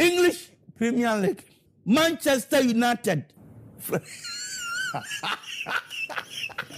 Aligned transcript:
English 0.00 0.50
Premier 0.76 1.14
League, 1.16 1.44
Manchester 1.84 2.60
United. 2.62 3.24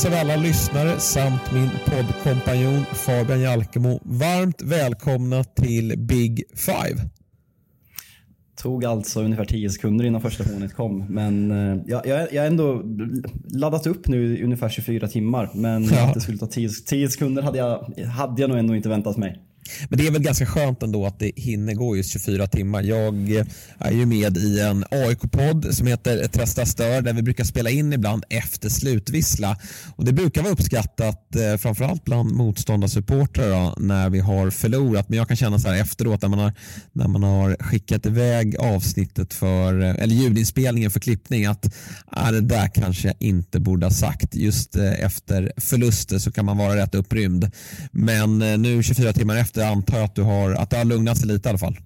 Då 0.00 0.08
hälsar 0.08 0.24
vi 0.24 0.30
alla 0.30 0.42
lyssnare 0.42 1.00
samt 1.00 1.52
min 1.52 1.70
poddkompanjon 1.86 2.84
Fabian 2.92 3.40
Jalkemo 3.40 4.00
varmt 4.02 4.62
välkomna 4.62 5.44
till 5.44 5.94
Big 5.98 6.42
Five. 6.54 7.08
Tog 8.56 8.84
alltså 8.84 9.22
ungefär 9.22 9.44
10 9.44 9.70
sekunder 9.70 10.04
innan 10.04 10.20
första 10.20 10.44
hånet 10.44 10.74
kom. 10.74 11.04
Men 11.08 11.50
eh, 11.50 11.82
jag, 11.86 12.06
jag, 12.06 12.32
jag 12.32 12.46
ändå 12.46 12.82
laddat 13.52 13.86
upp 13.86 14.08
nu 14.08 14.38
i 14.38 14.42
ungefär 14.44 14.68
24 14.68 15.08
timmar. 15.08 15.50
Men 15.54 15.84
Ja. 15.84 16.08
att 16.08 16.14
det 16.14 16.20
skulle 16.20 16.38
ta 16.38 16.46
10, 16.46 16.68
10 16.86 17.08
sekunder 17.08 17.42
hade 17.42 17.58
jag, 17.58 18.04
hade 18.06 18.40
jag 18.40 18.50
nog 18.50 18.58
ändå 18.58 18.76
inte 18.76 18.88
väntat 18.88 19.16
mig. 19.16 19.38
Men 19.88 19.98
det 19.98 20.06
är 20.06 20.10
väl 20.10 20.22
ganska 20.22 20.46
skönt 20.46 20.82
ändå 20.82 21.06
att 21.06 21.18
det 21.18 21.32
hinner 21.36 21.74
gå 21.74 21.96
just 21.96 22.10
24 22.12 22.46
timmar. 22.46 22.82
Jag 22.82 23.36
eh, 23.36 23.46
är 23.78 23.92
ju 23.92 24.06
med 24.06 24.36
i 24.36 24.60
en 24.60 24.84
AIK-podd 24.90 25.74
som 25.74 25.86
heter 25.86 26.28
Trästa 26.28 26.66
Stör 26.66 27.02
där 27.02 27.12
vi 27.12 27.22
brukar 27.22 27.44
spela 27.44 27.70
in 27.70 27.92
ibland 27.92 28.24
efter 28.30 28.68
slutvissla. 28.68 29.56
Och 29.96 30.04
det 30.04 30.12
brukar 30.12 30.42
vara 30.42 30.52
uppskattat 30.52 31.36
eh, 31.36 31.56
framförallt 31.56 32.04
bland 32.04 32.32
motståndarsupportrar 32.32 33.74
när 33.80 34.10
vi 34.10 34.20
har 34.20 34.50
förlorat. 34.50 35.08
Men 35.08 35.18
jag 35.18 35.28
kan 35.28 35.36
känna 35.36 35.58
så 35.58 35.68
här 35.68 35.80
efteråt 35.80 36.22
när 36.22 36.28
man 36.28 36.38
har, 36.38 36.52
när 36.92 37.08
man 37.08 37.22
har 37.22 37.56
skickat 37.60 38.06
iväg 38.06 38.56
avsnittet 38.56 39.34
för, 39.34 39.82
eh, 39.82 39.94
eller 39.98 40.14
ljudinspelningen 40.14 40.90
för 40.90 41.00
klippning 41.00 41.46
att 41.46 41.74
ah, 42.06 42.30
det 42.30 42.40
där 42.40 42.68
kanske 42.74 43.08
jag 43.08 43.16
inte 43.18 43.60
borde 43.60 43.86
ha 43.86 43.90
sagt. 43.90 44.34
Just 44.34 44.76
eh, 44.76 45.04
efter 45.04 45.52
förluster 45.56 46.18
så 46.18 46.32
kan 46.32 46.44
man 46.44 46.56
vara 46.56 46.76
rätt 46.76 46.94
upprymd. 46.94 47.50
Men 47.92 48.42
eh, 48.42 48.58
nu 48.58 48.82
24 48.82 49.12
timmar 49.12 49.36
efter 49.36 49.49
antar 49.58 49.96
jag 49.96 50.04
att, 50.04 50.14
du 50.14 50.22
har, 50.22 50.50
att 50.50 50.70
det 50.70 50.76
har 50.76 50.84
lugnat 50.84 51.18
sig 51.18 51.28
lite 51.28 51.48
i 51.48 51.50
alla 51.50 51.58
fall. 51.58 51.76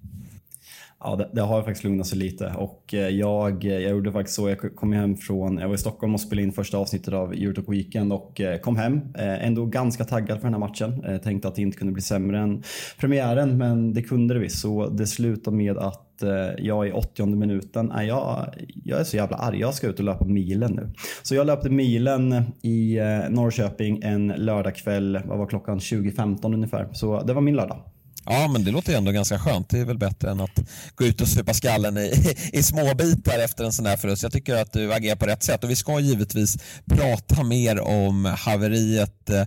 Ja, 0.99 1.15
det, 1.15 1.29
det 1.33 1.41
har 1.41 1.63
faktiskt 1.63 1.83
lugnat 1.83 2.07
sig 2.07 2.17
lite 2.17 2.53
och 2.57 2.93
eh, 2.93 3.09
jag, 3.09 3.63
jag 3.63 3.81
gjorde 3.81 4.11
faktiskt 4.11 4.35
så. 4.35 4.49
Jag 4.49 4.75
kom 4.75 4.93
hem 4.93 5.17
från, 5.17 5.57
jag 5.57 5.67
var 5.67 5.75
i 5.75 5.77
Stockholm 5.77 6.13
och 6.13 6.21
spelade 6.21 6.43
in 6.43 6.53
första 6.53 6.77
avsnittet 6.77 7.13
av 7.13 7.33
Eurotalk 7.33 7.69
Weekend 7.69 8.13
och 8.13 8.41
eh, 8.41 8.59
kom 8.59 8.75
hem. 8.75 9.01
Eh, 9.17 9.45
ändå 9.45 9.65
ganska 9.65 10.03
taggad 10.03 10.37
för 10.37 10.47
den 10.47 10.53
här 10.53 10.59
matchen. 10.59 11.19
Tänkte 11.23 11.47
att 11.47 11.55
det 11.55 11.61
inte 11.61 11.77
kunde 11.77 11.93
bli 11.93 12.01
sämre 12.01 12.39
än 12.39 12.63
premiären, 12.99 13.57
men 13.57 13.93
det 13.93 14.01
kunde 14.01 14.33
det 14.33 14.39
visst. 14.39 14.59
Så 14.59 14.89
det 14.89 15.07
slutade 15.07 15.57
med 15.57 15.77
att 15.77 16.04
eh, 16.23 16.65
jag 16.65 16.87
i 16.87 16.91
80 16.91 17.25
minuten, 17.25 17.91
nej, 17.95 18.07
jag, 18.07 18.55
jag 18.83 18.99
är 18.99 19.03
så 19.03 19.17
jävla 19.17 19.37
arg. 19.37 19.59
Jag 19.59 19.73
ska 19.73 19.87
ut 19.87 19.99
och 19.99 20.05
löpa 20.05 20.25
milen 20.25 20.71
nu. 20.71 20.89
Så 21.23 21.35
jag 21.35 21.47
löpte 21.47 21.69
milen 21.69 22.33
i 22.61 22.97
eh, 22.97 23.29
Norrköping 23.29 23.99
en 24.03 24.27
lördagkväll, 24.27 25.19
vad 25.25 25.37
var 25.37 25.47
klockan? 25.47 25.79
20.15 25.79 26.53
ungefär. 26.53 26.89
Så 26.93 27.23
det 27.23 27.33
var 27.33 27.41
min 27.41 27.55
lördag. 27.55 27.77
Ja, 28.25 28.47
men 28.47 28.63
det 28.63 28.71
låter 28.71 28.91
ju 28.91 28.97
ändå 28.97 29.11
ganska 29.11 29.39
skönt. 29.39 29.69
Det 29.69 29.79
är 29.79 29.85
väl 29.85 29.97
bättre 29.97 30.31
än 30.31 30.41
att 30.41 30.59
gå 30.95 31.05
ut 31.05 31.21
och 31.21 31.27
supa 31.27 31.53
skallen 31.53 31.97
i, 31.97 32.35
i 32.53 32.63
små 32.63 32.93
bitar 32.95 33.39
efter 33.39 33.63
en 33.63 33.73
sån 33.73 33.85
här 33.85 33.97
förlust. 33.97 34.23
Jag 34.23 34.31
tycker 34.31 34.55
att 34.55 34.73
du 34.73 34.93
agerar 34.93 35.15
på 35.15 35.25
rätt 35.25 35.43
sätt 35.43 35.63
och 35.63 35.69
vi 35.69 35.75
ska 35.75 35.99
givetvis 35.99 36.57
prata 36.85 37.43
mer 37.43 37.79
om 37.79 38.25
haveriet 38.25 39.29
eh, 39.29 39.43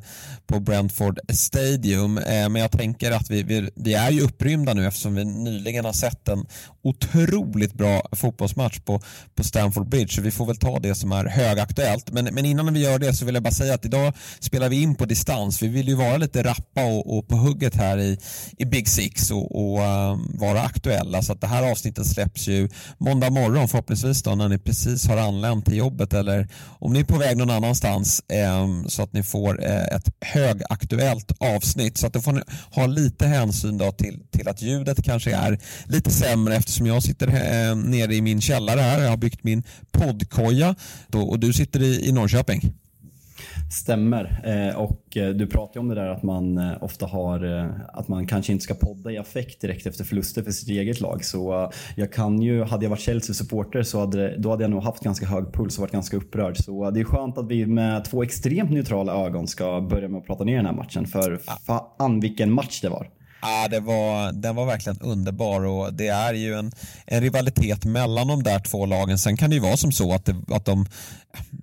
på 0.47 0.61
Brentford 0.61 1.19
Stadium. 1.29 2.19
Eh, 2.19 2.49
men 2.49 2.63
jag 2.63 2.71
tänker 2.71 3.13
att 3.13 3.31
vi, 3.31 3.43
vi, 3.43 3.71
vi 3.75 3.95
är 3.95 4.11
ju 4.11 4.21
upprymda 4.21 4.75
nu 4.75 4.87
eftersom 4.87 5.15
vi 5.15 5.25
nyligen 5.25 5.85
har 5.85 5.93
sett 5.93 6.29
en 6.29 6.47
otroligt 6.83 7.75
bra 7.75 8.09
fotbollsmatch 8.13 8.79
på, 8.79 9.01
på 9.35 9.45
Stamford 9.45 9.89
Bridge. 9.89 10.15
Så 10.15 10.23
vi 10.23 10.31
får 10.31 10.47
väl 10.47 10.57
ta 10.57 10.79
det 10.79 10.95
som 10.95 11.13
är 11.13 11.25
högaktuellt. 11.25 12.11
Men, 12.11 12.25
men 12.25 12.45
innan 12.45 12.75
vi 12.75 12.81
gör 12.81 12.99
det 12.99 13.15
så 13.15 13.25
vill 13.25 13.35
jag 13.35 13.43
bara 13.43 13.55
säga 13.55 13.75
att 13.75 13.85
idag 13.85 14.13
spelar 14.41 14.69
vi 14.69 14.83
in 14.83 14.95
på 14.95 15.05
distans. 15.05 15.63
Vi 15.63 15.69
vill 15.69 15.89
ju 15.89 15.95
vara 15.95 16.17
lite 16.17 16.43
rappa 16.43 16.85
och, 16.85 17.19
och 17.19 17.29
på 17.29 17.37
hugget 17.37 17.75
här 17.75 17.99
i, 17.99 18.19
i 18.59 18.67
Big 18.71 18.89
Six 18.89 19.31
och, 19.31 19.73
och 19.73 19.83
ehm, 19.83 20.19
vara 20.35 20.63
aktuella. 20.63 21.23
Så 21.23 21.33
att 21.33 21.41
det 21.41 21.47
här 21.47 21.71
avsnittet 21.71 22.07
släpps 22.07 22.49
ju 22.49 22.69
måndag 22.99 23.31
morgon 23.31 23.69
förhoppningsvis 23.69 24.23
då 24.23 24.35
när 24.35 24.49
ni 24.49 24.59
precis 24.59 25.07
har 25.07 25.17
anlänt 25.17 25.65
till 25.65 25.77
jobbet 25.77 26.13
eller 26.13 26.49
om 26.79 26.93
ni 26.93 27.01
är 27.01 27.05
på 27.05 27.19
väg 27.19 27.37
någon 27.37 27.51
annanstans 27.51 28.23
ehm, 28.29 28.89
så 28.89 29.03
att 29.03 29.13
ni 29.13 29.23
får 29.23 29.65
eh, 29.65 29.97
ett 29.97 30.09
högaktuellt 30.21 31.33
avsnitt. 31.41 31.99
Så 31.99 32.07
att 32.07 32.13
då 32.13 32.21
får 32.21 32.33
ni 32.33 32.41
ha 32.71 32.87
lite 32.87 33.27
hänsyn 33.27 33.79
då 33.79 33.93
till, 33.93 34.21
till 34.31 34.49
att 34.49 34.63
ljudet 34.63 35.05
kanske 35.05 35.35
är 35.35 35.59
lite 35.85 36.11
sämre 36.11 36.57
eftersom 36.57 36.87
jag 36.87 37.03
sitter 37.03 37.29
eh, 37.29 37.77
nere 37.77 38.15
i 38.15 38.21
min 38.23 38.41
källare 38.41 38.81
här. 38.81 39.03
Jag 39.03 39.11
har 39.11 39.17
byggt 39.17 39.45
min 39.45 39.63
poddkoja 39.93 40.75
då, 41.09 41.21
och 41.21 41.39
du 41.39 41.53
sitter 41.53 41.83
i, 41.83 42.09
i 42.09 42.13
Norrköping. 42.13 42.73
Stämmer. 43.71 44.41
Eh, 44.45 44.77
och 44.77 45.17
eh, 45.17 45.29
du 45.31 45.47
pratar 45.47 45.75
ju 45.75 45.81
om 45.81 45.89
det 45.89 45.95
där 45.95 46.09
att 46.09 46.23
man 46.23 46.59
eh, 46.59 46.73
ofta 46.81 47.07
har, 47.07 47.69
att 47.93 48.09
man 48.09 48.27
kanske 48.27 48.53
inte 48.53 48.65
ska 48.65 48.75
podda 48.75 49.11
i 49.13 49.19
affekt 49.19 49.61
direkt 49.61 49.87
efter 49.87 50.05
förluster 50.05 50.43
för 50.43 50.51
sitt 50.51 50.69
eget 50.69 51.01
lag. 51.01 51.25
Så 51.25 51.73
jag 51.97 52.13
kan 52.13 52.43
ju, 52.43 52.65
hade 52.65 52.85
jag 52.85 52.91
varit 52.91 53.01
Chelsea-supporter 53.01 53.83
så 53.83 54.01
hade, 54.01 54.37
då 54.39 54.51
hade 54.51 54.65
jag 54.65 54.71
nog 54.71 54.83
haft 54.83 55.05
ganska 55.05 55.27
hög 55.27 55.53
puls 55.53 55.79
och 55.79 55.81
varit 55.81 55.93
ganska 55.93 56.17
upprörd. 56.17 56.57
Så 56.57 56.91
det 56.91 57.01
är 57.01 57.05
skönt 57.05 57.39
att 57.39 57.49
vi 57.49 57.67
med 57.67 58.05
två 58.05 58.23
extremt 58.23 58.71
neutrala 58.71 59.27
ögon 59.27 59.47
ska 59.47 59.81
börja 59.81 60.09
med 60.09 60.19
att 60.19 60.27
prata 60.27 60.45
ner 60.45 60.57
den 60.57 60.67
här 60.67 60.73
matchen. 60.73 61.07
För 61.07 61.41
fan 61.67 62.21
vilken 62.21 62.53
match 62.53 62.81
det 62.81 62.89
var. 62.89 63.18
Ah, 63.41 63.69
det 63.69 63.81
var, 63.81 64.33
den 64.33 64.57
var 64.57 64.67
verkligen 64.67 65.01
underbar 65.01 65.65
och 65.65 65.95
det 65.95 66.09
är 66.09 66.35
ju 66.35 66.55
en, 66.55 66.73
en 67.07 67.21
rivalitet 67.21 67.85
mellan 67.85 68.29
de 68.29 68.43
där 68.43 68.59
två 68.59 68.87
lagen. 68.87 69.19
Sen 69.19 69.37
kan 69.37 69.51
det 69.51 69.57
ju 69.57 69.63
vara 69.63 69.77
som 69.77 69.93
så 69.93 70.15
att, 70.15 70.25
det, 70.25 70.37
att 70.49 70.65
de, 70.65 70.87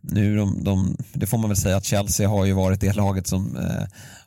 nu 0.02 0.38
de, 0.38 0.64
de, 0.64 0.98
det 1.14 1.28
får 1.28 1.38
man 1.38 1.50
väl 1.50 1.58
säga 1.58 1.78
att 1.78 1.86
Chelsea 1.86 2.30
har 2.30 2.46
ju 2.46 2.54
varit 2.54 2.82
det 2.82 2.96
laget 2.96 3.28
som 3.28 3.58
eh, 3.58 3.84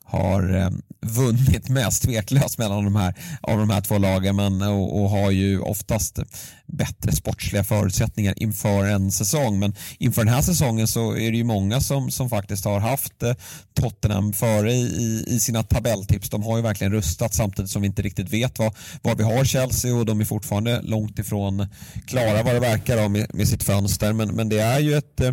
har 0.08 0.56
eh, 0.56 0.70
vunnit 1.06 1.68
mest 1.68 2.02
tveklöst 2.02 2.58
mellan 2.58 2.84
de 2.84 2.96
här, 2.96 3.14
av 3.40 3.58
de 3.58 3.70
här 3.70 3.80
två 3.80 3.98
lagen 3.98 4.36
men, 4.36 4.62
och, 4.62 5.02
och 5.02 5.10
har 5.10 5.30
ju 5.30 5.60
oftast 5.60 6.18
bättre 6.66 7.12
sportsliga 7.12 7.64
förutsättningar 7.64 8.34
inför 8.36 8.84
en 8.84 9.12
säsong. 9.12 9.58
Men 9.58 9.74
inför 9.98 10.24
den 10.24 10.34
här 10.34 10.42
säsongen 10.42 10.88
så 10.88 11.16
är 11.16 11.30
det 11.30 11.36
ju 11.36 11.44
många 11.44 11.80
som, 11.80 12.10
som 12.10 12.30
faktiskt 12.30 12.64
har 12.64 12.80
haft 12.80 13.22
eh, 13.22 13.34
Tottenham 13.74 14.32
före 14.32 14.72
i, 14.72 14.82
i, 14.82 15.24
i 15.26 15.40
sina 15.40 15.62
tabelltips. 15.62 16.30
De 16.30 16.42
har 16.42 16.56
ju 16.56 16.62
verkligen 16.62 16.92
rustat 16.92 17.34
samtidigt 17.34 17.70
som 17.70 17.82
vi 17.82 17.88
inte 17.88 18.02
riktigt 18.02 18.32
vet 18.32 18.58
vad, 18.58 18.74
vad 19.02 19.18
vi 19.18 19.24
har 19.24 19.44
Chelsea 19.44 19.94
och 19.94 20.06
de 20.06 20.20
är 20.20 20.24
fortfarande 20.24 20.80
långt 20.82 21.18
ifrån 21.18 21.66
klara 22.06 22.42
vad 22.42 22.54
det 22.54 22.60
verkar 22.60 22.98
av 22.98 23.10
med, 23.10 23.34
med 23.34 23.48
sitt 23.48 23.62
fönster. 23.62 24.12
Men, 24.12 24.28
men 24.28 24.48
det 24.48 24.60
är 24.60 24.80
ju 24.80 24.96
ett 24.96 25.20
eh, 25.20 25.32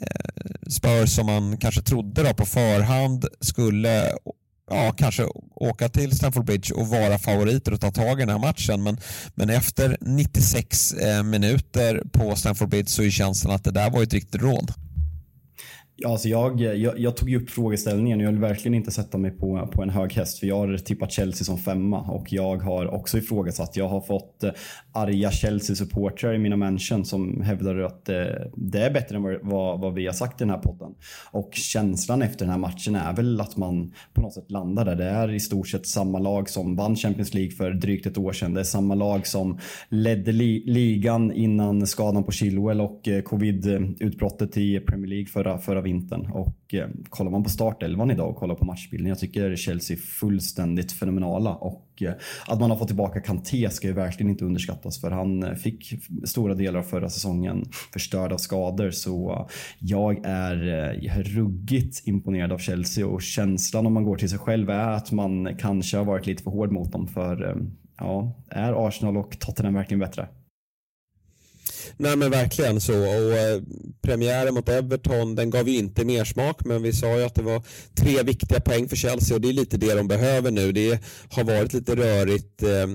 Eh, 0.00 0.70
Spurs 0.70 1.10
som 1.10 1.26
man 1.26 1.56
kanske 1.56 1.82
trodde 1.82 2.22
då 2.22 2.34
på 2.34 2.46
förhand 2.46 3.26
skulle 3.40 4.12
ja, 4.70 4.92
kanske 4.92 5.24
åka 5.54 5.88
till 5.88 6.16
Stamford 6.16 6.44
Bridge 6.44 6.74
och 6.74 6.88
vara 6.88 7.18
favoriter 7.18 7.72
och 7.72 7.80
ta 7.80 7.90
tag 7.90 8.18
i 8.18 8.22
den 8.22 8.28
här 8.28 8.38
matchen. 8.38 8.82
Men, 8.82 9.00
men 9.34 9.50
efter 9.50 9.96
96 10.00 10.92
eh, 10.92 11.22
minuter 11.22 12.02
på 12.12 12.36
Stamford 12.36 12.68
Bridge 12.68 12.90
så 12.90 13.02
är 13.02 13.10
känslan 13.10 13.54
att 13.54 13.64
det 13.64 13.70
där 13.70 13.90
var 13.90 14.02
ett 14.02 14.12
riktigt 14.12 14.42
rån. 14.42 14.66
Ja, 15.98 16.08
alltså 16.08 16.28
jag, 16.28 16.60
jag, 16.60 16.98
jag 16.98 17.16
tog 17.16 17.30
ju 17.30 17.42
upp 17.42 17.50
frågeställningen 17.50 18.18
och 18.18 18.24
jag 18.24 18.30
vill 18.30 18.40
verkligen 18.40 18.74
inte 18.74 18.90
sätta 18.90 19.18
mig 19.18 19.30
på, 19.30 19.68
på 19.72 19.82
en 19.82 19.90
hög 19.90 20.12
häst 20.12 20.38
för 20.38 20.46
jag 20.46 20.56
har 20.56 20.76
tippat 20.76 21.12
Chelsea 21.12 21.44
som 21.44 21.58
femma 21.58 22.00
och 22.00 22.32
jag 22.32 22.56
har 22.56 22.86
också 22.94 23.18
ifrågasatt. 23.18 23.76
Jag 23.76 23.88
har 23.88 24.00
fått 24.00 24.44
eh, 24.44 24.50
arga 24.92 25.30
Chelsea-supportrar 25.30 26.34
i 26.34 26.38
mina 26.38 26.56
mention 26.56 27.04
som 27.04 27.40
hävdar 27.40 27.78
att 27.78 28.08
eh, 28.08 28.16
det 28.56 28.78
är 28.78 28.90
bättre 28.90 29.16
än 29.16 29.22
vad, 29.22 29.80
vad, 29.80 29.94
vi 29.94 30.06
har 30.06 30.12
sagt 30.12 30.40
i 30.40 30.44
den 30.44 30.50
här 30.50 30.58
podden. 30.58 30.94
Och 31.30 31.50
känslan 31.52 32.22
efter 32.22 32.38
den 32.38 32.50
här 32.50 32.58
matchen 32.58 32.94
är 32.94 33.16
väl 33.16 33.40
att 33.40 33.56
man 33.56 33.92
på 34.14 34.20
något 34.20 34.34
sätt 34.34 34.50
landar 34.50 34.84
där. 34.84 34.96
Det 34.96 35.04
är 35.04 35.32
i 35.32 35.40
stort 35.40 35.68
sett 35.68 35.86
samma 35.86 36.18
lag 36.18 36.50
som 36.50 36.76
vann 36.76 36.96
Champions 36.96 37.34
League 37.34 37.52
för 37.52 37.70
drygt 37.70 38.06
ett 38.06 38.18
år 38.18 38.32
sedan. 38.32 38.54
Det 38.54 38.60
är 38.60 38.64
samma 38.64 38.94
lag 38.94 39.26
som 39.26 39.58
ledde 39.88 40.32
li 40.32 40.62
ligan 40.66 41.32
innan 41.32 41.86
skadan 41.86 42.24
på 42.24 42.32
Chilwell 42.32 42.80
och 42.80 43.08
eh, 43.08 43.22
covid-utbrottet 43.22 44.56
i 44.56 44.80
Premier 44.80 45.08
League 45.08 45.26
förra, 45.26 45.58
förra 45.58 45.85
vintern. 45.86 46.30
Och 46.30 46.74
eh, 46.74 46.88
kollar 47.08 47.30
man 47.30 47.42
på 47.42 47.50
startelvan 47.50 48.10
idag 48.10 48.30
och 48.30 48.36
kollar 48.36 48.54
på 48.54 48.64
matchbilden, 48.64 49.08
jag 49.08 49.18
tycker 49.18 49.56
Chelsea 49.56 49.96
är 49.96 50.00
fullständigt 50.00 50.92
fenomenala. 50.92 51.54
Och 51.54 52.02
eh, 52.02 52.12
att 52.46 52.60
man 52.60 52.70
har 52.70 52.78
fått 52.78 52.88
tillbaka 52.88 53.20
Kanté 53.20 53.70
ska 53.70 53.86
ju 53.86 53.92
verkligen 53.92 54.30
inte 54.30 54.44
underskattas 54.44 55.00
för 55.00 55.10
han 55.10 55.42
eh, 55.42 55.54
fick 55.54 55.94
stora 56.24 56.54
delar 56.54 56.78
av 56.78 56.82
förra 56.82 57.08
säsongen 57.08 57.64
förstörd 57.92 58.32
av 58.32 58.38
skador. 58.38 58.90
Så 58.90 59.48
jag 59.78 60.24
är, 60.24 60.68
eh, 60.68 61.04
jag 61.04 61.16
är 61.16 61.22
ruggigt 61.22 62.08
imponerad 62.08 62.52
av 62.52 62.58
Chelsea 62.58 63.06
och 63.06 63.22
känslan 63.22 63.86
om 63.86 63.92
man 63.92 64.04
går 64.04 64.16
till 64.16 64.30
sig 64.30 64.38
själv 64.38 64.70
är 64.70 64.90
att 64.90 65.12
man 65.12 65.56
kanske 65.58 65.96
har 65.96 66.04
varit 66.04 66.26
lite 66.26 66.42
för 66.42 66.50
hård 66.50 66.72
mot 66.72 66.92
dem. 66.92 67.06
För 67.06 67.48
eh, 67.48 67.56
ja, 67.98 68.32
är 68.48 68.88
Arsenal 68.88 69.16
och 69.16 69.38
Tottenham 69.38 69.74
verkligen 69.74 70.00
bättre? 70.00 70.28
Nej 71.98 72.16
men 72.16 72.30
verkligen 72.30 72.80
så 72.80 72.98
och 72.98 73.32
eh, 73.32 73.62
premiären 74.02 74.54
mot 74.54 74.68
Everton 74.68 75.34
den 75.34 75.50
gav 75.50 75.68
ju 75.68 75.78
inte 75.78 76.04
mer 76.04 76.24
smak 76.24 76.64
men 76.64 76.82
vi 76.82 76.92
sa 76.92 77.16
ju 77.16 77.24
att 77.24 77.34
det 77.34 77.42
var 77.42 77.62
tre 77.94 78.22
viktiga 78.22 78.60
poäng 78.60 78.88
för 78.88 78.96
Chelsea 78.96 79.34
och 79.34 79.40
det 79.40 79.48
är 79.48 79.52
lite 79.52 79.76
det 79.76 79.94
de 79.94 80.08
behöver 80.08 80.50
nu. 80.50 80.72
Det 80.72 80.98
har 81.30 81.44
varit 81.44 81.72
lite 81.72 81.96
rörigt 81.96 82.62
eh, 82.62 82.86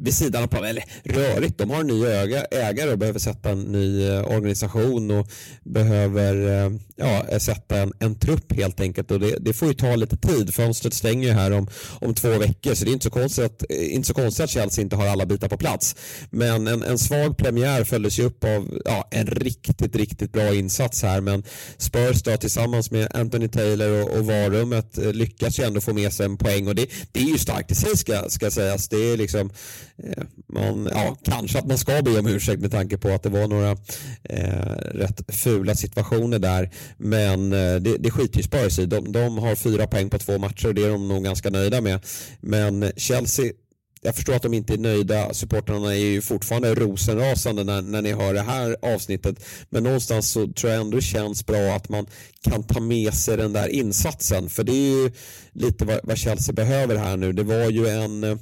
vid 0.00 0.14
sidan 0.14 0.42
av 0.42 0.46
planen, 0.46 0.70
eller 0.70 0.84
rörigt, 1.04 1.58
de 1.58 1.70
har 1.70 1.80
en 1.80 1.86
ny 1.86 2.04
ägare 2.50 2.92
och 2.92 2.98
behöver 2.98 3.18
sätta 3.18 3.50
en 3.50 3.60
ny 3.60 4.08
eh, 4.08 4.24
organisation 4.24 5.10
och 5.10 5.28
behöver 5.62 6.64
eh, 6.64 6.70
ja, 6.96 7.38
sätta 7.38 7.76
en, 7.76 7.92
en 7.98 8.18
trupp 8.18 8.52
helt 8.52 8.80
enkelt 8.80 9.10
och 9.10 9.20
det, 9.20 9.36
det, 9.40 9.52
får 9.52 9.68
ju 9.68 9.74
ta 9.74 9.96
lite 9.96 10.16
tid. 10.16 10.54
Fönstret 10.54 10.94
stänger 10.94 11.28
ju 11.28 11.34
här 11.34 11.50
om, 11.50 11.68
om 12.00 12.14
två 12.14 12.38
veckor 12.38 12.74
så 12.74 12.84
det 12.84 12.90
är 12.90 12.92
inte 12.92 13.04
så 13.04 13.10
konstigt 13.10 13.44
att, 13.44 13.64
eh, 13.70 13.94
inte 13.94 14.08
så 14.08 14.14
konstigt 14.14 14.44
att 14.44 14.50
Chelsea 14.50 14.82
inte 14.82 14.96
har 14.96 15.06
alla 15.06 15.26
bitar 15.26 15.48
på 15.48 15.56
plats. 15.56 15.96
Men 16.30 16.66
en, 16.66 16.82
en 16.82 16.98
svag 16.98 17.38
premiär 17.38 17.84
följdes 17.84 18.18
ju 18.18 18.22
upp 18.22 18.33
av 18.44 18.80
ja, 18.84 19.08
en 19.10 19.26
riktigt, 19.26 19.96
riktigt 19.96 20.32
bra 20.32 20.54
insats 20.54 21.02
här. 21.02 21.20
Men 21.20 21.42
Spurs 21.76 22.22
då 22.22 22.36
tillsammans 22.36 22.90
med 22.90 23.08
Anthony 23.14 23.48
Taylor 23.48 24.02
och, 24.02 24.18
och 24.18 24.26
varummet 24.26 24.98
eh, 24.98 25.12
lyckas 25.12 25.58
ju 25.58 25.64
ändå 25.64 25.80
få 25.80 25.92
med 25.92 26.12
sig 26.12 26.26
en 26.26 26.36
poäng 26.36 26.68
och 26.68 26.74
det, 26.74 26.86
det 27.12 27.20
är 27.20 27.24
ju 27.24 27.38
starkt 27.38 27.70
i 27.70 27.74
sig 27.74 27.96
ska, 27.96 28.28
ska 28.28 28.50
sägas. 28.50 28.88
Det 28.88 29.12
är 29.12 29.16
liksom, 29.16 29.50
eh, 29.96 30.24
man, 30.46 30.88
ja, 30.92 31.16
kanske 31.24 31.58
att 31.58 31.66
man 31.66 31.78
ska 31.78 32.02
be 32.02 32.18
om 32.18 32.26
ursäkt 32.26 32.60
med 32.60 32.70
tanke 32.70 32.98
på 32.98 33.08
att 33.08 33.22
det 33.22 33.28
var 33.28 33.48
några 33.48 33.70
eh, 34.22 34.76
rätt 34.94 35.34
fula 35.34 35.74
situationer 35.74 36.38
där. 36.38 36.70
Men 36.96 37.52
eh, 37.52 37.76
det, 37.76 37.96
det 37.98 38.10
skiter 38.10 38.36
ju 38.36 38.42
Spurs 38.42 38.78
i. 38.78 38.86
De, 38.86 39.12
de 39.12 39.38
har 39.38 39.54
fyra 39.54 39.86
poäng 39.86 40.10
på 40.10 40.18
två 40.18 40.38
matcher 40.38 40.68
och 40.68 40.74
det 40.74 40.82
är 40.82 40.90
de 40.90 41.08
nog 41.08 41.24
ganska 41.24 41.50
nöjda 41.50 41.80
med. 41.80 42.06
Men 42.40 42.92
Chelsea 42.96 43.52
jag 44.04 44.14
förstår 44.14 44.34
att 44.34 44.42
de 44.42 44.54
inte 44.54 44.72
är 44.74 44.78
nöjda. 44.78 45.34
Supportrarna 45.34 45.94
är 45.94 45.98
ju 45.98 46.22
fortfarande 46.22 46.74
rosenrasande 46.74 47.64
när, 47.64 47.82
när 47.82 48.02
ni 48.02 48.12
hör 48.12 48.34
det 48.34 48.42
här 48.42 48.76
avsnittet. 48.82 49.44
Men 49.70 49.82
någonstans 49.82 50.30
så 50.30 50.48
tror 50.48 50.72
jag 50.72 50.80
ändå 50.80 50.96
det 50.96 51.02
känns 51.02 51.46
bra 51.46 51.72
att 51.76 51.88
man 51.88 52.06
kan 52.42 52.62
ta 52.62 52.80
med 52.80 53.14
sig 53.14 53.36
den 53.36 53.52
där 53.52 53.68
insatsen. 53.68 54.48
För 54.48 54.64
det 54.64 54.72
är 54.72 55.02
ju 55.02 55.12
lite 55.52 55.84
vad, 55.84 56.00
vad 56.02 56.18
Chelsea 56.18 56.52
behöver 56.52 56.96
här 56.96 57.16
nu. 57.16 57.32
Det 57.32 57.42
var 57.42 57.70
ju 57.70 57.88
en 57.88 58.24
eh, 58.24 58.36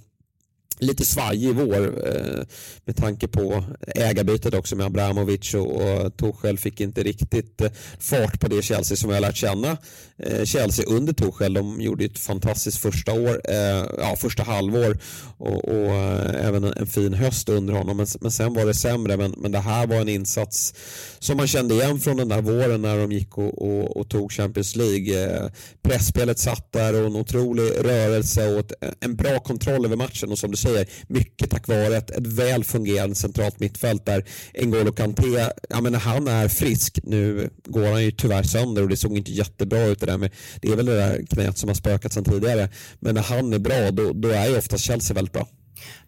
lite 0.83 1.05
svajig 1.05 1.55
vår 1.55 2.09
eh, 2.09 2.45
med 2.85 2.97
tanke 2.97 3.29
på 3.29 3.65
ägarbytet 3.95 4.55
också 4.55 4.77
med 4.77 4.87
Abramovic 4.87 5.55
och, 5.55 6.23
och 6.23 6.61
fick 6.61 6.81
inte 6.81 7.03
riktigt 7.03 7.61
eh, 7.61 7.71
fart 7.99 8.41
på 8.41 8.49
det 8.49 8.63
Chelsea 8.63 8.97
som 8.97 9.11
jag 9.11 9.17
har 9.17 9.21
lärt 9.21 9.37
känna. 9.37 9.77
Eh, 10.19 10.45
Chelsea 10.45 10.87
under 10.89 11.13
Torshäll. 11.13 11.55
de 11.55 11.81
gjorde 11.81 12.05
ett 12.05 12.19
fantastiskt 12.19 12.79
första 12.79 13.13
år, 13.13 13.41
eh, 13.45 13.87
ja 13.99 14.17
första 14.17 14.43
halvår 14.43 14.99
och, 15.39 15.65
och 15.65 15.95
eh, 15.95 16.47
även 16.47 16.65
en, 16.65 16.73
en, 16.77 16.87
fin 16.87 17.15
höst 17.15 17.49
under 17.49 17.75
honom 17.75 17.97
men, 17.97 18.07
men 18.21 18.31
sen 18.31 18.55
var 18.55 18.67
det 18.67 18.75
sämre 18.75 19.17
men, 19.17 19.35
men 19.37 19.53
det 19.53 19.59
här 19.59 19.87
var 19.87 19.97
en 19.97 20.09
insats 20.09 20.75
som 21.19 21.37
man 21.37 21.47
kände 21.47 21.75
igen 21.75 22.01
från 22.01 22.17
den 22.17 22.29
där 22.29 22.43
våren 22.43 22.83
när 22.83 22.99
de 22.99 23.13
gick 23.13 23.39
och, 23.39 23.63
och, 23.63 23.97
och 23.97 24.09
tog 24.09 24.33
Champions 24.33 24.77
League. 24.77 25.25
Eh, 25.25 25.51
pressspelet 25.83 26.39
satt 26.39 26.73
där 26.73 27.01
och 27.01 27.07
en 27.07 27.17
otrolig 27.17 27.63
rörelse 27.63 28.55
och 28.55 28.61
ett, 28.61 28.73
en 29.01 29.17
bra 29.17 29.39
kontroll 29.39 29.85
över 29.85 29.97
matchen 29.97 30.33
och 30.33 30.39
som 30.39 30.51
du 30.51 30.57
säger, 30.57 30.72
mycket 31.07 31.51
tack 31.51 31.69
vare 31.69 31.97
ett, 31.97 32.11
ett 32.11 32.27
väl 32.27 32.65
fungerande 32.65 33.15
centralt 33.15 33.61
mittfält 33.61 34.07
där 34.07 34.25
N'Golo 34.55 34.93
Kanté, 34.93 35.25
ja 35.69 35.81
men 35.81 35.95
han 35.95 36.29
är 36.29 36.49
frisk, 36.49 36.99
nu 37.03 37.51
går 37.65 37.87
han 37.87 38.05
ju 38.05 38.11
tyvärr 38.11 38.43
sönder 38.43 38.83
och 38.83 38.89
det 38.89 38.97
såg 38.97 39.17
inte 39.17 39.33
jättebra 39.33 39.85
ut 39.85 40.01
det 40.01 40.07
där 40.07 40.19
med, 40.19 40.31
det 40.61 40.69
är 40.69 40.77
väl 40.77 40.87
det 40.87 40.97
där 40.97 41.27
knät 41.31 41.59
som 41.59 41.69
har 41.69 41.75
spökat 41.75 42.13
sedan 42.13 42.25
tidigare, 42.25 42.69
men 43.01 43.15
när 43.15 43.23
han 43.23 43.53
är 43.53 43.59
bra 43.59 43.91
då, 43.91 44.13
då 44.13 44.29
är 44.29 44.49
ju 44.49 44.59
oftast 44.59 44.85
Chelsea 44.85 45.15
väldigt 45.15 45.33
bra. 45.33 45.49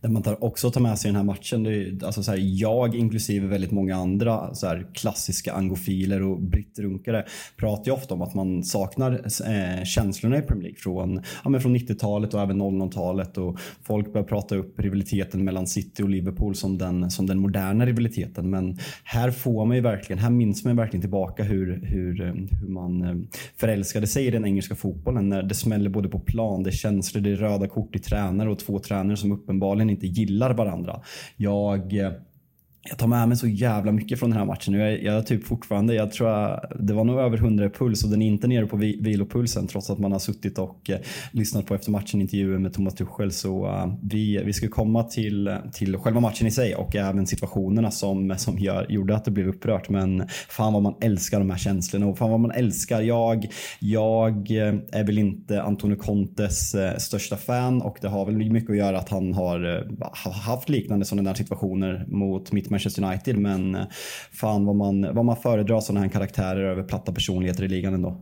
Det 0.04 0.10
man 0.10 0.22
tar 0.22 0.44
också 0.44 0.70
tar 0.70 0.80
med 0.80 0.98
sig 0.98 1.08
i 1.08 1.12
den 1.12 1.16
här 1.16 1.24
matchen, 1.24 1.62
det 1.62 1.74
är, 1.74 2.04
alltså 2.04 2.22
så 2.22 2.30
här, 2.30 2.38
jag 2.42 2.94
inklusive 2.94 3.46
väldigt 3.46 3.70
många 3.70 3.96
andra 3.96 4.54
så 4.54 4.66
här, 4.66 4.86
klassiska 4.94 5.52
angofiler 5.52 6.22
och 6.22 6.40
brittrunkare 6.40 7.24
pratar 7.56 7.84
ju 7.84 7.92
ofta 7.92 8.14
om 8.14 8.22
att 8.22 8.34
man 8.34 8.64
saknar 8.64 9.12
eh, 9.12 9.84
känslorna 9.84 10.38
i 10.38 10.42
Premier 10.42 10.62
League 10.62 10.78
från, 10.78 11.22
ja, 11.44 11.60
från 11.60 11.76
90-talet 11.76 12.34
och 12.34 12.40
även 12.40 12.62
00-talet 12.62 13.38
och 13.38 13.58
folk 13.82 14.12
börjar 14.12 14.24
prata 14.24 14.56
upp 14.56 14.80
rivaliteten 14.80 15.44
mellan 15.44 15.66
City 15.66 16.02
och 16.02 16.08
Liverpool 16.08 16.54
som 16.54 16.78
den, 16.78 17.10
som 17.10 17.26
den 17.26 17.38
moderna 17.38 17.86
rivaliteten. 17.86 18.50
Men 18.50 18.78
här 19.04 19.30
får 19.30 19.66
man 19.66 19.76
ju 19.76 19.82
verkligen, 19.82 20.18
här 20.18 20.30
minns 20.30 20.64
man 20.64 20.76
verkligen 20.76 21.00
tillbaka 21.00 21.42
hur, 21.42 21.80
hur, 21.82 22.20
eh, 22.20 22.34
hur 22.60 22.68
man 22.68 23.02
eh, 23.02 23.16
förälskade 23.56 24.06
sig 24.06 24.26
i 24.26 24.30
den 24.30 24.44
engelska 24.44 24.74
fotbollen. 24.74 25.28
När 25.28 25.42
det 25.42 25.54
smäller 25.54 25.90
både 25.90 26.08
på 26.08 26.20
plan, 26.20 26.62
det 26.62 26.70
är 26.70 26.72
känslor, 26.72 27.22
det 27.22 27.30
är 27.30 27.36
röda 27.36 27.68
kort 27.68 27.96
i 27.96 27.98
tränare 27.98 28.50
och 28.50 28.58
två 28.58 28.78
tränare 28.78 29.16
som 29.16 29.32
uppenbarligen 29.32 29.93
inte 29.94 30.06
gillar 30.06 30.54
varandra. 30.54 31.00
Jag 31.36 31.98
eh, 31.98 32.12
jag 32.88 32.98
tar 32.98 33.06
med 33.06 33.28
mig 33.28 33.36
så 33.36 33.46
jävla 33.46 33.92
mycket 33.92 34.18
från 34.18 34.30
den 34.30 34.38
här 34.38 34.46
matchen. 34.46 34.74
Jag, 34.74 35.02
jag 35.02 35.26
typ 35.26 35.46
fortfarande, 35.46 35.94
jag 35.94 36.12
tror 36.12 36.30
jag, 36.30 36.60
det 36.80 36.94
var 36.94 37.04
nog 37.04 37.20
över 37.20 37.36
100 37.36 37.70
puls 37.70 38.04
och 38.04 38.10
den 38.10 38.22
är 38.22 38.26
inte 38.26 38.46
nere 38.46 38.66
på 38.66 38.76
vilopulsen 38.76 39.66
trots 39.66 39.90
att 39.90 39.98
man 39.98 40.12
har 40.12 40.18
suttit 40.18 40.58
och 40.58 40.90
eh, 40.90 40.98
lyssnat 41.30 41.66
på 41.66 41.74
efter 41.74 41.90
matchen 41.90 42.20
intervjuer 42.20 42.58
med 42.58 42.72
Thomas 42.72 42.94
Tuchel. 42.94 43.32
Så 43.32 43.66
uh, 43.66 43.94
vi, 44.02 44.42
vi 44.44 44.52
ska 44.52 44.68
komma 44.68 45.02
till, 45.02 45.56
till 45.72 45.96
själva 45.96 46.20
matchen 46.20 46.46
i 46.46 46.50
sig 46.50 46.74
och 46.74 46.96
även 46.96 47.26
situationerna 47.26 47.90
som, 47.90 48.34
som 48.38 48.58
gör, 48.58 48.86
gjorde 48.88 49.16
att 49.16 49.24
det 49.24 49.30
blev 49.30 49.48
upprört. 49.48 49.88
Men 49.88 50.28
fan 50.48 50.72
vad 50.72 50.82
man 50.82 50.94
älskar 51.00 51.38
de 51.38 51.50
här 51.50 51.58
känslorna 51.58 52.06
och 52.06 52.18
fan 52.18 52.30
vad 52.30 52.40
man 52.40 52.50
älskar. 52.50 53.00
Jag, 53.00 53.46
jag 53.80 54.50
eh, 54.50 54.74
är 54.92 55.04
väl 55.04 55.18
inte 55.18 55.62
Antonio 55.62 55.96
Contes 55.96 56.74
eh, 56.74 56.96
största 56.96 57.36
fan 57.36 57.82
och 57.82 57.98
det 58.00 58.08
har 58.08 58.26
väl 58.26 58.52
mycket 58.52 58.70
att 58.70 58.76
göra 58.76 58.98
att 58.98 59.08
han 59.08 59.34
har 59.34 59.86
haft 60.30 60.68
liknande 60.68 61.04
sådana 61.04 61.30
där 61.30 61.36
situationer 61.36 62.04
mot 62.08 62.52
mitt 62.52 62.73
Manchester 62.74 63.04
United 63.04 63.38
men 63.38 63.74
eh, 63.74 63.84
fan 64.32 64.64
vad 64.64 64.76
man, 64.76 65.14
vad 65.14 65.24
man 65.24 65.36
föredrar 65.36 65.80
sådana 65.80 66.00
här 66.00 66.08
karaktärer 66.08 66.64
över 66.64 66.82
platta 66.82 67.12
personligheter 67.12 67.64
i 67.64 67.68
ligan 67.68 67.94
ändå. 67.94 68.16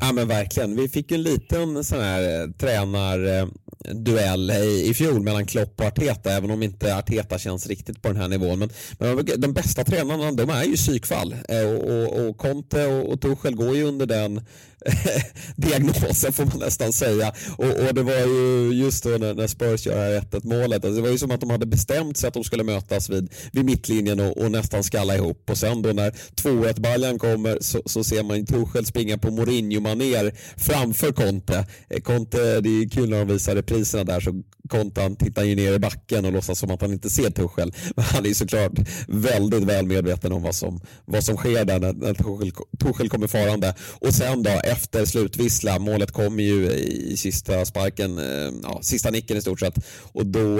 Ja 0.00 0.12
men 0.12 0.28
verkligen. 0.28 0.76
Vi 0.76 0.88
fick 0.88 1.12
en 1.12 1.22
liten 1.22 1.84
sån 1.84 2.00
här 2.00 2.42
eh, 2.42 2.50
tränarduell 2.50 4.50
eh, 4.50 4.56
i, 4.56 4.88
i 4.88 4.94
fjol 4.94 5.22
mellan 5.22 5.46
Klopp 5.46 5.80
och 5.80 5.86
Arteta 5.86 6.32
även 6.32 6.50
om 6.50 6.62
inte 6.62 6.96
Arteta 6.96 7.38
känns 7.38 7.66
riktigt 7.66 8.02
på 8.02 8.08
den 8.08 8.16
här 8.16 8.28
nivån. 8.28 8.58
Men, 8.58 8.70
men 8.98 9.40
de 9.40 9.52
bästa 9.52 9.84
tränarna 9.84 10.32
de 10.32 10.50
är 10.50 10.64
ju 10.64 10.76
psykfall 10.76 11.34
eh, 11.48 11.62
och, 11.62 11.90
och, 11.90 12.28
och 12.28 12.36
Conte 12.36 12.86
och, 12.86 13.12
och 13.12 13.20
Tuchel 13.20 13.54
går 13.54 13.76
ju 13.76 13.84
under 13.84 14.06
den 14.06 14.40
diagnosen 15.56 16.32
får 16.32 16.44
man 16.44 16.58
nästan 16.58 16.92
säga. 16.92 17.32
Och, 17.56 17.88
och 17.88 17.94
det 17.94 18.02
var 18.02 18.12
ju 18.12 18.72
just 18.72 19.04
då 19.04 19.10
när, 19.10 19.34
när 19.34 19.46
Spurs 19.46 19.86
gör 19.86 20.20
1-1 20.20 20.46
målet, 20.46 20.84
alltså 20.84 20.96
det 20.96 21.02
var 21.02 21.10
ju 21.10 21.18
som 21.18 21.30
att 21.30 21.40
de 21.40 21.50
hade 21.50 21.66
bestämt 21.66 22.16
sig 22.16 22.28
att 22.28 22.34
de 22.34 22.44
skulle 22.44 22.64
mötas 22.64 23.10
vid, 23.10 23.32
vid 23.52 23.64
mittlinjen 23.64 24.20
och, 24.20 24.38
och 24.38 24.50
nästan 24.50 24.84
skalla 24.84 25.14
ihop. 25.14 25.50
Och 25.50 25.58
sen 25.58 25.82
då 25.82 25.92
när 25.92 26.10
2-1 26.10 26.80
baljan 26.80 27.18
kommer 27.18 27.58
så, 27.60 27.82
så 27.86 28.04
ser 28.04 28.22
man 28.22 28.46
Tuchel 28.46 28.86
springa 28.86 29.18
på 29.18 29.30
Mourinho 29.30 29.80
maner 29.84 30.32
framför 30.56 31.12
Conte. 31.12 31.66
Eh, 31.90 32.00
Conte, 32.00 32.60
det 32.60 32.68
är 32.68 32.88
kul 32.88 33.10
när 33.10 33.18
de 33.18 33.28
visar 33.28 33.54
repriserna 33.54 34.04
där 34.04 34.20
så 34.20 34.42
Conte 34.68 35.00
han 35.00 35.16
tittar 35.16 35.44
ju 35.44 35.54
ner 35.54 35.72
i 35.72 35.78
backen 35.78 36.24
och 36.24 36.32
låtsas 36.32 36.58
som 36.58 36.70
att 36.70 36.80
han 36.80 36.92
inte 36.92 37.10
ser 37.10 37.30
Tuchel. 37.30 37.72
Men 37.96 38.04
han 38.04 38.26
är 38.26 38.34
såklart 38.34 38.72
väldigt 39.08 39.62
väl 39.62 39.86
medveten 39.86 40.32
om 40.32 40.42
vad 40.42 40.54
som, 40.54 40.80
vad 41.04 41.24
som 41.24 41.36
sker 41.36 41.64
där 41.64 41.80
när, 41.80 41.92
när 41.92 42.14
Tuchel, 42.14 42.52
Tuchel 42.78 43.08
kommer 43.08 43.26
farande. 43.26 43.74
Och 44.00 44.14
sen 44.14 44.42
då 44.42 44.50
efter 44.50 45.04
slutvissla, 45.04 45.78
målet 45.78 46.12
kommer 46.12 46.42
ju 46.42 46.70
i 46.72 47.16
sista 47.16 47.64
sparken, 47.64 48.18
eh, 48.18 48.52
ja, 48.62 48.78
sista 48.82 49.10
nicken 49.10 49.36
i 49.36 49.40
stort 49.40 49.60
sett. 49.60 49.74
Och 50.12 50.26
då 50.26 50.58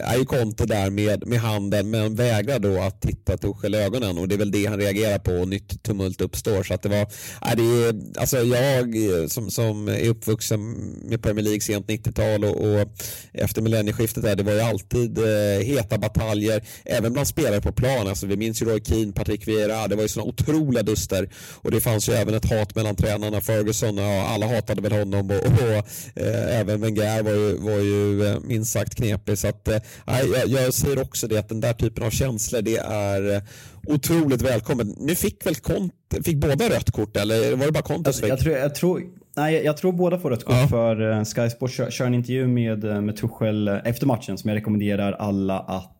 är 0.00 0.16
ju 0.16 0.24
Conte 0.24 0.66
där 0.66 0.90
med, 0.90 1.26
med 1.26 1.40
handen 1.40 1.90
men 1.90 2.14
vägrar 2.14 2.58
då 2.58 2.80
att 2.80 3.00
titta 3.00 3.36
Tuchel 3.36 3.74
i 3.74 3.78
ögonen 3.78 4.18
och 4.18 4.28
det 4.28 4.34
är 4.34 4.38
väl 4.38 4.50
det 4.50 4.66
han 4.66 4.78
reagerar 4.78 5.18
på 5.18 5.32
och 5.32 5.48
nytt 5.48 5.82
tumult 5.82 6.20
uppstår. 6.20 6.62
Så 6.62 6.74
att 6.74 6.82
det 6.82 6.88
var, 6.88 7.00
eh, 7.00 7.06
är 7.40 7.56
det, 7.56 8.20
alltså 8.20 8.38
jag 8.38 8.96
eh, 8.96 9.26
som, 9.26 9.50
som 9.50 9.88
är 9.88 10.08
uppvuxen 10.08 10.60
med 11.04 11.22
Premier 11.22 11.44
League 11.44 11.60
sent 11.60 11.86
90-tal 11.86 12.44
och, 12.44 12.56
och 12.56 12.88
efter 13.32 13.62
millennieskiftet 13.62 14.22
där, 14.22 14.36
det 14.36 14.42
var 14.42 14.52
ju 14.52 14.60
alltid 14.60 15.18
eh, 15.18 15.64
heta 15.64 15.98
bataljer 15.98 16.64
även 16.84 17.12
bland 17.12 17.28
spelare 17.28 17.60
på 17.60 17.72
plan. 17.72 18.08
Alltså, 18.08 18.26
vi 18.26 18.36
minns 18.36 18.62
ju 18.62 18.66
Roy 18.66 18.80
Keane, 18.84 19.12
Patrick 19.12 19.48
Vieira, 19.48 19.88
det 19.88 19.96
var 19.96 20.02
ju 20.02 20.08
sådana 20.08 20.28
otroliga 20.28 20.82
duster 20.82 21.30
och 21.52 21.70
det 21.70 21.80
fanns 21.80 22.08
ju 22.08 22.12
även 22.12 22.34
ett 22.34 22.50
hat 22.50 22.74
mellan 22.74 22.96
tränarna. 22.96 23.40
Ferguson, 23.40 23.96
ja, 23.96 24.26
alla 24.26 24.46
hatade 24.46 24.82
väl 24.82 24.92
honom 24.92 25.30
och, 25.30 25.46
och 25.46 25.76
eh, 26.14 26.60
även 26.60 26.80
Wenger 26.80 27.22
var 27.22 27.32
ju, 27.32 27.56
var 27.56 27.78
ju 27.78 28.26
eh, 28.26 28.40
minst 28.40 28.72
sagt 28.72 28.94
knepig. 28.94 29.38
Så 29.38 29.49
att, 29.50 29.68
eh, 29.68 29.76
jag, 30.06 30.48
jag 30.48 30.74
säger 30.74 31.02
också 31.02 31.28
det 31.28 31.38
att 31.38 31.48
den 31.48 31.60
där 31.60 31.72
typen 31.72 32.04
av 32.04 32.10
känslor 32.10 32.62
det 32.62 32.76
är 32.76 33.34
eh, 33.34 33.42
otroligt 33.86 34.42
välkommen. 34.42 34.94
Nu 34.98 35.14
fick 35.14 35.46
väl 35.46 35.54
Conte, 35.54 36.22
fick 36.24 36.36
båda 36.36 36.68
rött 36.68 36.90
kort 36.90 37.16
eller 37.16 37.56
var 37.56 37.66
det 37.66 37.72
bara 37.72 37.82
Conte 37.82 38.12
som 38.12 38.22
fick? 38.22 38.30
Jag 38.30 38.40
tror, 38.40 38.56
jag 38.56 38.74
tror, 38.74 39.02
nej, 39.36 39.64
jag 39.64 39.76
tror 39.76 39.92
båda 39.92 40.18
får 40.18 40.30
rött 40.30 40.44
kort 40.44 40.56
ja. 40.60 40.68
för 40.68 41.00
uh, 41.00 41.24
Sky 41.24 41.50
Sports 41.50 41.74
kör, 41.74 41.90
kör 41.90 42.06
en 42.06 42.14
intervju 42.14 42.46
med, 42.46 42.84
med 42.84 43.16
Tuchel 43.16 43.68
efter 43.68 44.06
matchen 44.06 44.38
som 44.38 44.48
jag 44.48 44.56
rekommenderar 44.56 45.12
alla 45.12 45.58
att 45.58 45.96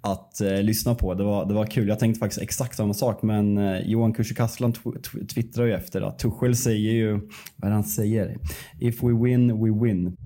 att 0.00 0.40
uh, 0.42 0.62
lyssna 0.62 0.94
på. 0.94 1.14
Det 1.14 1.24
var, 1.24 1.46
det 1.46 1.54
var 1.54 1.66
kul. 1.66 1.88
Jag 1.88 1.98
tänkte 1.98 2.18
faktiskt 2.18 2.42
exakt 2.42 2.76
samma 2.76 2.94
sak 2.94 3.22
men 3.22 3.58
uh, 3.58 3.80
Johan 3.80 4.14
Kücükaslan 4.14 4.72
twittrar 5.34 5.66
ju 5.66 5.74
efter 5.74 6.02
att 6.02 6.18
Tuchel 6.18 6.56
säger 6.56 6.92
ju, 6.92 7.20
vad 7.56 7.72
han 7.72 7.84
säger? 7.84 8.36
If 8.80 9.02
we 9.02 9.24
win, 9.24 9.64
we 9.64 9.84
win. 9.84 10.16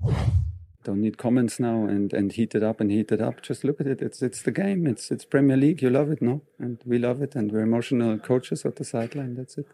Don't 0.83 1.01
need 1.01 1.17
comments 1.17 1.59
now 1.59 1.85
and, 1.85 2.13
and 2.13 2.31
heat 2.31 2.55
it 2.55 2.63
up 2.63 2.79
and 2.79 2.91
heat 2.91 3.11
it 3.11 3.21
up. 3.21 3.41
Just 3.41 3.63
look 3.63 3.81
at 3.81 3.87
it. 3.87 4.01
It's 4.01 4.21
it's 4.21 4.41
the 4.41 4.51
game. 4.51 4.87
It's 4.87 5.11
it's 5.11 5.25
Premier 5.25 5.57
League. 5.57 5.81
You 5.81 5.89
love 5.89 6.11
it, 6.11 6.21
no? 6.21 6.41
And 6.59 6.77
we 6.85 6.97
love 6.97 7.21
it. 7.21 7.35
And 7.35 7.51
we're 7.51 7.63
emotional 7.63 8.17
coaches 8.19 8.65
at 8.65 8.75
the 8.75 8.83
sideline. 8.83 9.35
That's 9.35 9.57
it. 9.57 9.67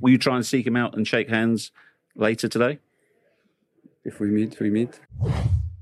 Will 0.00 0.12
you 0.12 0.18
try 0.18 0.36
and 0.36 0.46
seek 0.46 0.66
him 0.66 0.76
out 0.76 0.94
and 0.96 1.06
shake 1.06 1.28
hands 1.28 1.72
later 2.14 2.48
today? 2.48 2.78
If 4.04 4.20
we 4.20 4.26
meet, 4.26 4.60
we 4.60 4.70
meet. 4.70 5.00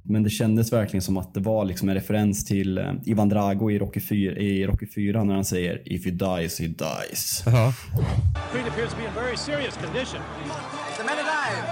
Men 0.06 0.23
det 0.23 0.30
kändes 0.30 0.73
verkligen 0.73 1.02
som 1.02 1.16
att 1.16 1.35
det 1.35 1.40
var 1.40 1.64
liksom 1.64 1.88
en 1.88 1.94
referens 1.94 2.44
till 2.44 2.78
eh, 2.78 2.92
Ivan 3.04 3.28
Drago 3.28 3.71
i 3.71 3.78
Rocky 3.78 4.00
4, 4.00 4.37
i 4.37 4.66
Rocky 4.66 4.87
4 4.87 5.25
när 5.25 5.35
han 5.35 5.44
säger 5.44 5.83
“If 5.85 6.04
he 6.04 6.11
dies, 6.11 6.61
he 6.61 6.66
dies”. 6.66 7.42
Ja. 7.47 7.73
Creed 8.52 8.66
appears 8.66 8.90
to 8.90 8.97
be 8.97 9.04
in 9.04 9.14
very 9.14 9.37
serious 9.37 9.76
condition. 9.76 10.21
The 10.99 11.04
men 11.04 11.18
alive. 11.18 11.64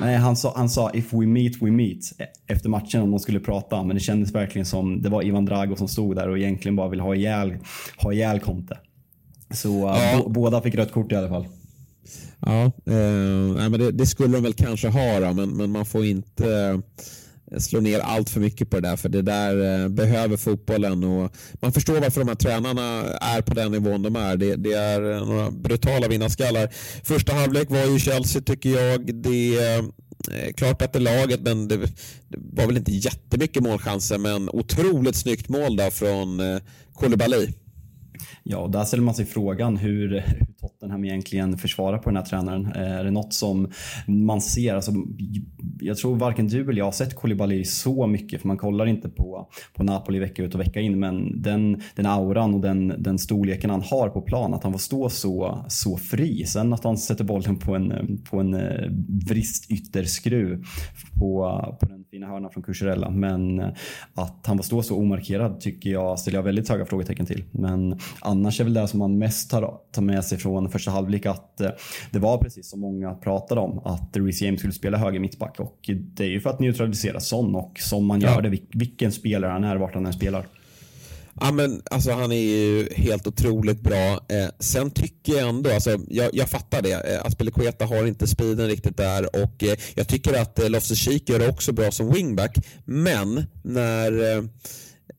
Nej, 0.00 0.16
han 0.16 0.36
sa, 0.36 0.52
han 0.56 0.68
sa 0.68 0.90
“If 0.94 1.12
we 1.12 1.26
meet, 1.26 1.62
we 1.62 1.70
meet” 1.70 2.12
e- 2.20 2.24
efter 2.52 2.68
matchen 2.68 3.02
om 3.02 3.10
de 3.10 3.20
skulle 3.20 3.40
prata. 3.40 3.82
Men 3.82 3.96
det 3.96 4.00
kändes 4.00 4.34
verkligen 4.34 4.66
som 4.66 5.02
det 5.02 5.08
var 5.08 5.22
Ivan 5.26 5.44
Drago 5.44 5.76
som 5.76 5.88
stod 5.88 6.16
där 6.16 6.28
och 6.28 6.38
egentligen 6.38 6.76
bara 6.76 6.88
ville 6.88 7.02
ha 7.02 7.14
ihjäl, 7.14 7.56
ha 7.96 8.12
ihjäl 8.12 8.40
Conte. 8.40 8.78
Så 9.54 9.88
eh, 9.88 10.12
Ja. 10.12 10.18
bo, 10.22 10.28
båda 10.28 10.60
fick 10.60 10.74
rött 10.74 10.92
kort 10.92 11.12
i 11.12 11.16
alla 11.16 11.28
fall. 11.28 11.46
Ja, 12.40 12.62
eh, 12.64 13.56
nej, 13.56 13.70
men 13.70 13.80
det, 13.80 13.90
det 13.92 14.06
skulle 14.06 14.36
de 14.36 14.42
väl 14.42 14.54
kanske 14.54 14.88
ha 14.88 15.20
då, 15.20 15.32
men, 15.32 15.56
men 15.56 15.70
man 15.70 15.86
får 15.86 16.04
inte 16.04 16.54
eh, 16.54 16.78
slå 17.58 17.80
ner 17.80 18.00
allt 18.00 18.30
för 18.30 18.40
mycket 18.40 18.70
på 18.70 18.80
det 18.80 18.88
där 18.88 18.96
för 18.96 19.08
det 19.08 19.22
där 19.22 19.82
eh, 19.82 19.88
behöver 19.88 20.36
fotbollen 20.36 21.04
och 21.04 21.36
man 21.52 21.72
förstår 21.72 22.00
varför 22.00 22.20
de 22.20 22.28
här 22.28 22.34
tränarna 22.34 23.04
är 23.20 23.42
på 23.42 23.54
den 23.54 23.72
nivån 23.72 24.02
de 24.02 24.16
är. 24.16 24.36
Det, 24.36 24.56
det 24.56 24.72
är 24.72 25.12
eh, 25.12 25.26
några 25.26 25.50
brutala 25.50 26.08
vinnarskallar. 26.08 26.68
Första 27.04 27.34
halvlek 27.34 27.70
var 27.70 27.84
ju 27.84 27.98
Chelsea 27.98 28.42
tycker 28.42 28.70
jag. 28.70 29.22
Det 29.22 29.58
är 29.58 29.78
eh, 29.78 30.52
klart 30.56 30.78
bättre 30.78 31.00
laget 31.00 31.40
men 31.40 31.68
det, 31.68 31.76
det 31.76 32.38
var 32.52 32.66
väl 32.66 32.76
inte 32.76 32.92
jättemycket 32.92 33.62
målchanser 33.62 34.18
men 34.18 34.48
otroligt 34.48 35.16
snyggt 35.16 35.48
mål 35.48 35.76
där 35.76 35.90
från 35.90 36.40
eh, 36.40 36.60
Koulibaly. 36.94 37.48
Ja, 38.46 38.58
och 38.58 38.70
där 38.70 38.84
ställer 38.84 39.02
man 39.02 39.14
sig 39.14 39.24
frågan 39.24 39.76
hur, 39.76 40.24
Tottenham 40.60 41.04
egentligen 41.04 41.58
försvarar 41.58 41.98
på 41.98 42.10
den 42.10 42.16
här 42.16 42.24
tränaren. 42.24 42.66
Eh, 42.66 42.98
är 42.98 43.04
det 43.04 43.10
något 43.10 43.32
som 43.32 43.70
man 44.06 44.40
ser? 44.40 44.74
Alltså, 44.74 44.92
jag 45.80 45.96
tror 45.96 46.16
varken 46.16 46.48
du 46.48 46.60
eller 46.60 46.78
jag 46.78 46.84
har 46.84 46.92
sett 46.92 47.14
Koulibaly 47.14 47.64
så 47.64 48.06
mycket, 48.06 48.40
för 48.40 48.48
man 48.48 48.56
kollar 48.56 48.86
inte 48.86 49.08
på, 49.08 49.48
på 49.74 49.82
Napoli 49.82 50.18
vecka 50.18 50.42
ut 50.42 50.54
och 50.54 50.60
vecka 50.60 50.80
in, 50.80 50.98
men 50.98 51.42
den, 51.42 51.82
den 51.94 52.06
auran 52.06 52.54
och 52.54 52.60
den, 52.60 52.94
den 52.98 53.18
storleken 53.18 53.70
han 53.70 53.82
har 53.82 54.08
på 54.08 54.20
plan, 54.20 54.54
att 54.54 54.62
han 54.62 54.72
får 54.72 54.78
stå 54.78 55.08
så, 55.08 55.64
så 55.68 55.96
fri. 55.96 56.44
Sen 56.46 56.72
att 56.72 56.84
han 56.84 56.98
sätter 56.98 57.24
bollen 57.24 57.58
på 57.58 57.74
en, 57.74 58.20
på 58.30 58.40
en 58.40 58.54
eh, 58.54 58.90
vrist 59.28 59.70
ytterskruv 59.70 60.64
på, 61.18 61.58
på 61.80 61.86
den 61.86 62.03
fina 62.14 62.26
hörnan 62.26 62.50
från 62.50 62.62
Cucurella, 62.62 63.10
men 63.10 63.60
eh, 63.60 63.68
att 64.14 64.46
han 64.46 64.56
får 64.56 64.64
stå 64.64 64.82
så 64.82 64.96
omarkerad 64.96 65.60
tycker 65.60 65.90
jag 65.90 66.18
ställer 66.18 66.38
jag 66.38 66.42
väldigt 66.42 66.68
höga 66.68 66.86
frågetecken 66.86 67.26
till. 67.26 67.44
Men 67.50 67.98
annars 68.20 68.60
är 68.60 68.64
väl 68.64 68.74
det 68.74 68.88
som 68.88 68.98
man 68.98 69.18
mest 69.18 69.50
tar, 69.50 69.78
tar 69.92 70.02
med 70.02 70.24
sig 70.24 70.38
från 70.38 70.70
första 70.70 70.90
halvlek 70.90 71.26
att 71.26 71.60
eh, 71.60 71.70
det 72.10 72.18
var 72.18 72.38
precis 72.38 72.70
som 72.70 72.80
många 72.80 73.14
pratade 73.14 73.60
om 73.60 73.78
att 73.84 74.16
Reece 74.16 74.42
James 74.42 74.58
skulle 74.60 74.72
spela 74.72 74.98
höger 74.98 75.20
mittback 75.20 75.60
och 75.60 75.90
det 76.14 76.24
är 76.24 76.28
ju 76.28 76.40
för 76.40 76.50
att 76.50 76.60
neutralisera 76.60 77.20
Son 77.20 77.54
och 77.54 77.78
som 77.78 78.06
man 78.06 78.20
gör 78.20 78.42
det, 78.42 78.48
vil- 78.48 78.66
vilken 78.74 79.12
spelare 79.12 79.50
han 79.50 79.64
är, 79.64 79.76
vart 79.76 79.94
han 79.94 80.06
än 80.06 80.12
spelar. 80.12 80.46
Ja, 81.40 81.52
men, 81.52 81.82
alltså, 81.90 82.12
han 82.12 82.32
är 82.32 82.40
ju 82.40 82.88
helt 82.96 83.26
otroligt 83.26 83.80
bra. 83.80 84.12
Eh, 84.28 84.48
sen 84.58 84.90
tycker 84.90 85.32
jag 85.32 85.48
ändå, 85.48 85.70
alltså, 85.70 85.98
jag, 86.08 86.30
jag 86.32 86.50
fattar 86.50 86.82
det, 86.82 87.14
eh, 87.14 87.26
Aspelekueta 87.26 87.84
har 87.84 88.06
inte 88.06 88.26
speeden 88.26 88.68
riktigt 88.68 88.96
där 88.96 89.42
och 89.42 89.62
eh, 89.64 89.76
jag 89.94 90.08
tycker 90.08 90.40
att 90.40 90.58
eh, 90.58 90.68
Loftus-Cheek 90.68 91.30
gör 91.30 91.38
det 91.38 91.48
också 91.48 91.72
bra 91.72 91.90
som 91.90 92.12
wingback. 92.12 92.56
Men 92.84 93.46
när 93.62 94.36
eh, 94.36 94.42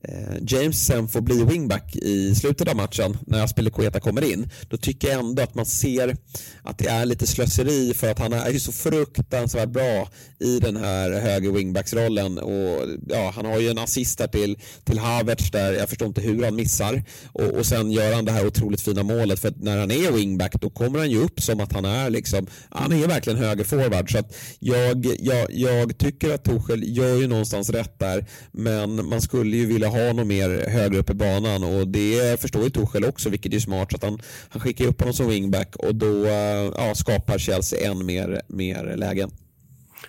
Eh, 0.08 0.36
James 0.46 0.86
sen 0.86 1.08
får 1.08 1.20
bli 1.20 1.44
wingback 1.44 1.96
i 1.96 2.34
slutet 2.34 2.68
av 2.68 2.76
matchen 2.76 3.18
när 3.26 3.44
Aspelekueta 3.44 4.00
kommer 4.00 4.32
in, 4.32 4.50
då 4.68 4.76
tycker 4.76 5.08
jag 5.08 5.18
ändå 5.20 5.42
att 5.42 5.54
man 5.54 5.66
ser 5.66 6.16
att 6.62 6.78
det 6.78 6.88
är 6.88 7.06
lite 7.06 7.26
slöseri 7.26 7.94
för 7.94 8.10
att 8.10 8.18
han 8.18 8.32
är 8.32 8.50
ju 8.50 8.60
så 8.60 8.72
fruktansvärt 8.72 9.68
bra 9.68 10.08
i 10.38 10.60
den 10.60 10.76
här 10.76 11.10
höger 11.10 11.50
wingbacksrollen. 11.50 12.38
Och 12.38 12.82
ja, 13.06 13.32
han 13.34 13.46
har 13.46 13.60
ju 13.60 13.68
en 13.68 13.78
assist 13.78 14.18
där 14.18 14.26
till, 14.26 14.58
till 14.84 14.98
Havertz 14.98 15.50
där 15.50 15.72
jag 15.72 15.88
förstår 15.88 16.08
inte 16.08 16.20
hur 16.20 16.44
han 16.44 16.56
missar. 16.56 17.04
Och, 17.32 17.44
och 17.44 17.66
sen 17.66 17.90
gör 17.90 18.14
han 18.14 18.24
det 18.24 18.32
här 18.32 18.46
otroligt 18.46 18.80
fina 18.80 19.02
målet 19.02 19.40
för 19.40 19.48
att 19.48 19.62
när 19.62 19.78
han 19.78 19.90
är 19.90 20.12
wingback 20.12 20.60
då 20.60 20.70
kommer 20.70 20.98
han 20.98 21.10
ju 21.10 21.18
upp 21.18 21.40
som 21.42 21.60
att 21.60 21.72
han 21.72 21.84
är 21.84 22.10
liksom, 22.10 22.46
han 22.70 22.92
är 22.92 23.06
verkligen 23.06 23.38
högerforward 23.38 24.12
så 24.12 24.18
att 24.18 24.36
jag, 24.58 25.06
jag, 25.20 25.46
jag 25.50 25.98
tycker 25.98 26.34
att 26.34 26.44
Torshäll 26.44 26.96
gör 26.96 27.16
ju 27.16 27.26
någonstans 27.26 27.70
rätt 27.70 27.98
där 27.98 28.26
men 28.52 29.08
man 29.08 29.22
skulle 29.22 29.56
ju 29.56 29.66
vilja 29.66 29.75
ha 29.84 30.06
honom 30.06 30.28
mer 30.28 30.70
högre 30.70 30.98
upp 30.98 31.10
i 31.10 31.14
banan 31.14 31.64
och 31.64 31.88
det 31.88 32.40
förstår 32.40 32.62
ju 32.64 32.70
Tuchel 32.70 33.04
också 33.04 33.30
vilket 33.30 33.54
är 33.54 33.58
smart 33.58 33.90
så 33.90 33.96
att 33.96 34.04
han, 34.04 34.18
han 34.48 34.60
skickar 34.60 34.86
upp 34.86 35.00
honom 35.00 35.14
som 35.14 35.28
wingback 35.28 35.76
och 35.76 35.94
då 35.94 36.24
eh, 36.24 36.72
ja, 36.76 36.92
skapar 36.94 37.38
Chelsea 37.38 37.90
än 37.90 38.06
mer, 38.06 38.40
mer 38.48 38.96
lägen. 38.96 39.30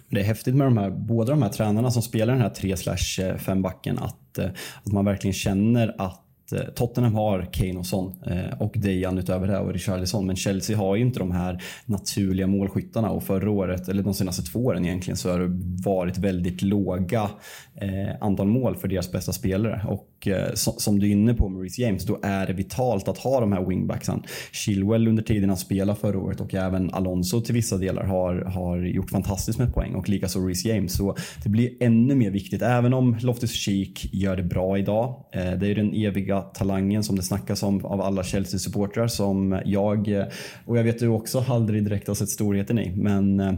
Det 0.10 0.20
är 0.20 0.24
häftigt 0.24 0.56
med 0.56 0.68
de 0.68 0.78
här, 0.78 0.90
båda 0.90 1.32
de 1.32 1.42
här 1.42 1.50
tränarna 1.50 1.92
som 1.92 2.02
spelar 2.02 2.34
den 2.34 2.42
här 2.42 2.50
3 2.50 3.38
5 3.38 3.62
backen 3.62 4.00
att, 4.00 4.38
eh, 4.38 4.50
att 4.84 4.92
man 4.92 5.06
verkligen 5.06 5.34
känner 5.34 5.96
att 5.98 6.27
Eh, 6.52 6.62
Tottenham 6.62 7.16
har 7.16 7.50
Kane 7.52 7.80
och 7.80 7.86
Son 7.86 8.16
eh, 8.28 8.62
och 8.62 8.74
Dejan 8.76 9.18
utöver 9.18 9.48
det 9.48 9.60
och 9.60 9.74
Richarlison 9.74 10.28
men 10.28 10.36
Chelsea 10.36 10.78
har 10.78 10.96
ju 10.96 11.02
inte 11.02 11.20
de 11.20 11.32
här 11.32 11.64
naturliga 11.86 12.48
målskyttarna. 12.48 13.10
Och 13.10 13.24
förra 13.24 13.52
året, 13.52 13.90
eller 13.90 14.04
de 14.04 14.14
senaste 14.14 14.42
två 14.42 14.66
åren 14.66 14.86
egentligen, 14.86 15.18
så 15.18 15.32
har 15.32 15.40
det 15.40 15.50
varit 15.86 16.18
väldigt 16.18 16.62
låga 16.62 17.30
eh, 17.76 18.16
antal 18.22 18.48
mål 18.48 18.76
för 18.76 18.88
deras 18.88 19.12
bästa 19.12 19.34
spelare. 19.34 19.86
Och 19.88 20.08
eh, 20.28 20.54
som, 20.54 21.00
du 21.00 21.08
är 21.08 21.12
inne 21.12 21.34
på 21.34 21.50
med 21.50 21.62
Reece 21.62 21.80
James, 21.80 22.06
då 22.06 22.20
är 22.24 22.48
det 22.48 22.54
vitalt 22.54 23.08
att 23.08 23.18
ha 23.18 23.40
de 23.40 23.52
här 23.52 23.66
wingbacksen. 23.66 24.24
Chilwell 24.52 25.08
under 25.08 25.24
tiden 25.24 25.50
han 25.50 25.58
spelade 25.58 26.00
förra 26.00 26.20
året 26.20 26.42
och 26.42 26.54
även 26.54 26.94
Alonso 26.94 27.42
till 27.42 27.56
vissa 27.56 27.78
delar 27.78 28.04
har, 28.04 28.36
har 28.36 28.78
gjort 28.78 29.10
fantastiskt 29.10 29.60
med 29.60 29.74
poäng 29.74 29.96
och 29.96 30.10
likaså 30.10 30.40
Reece 30.40 30.66
James. 30.66 30.94
Så 30.94 31.16
det 31.44 31.50
blir 31.50 31.70
ännu 31.80 32.16
mer 32.16 32.32
viktigt, 32.32 32.62
även 32.62 32.94
om 32.94 33.16
Loftus-Cheek 33.16 34.10
gör 34.12 34.36
det 34.36 34.44
bra 34.44 34.78
idag. 34.78 35.26
Eh, 35.34 35.52
det 35.52 35.66
är 35.66 35.70
ju 35.70 35.76
den 35.76 35.94
eviga 35.94 36.42
talangen 36.42 37.04
som 37.04 37.16
det 37.16 37.24
snackas 37.24 37.64
om 37.64 37.86
av 37.86 38.02
alla 38.02 38.24
Chelsea-supportrar 38.24 39.08
som 39.08 39.62
jag, 39.66 40.08
eh, 40.08 40.26
och 40.66 40.78
jag 40.78 40.84
vet 40.84 41.00
du 41.00 41.08
också, 41.08 41.46
aldrig 41.48 41.84
direkt 41.84 42.08
har 42.08 42.16
sett 42.16 42.30
storheten 42.30 42.80
i. 42.80 42.96
Men 42.96 43.40
eh, 43.40 43.54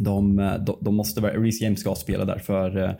de, 0.00 0.36
de, 0.66 0.76
de 0.80 0.94
måste, 0.94 1.20
Reece 1.20 1.60
James 1.60 1.80
ska 1.80 1.94
spela 1.94 2.24
där 2.24 2.38
för 2.38 2.84
eh, 2.84 2.90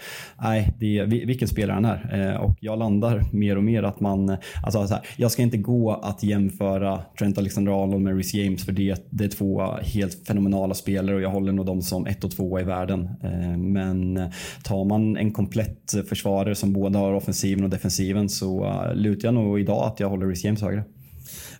nej, 0.42 0.72
det 0.78 0.98
är, 0.98 1.06
vilken 1.06 1.48
spelare 1.48 1.74
han 1.74 1.84
är. 1.84 2.30
Eh, 2.30 2.40
och 2.40 2.56
jag 2.60 2.78
landar 2.78 3.24
mer 3.32 3.56
och 3.56 3.64
mer 3.64 3.82
att 3.82 4.00
man, 4.00 4.36
alltså 4.64 4.86
så 4.86 4.94
här, 4.94 5.02
jag 5.16 5.30
ska 5.30 5.42
inte 5.42 5.56
gå 5.56 5.92
att 5.92 6.22
jämföra 6.22 7.00
Trent 7.18 7.38
Alexander-Arnold 7.38 8.02
med 8.02 8.14
Reece 8.14 8.34
James 8.34 8.64
för 8.64 8.72
det, 8.72 9.06
det 9.10 9.24
är 9.24 9.28
två 9.28 9.62
helt 9.82 10.26
fenomenala 10.26 10.74
spelare 10.74 11.16
och 11.16 11.22
jag 11.22 11.30
håller 11.30 11.52
nog 11.52 11.66
dem 11.66 11.82
som 11.82 12.06
ett 12.06 12.24
och 12.24 12.30
två 12.30 12.60
i 12.60 12.62
världen. 12.62 13.08
Eh, 13.22 13.56
men 13.56 14.30
tar 14.64 14.84
man 14.84 15.16
en 15.16 15.32
komplett 15.32 15.94
försvarare 16.08 16.54
som 16.54 16.72
både 16.72 16.98
har 16.98 17.12
offensiven 17.12 17.64
och 17.64 17.70
defensiven 17.70 18.28
så 18.28 18.64
uh, 18.64 18.94
lutar 18.94 19.28
jag 19.28 19.34
nog 19.34 19.60
idag 19.60 19.86
att 19.86 20.00
jag 20.00 20.08
håller 20.08 20.26
Reece 20.26 20.44
James 20.44 20.62
högre. 20.62 20.84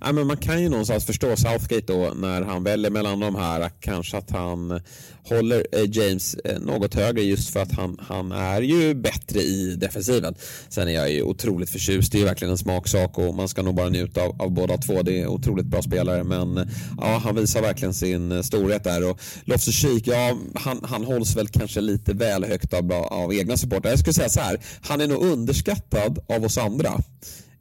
Ja, 0.00 0.12
men 0.12 0.26
man 0.26 0.36
kan 0.36 0.62
ju 0.62 0.68
någonstans 0.68 1.04
förstå 1.04 1.36
Southgate 1.36 1.92
då 1.92 2.12
när 2.16 2.42
han 2.42 2.64
väljer 2.64 2.90
mellan 2.90 3.20
de 3.20 3.34
här. 3.34 3.70
Kanske 3.80 4.16
att 4.16 4.30
han 4.30 4.80
håller 5.24 5.66
eh, 5.72 5.90
James 5.90 6.34
eh, 6.34 6.60
något 6.60 6.94
högre 6.94 7.22
just 7.22 7.50
för 7.50 7.60
att 7.60 7.72
han, 7.72 8.00
han 8.08 8.32
är 8.32 8.62
ju 8.62 8.94
bättre 8.94 9.40
i 9.40 9.76
defensiven. 9.76 10.34
Sen 10.68 10.88
är 10.88 10.92
jag 10.92 11.12
ju 11.12 11.22
otroligt 11.22 11.70
förtjust. 11.70 12.12
Det 12.12 12.18
är 12.18 12.20
ju 12.20 12.24
verkligen 12.24 12.50
en 12.52 12.58
smaksak 12.58 13.18
och 13.18 13.34
man 13.34 13.48
ska 13.48 13.62
nog 13.62 13.74
bara 13.74 13.88
njuta 13.88 14.22
av, 14.22 14.42
av 14.42 14.50
båda 14.50 14.76
två. 14.76 15.02
Det 15.02 15.20
är 15.20 15.26
otroligt 15.26 15.66
bra 15.66 15.82
spelare 15.82 16.24
men 16.24 16.70
ja, 17.00 17.20
han 17.24 17.34
visar 17.34 17.62
verkligen 17.62 17.94
sin 17.94 18.32
eh, 18.32 18.42
storhet 18.42 18.84
där. 18.84 19.10
Och 19.10 19.20
Loftus-Cheek, 19.44 20.02
ja, 20.04 20.36
han, 20.54 20.80
han 20.82 21.04
hålls 21.04 21.36
väl 21.36 21.48
kanske 21.48 21.80
lite 21.80 22.12
väl 22.12 22.44
högt 22.44 22.74
av, 22.74 22.92
av 22.92 23.34
egna 23.34 23.56
supportrar. 23.56 23.90
Jag 23.90 23.98
skulle 23.98 24.14
säga 24.14 24.28
så 24.28 24.40
här, 24.40 24.60
han 24.82 25.00
är 25.00 25.06
nog 25.06 25.22
underskattad 25.22 26.18
av 26.28 26.44
oss 26.44 26.58
andra. 26.58 27.00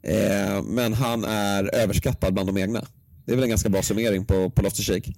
Eh, 0.03 0.63
men 0.63 0.93
han 0.93 1.23
är 1.23 1.75
överskattad 1.75 2.33
bland 2.33 2.49
de 2.49 2.57
egna. 2.57 2.85
Det 3.25 3.31
är 3.31 3.35
väl 3.35 3.43
en 3.43 3.49
ganska 3.49 3.69
bra 3.69 3.81
summering 3.81 4.25
på, 4.25 4.49
på 4.49 4.61
Loftus-Cheek. 4.61 5.13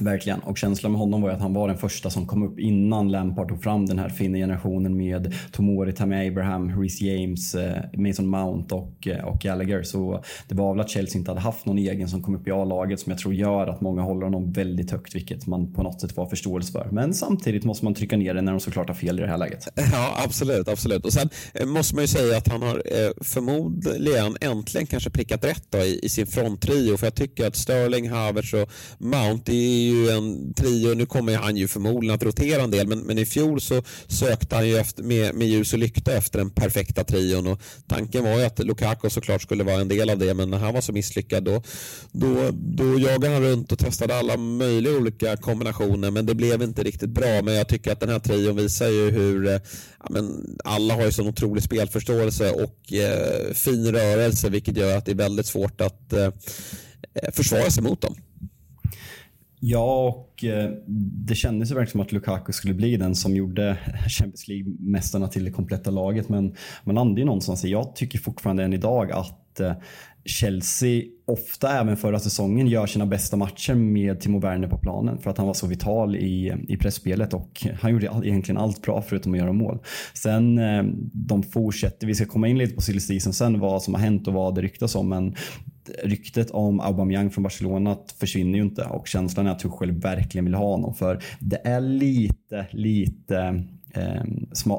Verkligen. 0.00 0.40
Och 0.40 0.58
känslan 0.58 0.92
med 0.92 0.98
honom 0.98 1.22
var 1.22 1.28
ju 1.28 1.34
att 1.34 1.42
han 1.42 1.54
var 1.54 1.68
den 1.68 1.78
första 1.78 2.10
som 2.10 2.26
kom 2.26 2.42
upp 2.42 2.58
innan 2.58 3.10
Lampard 3.10 3.48
tog 3.48 3.62
fram 3.62 3.86
den 3.86 3.98
här 3.98 4.08
fina 4.08 4.38
generationen 4.38 4.96
med 4.96 5.34
Tomori, 5.52 5.92
Tammy 5.92 6.28
Abraham, 6.28 6.80
Reece 6.82 7.00
James, 7.00 7.54
eh, 7.54 7.82
Mason 7.96 8.26
Mount 8.26 8.74
och, 8.74 9.06
eh, 9.06 9.24
och 9.24 9.40
Gallagher. 9.40 9.82
Så 9.82 10.24
det 10.48 10.54
var 10.54 10.74
väl 10.74 10.80
att 10.80 10.90
Chelsea 10.90 11.18
inte 11.18 11.30
hade 11.30 11.40
haft 11.40 11.66
någon 11.66 11.78
egen 11.78 12.08
som 12.08 12.22
kom 12.22 12.34
upp 12.34 12.48
i 12.48 12.50
A-laget 12.50 13.00
som 13.00 13.10
jag 13.10 13.18
tror 13.18 13.34
gör 13.34 13.66
att 13.66 13.80
många 13.80 14.02
håller 14.02 14.24
honom 14.24 14.52
väldigt 14.52 14.90
högt, 14.90 15.14
vilket 15.14 15.46
man 15.46 15.72
på 15.72 15.82
något 15.82 16.00
sätt 16.00 16.12
får 16.12 16.26
förståelse 16.26 16.72
för. 16.72 16.88
Men 16.92 17.14
samtidigt 17.14 17.64
måste 17.64 17.84
man 17.84 17.94
trycka 17.94 18.16
ner 18.16 18.34
det 18.34 18.42
när 18.42 18.52
de 18.52 18.60
såklart 18.60 18.88
har 18.88 18.94
fel 18.94 19.18
i 19.18 19.22
det 19.22 19.28
här 19.28 19.38
läget. 19.38 19.68
Ja, 19.92 20.22
absolut. 20.24 20.68
absolut. 20.68 21.04
Och 21.04 21.12
Sen 21.12 21.28
eh, 21.54 21.66
måste 21.66 21.94
man 21.94 22.04
ju 22.04 22.08
säga 22.08 22.36
att 22.36 22.48
han 22.48 22.62
har 22.62 22.82
förmodligen 23.24 24.36
äntligen 24.40 24.86
kanske 24.86 25.10
prickat 25.10 25.44
rätt 25.44 25.64
då 25.70 25.78
i, 25.78 26.00
i 26.02 26.08
sin 26.08 26.26
fronttrio. 26.26 26.96
För 26.96 27.06
jag 27.06 27.14
tycker 27.14 27.46
att 27.46 27.56
Sterling, 27.56 28.10
Havertz 28.10 28.52
och 28.52 28.70
Mount 28.98 29.42
det 29.46 29.52
är 29.52 29.89
ju 29.90 30.10
en 30.10 30.54
trio, 30.54 30.94
nu 30.94 31.06
kommer 31.06 31.36
han 31.36 31.56
ju 31.56 31.68
förmodligen 31.68 32.14
att 32.14 32.22
rotera 32.22 32.62
en 32.62 32.70
del, 32.70 32.86
men, 32.86 32.98
men 32.98 33.18
i 33.18 33.26
fjol 33.26 33.60
så 33.60 33.82
sökte 34.06 34.56
han 34.56 34.68
ju 34.68 34.76
efter, 34.76 35.02
med, 35.02 35.34
med 35.34 35.48
ljus 35.48 35.72
och 35.72 35.78
lykta 35.78 36.12
efter 36.12 36.38
den 36.38 36.50
perfekta 36.50 37.04
trion 37.04 37.46
och 37.46 37.62
tanken 37.86 38.24
var 38.24 38.38
ju 38.38 38.44
att 38.44 38.58
Lukaku 38.58 39.10
såklart 39.10 39.42
skulle 39.42 39.64
vara 39.64 39.80
en 39.80 39.88
del 39.88 40.10
av 40.10 40.18
det, 40.18 40.34
men 40.34 40.50
när 40.50 40.58
han 40.58 40.74
var 40.74 40.80
så 40.80 40.92
misslyckad 40.92 41.44
då, 41.44 41.62
då, 42.12 42.50
då 42.52 42.98
jagade 42.98 43.34
han 43.34 43.42
runt 43.42 43.72
och 43.72 43.78
testade 43.78 44.18
alla 44.18 44.36
möjliga 44.36 44.96
olika 44.96 45.36
kombinationer, 45.36 46.10
men 46.10 46.26
det 46.26 46.34
blev 46.34 46.62
inte 46.62 46.82
riktigt 46.82 47.10
bra. 47.10 47.42
Men 47.42 47.54
jag 47.54 47.68
tycker 47.68 47.92
att 47.92 48.00
den 48.00 48.08
här 48.08 48.18
trion 48.18 48.56
visar 48.56 48.88
ju 48.88 49.10
hur 49.10 49.46
eh, 49.46 49.60
ja, 49.98 50.06
men 50.10 50.56
alla 50.64 50.94
har 50.94 51.04
ju 51.04 51.12
sån 51.12 51.28
otrolig 51.28 51.62
spelförståelse 51.62 52.50
och 52.50 52.92
eh, 52.92 53.52
fin 53.52 53.92
rörelse, 53.92 54.48
vilket 54.48 54.76
gör 54.76 54.96
att 54.96 55.04
det 55.04 55.12
är 55.12 55.16
väldigt 55.16 55.46
svårt 55.46 55.80
att 55.80 56.12
eh, 56.12 56.24
eh 56.24 57.30
försvara 57.32 57.70
sig 57.70 57.82
mot 57.82 58.00
dem. 58.00 58.16
Ja, 59.62 60.08
och 60.08 60.44
eh, 60.44 60.70
det 61.26 61.34
kändes 61.34 61.70
ju 61.70 61.74
verkligen 61.74 61.92
som 61.92 62.00
att 62.00 62.12
Lukaku 62.12 62.52
skulle 62.52 62.74
bli 62.74 62.96
den 62.96 63.14
som 63.14 63.36
gjorde 63.36 63.78
Champions 64.08 64.48
League-mästarna 64.48 65.28
till 65.28 65.44
det 65.44 65.50
kompletta 65.50 65.90
laget. 65.90 66.28
Men 66.28 66.54
man 66.84 66.94
landade 66.94 67.20
ju 67.20 67.24
någonstans 67.24 67.64
i, 67.64 67.70
jag 67.70 67.96
tycker 67.96 68.18
fortfarande 68.18 68.64
än 68.64 68.72
idag 68.72 69.12
att 69.12 69.60
eh, 69.60 69.72
Chelsea 70.24 71.02
ofta 71.26 71.80
även 71.80 71.96
förra 71.96 72.18
säsongen 72.18 72.66
gör 72.66 72.86
sina 72.86 73.06
bästa 73.06 73.36
matcher 73.36 73.74
med 73.74 74.20
Timo 74.20 74.40
Werner 74.40 74.68
på 74.68 74.78
planen 74.78 75.18
för 75.18 75.30
att 75.30 75.38
han 75.38 75.46
var 75.46 75.54
så 75.54 75.66
vital 75.66 76.16
i, 76.16 76.54
i 76.68 76.76
pressspelet 76.76 77.34
och 77.34 77.66
han 77.80 77.92
gjorde 77.92 78.06
egentligen 78.06 78.60
allt 78.60 78.82
bra 78.82 79.02
förutom 79.02 79.32
att 79.32 79.38
göra 79.38 79.52
mål. 79.52 79.78
Sen 80.14 80.58
eh, 80.58 80.84
de 81.12 81.42
fortsätter, 81.42 82.06
vi 82.06 82.14
ska 82.14 82.26
komma 82.26 82.48
in 82.48 82.58
lite 82.58 82.74
på 82.74 82.80
silly 82.80 83.00
season 83.00 83.32
sen 83.32 83.60
vad 83.60 83.82
som 83.82 83.94
har 83.94 84.00
hänt 84.00 84.28
och 84.28 84.34
vad 84.34 84.54
det 84.54 84.62
ryktas 84.62 84.94
om 84.94 85.08
men 85.08 85.34
ryktet 86.04 86.50
om 86.50 86.80
Aubameyang 86.80 87.30
från 87.30 87.42
Barcelona 87.42 87.96
försvinner 88.20 88.58
ju 88.58 88.64
inte 88.64 88.84
och 88.84 89.06
känslan 89.06 89.46
är 89.46 89.50
att 89.50 89.58
Tuchel 89.58 89.92
verkligen 89.92 90.44
vill 90.44 90.54
ha 90.54 90.66
honom 90.66 90.94
för 90.94 91.22
det 91.40 91.60
är 91.64 91.80
lite, 91.80 92.66
lite 92.70 93.64
eh, 93.94 94.22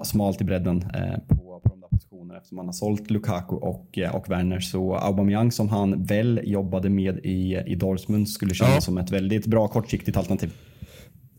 smalt 0.04 0.42
i 0.42 0.44
bredden 0.44 0.86
eh, 0.94 1.20
på, 1.28 1.62
på 1.64 1.70
de 1.70 1.82
där 1.82 1.88
positionerna 1.88 2.38
eftersom 2.38 2.56
man 2.56 2.66
har 2.66 2.74
sålt 2.74 3.12
Lukaku 3.12 3.56
och, 3.56 3.98
eh, 3.98 4.16
och 4.16 4.30
Werner. 4.30 4.60
Så 4.60 4.96
Aubameyang 4.96 5.52
som 5.52 5.70
han 5.70 6.04
väl 6.04 6.42
jobbade 6.44 6.90
med 6.90 7.18
i, 7.24 7.58
i 7.66 7.76
Dortmund 7.76 8.30
skulle 8.30 8.54
kännas 8.54 8.76
ja. 8.76 8.82
som 8.82 8.98
ett 8.98 9.12
väldigt 9.12 9.46
bra 9.46 9.68
kortsiktigt 9.68 10.18
alternativ. 10.18 10.54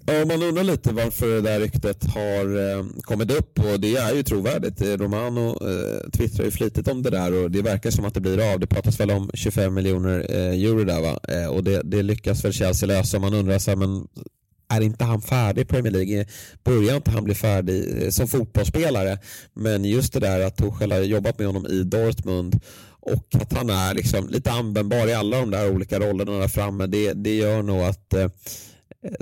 Ja, 0.07 0.25
man 0.25 0.43
undrar 0.43 0.65
lite 0.65 0.93
varför 0.93 1.27
det 1.27 1.41
där 1.41 1.61
ryktet 1.61 2.05
har 2.05 2.71
eh, 2.71 2.85
kommit 3.03 3.31
upp 3.31 3.59
och 3.59 3.81
det 3.81 3.97
är 3.97 4.15
ju 4.15 4.23
trovärdigt. 4.23 4.81
Eh, 4.81 4.87
Romano 4.87 5.49
eh, 5.49 6.11
twittrar 6.11 6.45
ju 6.45 6.51
flitigt 6.51 6.89
om 6.89 7.03
det 7.03 7.11
där 7.11 7.33
och 7.33 7.51
det 7.51 7.63
verkar 7.63 7.91
som 7.91 8.05
att 8.05 8.15
det 8.15 8.21
blir 8.21 8.53
av. 8.53 8.61
Det 8.61 8.67
pratas 8.67 9.01
väl 9.01 9.11
om 9.11 9.31
25 9.35 9.75
miljoner 9.75 10.27
eh, 10.29 10.65
euro 10.65 10.85
där 10.85 11.01
va? 11.01 11.19
Eh, 11.29 11.47
och 11.47 11.65
det, 11.65 11.83
det, 11.85 12.03
lyckas 12.03 12.45
väl 12.45 12.53
Chelsea 12.53 12.87
lösa. 12.87 13.19
Man 13.19 13.35
undrar 13.35 13.59
så 13.59 13.71
här, 13.71 13.77
men 13.77 14.09
är 14.69 14.81
inte 14.81 15.05
han 15.05 15.21
färdig 15.21 15.63
i 15.63 15.65
Premier 15.65 15.93
League? 15.93 16.27
Börjar 16.65 16.97
inte 16.97 17.11
han 17.11 17.25
bli 17.25 17.35
färdig 17.35 18.03
eh, 18.03 18.11
som 18.11 18.29
fotbollsspelare? 18.29 19.19
Men 19.55 19.85
just 19.85 20.13
det 20.13 20.21
där 20.21 20.41
att 20.41 20.57
Tuchel 20.57 20.93
har 20.93 20.99
jobbat 20.99 21.39
med 21.39 21.47
honom 21.47 21.67
i 21.67 21.83
Dortmund 21.83 22.61
och 23.01 23.27
att 23.41 23.53
han 23.53 23.71
är 23.71 23.95
liksom 23.95 24.29
lite 24.29 24.51
användbar 24.51 25.09
i 25.09 25.15
alla 25.15 25.37
de 25.41 25.51
där 25.51 25.71
olika 25.71 25.99
rollerna 25.99 26.39
där 26.39 26.49
framme. 26.49 26.87
Det, 26.87 27.13
det 27.13 27.37
gör 27.37 27.63
nog 27.63 27.81
att 27.81 28.15
eh, 28.15 28.29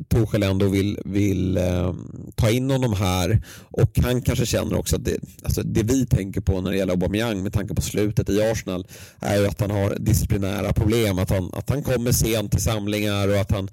Torshäll 0.09 0.43
ändå 0.43 0.69
vill, 0.69 0.99
vill 1.05 1.57
eh, 1.57 1.95
ta 2.35 2.51
in 2.51 2.71
honom 2.71 2.93
här. 2.93 3.43
Och 3.61 3.99
han 4.03 4.23
kanske 4.23 4.47
känner 4.47 4.79
också 4.79 4.97
att 4.97 5.05
det, 5.05 5.17
alltså 5.45 5.63
det 5.63 5.83
vi 5.83 6.07
tänker 6.07 6.41
på 6.41 6.61
när 6.61 6.71
det 6.71 6.77
gäller 6.77 6.93
Aubameyang 6.93 7.43
med 7.43 7.53
tanke 7.53 7.75
på 7.75 7.83
slutet 7.83 8.29
i 8.29 8.43
Arsenal 8.43 8.87
är 9.21 9.37
ju 9.37 9.47
att 9.47 9.61
han 9.61 9.71
har 9.71 9.97
disciplinära 9.99 10.73
problem, 10.73 11.19
att 11.19 11.31
han, 11.31 11.51
att 11.53 11.71
han 11.71 11.83
kommer 11.83 12.13
sent 12.13 12.51
till 12.53 12.63
samlingar 12.63 13.29
och 13.29 13.41
att 13.41 13.51
han, 13.51 13.71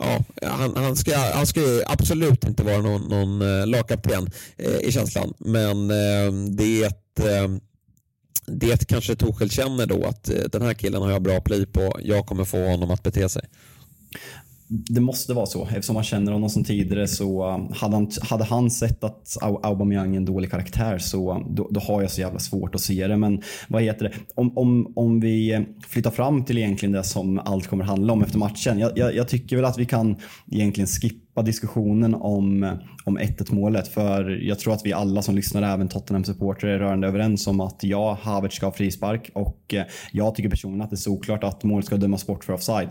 ja, 0.00 0.24
han, 0.42 0.76
han, 0.76 0.96
ska, 0.96 1.16
han 1.16 1.46
ska 1.46 1.60
absolut 1.86 2.44
inte 2.44 2.62
vara 2.62 2.82
någon, 2.82 3.02
någon 3.02 3.42
eh, 3.42 3.66
lagkapten 3.66 4.30
eh, 4.56 4.88
i 4.88 4.92
känslan. 4.92 5.34
Men 5.38 5.90
eh, 5.90 6.32
det 6.50 6.82
är 6.82 6.86
ett 6.86 7.20
eh, 7.20 7.48
det 8.46 8.88
kanske 8.88 9.16
Torshäll 9.16 9.50
känner 9.50 9.86
då 9.86 10.04
att 10.04 10.28
eh, 10.28 10.36
den 10.52 10.62
här 10.62 10.74
killen 10.74 11.02
har 11.02 11.10
jag 11.10 11.22
bra 11.22 11.40
pli 11.40 11.66
på, 11.66 11.98
jag 12.02 12.26
kommer 12.26 12.44
få 12.44 12.66
honom 12.66 12.90
att 12.90 13.02
bete 13.02 13.28
sig 13.28 13.42
det 14.68 15.00
måste 15.00 15.34
vara 15.34 15.46
så. 15.46 15.64
Eftersom 15.64 15.94
man 15.94 16.04
känner 16.04 16.32
honom 16.32 16.50
som 16.50 16.64
tidigare 16.64 17.08
så 17.08 17.54
um, 17.54 17.72
hade 17.72 17.96
han, 17.96 18.10
hade 18.22 18.44
han 18.44 18.70
sett 18.70 19.04
att 19.04 19.36
Aubameyang 19.40 20.14
är 20.14 20.16
en 20.16 20.24
dålig 20.24 20.50
karaktär 20.50 20.98
så 20.98 21.32
um, 21.32 21.54
då, 21.54 21.68
då, 21.70 21.80
har 21.80 22.02
jag 22.02 22.10
så 22.10 22.20
jävla 22.20 22.38
svårt 22.38 22.74
att 22.74 22.80
se 22.80 23.06
det. 23.06 23.16
Men 23.16 23.42
vad 23.68 23.82
heter 23.82 24.04
det? 24.04 24.12
Om, 24.34 24.58
om, 24.58 24.92
om 24.96 25.20
vi 25.20 25.52
eh, 25.52 25.60
flyttar 25.88 26.10
fram 26.10 26.44
till 26.44 26.58
egentligen 26.58 26.92
det 26.92 27.04
som 27.04 27.38
allt 27.38 27.66
kommer 27.66 27.84
handla 27.84 28.12
om 28.12 28.22
efter 28.22 28.38
matchen. 28.38 28.78
Jag, 28.78 28.98
jag, 28.98 29.14
jag 29.14 29.28
tycker 29.28 29.56
väl 29.56 29.64
att 29.64 29.78
vi 29.78 29.86
kan 29.86 30.16
egentligen 30.50 30.86
skippa 30.86 31.42
diskussionen 31.42 32.14
om, 32.14 32.62
eh, 32.62 32.72
om 33.04 33.18
1-1 33.18 33.54
målet. 33.54 33.88
För 33.88 34.30
jag 34.30 34.58
tror 34.58 34.74
att 34.74 34.86
vi 34.86 34.92
alla 34.92 35.22
som 35.22 35.34
lyssnar, 35.34 35.62
även 35.62 35.88
Tottenham-supportrar, 35.88 36.68
är 36.68 36.78
rörande 36.78 37.06
överens 37.06 37.46
om 37.46 37.60
att 37.60 37.84
ja, 37.84 38.18
Havertz 38.22 38.56
ska 38.56 38.66
ha 38.66 38.72
frispark 38.72 39.30
och 39.34 39.74
eh, 39.74 39.84
jag 40.12 40.34
tycker 40.34 40.50
personligen 40.50 40.82
att 40.82 40.90
det 40.90 40.94
är 40.94 40.96
såklart 40.96 41.44
att 41.44 41.64
målet 41.64 41.86
ska 41.86 41.96
dömas 41.96 42.26
bort 42.26 42.44
för 42.44 42.52
offside. 42.52 42.88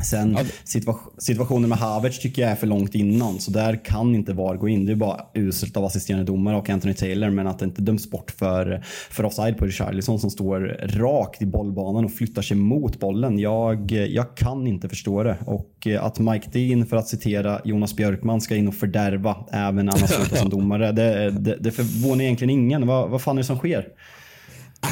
Sen 0.00 0.38
situa 0.64 0.94
situationen 1.18 1.68
med 1.68 1.78
Havertz 1.78 2.18
tycker 2.18 2.42
jag 2.42 2.50
är 2.50 2.54
för 2.54 2.66
långt 2.66 2.94
innan, 2.94 3.40
så 3.40 3.50
där 3.50 3.84
kan 3.84 4.14
inte 4.14 4.32
VAR 4.32 4.56
gå 4.56 4.68
in. 4.68 4.86
Det 4.86 4.92
är 4.92 4.96
bara 4.96 5.20
uselt 5.34 5.76
av 5.76 5.84
assisterande 5.84 6.32
domare 6.32 6.56
och 6.56 6.70
Anthony 6.70 6.94
Taylor, 6.94 7.30
men 7.30 7.46
att 7.46 7.58
det 7.58 7.64
inte 7.64 7.82
döms 7.82 8.10
bort 8.10 8.30
för, 8.30 8.82
för 9.10 9.24
offside 9.24 9.58
på 9.58 9.64
Richarlison 9.64 10.18
som 10.18 10.30
står 10.30 10.60
rakt 10.82 11.42
i 11.42 11.46
bollbanan 11.46 12.04
och 12.04 12.12
flyttar 12.12 12.42
sig 12.42 12.56
mot 12.56 13.00
bollen. 13.00 13.38
Jag, 13.38 13.90
jag 13.90 14.36
kan 14.36 14.66
inte 14.66 14.88
förstå 14.88 15.22
det. 15.22 15.36
Och 15.46 15.86
att 16.00 16.18
Mike 16.18 16.50
Dean, 16.52 16.86
för 16.86 16.96
att 16.96 17.08
citera 17.08 17.60
Jonas 17.64 17.96
Björkman, 17.96 18.40
ska 18.40 18.56
in 18.56 18.68
och 18.68 18.74
fördärva 18.74 19.36
även 19.52 19.88
han 19.88 20.00
har 20.00 20.36
som 20.36 20.48
domare, 20.50 20.92
det, 20.92 21.30
det, 21.30 21.56
det 21.60 21.70
förvånar 21.70 22.24
egentligen 22.24 22.50
ingen. 22.50 22.86
Vad, 22.86 23.10
vad 23.10 23.22
fan 23.22 23.36
är 23.38 23.42
det 23.42 23.46
som 23.46 23.58
sker? 23.58 23.88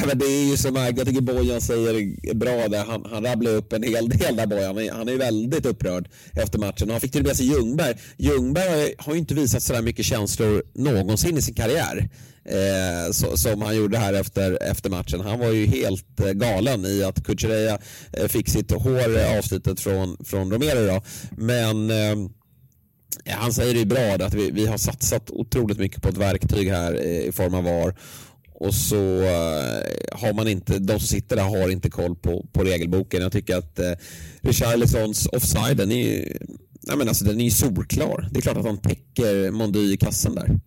Men 0.07 0.17
det 0.17 0.25
är 0.25 0.49
ju 0.49 0.57
som 0.57 0.75
jag 0.75 1.07
tycker 1.07 1.21
Bojan 1.21 1.61
säger 1.61 2.33
bra 2.33 2.67
där. 2.67 2.85
Han, 2.85 3.05
han 3.11 3.25
rabblar 3.25 3.51
upp 3.51 3.73
en 3.73 3.83
hel 3.83 4.09
del 4.09 4.35
där 4.35 4.47
Bojan. 4.47 4.97
Han 4.97 5.09
är 5.09 5.17
väldigt 5.17 5.65
upprörd 5.65 6.09
efter 6.33 6.59
matchen. 6.59 6.89
Han 6.89 7.01
fick 7.01 7.11
till 7.11 7.21
och 7.21 7.27
med 7.27 7.37
sig 7.37 7.45
Ljungberg. 7.45 7.97
Ljungberg 8.17 8.93
har 8.97 9.13
ju 9.13 9.19
inte 9.19 9.33
visat 9.33 9.63
sådär 9.63 9.81
mycket 9.81 10.05
känslor 10.05 10.63
någonsin 10.73 11.37
i 11.37 11.41
sin 11.41 11.55
karriär. 11.55 12.09
Eh, 12.45 13.11
så, 13.11 13.37
som 13.37 13.61
han 13.61 13.75
gjorde 13.75 13.97
här 13.97 14.13
efter, 14.13 14.63
efter 14.63 14.89
matchen. 14.89 15.19
Han 15.21 15.39
var 15.39 15.49
ju 15.49 15.65
helt 15.65 16.19
eh, 16.19 16.31
galen 16.31 16.85
i 16.85 17.03
att 17.03 17.23
Kuchereya 17.23 17.79
eh, 18.13 18.27
fick 18.27 18.49
sitt 18.49 18.71
hår 18.71 19.17
eh, 19.17 19.37
avslutet 19.37 19.79
från, 19.79 20.17
från 20.25 20.51
Romero. 20.51 20.87
Då. 20.87 21.01
Men 21.37 21.91
eh, 21.91 22.31
han 23.25 23.53
säger 23.53 23.73
det 23.73 23.79
ju 23.79 23.85
bra 23.85 24.25
att 24.25 24.33
vi, 24.33 24.51
vi 24.51 24.65
har 24.65 24.77
satsat 24.77 25.29
otroligt 25.31 25.79
mycket 25.79 26.01
på 26.01 26.09
ett 26.09 26.17
verktyg 26.17 26.69
här 26.69 26.93
eh, 26.93 27.27
i 27.27 27.31
form 27.31 27.53
av 27.53 27.63
VAR 27.63 27.95
och 28.61 28.73
så 28.73 28.95
uh, 28.95 29.81
har 30.11 30.33
man 30.33 30.47
inte, 30.47 30.79
de 30.79 30.99
som 30.99 31.07
sitter 31.07 31.35
där 31.35 31.43
har 31.43 31.69
inte 31.69 31.89
koll 31.89 32.15
på, 32.15 32.45
på 32.53 32.63
regelboken. 32.63 33.21
Jag 33.21 33.31
tycker 33.31 33.57
att 33.57 33.79
uh, 33.79 33.85
Richarlisons 34.41 35.27
offside, 35.27 35.77
den 35.77 35.91
är 35.91 36.07
ju 36.07 36.37
nej 36.83 36.97
men 36.97 37.07
alltså, 37.07 37.25
den 37.25 37.41
är 37.41 37.49
solklar. 37.49 38.29
Det 38.31 38.39
är 38.39 38.41
klart 38.41 38.57
att 38.57 38.65
han 38.65 38.77
täcker 38.77 39.51
Mondy 39.51 39.93
i 39.93 39.97
kassen 39.97 40.35
där. 40.35 40.59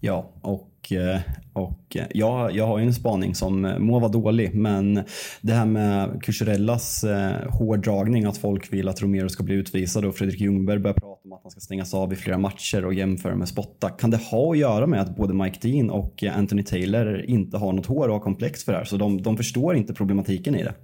Ja, 0.00 0.32
och, 0.42 0.68
och 0.86 1.96
eh, 1.96 2.02
eh, 2.02 2.06
ja, 2.14 2.50
jag 2.50 2.66
har 2.66 2.78
ju 2.78 2.86
en 2.86 2.94
spaning 2.94 3.34
som 3.34 3.64
eh, 3.64 3.78
må 3.78 3.98
vara 3.98 4.12
dålig, 4.12 4.54
men 4.54 5.04
det 5.40 5.52
här 5.52 5.66
med 5.66 6.22
Cucurellas 6.22 7.04
hårdragning, 7.48 8.24
att 8.24 8.38
folk 8.38 8.72
vill 8.72 8.88
att 8.88 9.02
Romero 9.02 9.28
ska 9.28 9.42
bli 9.42 9.54
utvisad 9.54 10.04
och 10.04 10.16
Fredrik 10.16 10.40
Ljungberg 10.40 10.78
börjar 10.78 10.94
prata 10.94 11.20
om 11.24 11.32
att 11.32 11.40
han 11.42 11.50
ska 11.50 11.60
stängas 11.60 11.94
av 11.94 12.12
i 12.12 12.16
flera 12.16 12.38
matcher 12.38 12.84
och 12.84 12.94
jämföra 12.94 13.34
med 13.34 13.48
Spotta. 13.48 13.90
Kan 13.90 14.10
det 14.10 14.16
ha 14.16 14.52
att 14.52 14.58
göra 14.58 14.86
med 14.86 15.00
att 15.00 15.16
både 15.16 15.34
Mike 15.34 15.68
Dean 15.68 15.90
och 15.90 16.22
Anthony 16.22 16.62
Taylor 16.62 17.24
inte 17.24 17.56
har 17.56 17.72
något 17.72 17.86
hår 17.86 18.08
och 18.08 18.14
har 18.14 18.20
komplex 18.20 18.64
för 18.64 18.72
det 18.72 18.78
här? 18.78 18.84
Så 18.84 18.96
de, 18.96 19.22
de 19.22 19.36
förstår 19.36 19.76
inte 19.76 19.94
problematiken 19.94 20.54
i 20.54 20.62
det. 20.62 20.74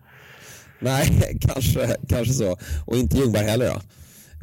Nej, 0.80 1.06
kanske, 1.40 1.96
kanske 2.08 2.34
så. 2.34 2.56
Och 2.86 2.96
inte 2.96 3.18
Ljungberg 3.18 3.46
heller 3.46 3.66
då. 3.66 3.80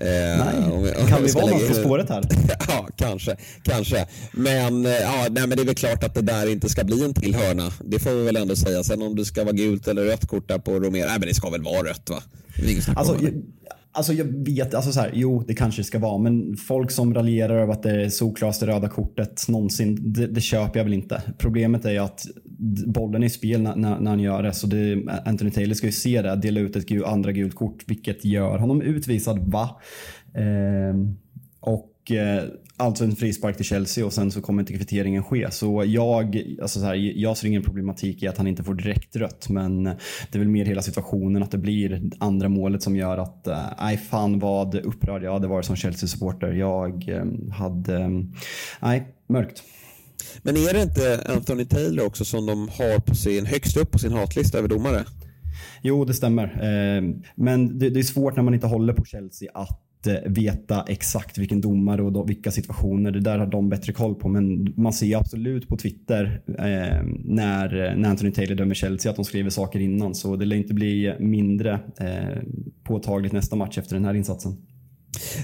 Eh, 0.01 0.45
nej. 0.45 0.71
Om, 0.71 1.01
om 1.01 1.07
kan 1.07 1.23
vi 1.23 1.31
vara 1.31 1.45
något 1.45 1.67
på 1.67 1.73
spåret 1.73 2.09
här? 2.09 2.23
ja, 2.67 2.87
kanske. 2.95 3.35
kanske. 3.63 4.07
Men, 4.31 4.85
eh, 4.85 4.91
ja, 4.91 5.27
nej, 5.31 5.47
men 5.47 5.49
det 5.49 5.61
är 5.61 5.65
väl 5.65 5.75
klart 5.75 6.03
att 6.03 6.13
det 6.13 6.21
där 6.21 6.51
inte 6.51 6.69
ska 6.69 6.83
bli 6.83 7.03
en 7.03 7.13
till 7.13 7.35
hörna. 7.35 7.71
Det 7.85 7.99
får 7.99 8.11
vi 8.11 8.23
väl 8.23 8.35
ändå 8.37 8.55
säga. 8.55 8.83
Sen 8.83 9.01
om 9.01 9.15
det 9.15 9.25
ska 9.25 9.43
vara 9.43 9.53
gult 9.53 9.87
eller 9.87 10.05
rött 10.05 10.27
kort 10.27 10.47
där 10.47 10.59
på 10.59 10.71
Romero. 10.71 11.07
Nej, 11.07 11.19
men 11.19 11.27
det 11.27 11.33
ska 11.33 11.49
väl 11.49 11.63
vara 11.63 11.89
rött 11.89 12.09
va? 12.09 12.23
Alltså, 12.95 13.17
Alltså 13.91 14.13
jag 14.13 14.25
vet, 14.25 14.73
alltså 14.73 14.91
så 14.91 14.99
här, 14.99 15.11
jo 15.13 15.43
det 15.47 15.53
kanske 15.53 15.83
ska 15.83 15.99
vara, 15.99 16.17
men 16.17 16.57
folk 16.57 16.91
som 16.91 17.13
raljerar 17.13 17.55
över 17.55 17.73
att 17.73 17.83
det 17.83 17.91
är 17.91 18.09
solklaraste 18.09 18.67
röda 18.67 18.89
kortet 18.89 19.45
någonsin, 19.47 20.13
det, 20.13 20.27
det, 20.27 20.41
köper 20.41 20.79
jag 20.79 20.83
väl 20.83 20.93
inte. 20.93 21.21
Problemet 21.37 21.85
är 21.85 21.91
ju 21.91 21.97
att 21.97 22.27
bollen 22.85 23.23
är 23.23 23.27
i 23.27 23.29
spel 23.29 23.61
när, 23.61 23.75
när, 23.75 23.99
när 23.99 24.11
han 24.11 24.19
gör 24.19 24.43
det, 24.43 24.53
så 24.53 24.67
det, 24.67 25.03
Anthony 25.25 25.51
Taylor 25.51 25.73
ska 25.73 25.85
ju 25.85 25.91
se 25.91 26.21
det, 26.21 26.35
dela 26.35 26.59
ut 26.59 26.75
ett 26.75 26.87
gul, 26.87 27.05
andra 27.05 27.31
gult 27.31 27.55
kort, 27.55 27.83
vilket 27.87 28.25
gör 28.25 28.57
honom 28.57 28.81
utvisad, 28.81 29.39
va? 29.39 29.81
Eh, 30.33 30.95
och 31.59 31.98
alltså 32.77 33.03
en 33.03 33.15
frispark 33.15 33.55
till 33.55 33.65
Chelsea 33.65 34.05
och 34.05 34.13
sen 34.13 34.31
så 34.31 34.41
kommer 34.41 34.61
inte 34.61 34.73
kvitteringen 34.73 35.23
ske. 35.23 35.51
Så 35.51 35.83
jag, 35.87 36.43
alltså 36.61 36.79
så 36.79 36.85
här, 36.85 36.95
jag 36.95 37.37
ser 37.37 37.47
ingen 37.47 37.63
problematik 37.63 38.23
i 38.23 38.27
att 38.27 38.37
han 38.37 38.47
inte 38.47 38.63
får 38.63 38.73
direkt 38.73 39.15
rött 39.15 39.49
men 39.49 39.83
det 39.83 39.97
är 40.31 40.39
väl 40.39 40.47
mer 40.47 40.65
hela 40.65 40.81
situationen 40.81 41.43
att 41.43 41.51
det 41.51 41.57
blir 41.57 42.01
andra 42.19 42.49
målet 42.49 42.83
som 42.83 42.95
gör 42.95 43.17
att, 43.17 43.47
eh, 43.47 43.65
nej 43.79 43.97
fan 43.97 44.39
vad 44.39 44.75
upprörd 44.75 45.23
jag 45.23 45.33
hade 45.33 45.47
varit 45.47 45.65
som 45.65 45.75
Chelsea-supporter. 45.75 46.51
Jag 46.51 47.09
eh, 47.09 47.53
hade, 47.53 48.09
nej, 48.79 49.07
mörkt. 49.27 49.63
Men 50.41 50.57
är 50.57 50.73
det 50.73 50.81
inte 50.81 51.23
Anthony 51.35 51.65
Taylor 51.65 52.05
också 52.05 52.25
som 52.25 52.45
de 52.45 52.69
har 52.69 52.99
på 52.99 53.15
sin, 53.15 53.45
högst 53.45 53.77
upp 53.77 53.91
på 53.91 53.99
sin 53.99 54.11
hatlista 54.11 54.57
över 54.57 54.67
domare? 54.67 55.05
Jo, 55.81 56.05
det 56.05 56.13
stämmer. 56.13 56.43
Eh, 56.43 57.03
men 57.35 57.79
det 57.79 57.87
är 57.99 58.03
svårt 58.03 58.35
när 58.35 58.43
man 58.43 58.53
inte 58.53 58.67
håller 58.67 58.93
på 58.93 59.05
Chelsea 59.05 59.51
att 59.53 59.69
eh, 59.69 59.88
veta 60.25 60.85
exakt 60.87 61.37
vilken 61.37 61.61
domare 61.61 62.01
och 62.01 62.29
vilka 62.29 62.51
situationer. 62.51 63.11
Det 63.11 63.19
där 63.19 63.37
har 63.37 63.47
de 63.47 63.69
bättre 63.69 63.93
koll 63.93 64.15
på. 64.15 64.29
Men 64.29 64.73
man 64.77 64.93
ser 64.93 65.17
absolut 65.17 65.67
på 65.67 65.77
Twitter 65.77 66.41
eh, 66.47 67.03
när, 67.25 67.89
eh, 67.89 67.97
när 67.97 68.09
Anthony 68.09 68.31
Taylor 68.31 68.55
dömer 68.55 68.75
Chelsea 68.75 69.09
att 69.09 69.15
de 69.15 69.25
skriver 69.25 69.49
saker 69.49 69.79
innan. 69.79 70.15
Så 70.15 70.35
det 70.35 70.45
lär 70.45 70.55
inte 70.55 70.73
bli 70.73 71.15
mindre 71.19 71.79
eh, 71.99 72.41
påtagligt 72.83 73.33
nästa 73.33 73.55
match 73.55 73.77
efter 73.77 73.95
den 73.95 74.05
här 74.05 74.13
insatsen. 74.13 74.57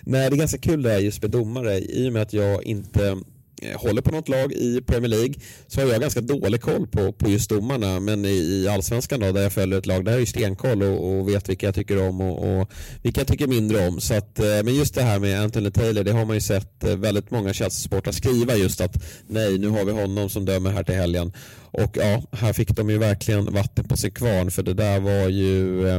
Nej, 0.03 0.29
det 0.29 0.35
är 0.35 0.37
ganska 0.37 0.57
kul 0.57 0.81
det 0.81 0.89
här 0.89 0.99
just 0.99 1.21
med 1.21 1.31
domare 1.31 1.77
i 1.77 2.09
och 2.09 2.13
med 2.13 2.21
att 2.21 2.33
jag 2.33 2.63
inte 2.63 3.15
Eh, 3.61 3.81
håller 3.81 4.01
på 4.01 4.11
något 4.11 4.29
lag 4.29 4.53
i 4.53 4.81
Premier 4.81 5.09
League 5.09 5.33
så 5.67 5.81
har 5.81 5.87
jag 5.87 6.01
ganska 6.01 6.21
dålig 6.21 6.61
koll 6.61 6.87
på, 6.87 7.11
på 7.11 7.29
just 7.29 7.49
domarna. 7.49 7.99
Men 7.99 8.25
i, 8.25 8.29
i 8.29 8.67
allsvenskan 8.67 9.19
då, 9.19 9.31
där 9.31 9.41
jag 9.41 9.53
följer 9.53 9.79
ett 9.79 9.85
lag, 9.85 10.05
där 10.05 10.11
har 10.11 10.19
jag 10.19 10.27
stenkoll 10.27 10.83
och, 10.83 11.09
och 11.09 11.29
vet 11.29 11.49
vilka 11.49 11.65
jag 11.65 11.75
tycker 11.75 12.07
om 12.07 12.21
och, 12.21 12.59
och, 12.59 12.71
vilka 13.01 13.21
jag 13.21 13.27
tycker 13.27 13.47
mindre 13.47 13.87
om. 13.87 14.01
Så 14.01 14.13
att, 14.13 14.39
eh, 14.39 14.45
men 14.45 14.75
just 14.75 14.95
det 14.95 15.01
här 15.01 15.19
med 15.19 15.41
Anthony 15.41 15.71
Taylor, 15.71 16.03
det 16.03 16.11
har 16.11 16.25
man 16.25 16.35
ju 16.35 16.41
sett 16.41 16.83
eh, 16.83 16.95
väldigt 16.95 17.31
många 17.31 17.53
Chelsea-supportrar 17.53 18.11
skriva 18.11 18.55
just 18.55 18.81
att 18.81 19.03
nej, 19.27 19.57
nu 19.57 19.69
har 19.69 19.85
vi 19.85 19.91
honom 19.91 20.29
som 20.29 20.45
dömer 20.45 20.71
här 20.71 20.83
till 20.83 20.95
helgen. 20.95 21.33
Och 21.71 21.97
ja, 21.97 22.23
här 22.31 22.53
fick 22.53 22.75
de 22.75 22.89
ju 22.89 22.97
verkligen 22.97 23.53
vatten 23.53 23.87
på 23.87 23.97
sin 23.97 24.11
kvarn 24.11 24.51
för 24.51 24.63
det 24.63 24.73
där 24.73 24.99
var 24.99 25.29
ju 25.29 25.89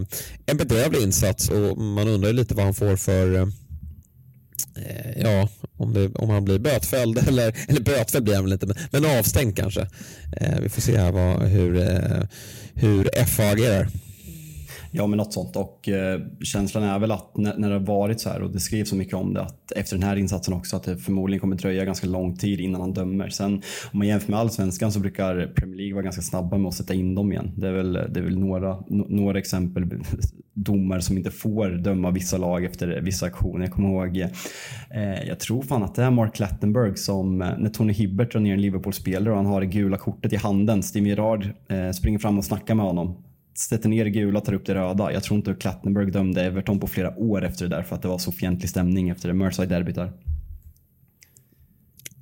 en 0.46 0.56
bedrövlig 0.56 1.02
insats 1.02 1.48
och 1.48 1.78
man 1.78 2.08
undrar 2.08 2.28
ju 2.28 2.36
lite 2.36 2.54
vad 2.54 2.64
han 2.64 2.74
får 2.74 2.96
för 2.96 3.52
Eh, 4.76 5.22
ja, 5.22 5.48
om, 5.76 5.94
det, 5.94 6.14
om 6.14 6.30
han 6.30 6.44
blir 6.44 6.58
bötfälld 6.58 7.18
eller, 7.28 7.54
eller 7.68 7.80
bötfälld 7.80 8.24
blir 8.24 8.34
han 8.34 8.44
väl 8.44 8.52
inte, 8.52 8.66
men, 8.66 8.76
men 8.90 9.18
avstängd 9.18 9.56
kanske. 9.56 9.88
Eh, 10.36 10.60
vi 10.60 10.68
får 10.68 10.82
se 10.82 10.98
här 10.98 11.12
vad, 11.12 11.42
hur, 11.42 11.76
eh, 11.76 12.22
hur 12.74 13.24
FA 13.26 13.50
agerar. 13.50 13.88
Ja, 14.90 15.06
men 15.06 15.16
något 15.16 15.32
sånt. 15.32 15.56
Och 15.56 15.88
eh, 15.88 16.20
känslan 16.42 16.84
är 16.84 16.98
väl 16.98 17.12
att 17.12 17.36
när, 17.36 17.56
när, 17.56 17.68
det 17.68 17.74
har 17.74 17.86
varit 17.86 18.20
så 18.20 18.28
här 18.28 18.42
och 18.42 18.50
det 18.50 18.60
skrivs 18.60 18.88
så 18.88 18.96
mycket 18.96 19.14
om 19.14 19.34
det 19.34 19.42
att 19.42 19.72
efter 19.72 19.96
den 19.96 20.02
här 20.02 20.16
insatsen 20.16 20.54
också 20.54 20.76
att 20.76 20.82
det 20.82 20.96
förmodligen 20.96 21.40
kommer 21.40 21.56
dröja 21.56 21.84
ganska 21.84 22.06
lång 22.06 22.36
tid 22.36 22.60
innan 22.60 22.80
han 22.80 22.92
dömer. 22.92 23.28
Sen 23.28 23.54
om 23.92 23.98
man 23.98 24.06
jämför 24.06 24.30
med 24.30 24.40
allsvenskan 24.40 24.92
så 24.92 25.00
brukar 25.00 25.52
Premier 25.56 25.76
League 25.76 25.94
vara 25.94 26.02
ganska 26.02 26.22
snabba 26.22 26.58
med 26.58 26.68
att 26.68 26.74
sätta 26.74 26.94
in 26.94 27.14
dem 27.14 27.32
igen. 27.32 27.52
Det 27.56 27.68
är 27.68 27.72
väl, 27.72 27.92
det 27.92 28.20
är 28.20 28.24
väl 28.24 28.38
några, 28.38 28.78
några 28.88 29.38
exempel 29.38 29.84
domare 30.54 31.02
som 31.02 31.16
inte 31.16 31.30
får 31.30 31.70
döma 31.70 32.10
vissa 32.10 32.38
lag 32.38 32.64
efter 32.64 33.00
vissa 33.00 33.26
aktioner. 33.26 33.64
Jag 33.64 33.72
kommer 33.72 33.88
ihåg, 33.88 34.16
eh, 34.90 35.28
jag 35.28 35.40
tror 35.40 35.62
fan 35.62 35.82
att 35.82 35.94
det 35.94 36.02
är 36.02 36.10
Mark 36.10 36.38
Lattenberg 36.38 36.96
som 36.96 37.42
eh, 37.42 37.58
när 37.58 37.70
Tony 37.70 37.92
Hibbert 37.92 38.32
drar 38.32 38.40
ner 38.40 38.54
en 38.54 38.60
Liverpool-spelare 38.60 39.30
och 39.30 39.36
han 39.36 39.46
har 39.46 39.60
det 39.60 39.66
gula 39.66 39.98
kortet 39.98 40.32
i 40.32 40.36
handen. 40.36 40.82
Steve 40.82 41.08
Gerrard 41.08 41.48
eh, 41.68 41.90
springer 41.90 42.18
fram 42.18 42.38
och 42.38 42.44
snackar 42.44 42.74
med 42.74 42.86
honom 42.86 43.16
sätter 43.58 43.88
ner 43.88 44.04
det 44.04 44.10
gula, 44.10 44.40
tar 44.40 44.52
upp 44.52 44.66
det 44.66 44.74
röda. 44.74 45.12
Jag 45.12 45.22
tror 45.22 45.36
inte 45.36 45.54
Klattenberg 45.54 46.10
dömde 46.10 46.42
Everton 46.42 46.80
på 46.80 46.86
flera 46.86 47.18
år 47.18 47.44
efter 47.44 47.68
det 47.68 47.76
där 47.76 47.82
för 47.82 47.96
att 47.96 48.02
det 48.02 48.08
var 48.08 48.18
så 48.18 48.32
fientlig 48.32 48.70
stämning 48.70 49.08
efter 49.08 49.28
det 49.28 49.34
Merseyside-derbyt 49.34 49.94
där. 49.94 50.12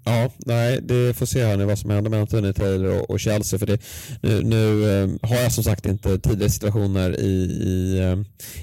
Ja, 0.06 0.30
nej, 0.38 0.80
det 0.82 1.14
får 1.16 1.26
se 1.26 1.44
här 1.44 1.56
nu 1.56 1.64
vad 1.64 1.78
som 1.78 1.90
händer 1.90 2.10
mellan 2.10 2.26
Tony 2.26 2.52
Taylor 2.52 3.00
och, 3.00 3.10
och 3.10 3.20
Chelsea. 3.20 3.58
För 3.58 3.66
det, 3.66 3.78
nu, 4.22 4.42
nu 4.42 4.84
eh, 5.02 5.28
har 5.28 5.36
jag 5.36 5.52
som 5.52 5.64
sagt 5.64 5.86
inte 5.86 6.18
tidigare 6.18 6.50
situationer 6.50 7.20
i, 7.20 7.32
i, 7.62 7.98
eh, 7.98 8.18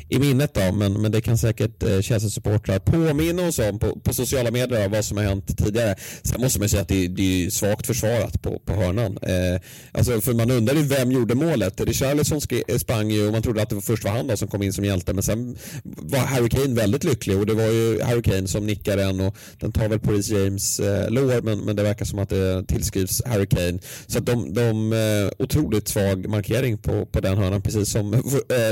i 0.09 0.19
minnet 0.19 0.53
då, 0.53 0.71
men, 0.71 1.01
men 1.01 1.11
det 1.11 1.21
kan 1.21 1.37
säkert 1.37 1.83
eh, 1.83 2.01
Chelsea-supportrar 2.01 2.79
påminna 2.79 3.47
oss 3.47 3.59
om 3.59 3.79
på, 3.79 3.99
på 3.99 4.13
sociala 4.13 4.51
medier 4.51 4.89
vad 4.89 5.05
som 5.05 5.17
har 5.17 5.23
hänt 5.23 5.57
tidigare. 5.57 5.95
Sen 6.23 6.41
måste 6.41 6.59
man 6.59 6.69
säga 6.69 6.81
att 6.81 6.87
det, 6.87 7.07
det 7.07 7.45
är 7.45 7.49
svagt 7.49 7.87
försvarat 7.87 8.41
på, 8.41 8.59
på 8.65 8.73
hörnan. 8.73 9.17
Eh, 9.21 9.61
alltså, 9.91 10.21
för 10.21 10.33
man 10.33 10.51
undrar 10.51 10.75
ju 10.75 10.81
vem 10.83 11.11
gjorde 11.11 11.35
målet? 11.35 11.81
Richarlison 11.81 12.41
eh, 12.67 12.77
sprang 12.77 13.11
ju 13.11 13.27
och 13.27 13.31
man 13.31 13.41
trodde 13.41 13.61
att 13.61 13.69
det 13.69 13.75
var 13.75 13.81
först 13.81 14.03
var 14.03 14.11
han 14.11 14.27
då 14.27 14.37
som 14.37 14.47
kom 14.47 14.63
in 14.63 14.73
som 14.73 14.85
hjälte, 14.85 15.13
men 15.13 15.23
sen 15.23 15.57
var 15.83 16.19
Harry 16.19 16.49
Kane 16.49 16.75
väldigt 16.75 17.03
lycklig 17.03 17.37
och 17.37 17.45
det 17.45 17.53
var 17.53 17.67
ju 17.67 18.01
Harry 18.01 18.21
Kane 18.21 18.47
som 18.47 18.65
nickade 18.65 19.03
den 19.03 19.19
och 19.19 19.35
den 19.59 19.71
tar 19.71 19.89
väl 19.89 19.99
Paris 19.99 20.29
James 20.29 20.79
eh, 20.79 21.11
år 21.37 21.41
men, 21.41 21.59
men 21.59 21.75
det 21.75 21.83
verkar 21.83 22.05
som 22.05 22.19
att 22.19 22.29
det 22.29 22.63
tillskrivs 22.67 23.21
Harry 23.25 23.45
Kane. 23.45 23.79
Så 24.07 24.17
att 24.17 24.25
de, 24.25 24.53
de 24.53 24.93
eh, 24.93 25.43
otroligt 25.43 25.87
svag 25.87 26.29
markering 26.29 26.77
på, 26.77 27.05
på 27.05 27.19
den 27.19 27.37
hörnan 27.37 27.61
precis 27.61 27.89
som 27.89 28.13
eh, 28.13 28.19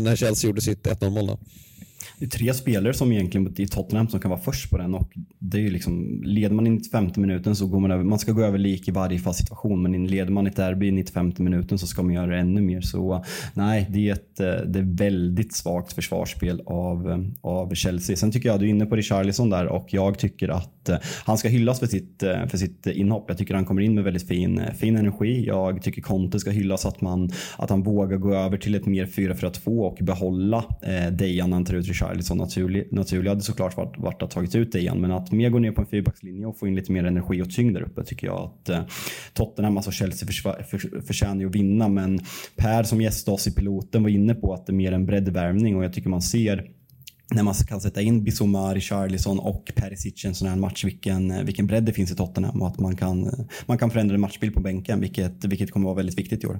när 0.01 0.15
Chelsea 0.15 0.47
gjorde 0.47 0.61
sitt 0.61 0.87
1-0 0.87 1.09
mål. 1.09 1.27
då. 1.27 1.39
Det 2.19 2.25
är 2.25 2.29
tre 2.29 2.53
spelare 2.53 2.93
som 2.93 3.11
egentligen 3.11 3.53
i 3.57 3.67
Tottenham 3.67 4.07
som 4.07 4.19
kan 4.19 4.31
vara 4.31 4.41
först 4.41 4.69
på 4.69 4.77
den 4.77 4.95
och 4.95 5.11
det 5.39 5.57
är 5.57 5.61
ju 5.61 5.69
liksom, 5.69 6.21
leder 6.25 6.55
man 6.55 6.67
i 6.67 6.69
95 6.69 7.11
minuten 7.15 7.55
så 7.55 7.67
går 7.67 7.79
man 7.79 7.91
över, 7.91 8.03
man 8.03 8.19
ska 8.19 8.31
gå 8.31 8.41
över 8.41 8.57
lik 8.57 8.87
i 8.87 8.91
varje 8.91 9.19
fast 9.19 9.39
situation 9.39 9.81
men 9.81 10.07
leder 10.07 10.31
man 10.31 10.47
ett 10.47 10.55
derby 10.55 10.87
i 10.87 10.91
95 10.91 11.33
minuten 11.37 11.79
så 11.79 11.87
ska 11.87 12.03
man 12.03 12.13
göra 12.13 12.27
det 12.27 12.37
ännu 12.37 12.61
mer. 12.61 12.81
Så 12.81 13.25
nej, 13.53 13.87
det 13.89 14.09
är 14.09 14.13
ett 14.13 14.39
eh, 14.39 14.45
det 14.45 14.79
är 14.79 14.97
väldigt 14.97 15.53
svagt 15.53 15.93
försvarsspel 15.93 16.61
av, 16.65 17.25
av 17.41 17.73
Chelsea. 17.73 18.15
Sen 18.15 18.31
tycker 18.31 18.49
jag, 18.49 18.59
du 18.59 18.65
är 18.65 18.69
inne 18.69 18.85
på 18.85 18.95
Richarlison 18.95 19.49
där 19.49 19.65
och 19.65 19.87
jag 19.89 20.19
tycker 20.19 20.49
att 20.49 20.78
Eh, 20.89 20.97
han 21.25 21.37
ska 21.37 21.49
hyllas 21.49 21.79
för 21.79 21.87
sitt, 21.87 22.23
eh, 22.23 22.47
för 22.47 22.57
sitt 22.57 22.87
inhopp. 22.87 23.25
Jag 23.27 23.37
tycker 23.37 23.55
han 23.55 23.65
kommer 23.65 23.81
in 23.81 23.95
med 23.95 24.03
väldigt 24.03 24.27
fin, 24.27 24.59
eh, 24.59 24.73
fin 24.73 24.97
energi. 24.97 25.45
Jag 25.47 25.81
tycker 25.81 26.01
Conte 26.01 26.39
ska 26.39 26.51
hyllas 26.51 26.85
att, 26.85 27.01
man, 27.01 27.31
att 27.57 27.69
han 27.69 27.83
vågar 27.83 28.17
gå 28.17 28.33
över 28.33 28.57
till 28.57 28.75
ett 28.75 28.85
mer 28.85 29.05
4-4-2 29.05 29.79
och 29.79 29.97
behålla 30.01 30.65
eh, 30.81 31.11
Dejan 31.11 31.49
när 31.49 31.57
han 31.57 31.65
tar 31.65 31.73
ut 31.73 31.87
Richarlison 31.87 32.37
naturligt. 32.37 32.91
naturlig, 32.91 33.29
hade 33.29 33.41
såklart 33.41 33.77
varit, 33.77 33.97
varit 33.97 34.21
att 34.21 34.31
tagit 34.31 34.55
ut 34.55 34.71
Dejan. 34.71 35.01
Men 35.01 35.11
att 35.11 35.31
mer 35.31 35.49
gå 35.49 35.59
ner 35.59 35.71
på 35.71 35.81
en 35.81 35.87
fyrbackslinje 35.87 36.45
och 36.45 36.59
få 36.59 36.67
in 36.67 36.75
lite 36.75 36.91
mer 36.91 37.03
energi 37.03 37.41
och 37.41 37.51
tyngd 37.51 37.73
där 37.73 37.81
uppe 37.81 38.03
tycker 38.03 38.27
jag 38.27 38.37
att 38.37 38.69
eh, 38.69 38.81
Tottenham, 39.33 39.77
alltså 39.77 39.91
Chelsea 39.91 40.27
för, 40.27 40.63
för, 40.63 41.01
förtjänar 41.01 41.41
ju 41.41 41.47
att 41.49 41.55
vinna. 41.55 41.87
Men 41.87 42.19
Per 42.55 42.83
som 42.83 43.01
gästade 43.01 43.35
oss 43.35 43.47
i 43.47 43.51
piloten 43.51 44.03
var 44.03 44.09
inne 44.09 44.35
på 44.35 44.53
att 44.53 44.65
det 44.65 44.71
är 44.71 44.75
mer 44.75 44.91
en 44.91 45.05
breddvärmning 45.05 45.75
och 45.75 45.83
jag 45.83 45.93
tycker 45.93 46.09
man 46.09 46.21
ser 46.21 46.78
när 47.31 47.43
man 47.43 47.53
kan 47.53 47.81
sätta 47.81 48.01
in 48.01 48.23
Bissouma, 48.23 48.75
Richarlison 48.75 49.39
och 49.39 49.71
Perisic 49.75 50.25
i 50.25 50.27
en 50.27 50.35
sån 50.35 50.47
här 50.47 50.55
match, 50.55 50.83
vilken, 50.83 51.31
eh, 51.31 51.43
vilken 51.43 51.67
bredd 51.67 51.83
det 51.83 51.93
finns 51.93 52.11
i 52.11 52.15
Tottenham 52.15 52.61
och 52.61 52.67
att 52.67 52.79
man 52.79 52.95
kan, 52.95 53.27
eh, 53.27 53.39
man 53.65 53.77
kan 53.77 53.91
förändra 53.91 54.15
en 54.15 54.21
matchbild 54.21 54.53
på 54.53 54.59
bänken, 54.59 55.01
vilket, 55.01 55.45
vilket 55.45 55.71
kommer 55.71 55.85
vara 55.85 55.95
väldigt 55.95 56.17
viktigt 56.17 56.43
i 56.43 56.47
år. 56.47 56.59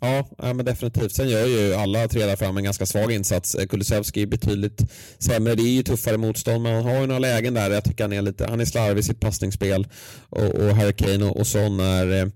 Ja, 0.00 0.26
men 0.38 0.64
definitivt. 0.64 1.12
Sen 1.12 1.28
gör 1.28 1.46
ju 1.46 1.74
alla 1.74 2.08
tre 2.08 2.26
där 2.26 2.36
fram 2.36 2.56
en 2.56 2.64
ganska 2.64 2.86
svag 2.86 3.12
insats. 3.12 3.54
Eh, 3.54 3.66
Kulusevski 3.66 4.22
är 4.22 4.26
betydligt 4.26 4.92
sämre. 5.18 5.54
Det 5.54 5.62
är 5.62 5.72
ju 5.72 5.82
tuffare 5.82 6.16
motstånd, 6.16 6.62
men 6.62 6.74
han 6.74 6.84
har 6.84 7.00
ju 7.00 7.06
några 7.06 7.18
lägen 7.18 7.54
där. 7.54 7.70
Jag 7.70 7.84
tycker 7.84 8.04
han 8.04 8.12
är 8.12 8.22
lite, 8.22 8.46
han 8.46 8.60
är 8.60 8.64
slarvig 8.64 9.00
i 9.00 9.02
sitt 9.02 9.20
passningsspel 9.20 9.86
och, 10.28 10.54
och 10.54 10.76
Harry 10.76 10.92
Kane 10.92 11.24
och, 11.24 11.36
och 11.36 11.46
sån 11.46 11.80
är 11.80 12.20
eh, 12.20 12.26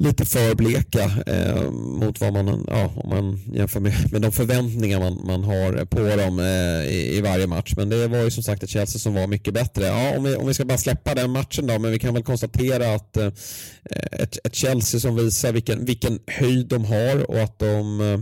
lite 0.00 0.24
för 0.24 0.54
bleka 0.54 1.10
eh, 1.26 1.70
mot 1.70 2.20
vad 2.20 2.32
man, 2.32 2.64
ja, 2.68 2.92
om 2.96 3.10
man 3.10 3.40
jämför 3.54 3.80
med, 3.80 4.12
med 4.12 4.22
de 4.22 4.32
förväntningar 4.32 5.00
man, 5.00 5.20
man 5.26 5.44
har 5.44 5.84
på 5.84 6.16
dem 6.16 6.38
eh, 6.38 6.94
i, 6.94 7.16
i, 7.16 7.20
varje 7.20 7.46
match. 7.46 7.72
Men 7.76 7.88
det 7.88 8.08
var 8.08 8.18
ju 8.18 8.30
som 8.30 8.42
sagt 8.42 8.62
ett 8.62 8.70
Chelsea 8.70 8.98
som 8.98 9.14
var 9.14 9.26
mycket 9.26 9.54
bättre. 9.54 9.86
Ja, 9.86 10.16
om, 10.16 10.24
vi, 10.24 10.36
om 10.36 10.46
vi 10.46 10.54
ska 10.54 10.64
bara 10.64 10.78
släppa 10.78 11.14
den 11.14 11.30
matchen 11.30 11.66
då, 11.66 11.78
men 11.78 11.90
vi 11.90 11.98
kan 11.98 12.14
väl 12.14 12.22
konstatera 12.22 12.94
att 12.94 13.16
eh, 13.16 13.32
ett, 14.12 14.46
ett, 14.46 14.54
Chelsea 14.54 15.00
som 15.00 15.16
visar 15.16 15.52
vilken, 15.52 15.84
vilken 15.84 16.18
höjd 16.26 16.66
de 16.66 16.84
har 16.84 17.30
och 17.30 17.38
att 17.42 17.58
de 17.58 18.00
eh, 18.00 18.18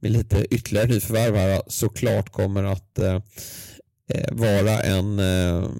med 0.00 0.12
lite 0.12 0.46
ytterligare 0.50 0.86
nyförvärv 0.86 1.36
här 1.36 1.62
såklart 1.66 2.32
kommer 2.32 2.64
att 2.64 2.98
eh, 2.98 3.20
Eh, 4.14 4.34
vara 4.34 4.80
en 4.80 5.18
eh, 5.18 5.70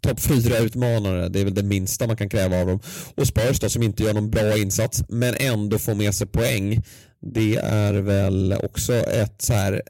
topp 0.00 0.18
4-utmanare. 0.18 1.28
Det 1.28 1.40
är 1.40 1.44
väl 1.44 1.54
det 1.54 1.62
minsta 1.62 2.06
man 2.06 2.16
kan 2.16 2.28
kräva 2.28 2.60
av 2.60 2.66
dem. 2.66 2.80
Och 3.14 3.26
Spurs 3.26 3.60
då, 3.60 3.68
som 3.68 3.82
inte 3.82 4.02
gör 4.02 4.14
någon 4.14 4.30
bra 4.30 4.58
insats 4.58 5.04
men 5.08 5.34
ändå 5.38 5.78
får 5.78 5.94
med 5.94 6.14
sig 6.14 6.26
poäng. 6.26 6.82
Det 7.20 7.56
är 7.56 7.94
väl 7.94 8.54
också 8.62 8.94
ett 8.94 9.42
så 9.42 9.52
här 9.52 9.82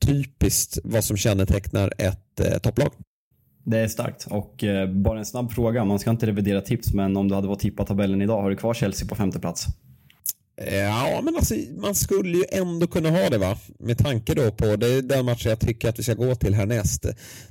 typiskt 0.00 0.78
vad 0.84 1.04
som 1.04 1.16
kännetecknar 1.16 1.92
ett 1.98 2.40
eh, 2.40 2.58
topplag. 2.58 2.92
Det 3.64 3.78
är 3.78 3.88
starkt 3.88 4.26
och 4.30 4.64
eh, 4.64 4.90
bara 4.90 5.18
en 5.18 5.24
snabb 5.24 5.52
fråga. 5.52 5.84
Man 5.84 5.98
ska 5.98 6.10
inte 6.10 6.26
revidera 6.26 6.60
tips 6.60 6.94
men 6.94 7.16
om 7.16 7.28
du 7.28 7.34
hade 7.34 7.48
varit 7.48 7.60
tippat 7.60 7.86
tabellen 7.86 8.22
idag, 8.22 8.42
har 8.42 8.50
du 8.50 8.56
kvar 8.56 8.74
Chelsea 8.74 9.08
på 9.08 9.14
femte 9.14 9.40
plats? 9.40 9.66
Ja, 10.56 11.20
men 11.22 11.36
alltså, 11.36 11.54
man 11.76 11.94
skulle 11.94 12.38
ju 12.38 12.44
ändå 12.52 12.86
kunna 12.86 13.10
ha 13.10 13.30
det 13.30 13.38
va? 13.38 13.58
Med 13.78 13.98
tanke 13.98 14.34
då 14.34 14.50
på, 14.50 14.76
det 14.76 14.86
är 14.86 15.02
den 15.02 15.24
matchen 15.24 15.50
jag 15.50 15.60
tycker 15.60 15.88
att 15.88 15.98
vi 15.98 16.02
ska 16.02 16.14
gå 16.14 16.34
till 16.34 16.54
härnäst. 16.54 17.06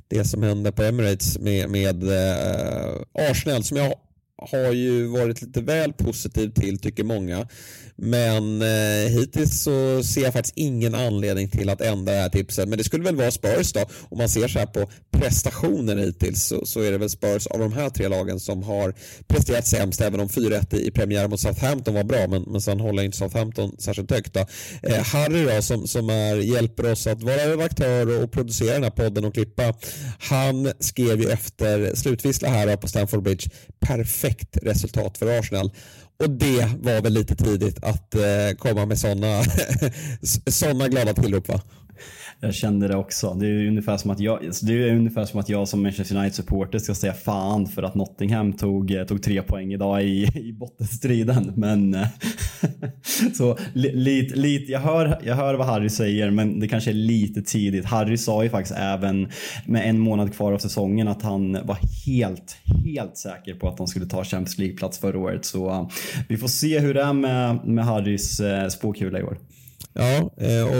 Det 0.08 0.24
som 0.24 0.42
hände 0.42 0.72
på 0.72 0.82
Emirates 0.82 1.38
med, 1.38 1.70
med 1.70 2.04
eh, 2.04 3.30
Arsenal 3.30 3.64
som 3.64 3.76
jag 3.76 3.94
har 4.38 4.72
ju 4.72 5.06
varit 5.06 5.42
lite 5.42 5.60
väl 5.60 5.92
positiv 5.92 6.50
till 6.50 6.78
tycker 6.78 7.04
många. 7.04 7.48
Men 7.98 8.62
eh, 8.62 9.10
hittills 9.10 9.62
så 9.62 10.02
ser 10.02 10.22
jag 10.22 10.32
faktiskt 10.32 10.56
ingen 10.56 10.94
anledning 10.94 11.48
till 11.48 11.70
att 11.70 11.80
ändra 11.80 12.12
det 12.12 12.20
här 12.20 12.28
tipset. 12.28 12.68
Men 12.68 12.78
det 12.78 12.84
skulle 12.84 13.04
väl 13.04 13.16
vara 13.16 13.30
Spurs 13.30 13.72
då. 13.72 13.84
Om 14.08 14.18
man 14.18 14.28
ser 14.28 14.48
så 14.48 14.58
här 14.58 14.66
på 14.66 14.90
prestationer 15.10 15.96
hittills 15.96 16.44
så, 16.44 16.66
så 16.66 16.80
är 16.80 16.92
det 16.92 16.98
väl 16.98 17.10
Spurs 17.10 17.46
av 17.46 17.58
de 17.58 17.72
här 17.72 17.90
tre 17.90 18.08
lagen 18.08 18.40
som 18.40 18.62
har 18.62 18.94
presterat 19.26 19.66
sämst 19.66 20.00
även 20.00 20.20
om 20.20 20.28
4-1 20.28 20.76
i 20.76 20.90
premiären 20.90 21.30
mot 21.30 21.40
Southampton 21.40 21.94
var 21.94 22.04
bra 22.04 22.26
men, 22.28 22.42
men 22.42 22.60
sen 22.60 22.80
håller 22.80 23.02
inte 23.02 23.16
Southampton 23.16 23.76
särskilt 23.78 24.10
högt. 24.10 24.34
Då. 24.34 24.46
Eh, 24.82 25.02
Harry 25.02 25.44
då 25.44 25.62
som, 25.62 25.86
som 25.86 26.10
är, 26.10 26.36
hjälper 26.36 26.92
oss 26.92 27.06
att 27.06 27.22
vara 27.22 27.36
redaktör 27.36 28.16
och, 28.16 28.24
och 28.24 28.32
producera 28.32 28.72
den 28.72 28.82
här 28.82 28.90
podden 28.90 29.24
och 29.24 29.34
klippa 29.34 29.74
han 30.18 30.72
skrev 30.80 31.20
ju 31.20 31.30
efter 31.30 31.94
slutvissla 31.94 32.48
här 32.48 32.76
på 32.76 32.88
Stamford 32.88 33.22
Bridge 33.22 33.50
perfekt 33.80 34.58
resultat 34.62 35.18
för 35.18 35.38
Arsenal 35.38 35.70
och 36.18 36.30
det 36.30 36.68
var 36.82 37.02
väl 37.02 37.12
lite 37.12 37.36
tidigt 37.36 37.84
att 37.84 38.14
eh, 38.14 38.56
komma 38.58 38.86
med 38.86 38.98
sådana 38.98 39.42
såna 40.50 40.88
glada 40.88 41.14
tillrop 41.14 41.48
va? 41.48 41.60
Jag 42.40 42.54
kände 42.54 42.88
det 42.88 42.96
också. 42.96 43.34
Det 43.34 43.46
är 43.46 43.68
ungefär 43.68 43.96
som 43.96 44.10
att 44.10 44.20
jag, 44.20 44.40
det 44.62 44.72
är 44.72 44.96
ungefär 44.96 45.24
som, 45.24 45.40
att 45.40 45.48
jag 45.48 45.68
som 45.68 45.82
Manchester 45.82 46.16
United-supporter 46.16 46.78
ska 46.78 46.94
säga 46.94 47.12
fan 47.12 47.66
för 47.66 47.82
att 47.82 47.94
Nottingham 47.94 48.52
tog, 48.52 48.90
eh, 48.90 49.04
tog 49.04 49.22
tre 49.22 49.42
poäng 49.42 49.72
idag 49.72 50.04
i, 50.04 50.28
i 50.34 50.52
bottenstriden. 50.52 51.52
Men 51.56 51.94
eh, 51.94 52.06
så 53.34 53.58
lite, 53.74 54.36
lite, 54.36 54.72
jag, 54.72 54.80
hör, 54.80 55.20
jag 55.24 55.34
hör 55.34 55.54
vad 55.54 55.66
Harry 55.66 55.88
säger 55.88 56.30
men 56.30 56.60
det 56.60 56.68
kanske 56.68 56.90
är 56.90 56.94
lite 56.94 57.42
tidigt. 57.42 57.84
Harry 57.84 58.16
sa 58.16 58.42
ju 58.42 58.50
faktiskt 58.50 58.78
även 58.78 59.28
med 59.66 59.88
en 59.88 59.98
månad 59.98 60.34
kvar 60.34 60.52
av 60.52 60.58
säsongen 60.58 61.08
att 61.08 61.22
han 61.22 61.52
var 61.52 61.78
helt, 62.06 62.56
helt 62.84 63.16
säker 63.16 63.54
på 63.54 63.68
att 63.68 63.76
de 63.76 63.86
skulle 63.86 64.06
ta 64.06 64.24
Champions 64.24 64.58
League-plats 64.58 64.98
förra 64.98 65.18
året. 65.18 65.44
Så 65.44 65.70
eh, 65.70 65.88
vi 66.28 66.36
får 66.36 66.48
se 66.48 66.78
hur 66.78 66.94
det 66.94 67.02
är 67.02 67.12
med, 67.12 67.66
med 67.66 67.84
Harrys 67.84 68.40
spåkula 68.70 69.18
i 69.18 69.22
år. 69.22 69.38
Ja, 69.92 70.30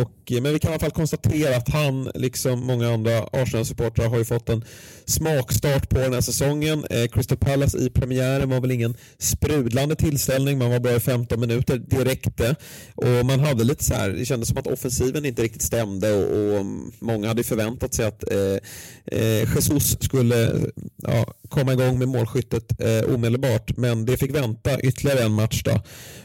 och 0.02 0.15
och, 0.26 0.32
eh, 0.32 0.42
men 0.42 0.52
vi 0.52 0.58
kan 0.58 0.70
i 0.70 0.74
alla 0.74 0.80
fall 0.80 0.90
konstatera 0.90 1.56
att 1.56 1.68
han, 1.68 2.10
liksom 2.14 2.66
många 2.66 2.94
andra 2.94 3.22
Arsenal-supportrar, 3.32 4.08
har 4.08 4.18
ju 4.18 4.24
fått 4.24 4.48
en 4.48 4.64
smakstart 5.04 5.88
på 5.88 5.98
den 5.98 6.12
här 6.12 6.20
säsongen. 6.20 6.84
Eh, 6.90 7.06
Crystal 7.06 7.38
Palace 7.38 7.78
i 7.78 7.90
premiären 7.90 8.50
var 8.50 8.60
väl 8.60 8.70
ingen 8.70 8.96
sprudlande 9.18 9.96
tillställning, 9.96 10.58
man 10.58 10.70
var 10.70 10.80
bara 10.80 10.96
i 10.96 11.00
15 11.00 11.40
minuter, 11.40 11.82
det 11.86 12.04
räckte. 12.04 12.46
Eh. 12.46 12.54
Och 12.94 13.26
man 13.26 13.40
hade 13.40 13.64
lite 13.64 13.84
så 13.84 13.94
här, 13.94 14.10
det 14.10 14.26
kändes 14.26 14.48
som 14.48 14.58
att 14.58 14.66
offensiven 14.66 15.24
inte 15.24 15.42
riktigt 15.42 15.62
stämde 15.62 16.12
och, 16.12 16.58
och 16.58 16.66
många 16.98 17.28
hade 17.28 17.44
förväntat 17.44 17.94
sig 17.94 18.06
att 18.06 18.30
eh, 18.32 19.18
eh, 19.20 19.54
Jesus 19.54 19.96
skulle 20.00 20.60
ja, 21.02 21.34
komma 21.48 21.72
igång 21.72 21.98
med 21.98 22.08
målskyttet 22.08 22.80
eh, 22.80 23.14
omedelbart, 23.14 23.76
men 23.76 24.06
det 24.06 24.16
fick 24.16 24.34
vänta 24.34 24.80
ytterligare 24.80 25.24
en 25.24 25.32
match 25.32 25.62
då. 25.62 25.80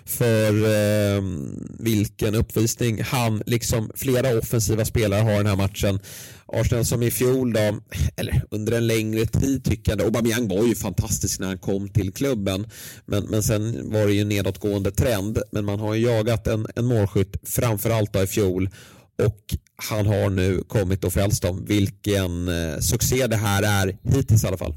För 0.06 0.54
eh, 0.66 1.24
vilken 1.80 2.36
uppvisning 2.36 3.04
han, 3.04 3.44
liksom 3.46 3.91
flera 3.96 4.38
offensiva 4.38 4.86
spelare 4.86 5.22
har 5.22 5.32
den 5.32 5.46
här 5.46 5.56
matchen. 5.56 6.00
Arsenal 6.46 6.86
som 6.86 7.04
i 7.04 7.12
fjol 7.12 7.54
då, 7.54 7.80
eller 8.16 8.44
under 8.52 8.72
en 8.72 8.88
längre 8.88 9.26
tid 9.26 9.64
tycker 9.66 9.92
jag, 9.92 10.02
Aubameyang 10.02 10.48
var 10.48 10.64
ju 10.64 10.76
fantastisk 10.76 11.40
när 11.40 11.48
han 11.48 11.58
kom 11.58 11.90
till 11.90 12.14
klubben. 12.14 12.68
Men, 13.06 13.24
men 13.24 13.44
sen 13.44 13.92
var 13.92 14.08
det 14.08 14.14
ju 14.14 14.24
nedåtgående 14.24 14.92
trend. 14.92 15.40
Men 15.52 15.66
man 15.66 15.80
har 15.80 15.94
ju 15.94 16.06
jagat 16.06 16.48
en, 16.48 16.68
en 16.76 16.86
målskytt 16.86 17.36
framförallt 17.44 18.14
då 18.14 18.24
i 18.24 18.28
fjol 18.28 18.70
och 19.24 19.56
han 19.76 20.06
har 20.06 20.30
nu 20.30 20.64
kommit 20.68 21.04
och 21.04 21.14
frälst 21.14 21.42
dem. 21.42 21.66
Vilken 21.66 22.48
eh, 22.48 22.80
succé 22.80 23.28
det 23.28 23.36
här 23.36 23.64
är 23.64 23.98
hittills 24.04 24.44
i 24.44 24.48
alla 24.48 24.58
fall. 24.58 24.76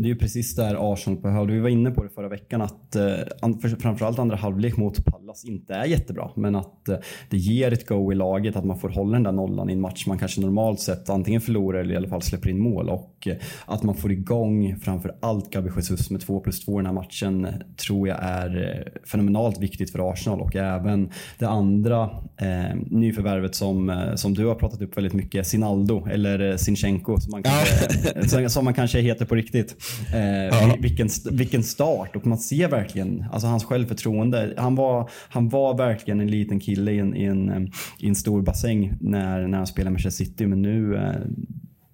Det 0.00 0.06
är 0.06 0.08
ju 0.08 0.16
precis 0.16 0.54
där 0.54 0.92
Arsenal 0.92 1.20
behövde. 1.20 1.52
Vi 1.52 1.58
var 1.58 1.68
inne 1.68 1.90
på 1.90 2.02
det 2.02 2.08
förra 2.08 2.28
veckan 2.28 2.62
att 2.62 2.96
eh, 2.96 3.76
framförallt 3.78 4.18
andra 4.18 4.36
halvlek 4.36 4.76
mot 4.76 5.04
Pallas 5.04 5.44
inte 5.44 5.74
är 5.74 5.84
jättebra. 5.84 6.30
Men 6.36 6.54
att 6.54 6.88
eh, 6.88 6.96
det 7.30 7.36
ger 7.36 7.72
ett 7.72 7.86
go 7.86 8.12
i 8.12 8.14
laget 8.14 8.56
att 8.56 8.64
man 8.64 8.78
får 8.78 8.88
hålla 8.88 9.12
den 9.12 9.22
där 9.22 9.32
nollan 9.32 9.70
i 9.70 9.72
en 9.72 9.80
match 9.80 10.06
man 10.06 10.18
kanske 10.18 10.40
normalt 10.40 10.80
sett 10.80 11.10
antingen 11.10 11.40
förlorar 11.40 11.80
eller 11.80 11.94
i 11.94 11.96
alla 11.96 12.08
fall 12.08 12.22
släpper 12.22 12.48
in 12.48 12.60
mål. 12.60 12.88
Och 12.88 13.26
eh, 13.26 13.36
att 13.66 13.82
man 13.82 13.94
får 13.94 14.12
igång 14.12 14.76
framförallt 14.76 15.50
Gabi 15.50 15.70
Jesus 15.76 16.10
med 16.10 16.20
2 16.20 16.40
plus 16.40 16.64
2 16.64 16.72
i 16.72 16.76
den 16.76 16.86
här 16.86 16.92
matchen 16.92 17.46
tror 17.86 18.08
jag 18.08 18.18
är 18.22 18.92
fenomenalt 19.06 19.58
viktigt 19.58 19.92
för 19.92 20.10
Arsenal. 20.12 20.40
Och 20.40 20.56
även 20.56 21.10
det 21.38 21.48
andra 21.48 22.02
eh, 22.36 22.76
nyförvärvet 22.86 23.54
som, 23.54 24.10
som 24.14 24.34
du 24.34 24.46
har 24.46 24.54
pratat 24.54 24.82
upp 24.82 24.96
väldigt 24.96 25.14
mycket, 25.14 25.46
Sinaldo 25.46 26.06
eller 26.10 26.56
Sinchenko 26.56 27.20
som 27.20 27.30
man 27.30 27.42
kanske, 27.42 28.48
som 28.48 28.64
man 28.64 28.74
kanske 28.74 29.00
heter 29.00 29.24
på 29.24 29.34
riktigt. 29.34 29.76
Eh, 30.14 30.74
vilken, 30.78 31.08
vilken 31.30 31.62
start 31.62 32.16
och 32.16 32.26
man 32.26 32.38
ser 32.38 32.68
verkligen 32.68 33.24
alltså 33.32 33.48
hans 33.48 33.64
självförtroende. 33.64 34.54
Han 34.56 34.74
var, 34.74 35.10
han 35.28 35.48
var 35.48 35.76
verkligen 35.76 36.20
en 36.20 36.30
liten 36.30 36.60
kille 36.60 36.92
i 36.92 36.98
en, 36.98 37.16
i 37.16 37.24
en, 37.24 37.72
i 37.98 38.08
en 38.08 38.14
stor 38.14 38.42
bassäng 38.42 38.92
när, 39.00 39.46
när 39.46 39.58
han 39.58 39.66
spelade 39.66 39.90
Manchester 39.90 40.24
City 40.24 40.46
men 40.46 40.62
nu 40.62 40.96
eh, 40.96 41.14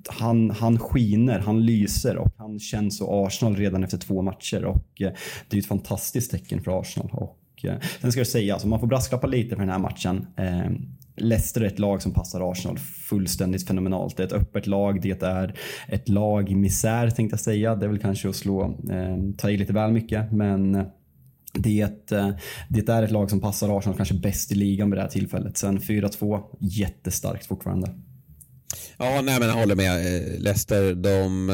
han, 0.09 0.51
han 0.51 0.79
skiner, 0.79 1.39
han 1.39 1.67
lyser 1.67 2.17
och 2.17 2.35
han 2.39 2.59
känns 2.59 2.99
så 2.99 3.27
Arsenal 3.27 3.57
redan 3.57 3.85
efter 3.85 3.99
två 3.99 4.23
matcher 4.23 4.65
och 4.65 5.03
eh, 5.03 5.13
det 5.49 5.57
är 5.57 5.61
ett 5.61 5.67
fantastiskt 5.67 6.31
tecken 6.31 6.63
för 6.63 6.81
Arsenal. 6.81 7.11
Och, 7.13 7.65
eh, 7.65 7.75
sen 8.01 8.13
ska 8.13 8.21
jag 8.21 8.27
säga, 8.27 8.53
alltså, 8.53 8.69
man 8.69 8.81
får 8.81 8.87
brasklappa 8.87 9.27
lite 9.27 9.57
för 9.57 9.63
den 9.63 9.71
här 9.71 9.79
matchen. 9.79 10.27
Leicester 11.17 11.61
är 11.61 11.67
ett 11.67 11.79
lag 11.79 12.03
som 12.03 12.13
passar 12.13 12.51
Arsenal 12.53 12.79
fullständigt 12.79 13.67
fenomenalt. 13.67 14.17
Det 14.17 14.23
är 14.23 14.27
ett 14.27 14.33
öppet 14.33 14.67
lag, 14.67 15.01
det 15.03 15.23
är 15.23 15.59
ett 15.89 16.09
lag 16.09 16.51
i 16.51 16.55
misär 16.55 17.11
tänkte 17.11 17.35
jag 17.35 17.41
säga. 17.41 17.77
Det 17.77 17.87
är 17.87 17.89
väl 17.91 17.99
kanske 17.99 18.29
att 18.29 18.37
slå, 18.37 18.65
eh, 18.91 19.17
ta 19.39 19.51
i 19.51 19.57
lite 19.57 19.73
väl 19.73 19.93
mycket 19.93 20.33
men 20.33 20.75
eh, 20.75 20.85
det, 21.53 22.13
eh, 22.13 22.31
det 22.69 22.89
är 22.89 23.03
ett 23.03 23.11
lag 23.11 23.31
som 23.31 23.41
passar 23.41 23.79
Arsenal 23.79 23.97
kanske 23.97 24.15
bäst 24.15 24.53
i 24.53 24.55
ligan 24.55 24.91
vid 24.91 24.99
det 24.99 25.03
här 25.03 25.09
tillfället. 25.09 25.57
Sen 25.57 25.81
4-2, 25.81 26.43
jättestarkt 26.61 27.47
fortfarande. 27.47 27.95
Ja, 28.99 29.21
nej 29.25 29.41
men 29.41 29.49
jag 29.49 29.57
håller 29.57 29.75
med. 29.75 29.97
Eh, 29.97 30.41
Leicester, 30.41 30.95
de 30.95 31.51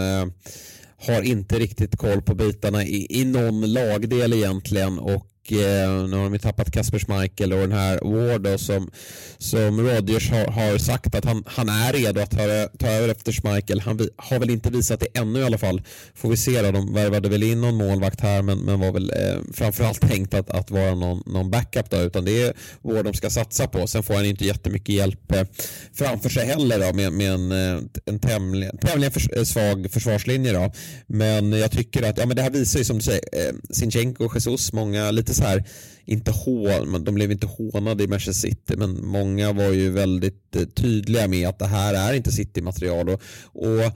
har 1.07 1.23
inte 1.23 1.59
riktigt 1.59 1.97
koll 1.97 2.23
på 2.23 2.35
bitarna 2.35 2.85
i, 2.85 3.07
i 3.21 3.25
någon 3.25 3.73
lagdel 3.73 4.33
egentligen 4.33 4.99
och 4.99 5.32
eh, 5.53 6.09
nu 6.09 6.17
har 6.17 6.25
de 6.25 6.33
ju 6.33 6.39
tappat 6.39 6.71
Kasper 6.71 6.99
Schmeichel 6.99 7.53
och 7.53 7.59
den 7.59 7.73
här 7.73 7.99
Ward 8.03 8.41
då, 8.41 8.59
som, 8.59 8.91
som 9.39 9.81
Rodgers 9.81 10.31
har, 10.31 10.47
har 10.47 10.79
sagt 10.79 11.15
att 11.15 11.25
han, 11.25 11.45
han 11.47 11.69
är 11.69 11.93
redo 11.93 12.21
att 12.21 12.31
ta, 12.31 12.69
ta 12.79 12.87
över 12.87 13.09
efter 13.09 13.33
Schmeichel. 13.33 13.81
Han 13.81 13.97
vi, 13.97 14.09
har 14.17 14.39
väl 14.39 14.51
inte 14.51 14.71
visat 14.71 15.01
det 15.01 15.19
ännu 15.19 15.41
i 15.41 15.45
alla 15.45 15.59
fall. 15.59 15.83
Får 16.15 16.29
vi 16.29 16.37
se 16.37 16.63
då. 16.63 16.71
De 16.71 16.95
värvade 16.95 17.29
väl 17.29 17.43
in 17.43 17.61
någon 17.61 17.75
målvakt 17.75 18.21
här 18.21 18.43
men, 18.43 18.59
men 18.59 18.81
var 18.81 18.93
väl 18.93 19.11
eh, 19.11 19.41
framförallt 19.53 20.01
tänkt 20.01 20.35
att, 20.35 20.51
att 20.51 20.71
vara 20.71 20.95
någon, 20.95 21.23
någon 21.27 21.51
backup 21.51 21.91
då 21.91 21.97
utan 21.97 22.25
det 22.25 22.43
är 22.43 22.55
Ward 22.83 23.05
de 23.05 23.15
ska 23.15 23.31
satsa 23.31 23.67
på. 23.67 23.87
Sen 23.87 24.03
får 24.03 24.15
han 24.15 24.25
inte 24.25 24.45
jättemycket 24.45 24.95
hjälp 24.95 25.33
eh, 25.33 25.47
framför 25.95 26.29
sig 26.29 26.47
heller 26.47 26.79
då 26.79 26.93
med, 26.93 27.13
med 27.13 27.33
en, 27.33 27.53
eh, 27.53 27.83
en 28.05 28.19
tämligen, 28.19 28.79
tämligen 28.79 29.13
för, 29.13 29.39
eh, 29.39 29.45
svag 29.45 29.91
försvarslinje 29.91 30.53
då. 30.53 30.73
Men 31.07 31.53
jag 31.53 31.71
tycker 31.71 32.03
att 32.03 32.19
ja, 32.19 32.27
men 32.27 32.37
det 32.37 32.43
här 32.43 32.51
visar 32.51 32.79
ju 32.79 32.85
som 32.85 32.97
du 32.97 33.03
säger 33.03 33.23
eh, 33.33 33.55
Sinchenko 33.71 34.25
och 34.25 34.35
Jesus, 34.35 34.73
många 34.73 35.11
lite 35.11 35.32
lite 35.33 35.43
så 35.43 35.49
här, 35.49 35.65
inte 36.05 36.31
hån, 36.31 37.05
de 37.05 37.15
blev 37.15 37.33
inte 37.33 37.47
hånade 37.47 38.05
i 38.05 38.07
Manchester 38.07 38.49
City 38.49 38.77
men 38.77 39.07
många 39.07 39.53
var 39.53 39.73
ju 39.73 39.91
väldigt 39.91 40.57
eh, 40.57 40.63
tydliga 40.63 41.29
med 41.29 41.49
att 41.49 41.59
det 41.59 41.67
här 41.67 41.95
är 41.95 42.15
inte 42.15 42.33
City-material. 42.33 43.09
Och, 43.09 43.23
och, 43.53 43.93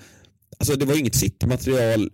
alltså 0.59 0.77
det 0.77 0.85
var 0.85 0.99
inget 0.99 1.15
City-material 1.15 2.11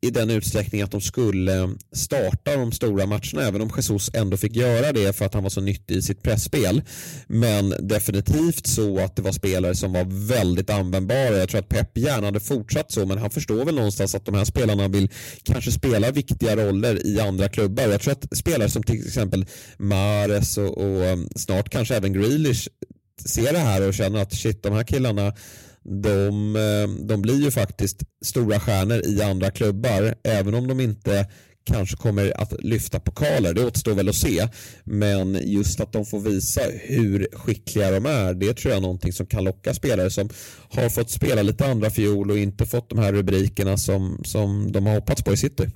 i 0.00 0.10
den 0.10 0.30
utsträckning 0.30 0.82
att 0.82 0.90
de 0.90 1.00
skulle 1.00 1.68
starta 1.92 2.56
de 2.56 2.72
stora 2.72 3.06
matcherna 3.06 3.42
även 3.42 3.60
om 3.60 3.70
Jesus 3.76 4.10
ändå 4.14 4.36
fick 4.36 4.56
göra 4.56 4.92
det 4.92 5.16
för 5.16 5.24
att 5.24 5.34
han 5.34 5.42
var 5.42 5.50
så 5.50 5.60
nyttig 5.60 5.96
i 5.96 6.02
sitt 6.02 6.22
pressspel. 6.22 6.82
Men 7.26 7.74
definitivt 7.80 8.66
så 8.66 8.98
att 8.98 9.16
det 9.16 9.22
var 9.22 9.32
spelare 9.32 9.74
som 9.74 9.92
var 9.92 10.28
väldigt 10.28 10.70
användbara. 10.70 11.36
Jag 11.36 11.48
tror 11.48 11.60
att 11.60 11.68
Pep 11.68 11.98
gärna 11.98 12.26
hade 12.26 12.40
fortsatt 12.40 12.92
så 12.92 13.06
men 13.06 13.18
han 13.18 13.30
förstår 13.30 13.64
väl 13.64 13.74
någonstans 13.74 14.14
att 14.14 14.24
de 14.24 14.34
här 14.34 14.44
spelarna 14.44 14.88
vill 14.88 15.10
kanske 15.42 15.72
spela 15.72 16.10
viktiga 16.10 16.56
roller 16.56 17.06
i 17.06 17.20
andra 17.20 17.48
klubbar. 17.48 17.84
Jag 17.84 18.00
tror 18.00 18.12
att 18.12 18.38
spelare 18.38 18.70
som 18.70 18.82
till 18.82 19.06
exempel 19.06 19.46
Mares 19.78 20.58
och, 20.58 20.78
och 20.78 21.18
snart 21.36 21.68
kanske 21.68 21.96
även 21.96 22.12
Grealish 22.12 22.68
ser 23.24 23.52
det 23.52 23.58
här 23.58 23.88
och 23.88 23.94
känner 23.94 24.22
att 24.22 24.34
shit 24.34 24.62
de 24.62 24.72
här 24.72 24.84
killarna 24.84 25.32
de, 25.88 26.56
eh, 26.56 27.06
de 27.06 27.22
blir 27.22 27.42
ju 27.42 27.50
faktiskt 27.50 28.02
stora 28.24 28.60
stjärnor 28.60 29.00
i 29.06 29.22
andra 29.22 29.50
klubbar 29.50 30.14
även 30.24 30.54
om 30.54 30.66
de 30.68 30.80
inte 30.80 31.26
kanske 31.66 31.96
kommer 31.96 32.40
att 32.40 32.64
lyfta 32.64 33.00
pokaler. 33.00 33.54
Det 33.54 33.66
återstår 33.66 33.94
väl 33.94 34.08
att 34.08 34.14
se. 34.14 34.48
Men 34.84 35.40
just 35.44 35.80
att 35.80 35.92
de 35.92 36.06
får 36.06 36.20
visa 36.20 36.60
hur 36.72 37.28
skickliga 37.32 37.90
de 37.90 38.06
är, 38.06 38.34
det 38.34 38.54
tror 38.54 38.70
jag 38.70 38.78
är 38.78 38.82
någonting 38.82 39.12
som 39.12 39.26
kan 39.26 39.44
locka 39.44 39.74
spelare 39.74 40.10
som 40.10 40.28
har 40.70 40.88
fått 40.88 41.10
spela 41.10 41.42
lite 41.42 41.66
andra 41.66 41.90
fiol 41.90 42.30
och 42.30 42.38
inte 42.38 42.66
fått 42.66 42.90
de 42.90 42.98
här 42.98 43.12
rubrikerna 43.12 43.76
som, 43.76 44.20
som 44.24 44.72
de 44.72 44.86
har 44.86 44.94
hoppats 44.94 45.22
på 45.22 45.32
i 45.32 45.36
City. 45.36 45.70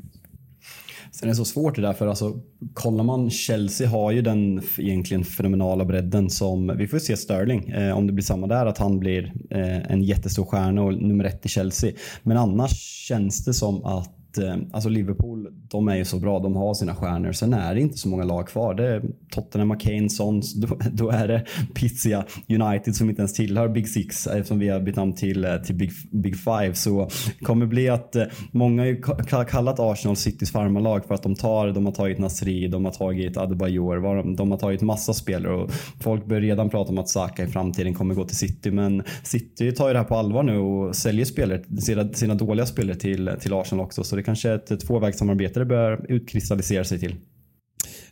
Sen 1.21 1.29
är 1.29 1.31
det 1.31 1.37
så 1.37 1.45
svårt 1.45 1.77
det 1.77 1.83
där 1.83 1.93
för 1.93 2.07
alltså, 2.07 2.41
kollar 2.75 3.05
man 3.05 3.31
Chelsea 3.31 3.89
har 3.89 4.11
ju 4.11 4.23
den 4.23 4.63
egentligen 4.79 5.25
fenomenala 5.25 5.85
bredden 5.85 6.31
som, 6.31 6.77
vi 6.77 6.87
får 6.87 6.99
se 6.99 7.17
Sterling 7.17 7.71
eh, 7.71 7.97
om 7.97 8.07
det 8.07 8.13
blir 8.13 8.25
samma 8.25 8.47
där 8.47 8.67
att 8.67 8.79
han 8.79 8.99
blir 8.99 9.33
eh, 9.51 9.93
en 9.93 10.03
jättestor 10.03 10.45
stjärna 10.45 10.83
och 10.83 10.95
nummer 10.95 11.25
ett 11.25 11.47
i 11.47 11.49
Chelsea. 11.49 11.93
Men 12.23 12.37
annars 12.37 12.71
känns 13.09 13.45
det 13.45 13.55
som 13.55 13.85
att 13.85 14.20
att 14.31 14.39
eh, 14.39 14.57
alltså 14.73 14.89
Liverpool, 14.89 15.49
de 15.71 15.89
är 15.89 15.97
ju 15.97 16.05
så 16.05 16.19
bra. 16.19 16.39
De 16.39 16.57
har 16.57 16.75
sina 16.75 16.95
stjärnor. 16.95 17.33
Sen 17.33 17.55
är 17.55 17.75
det 17.75 17.81
inte 17.81 17.99
så 17.99 18.09
många 18.09 18.25
lag 18.25 18.49
kvar. 18.49 18.75
Det 18.75 18.89
är 18.89 19.03
Tottenham, 19.31 19.79
Kane, 19.79 20.11
Sons. 20.11 20.55
Då, 20.61 20.79
då 20.93 21.11
är 21.11 21.29
det 21.29 21.45
Pizzia 21.75 22.25
United 22.49 22.97
som 22.97 23.11
inte 23.11 23.21
ens 23.21 23.33
tillhör 23.33 23.69
Big 23.69 23.89
Six 23.89 24.27
eftersom 24.27 24.59
vi 24.59 24.69
har 24.69 24.81
bytt 24.81 24.97
namn 24.97 25.15
till, 25.15 25.45
eh, 25.45 25.57
till 25.57 25.75
Big, 25.75 25.91
Big 26.11 26.37
Five. 26.37 26.75
Så 26.75 27.09
kommer 27.43 27.67
bli 27.67 27.89
att 27.89 28.17
eh, 28.17 28.25
många 28.53 28.83
har 28.83 29.45
kallat 29.45 29.81
Arsenal 29.81 30.17
Citys 30.17 30.53
farmarlag 30.53 31.05
för 31.05 31.15
att 31.15 31.23
de 31.23 31.35
tar, 31.35 31.69
de 31.69 31.87
har 31.87 31.93
tagit 31.93 32.19
Nasri, 32.19 32.69
de 32.69 32.85
har 32.85 32.93
tagit 32.93 33.37
Adebayor, 33.37 34.17
de, 34.17 34.37
de 34.37 34.51
har 34.51 34.59
tagit 34.59 34.83
massa 34.83 35.15
spelare 35.15 35.55
och 35.55 35.71
folk 36.01 36.27
börjar 36.27 36.43
redan 36.43 36.71
prata 36.71 36.91
om 36.91 36.99
att 36.99 37.09
Saka 37.09 37.45
i 37.45 37.47
framtiden 37.47 37.95
kommer 37.95 38.15
gå 38.15 38.25
till 38.25 38.37
City. 38.37 38.71
Men 38.71 39.03
City 39.23 39.73
tar 39.73 39.87
ju 39.87 39.93
det 39.93 39.99
här 39.99 40.07
på 40.07 40.17
allvar 40.17 40.43
nu 40.43 40.59
och 40.59 40.97
säljer 40.97 41.25
spelare, 41.25 41.63
sina, 41.81 42.13
sina 42.13 42.35
dåliga 42.35 42.67
spelare 42.67 42.97
till, 42.97 43.31
till 43.41 43.53
Arsenal 43.53 43.85
också. 43.85 44.05
Så 44.05 44.20
det 44.21 44.25
kanske 44.25 44.53
ett 44.53 44.81
tvåvägssamarbete 44.81 45.59
det 45.59 45.67
börjar 45.67 46.07
utkristallisera 46.09 46.85
sig 46.85 46.99
till. 46.99 47.15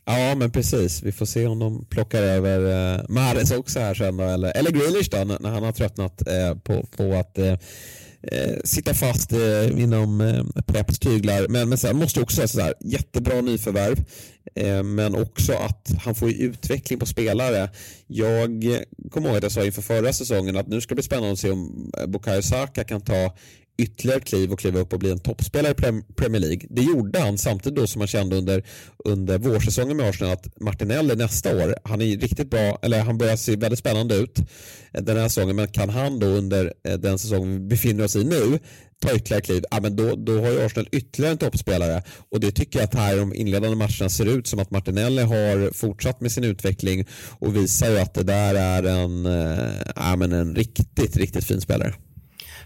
Ja, 0.05 0.35
men 0.35 0.51
precis. 0.51 1.03
Vi 1.03 1.13
får 1.13 1.27
se 1.27 1.47
om 1.47 1.59
de 1.59 1.85
plockar 1.85 2.23
över 2.23 2.59
eh, 2.95 3.05
Mahrez 3.09 3.51
också 3.51 3.81
här 3.81 3.95
sen 3.95 4.17
då, 4.17 4.25
eller, 4.25 4.57
eller 4.57 4.71
Grealish 4.71 5.11
då, 5.11 5.25
när, 5.25 5.51
han 5.51 5.63
har 5.63 5.73
tröttnat 5.73 6.29
eh, 6.29 6.55
på, 6.55 6.87
på 6.97 7.15
att 7.15 7.39
eh, 7.39 7.53
eh, 8.23 8.57
sitta 8.65 8.95
fast 8.95 9.33
eh, 9.33 9.81
inom 9.83 10.21
eh, 10.21 10.63
Peps 10.67 10.99
tyglar. 10.99 11.49
Men, 11.49 11.69
men 11.69 11.79
sen 11.79 11.97
måste 11.97 12.21
också 12.21 12.37
säga 12.37 12.49
sådär, 12.49 12.75
jättebra 12.81 13.41
nyförvärv. 13.41 14.05
Eh, 14.55 14.83
men 14.83 15.15
också 15.15 15.53
att 15.53 15.91
han 16.05 16.15
får 16.15 16.31
ju 16.31 16.35
utveckling 16.35 16.99
på 16.99 17.07
spelare. 17.07 17.71
Jag 18.07 18.65
kommer 19.11 19.29
ihåg 19.29 19.37
att 19.37 19.43
jag 19.43 19.53
sa 19.53 19.65
inför 19.65 19.83
förra 19.83 20.13
säsongen 20.13 20.57
att 20.57 20.69
nu 20.69 20.81
ska 20.81 20.89
det 20.89 20.95
bli 20.95 21.03
spännande 21.03 21.33
att 21.33 21.39
se 21.39 21.51
om 21.51 21.93
eh, 21.99 22.07
Bukayo 22.07 22.43
Saka 22.43 22.85
kan 22.85 23.01
ta 23.01 23.35
ytterligare 23.79 24.21
kliv 24.21 24.53
och 24.53 24.59
kliva 24.59 24.81
upp 24.81 24.93
och 24.93 24.99
bli 24.99 25.11
en 25.11 25.19
toppspelare 25.19 25.73
i 25.73 26.03
Premier 26.17 26.41
League. 26.41 26.67
Det 26.71 26.83
gjorde 26.83 27.19
han 27.19 27.39
samtidigt 27.39 27.79
då 27.79 27.87
som 27.87 27.99
man 27.99 28.09
kände 28.09 28.37
under, 28.37 28.65
under 29.05 29.39
vårsäsongen 29.39 29.97
med 29.97 30.09
Arsenal 30.09 30.33
att 30.33 30.61
Martinelli 30.61 31.17
nästa 31.17 31.57
år, 31.57 31.75
han 31.85 32.03
är 32.03 32.17
riktigt 32.17 32.51
bra, 32.51 32.79
eller 32.83 33.01
han 33.01 33.19
börjar 33.19 33.37
se 33.37 33.57
väldigt 33.57 33.79
spännande 33.79 34.15
ut 34.15 34.39
eh, 34.93 35.03
den 35.03 35.17
här 35.17 35.29
säsongen, 35.29 35.57
men 35.57 35.69
kan 35.69 35.89
han 35.89 36.19
då 36.19 36.27
under 36.27 36.73
eh, 36.89 36.99
den 36.99 37.19
säsongen 37.19 37.53
vi 37.53 37.59
befinner 37.61 38.05
oss 38.05 38.17
i 38.17 38.25
nu 38.25 38.59
ta 39.01 39.17
ytterligare 39.17 39.43
kliv, 39.43 39.65
ja, 39.71 39.81
men 39.81 39.97
då, 39.97 40.17
då 40.17 40.41
har 40.41 40.51
ju 40.51 40.61
Arsenal 40.61 40.89
ytterligare 40.93 41.33
en 41.33 41.39
toppspelare 41.39 42.03
och 42.31 42.41
det 42.41 42.51
tycker 42.51 42.79
jag 42.79 42.85
att 42.85 42.95
här 42.95 43.15
i 43.15 43.19
de 43.19 43.35
inledande 43.35 43.77
matcherna 43.77 44.09
ser 44.09 44.27
ut 44.39 44.47
som 44.47 44.59
att 44.59 44.71
Martinelli 44.71 45.23
har 45.23 45.73
fortsatt 45.73 46.21
med 46.21 46.33
sin 46.33 46.45
utveckling 46.45 47.07
och 47.39 47.57
visar 47.57 47.91
ju 47.91 47.99
att 47.99 48.15
det 48.15 48.23
där 48.23 48.55
är 48.55 48.83
en, 48.83 49.27
eh, 49.27 49.73
ja, 49.97 50.17
men 50.17 50.33
en 50.33 50.55
riktigt, 50.55 51.17
riktigt 51.17 51.45
fin 51.45 51.61
spelare. 51.61 51.95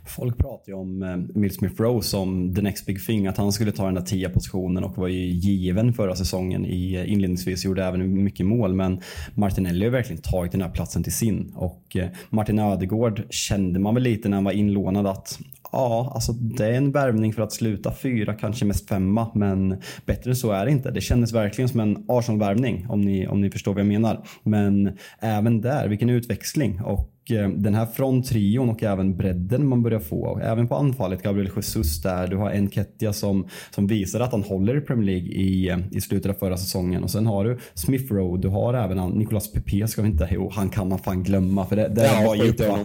Folk 0.07 0.39
pratar 0.39 0.73
ju 0.73 0.75
om 0.75 1.03
eh, 1.03 1.37
Emil 1.37 1.55
Smith 1.55 1.83
Rowe 1.83 2.03
som 2.03 2.55
the 2.55 2.63
next 2.63 2.87
big 2.87 3.07
thing. 3.07 3.27
Att 3.27 3.37
han 3.37 3.53
skulle 3.53 3.73
ta 3.73 3.85
den 3.85 3.95
där 3.95 4.03
tia 4.03 4.31
positionen 4.31 4.85
och 4.85 4.99
var 4.99 5.09
ju 5.09 5.27
given 5.27 5.93
förra 5.93 6.17
säsongen 6.17 6.67
i 6.67 6.95
eh, 6.95 7.13
inledningsvis. 7.13 7.65
Gjorde 7.65 7.85
även 7.85 8.25
mycket 8.25 8.47
mål. 8.47 8.75
Men 8.75 9.01
Martinelli 9.35 9.85
har 9.85 9.93
verkligen 9.93 10.23
tagit 10.23 10.53
den 10.53 10.63
här 10.63 10.71
platsen 10.71 11.03
till 11.03 11.13
sin. 11.13 11.53
Och 11.57 11.97
eh, 11.97 12.09
Martin 12.31 12.59
Ödegård 12.59 13.23
kände 13.31 13.81
man 13.81 13.95
väl 13.95 14.03
lite 14.03 14.29
när 14.29 14.37
han 14.37 14.45
var 14.45 14.53
inlånad 14.53 15.07
att 15.07 15.39
Ja, 15.73 16.13
alltså 16.15 16.33
det 16.33 16.67
är 16.67 16.73
en 16.73 16.93
värvning 16.93 17.33
för 17.33 17.43
att 17.43 17.53
sluta 17.53 17.95
fyra, 17.95 18.35
kanske 18.35 18.65
mest 18.65 18.89
femma. 18.89 19.31
Men 19.35 19.81
bättre 20.07 20.31
än 20.31 20.37
så 20.37 20.53
är 20.53 20.65
det 20.65 20.71
inte. 20.71 20.91
Det 20.91 21.01
kändes 21.01 21.33
verkligen 21.33 21.69
som 21.69 21.81
en 21.81 22.05
Arsenal-värvning 22.09 22.87
om 22.89 23.01
ni, 23.01 23.27
om 23.27 23.41
ni 23.41 23.51
förstår 23.51 23.73
vad 23.73 23.81
jag 23.81 23.87
menar. 23.87 24.25
Men 24.43 24.99
även 25.21 25.61
där, 25.61 25.89
vilken 25.89 26.11
utväxling. 26.11 26.81
Och 26.81 27.12
den 27.57 27.75
här 27.75 27.87
fronttrion 27.87 28.69
och 28.69 28.83
även 28.83 29.17
bredden 29.17 29.69
man 29.69 29.83
börjar 29.83 30.01
få. 30.01 30.41
Även 30.43 30.69
på 30.69 30.77
anfallet, 30.77 31.23
Gabriel 31.23 31.51
Jesus 31.57 32.03
där. 32.03 32.27
Du 32.27 32.37
har 32.37 32.51
Enketia 32.51 33.13
som, 33.13 33.49
som 33.71 33.87
visar 33.87 34.21
att 34.21 34.33
han 34.33 34.43
håller 34.43 34.77
i 34.77 34.81
Premier 34.81 35.07
League 35.07 35.29
i, 35.29 35.69
eh, 35.69 35.79
i 35.91 36.01
slutet 36.01 36.31
av 36.31 36.35
förra 36.35 36.57
säsongen. 36.57 37.03
Och 37.03 37.11
sen 37.11 37.27
har 37.27 37.45
du 37.45 37.59
Smith 37.75 38.13
Rowe, 38.13 38.43
du 38.43 38.49
har 38.49 38.75
även 38.75 38.99
han, 38.99 39.11
Nicolas 39.11 39.53
Pepe 39.53 39.89
ska 39.89 40.03
vi 40.03 40.09
inte, 40.09 40.29
jo 40.31 40.51
han 40.55 40.69
kan 40.69 40.89
man 40.89 40.99
fan 40.99 41.23
glömma. 41.23 41.67
För 41.67 41.77
det, 41.77 41.89
det 41.89 42.07
är 42.07 42.25
bara 42.25 42.37
djupt 42.37 42.61
va? 42.61 42.79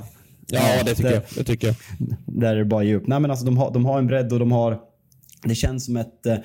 Ja, 0.47 0.83
det 0.85 0.95
tycker 0.95 1.11
jag. 1.11 1.23
Det 1.35 1.43
tycker 1.43 1.67
jag. 1.67 1.75
Där 2.25 2.55
är 2.55 2.59
det 2.59 2.65
bara 2.65 2.95
upp. 2.95 3.07
Nej 3.07 3.19
men 3.19 3.31
alltså 3.31 3.45
de 3.45 3.57
har, 3.57 3.73
de 3.73 3.85
har 3.85 3.99
en 3.99 4.07
bredd 4.07 4.33
och 4.33 4.39
de 4.39 4.51
har... 4.51 4.79
Det 5.43 5.55
känns 5.55 5.85
som 5.85 5.97
ett 5.97 6.25
eh, 6.25 6.35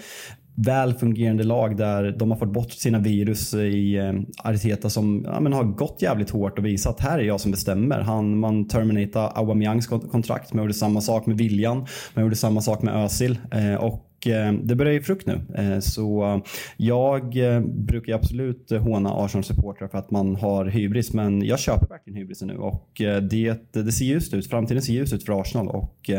väl 0.54 0.94
fungerande 0.94 1.44
lag 1.44 1.76
där 1.76 2.16
de 2.18 2.30
har 2.30 2.38
fått 2.38 2.52
bort 2.52 2.72
sina 2.72 2.98
virus 2.98 3.54
i 3.54 3.96
eh, 3.96 4.12
Arteta 4.50 4.90
som 4.90 5.24
ja, 5.26 5.40
men 5.40 5.52
har 5.52 5.64
gått 5.64 6.02
jävligt 6.02 6.30
hårt 6.30 6.58
och 6.58 6.66
visat 6.66 6.94
att 6.94 7.00
här 7.00 7.18
är 7.18 7.22
jag 7.22 7.40
som 7.40 7.50
bestämmer. 7.50 8.00
Han, 8.00 8.38
man 8.38 8.68
terminatade 8.68 9.28
Aubameyangs 9.28 9.86
kontrakt. 9.86 10.52
Man 10.52 10.64
gjorde 10.64 10.74
samma 10.74 11.00
sak 11.00 11.26
med 11.26 11.38
Viljan. 11.38 11.86
Man 12.14 12.24
gjorde 12.24 12.36
samma 12.36 12.60
sak 12.60 12.82
med 12.82 12.94
Özil. 12.94 13.38
Eh, 13.50 13.74
och 13.74 14.08
Eh, 14.26 14.52
det 14.52 14.76
börjar 14.76 14.92
ge 14.92 15.00
frukt 15.00 15.26
nu. 15.26 15.40
Eh, 15.54 15.80
så 15.80 16.42
jag 16.76 17.37
eh, 17.37 17.61
brukar 17.61 18.14
absolut 18.14 18.70
håna 18.70 19.11
Arsenal-supportrar 19.11 19.88
för 19.88 19.98
att 19.98 20.11
man 20.11 20.37
har 20.37 20.64
hybris, 20.64 21.12
men 21.12 21.44
jag 21.44 21.58
köper 21.58 21.87
verkligen 21.87 22.16
hybrisen 22.16 22.48
nu 22.48 22.56
och 22.56 22.90
det, 23.30 23.72
det 23.72 23.92
ser 23.92 24.04
ljust 24.04 24.35
ut. 24.35 24.50
Framtiden 24.50 24.82
ser 24.82 24.92
ljus 24.92 25.12
ut 25.12 25.24
för 25.24 25.40
Arsenal 25.40 25.68
och 25.68 26.11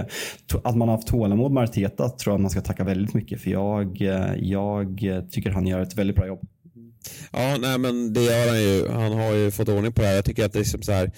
att 0.64 0.76
man 0.76 0.88
har 0.88 0.96
haft 0.96 1.08
tålamod 1.08 1.52
med 1.52 1.64
Arteta 1.64 2.10
tror 2.10 2.32
jag 2.32 2.36
att 2.36 2.42
man 2.42 2.50
ska 2.50 2.62
tacka 2.62 2.84
väldigt 2.84 3.14
mycket 3.14 3.42
för 3.42 3.52
jag, 3.52 3.98
jag 4.38 5.02
tycker 5.32 5.52
han 5.52 5.68
gör 5.68 5.82
ett 5.82 5.98
väldigt 5.98 6.16
bra 6.16 6.28
jobb. 6.28 6.40
Ja, 7.32 7.58
nej 7.60 7.80
men 7.80 8.14
det 8.14 8.22
gör 8.24 8.48
han 8.48 8.62
ju. 8.62 8.88
Han 8.88 9.14
har 9.14 9.34
ju 9.34 9.52
fått 9.52 9.70
ordning 9.70 9.94
på 9.94 10.02
det 10.02 10.08
här. 10.08 10.16
Jag 10.16 10.26
tycker 10.26 10.46
att 10.46 10.54
det 10.54 10.60
är 10.60 10.64
som 10.64 10.82
så 10.82 10.92
här 10.92 11.12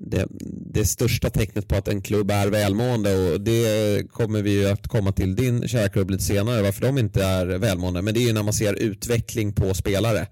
det, 0.00 0.26
det 0.74 0.84
största 0.84 1.30
tecknet 1.30 1.68
på 1.68 1.76
att 1.76 1.88
en 1.88 2.02
klubb 2.02 2.30
är 2.30 2.46
välmående 2.46 3.32
och 3.32 3.40
det 3.40 4.02
kommer 4.12 4.42
vi 4.42 4.50
ju 4.50 4.68
att 4.68 4.88
komma 4.88 5.12
till 5.12 5.36
din 5.36 5.68
kära 5.68 5.88
klubb 5.88 6.10
lite 6.10 6.24
senare 6.24 6.62
varför 6.62 6.82
de 6.82 6.98
inte 6.98 7.24
är 7.24 7.46
välmående. 7.46 8.02
Men 8.02 8.14
det 8.14 8.20
är 8.20 8.26
ju 8.26 8.32
när 8.32 8.42
man 8.42 8.52
ser 8.52 8.74
utveckling 8.74 9.52
på 9.52 9.74
spelare 9.74 10.26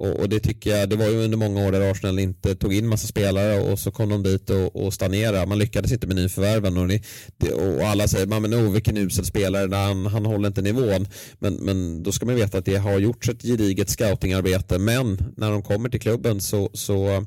och, 0.00 0.20
och 0.20 0.28
det 0.28 0.40
tycker 0.40 0.76
jag, 0.76 0.88
det 0.88 0.96
var 0.96 1.06
ju 1.06 1.24
under 1.24 1.38
många 1.38 1.66
år 1.66 1.72
där 1.72 1.90
Arsenal 1.90 2.18
inte 2.18 2.54
tog 2.54 2.74
in 2.74 2.88
massa 2.88 3.06
spelare 3.06 3.60
och 3.60 3.78
så 3.78 3.90
kom 3.90 4.08
de 4.08 4.22
dit 4.22 4.50
och, 4.50 4.76
och 4.76 4.94
stagnerade. 4.94 5.46
Man 5.46 5.58
lyckades 5.58 5.92
inte 5.92 6.06
med 6.06 6.16
nyförvärven 6.16 6.76
och, 6.76 6.88
ni, 6.88 7.02
det, 7.36 7.52
och 7.52 7.82
alla 7.82 8.08
säger 8.08 8.26
man 8.26 8.42
men 8.42 8.54
oh, 8.54 8.72
vilken 8.72 8.96
usel 8.96 9.24
spelare, 9.24 9.76
han, 9.76 10.06
han 10.06 10.26
håller 10.26 10.48
inte 10.48 10.62
nivån. 10.62 11.08
Men, 11.38 11.54
men 11.54 12.02
då 12.02 12.12
ska 12.12 12.26
man 12.26 12.34
veta 12.34 12.58
att 12.58 12.64
det 12.64 12.76
har 12.76 12.98
gjorts 12.98 13.28
ett 13.28 13.42
gediget 13.42 13.90
scoutingarbete 13.90 14.78
men 14.78 15.18
när 15.36 15.50
de 15.50 15.62
kommer 15.62 15.88
till 15.88 16.00
klubben 16.00 16.40
så, 16.40 16.70
så 16.72 17.26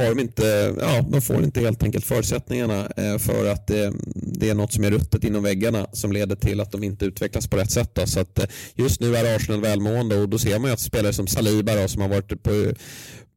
har 0.00 0.14
de 0.14 0.20
inte, 0.20 0.74
ja, 0.80 1.06
de 1.08 1.20
får 1.20 1.44
inte 1.44 1.60
helt 1.60 1.82
enkelt 1.82 2.04
förutsättningarna 2.04 2.88
eh, 2.96 3.18
för 3.18 3.52
att 3.52 3.66
det, 3.66 3.92
det 4.14 4.50
är 4.50 4.54
något 4.54 4.72
som 4.72 4.84
är 4.84 4.90
ruttet 4.90 5.24
inom 5.24 5.42
väggarna 5.42 5.86
som 5.92 6.12
leder 6.12 6.36
till 6.36 6.60
att 6.60 6.72
de 6.72 6.84
inte 6.84 7.04
utvecklas 7.04 7.48
på 7.48 7.56
rätt 7.56 7.70
sätt. 7.70 7.90
Då. 7.94 8.06
Så 8.06 8.20
att 8.20 8.38
eh, 8.38 8.44
just 8.74 9.00
nu 9.00 9.16
är 9.16 9.36
Arsenal 9.36 9.60
välmående 9.60 10.16
och 10.16 10.28
då 10.28 10.38
ser 10.38 10.58
man 10.58 10.70
ju 10.70 10.74
att 10.74 10.80
spelare 10.80 11.12
som 11.12 11.26
Saliba 11.26 11.74
då, 11.74 11.88
som 11.88 12.02
har 12.02 12.08
varit 12.08 12.42
på 12.42 12.72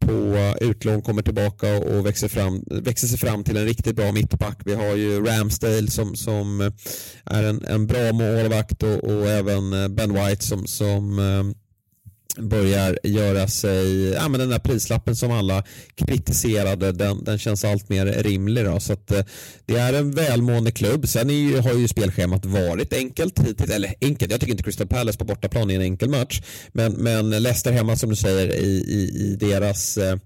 på 0.05 0.55
utlån 0.61 1.01
kommer 1.01 1.21
tillbaka 1.21 1.77
och 1.77 2.05
växer, 2.05 2.27
fram, 2.27 2.63
växer 2.67 3.07
sig 3.07 3.17
fram 3.17 3.43
till 3.43 3.57
en 3.57 3.65
riktigt 3.65 3.95
bra 3.95 4.11
mittback. 4.11 4.61
Vi 4.65 4.73
har 4.73 4.95
ju 4.95 5.25
Ramsdale 5.25 5.91
som, 5.91 6.15
som 6.15 6.61
eh, 6.61 6.71
är 7.25 7.43
en, 7.43 7.65
en 7.65 7.87
bra 7.87 8.13
målvakt 8.13 8.83
och, 8.83 9.03
och 9.03 9.27
även 9.27 9.95
Ben 9.95 10.13
White 10.13 10.43
som, 10.45 10.67
som 10.67 11.19
börjar 12.37 12.99
göra 13.03 13.47
sig, 13.47 14.09
ja 14.09 14.29
men 14.29 14.39
den 14.39 14.49
där 14.49 14.59
prislappen 14.59 15.15
som 15.15 15.31
alla 15.31 15.63
kritiserade 15.95 16.91
den, 16.91 17.23
den 17.23 17.39
känns 17.39 17.65
allt 17.65 17.89
mer 17.89 18.05
rimlig 18.05 18.65
då. 18.65 18.79
Så 18.79 18.93
att 18.93 19.11
eh, 19.11 19.25
det 19.65 19.75
är 19.75 19.93
en 19.93 20.11
välmående 20.11 20.71
klubb. 20.71 21.07
Sen 21.07 21.29
är 21.29 21.33
ju, 21.33 21.59
har 21.59 21.73
ju 21.73 21.87
spelschemat 21.87 22.45
varit 22.45 22.93
enkelt 22.93 23.39
hittills, 23.39 23.71
eller 23.71 23.93
enkelt, 24.01 24.31
jag 24.31 24.39
tycker 24.39 24.51
inte 24.51 24.63
Crystal 24.63 24.87
Palace 24.87 25.17
på 25.17 25.25
bortaplan 25.25 25.71
är 25.71 25.75
en 25.75 25.81
enkel 25.81 26.09
match. 26.09 26.41
Men, 26.71 26.93
men 26.93 27.29
Leicester 27.29 27.71
hemma 27.71 27.95
som 27.95 28.09
du 28.09 28.15
säger 28.15 28.55
i, 28.55 28.67
i, 28.67 29.25
i 29.25 29.35
deras 29.35 29.97
eh, 29.97 30.17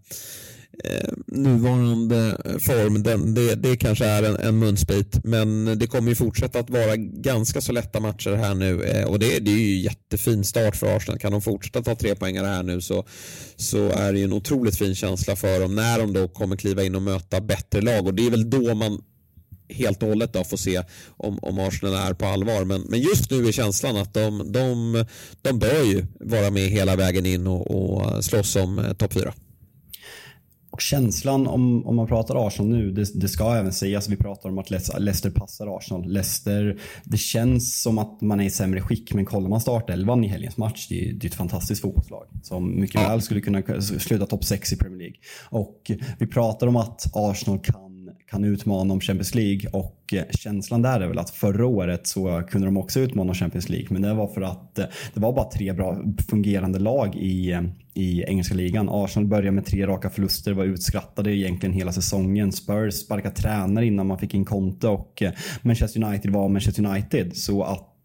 eh, 0.83 1.13
nuvarande 1.25 2.37
form, 2.59 3.03
den, 3.03 3.33
det, 3.33 3.55
det 3.55 3.77
kanske 3.77 4.05
är 4.05 4.23
en, 4.23 4.35
en 4.35 4.59
munsbit. 4.59 5.19
Men 5.23 5.79
det 5.79 5.87
kommer 5.87 6.09
ju 6.09 6.15
fortsätta 6.15 6.59
att 6.59 6.69
vara 6.69 6.95
ganska 6.95 7.61
så 7.61 7.71
lätta 7.71 7.99
matcher 7.99 8.35
här 8.35 8.55
nu 8.55 8.83
eh, 8.83 9.05
och 9.05 9.19
det, 9.19 9.39
det 9.39 9.51
är 9.51 9.57
ju 9.57 9.79
jättefin 9.79 10.43
start 10.43 10.75
för 10.75 10.95
Arsenal. 10.95 11.19
Kan 11.19 11.31
de 11.31 11.41
fortsätta 11.41 11.83
ta 11.83 11.95
tre 11.95 12.15
poängare 12.15 12.47
här 12.47 12.63
nu 12.63 12.81
så, 12.81 13.05
så 13.55 13.89
är 13.89 14.13
det 14.13 14.19
ju 14.19 14.25
en 14.25 14.33
otroligt 14.33 14.77
fin 14.77 14.95
känsla 14.95 15.35
för 15.35 15.59
dem 15.59 15.75
när 15.75 15.99
de 15.99 16.13
då 16.13 16.27
kommer 16.27 16.55
kliva 16.55 16.83
in 16.83 16.95
och 16.95 17.01
möta 17.01 17.41
bättre 17.41 17.81
lag 17.81 18.07
och 18.07 18.13
det 18.13 18.27
är 18.27 18.31
väl 18.31 18.49
då 18.49 18.75
man 18.75 19.01
helt 19.69 20.03
och 20.03 20.09
hållet 20.09 20.33
då 20.33 20.43
får 20.43 20.57
se 20.57 20.83
om, 21.17 21.39
om 21.41 21.59
Arsenal 21.59 21.95
är 21.95 22.13
på 22.13 22.25
allvar. 22.25 22.65
Men, 22.65 22.81
men 22.81 22.99
just 22.99 23.31
nu 23.31 23.47
är 23.47 23.51
känslan 23.51 23.97
att 23.97 24.13
de, 24.13 24.51
de, 24.51 25.05
de 25.41 25.59
bör 25.59 25.83
ju 25.83 26.05
vara 26.19 26.49
med 26.49 26.69
hela 26.69 26.95
vägen 26.95 27.25
in 27.25 27.47
och, 27.47 27.71
och 27.71 28.25
slåss 28.25 28.55
om 28.55 28.79
eh, 28.79 28.93
topp 28.93 29.13
fyra. 29.13 29.33
Och 30.77 30.81
känslan 30.81 31.47
om, 31.47 31.87
om 31.87 31.95
man 31.95 32.07
pratar 32.07 32.47
Arsenal 32.47 32.71
nu, 32.71 32.91
det, 32.91 33.19
det 33.21 33.28
ska 33.28 33.55
även 33.55 33.73
sägas, 33.73 34.09
vi 34.09 34.15
pratar 34.15 34.49
om 34.49 34.57
att 34.57 34.69
Le- 34.69 34.80
Leicester 34.99 35.30
passar 35.30 35.78
Arsenal. 35.78 36.11
Leicester, 36.11 36.80
det 37.03 37.17
känns 37.17 37.82
som 37.82 37.97
att 37.97 38.21
man 38.21 38.39
är 38.39 38.45
i 38.45 38.49
sämre 38.49 38.82
skick, 38.82 39.13
men 39.13 39.25
kollar 39.25 39.49
man 39.49 39.61
startelvan 39.61 40.23
i 40.23 40.28
helgens 40.28 40.57
match, 40.57 40.88
det 40.89 41.09
är, 41.09 41.13
det 41.13 41.25
är 41.25 41.30
ett 41.30 41.36
fantastiskt 41.36 41.82
fotbollslag 41.82 42.25
som 42.43 42.80
mycket 42.80 43.01
väl 43.01 43.21
skulle 43.21 43.41
kunna 43.41 43.82
sluta 43.82 44.25
topp 44.25 44.43
6 44.45 44.73
i 44.73 44.78
Premier 44.78 44.99
League. 44.99 45.17
Och 45.49 45.91
vi 46.19 46.28
pratar 46.28 46.67
om 46.67 46.75
att 46.75 47.05
Arsenal 47.13 47.59
kan 47.59 47.86
kan 48.30 48.43
utmana 48.43 48.93
om 48.93 48.99
Champions 48.99 49.36
League 49.36 49.69
och 49.73 50.13
eh, 50.13 50.23
känslan 50.32 50.82
där 50.82 50.99
är 50.99 51.07
väl 51.07 51.19
att 51.19 51.30
förra 51.30 51.65
året 51.65 52.07
så 52.07 52.43
kunde 52.49 52.67
de 52.67 52.78
också 52.78 52.99
utmana 52.99 53.34
Champions 53.34 53.69
League 53.69 53.88
men 53.89 54.01
det 54.01 54.13
var 54.13 54.28
för 54.28 54.41
att 54.41 54.80
eh, 54.80 54.86
det 55.13 55.19
var 55.19 55.34
bara 55.34 55.49
tre 55.51 55.73
bra 55.73 56.01
fungerande 56.30 56.80
lag 56.80 57.15
i, 57.15 57.51
eh, 57.51 57.61
i 57.93 58.23
engelska 58.23 58.55
ligan. 58.55 58.89
Arsenal 58.89 59.28
började 59.28 59.51
med 59.51 59.65
tre 59.65 59.88
raka 59.88 60.09
förluster, 60.09 60.53
var 60.53 60.63
utskrattade 60.63 61.36
egentligen 61.36 61.73
hela 61.75 61.91
säsongen. 61.91 62.51
Spurs 62.51 62.93
sparkade 62.93 63.36
tränare 63.36 63.86
innan 63.86 64.07
man 64.07 64.19
fick 64.19 64.34
in 64.34 64.45
Conte 64.45 64.88
och 64.88 65.23
Manchester 65.61 66.03
United 66.03 66.32
var 66.32 66.49
Manchester 66.49 66.86
United. 66.86 67.38
Så 67.38 67.63
att 67.63 67.97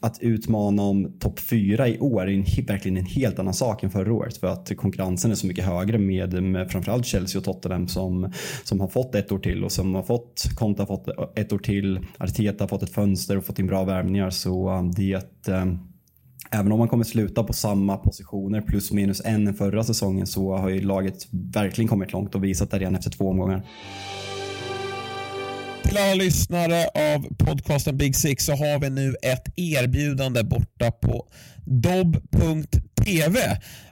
att 0.00 0.18
utmana 0.20 0.82
om 0.82 1.18
topp 1.18 1.40
fyra 1.40 1.88
i 1.88 1.98
år 1.98 2.22
är 2.22 2.32
en, 2.32 2.66
verkligen 2.66 2.96
en 2.96 3.06
helt 3.06 3.38
annan 3.38 3.54
sak 3.54 3.82
än 3.82 3.90
förra 3.90 4.12
året. 4.12 4.36
För 4.36 4.46
att 4.46 4.76
konkurrensen 4.76 5.30
är 5.30 5.34
så 5.34 5.46
mycket 5.46 5.64
högre 5.64 5.98
med, 5.98 6.42
med 6.42 6.70
framförallt 6.70 7.06
Chelsea 7.06 7.38
och 7.38 7.44
Tottenham 7.44 7.88
som, 7.88 8.32
som 8.64 8.80
har 8.80 8.88
fått 8.88 9.14
ett 9.14 9.32
år 9.32 9.38
till 9.38 9.64
och 9.64 9.72
som 9.72 9.94
har 9.94 10.02
fått, 10.02 10.44
Conte 10.54 10.82
har 10.82 10.86
fått 10.86 11.08
ett 11.38 11.52
år 11.52 11.58
till, 11.58 12.06
Arteta 12.18 12.64
har 12.64 12.68
fått 12.68 12.82
ett 12.82 12.94
fönster 12.94 13.36
och 13.36 13.44
fått 13.44 13.58
in 13.58 13.66
bra 13.66 13.84
värvningar. 13.84 14.30
Så 14.30 14.70
eh, 14.70 14.82
det 14.96 15.48
eh, 15.48 15.64
Även 16.50 16.72
om 16.72 16.78
man 16.78 16.88
kommer 16.88 17.04
sluta 17.04 17.44
på 17.44 17.52
samma 17.52 17.96
positioner 17.96 18.60
plus 18.60 18.92
minus 18.92 19.22
en 19.24 19.46
än 19.46 19.54
förra 19.54 19.84
säsongen 19.84 20.26
så 20.26 20.56
har 20.56 20.68
ju 20.68 20.80
laget 20.80 21.28
verkligen 21.30 21.88
kommit 21.88 22.12
långt 22.12 22.34
och 22.34 22.44
visat 22.44 22.70
det 22.70 22.78
redan 22.78 22.94
efter 22.94 23.10
två 23.10 23.28
omgångar. 23.28 23.62
Till 25.86 26.18
lyssnare 26.18 26.88
av 27.14 27.34
podcasten 27.36 27.96
Big 27.96 28.16
Six 28.16 28.44
så 28.44 28.52
har 28.52 28.78
vi 28.80 28.90
nu 28.90 29.16
ett 29.22 29.48
erbjudande 29.56 30.44
borta 30.44 30.90
på 30.90 31.28
dobb.tv 31.64 33.38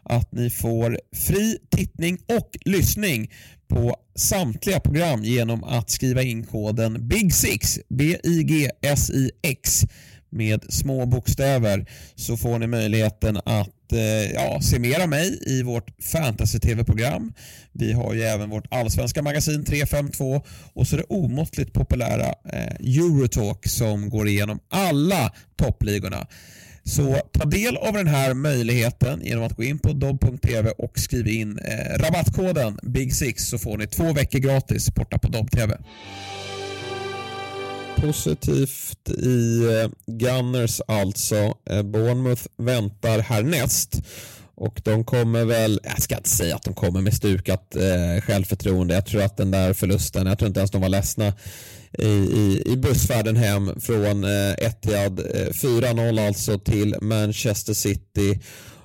att 0.02 0.32
ni 0.32 0.50
får 0.50 0.98
fri 1.16 1.58
tittning 1.70 2.18
och 2.28 2.58
lyssning 2.64 3.30
på 3.68 3.96
samtliga 4.14 4.80
program 4.80 5.24
genom 5.24 5.64
att 5.64 5.90
skriva 5.90 6.22
in 6.22 6.44
koden 6.46 7.08
Big 7.08 7.34
Six, 7.34 7.78
B-I-G-S-I-X 7.88 9.84
med 10.30 10.72
små 10.72 11.06
bokstäver 11.06 11.86
så 12.14 12.36
får 12.36 12.58
ni 12.58 12.66
möjligheten 12.66 13.36
att 13.44 13.83
Eh, 13.94 14.32
ja, 14.34 14.60
se 14.60 14.78
mer 14.78 15.00
av 15.00 15.08
mig 15.08 15.38
i 15.46 15.62
vårt 15.62 16.02
fantasy-tv-program. 16.02 17.32
Vi 17.72 17.92
har 17.92 18.14
ju 18.14 18.22
även 18.22 18.50
vårt 18.50 18.66
allsvenska 18.70 19.22
magasin 19.22 19.64
352 19.64 20.42
och 20.72 20.86
så 20.86 20.96
det 20.96 21.02
omåttligt 21.02 21.72
populära 21.72 22.34
eh, 22.52 22.96
Eurotalk 22.98 23.68
som 23.68 24.10
går 24.10 24.28
igenom 24.28 24.60
alla 24.68 25.32
toppligorna. 25.56 26.26
Så 26.84 27.16
ta 27.32 27.44
del 27.44 27.76
av 27.76 27.92
den 27.92 28.06
här 28.06 28.34
möjligheten 28.34 29.20
genom 29.24 29.44
att 29.44 29.56
gå 29.56 29.62
in 29.62 29.78
på 29.78 29.92
dobb.tv 29.92 30.70
och 30.70 30.98
skriva 30.98 31.30
in 31.30 31.58
eh, 31.58 31.98
rabattkoden 31.98 32.78
BIG6 32.82 33.34
så 33.36 33.58
får 33.58 33.78
ni 33.78 33.86
två 33.86 34.12
veckor 34.12 34.38
gratis 34.38 34.94
borta 34.94 35.18
på 35.18 35.28
Dobb.tv 35.28 35.76
positivt 37.96 39.10
i 39.10 39.64
eh, 39.64 39.90
Gunners 40.06 40.80
alltså. 40.88 41.54
Eh, 41.70 41.82
Bournemouth 41.82 42.42
väntar 42.56 43.18
härnäst. 43.18 44.02
Och 44.56 44.80
de 44.84 45.04
kommer 45.04 45.44
väl, 45.44 45.80
jag 45.82 46.02
ska 46.02 46.16
inte 46.16 46.28
säga 46.28 46.56
att 46.56 46.62
de 46.62 46.74
kommer 46.74 47.00
med 47.00 47.14
stukat 47.14 47.76
eh, 47.76 48.22
självförtroende. 48.22 48.94
Jag 48.94 49.06
tror 49.06 49.22
att 49.22 49.36
den 49.36 49.50
där 49.50 49.72
förlusten, 49.72 50.26
jag 50.26 50.38
tror 50.38 50.48
inte 50.48 50.60
ens 50.60 50.70
de 50.70 50.80
var 50.80 50.88
ledsna 50.88 51.32
i, 51.98 52.06
i, 52.06 52.62
i 52.66 52.76
bussfärden 52.76 53.36
hem 53.36 53.80
från 53.80 54.24
eh, 54.24 54.52
Etihad. 54.52 55.18
Eh, 55.18 55.48
4-0 55.48 56.26
alltså 56.26 56.58
till 56.58 56.96
Manchester 57.00 57.74
City. 57.74 58.40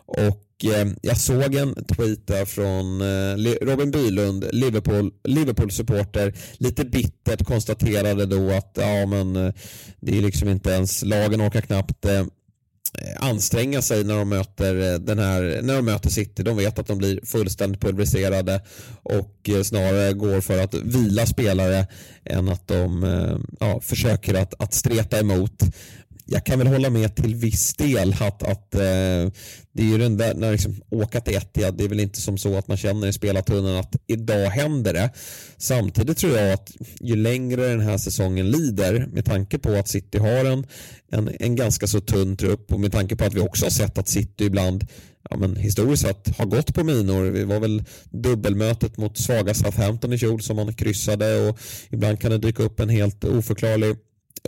Och 0.05 0.48
Eh, 0.63 0.87
jag 1.01 1.17
såg 1.17 1.55
en 1.55 1.73
tweet 1.73 2.27
där 2.27 2.45
från 2.45 3.01
eh, 3.01 3.55
Robin 3.61 3.91
Bylund, 3.91 4.45
Liverpool, 4.51 5.11
Liverpool-supporter, 5.23 6.33
lite 6.57 6.85
bittert 6.85 7.45
konstaterade 7.45 8.25
då 8.25 8.51
att 8.51 8.71
ja, 8.73 9.05
men, 9.05 9.35
eh, 9.35 9.53
det 9.99 10.17
är 10.17 10.21
liksom 10.21 10.49
inte 10.49 10.69
ens, 10.69 11.03
lagen 11.03 11.41
orkar 11.41 11.61
knappt 11.61 12.05
anstränga 13.15 13.81
sig 13.81 14.03
när 14.03 14.17
de 14.17 14.29
möter 14.29 14.99
den 14.99 15.19
här, 15.19 15.59
när 15.63 15.75
de 15.75 15.85
möter 15.85 16.09
City. 16.09 16.43
De 16.43 16.57
vet 16.57 16.79
att 16.79 16.87
de 16.87 16.97
blir 16.97 17.19
fullständigt 17.25 17.81
pulveriserade 17.81 18.61
och 19.03 19.49
snarare 19.63 20.13
går 20.13 20.41
för 20.41 20.63
att 20.63 20.73
vila 20.73 21.25
spelare 21.25 21.87
än 22.25 22.49
att 22.49 22.67
de 22.67 23.05
ja, 23.59 23.79
försöker 23.81 24.33
att, 24.33 24.61
att 24.61 24.73
streta 24.73 25.19
emot 25.19 25.63
jag 26.31 26.45
kan 26.45 26.59
väl 26.59 26.67
hålla 26.67 26.89
med 26.89 27.15
till 27.15 27.35
viss 27.35 27.73
del 27.73 28.15
att, 28.19 28.43
att 28.43 28.75
eh, 28.75 29.31
det 29.71 29.83
är 29.83 29.91
ju 29.91 29.97
den 29.97 30.17
där, 30.17 30.33
när 30.33 30.51
liksom 30.51 30.81
åka 30.89 31.21
till 31.21 31.35
Etihad, 31.35 31.77
det 31.77 31.83
är 31.83 31.87
väl 31.89 31.99
inte 31.99 32.21
som 32.21 32.37
så 32.37 32.57
att 32.57 32.67
man 32.67 32.77
känner 32.77 33.07
i 33.07 33.13
spelartunneln 33.13 33.77
att 33.77 33.95
idag 34.07 34.49
händer 34.49 34.93
det. 34.93 35.09
Samtidigt 35.57 36.17
tror 36.17 36.37
jag 36.37 36.53
att 36.53 36.71
ju 36.99 37.15
längre 37.15 37.67
den 37.67 37.79
här 37.79 37.97
säsongen 37.97 38.51
lider, 38.51 39.07
med 39.13 39.25
tanke 39.25 39.59
på 39.59 39.71
att 39.71 39.87
City 39.87 40.17
har 40.17 40.45
en, 40.45 40.67
en, 41.11 41.29
en 41.39 41.55
ganska 41.55 41.87
så 41.87 42.01
tunn 42.01 42.37
trupp 42.37 42.73
och 42.73 42.79
med 42.79 42.91
tanke 42.91 43.15
på 43.15 43.25
att 43.25 43.33
vi 43.33 43.39
också 43.39 43.65
har 43.65 43.71
sett 43.71 43.97
att 43.97 44.07
City 44.07 44.45
ibland 44.45 44.87
ja, 45.29 45.37
men 45.37 45.55
historiskt 45.55 46.03
sett 46.03 46.37
har 46.37 46.45
gått 46.45 46.73
på 46.73 46.83
minor. 46.83 47.31
Det 47.31 47.45
var 47.45 47.59
väl 47.59 47.83
dubbelmötet 48.09 48.97
mot 48.97 49.17
svaga 49.17 49.53
Southampton 49.53 50.13
i 50.13 50.17
fjol 50.17 50.41
som 50.41 50.55
man 50.55 50.73
kryssade 50.73 51.49
och 51.49 51.59
ibland 51.89 52.19
kan 52.19 52.31
det 52.31 52.37
dyka 52.37 52.63
upp 52.63 52.79
en 52.79 52.89
helt 52.89 53.23
oförklarlig 53.23 53.95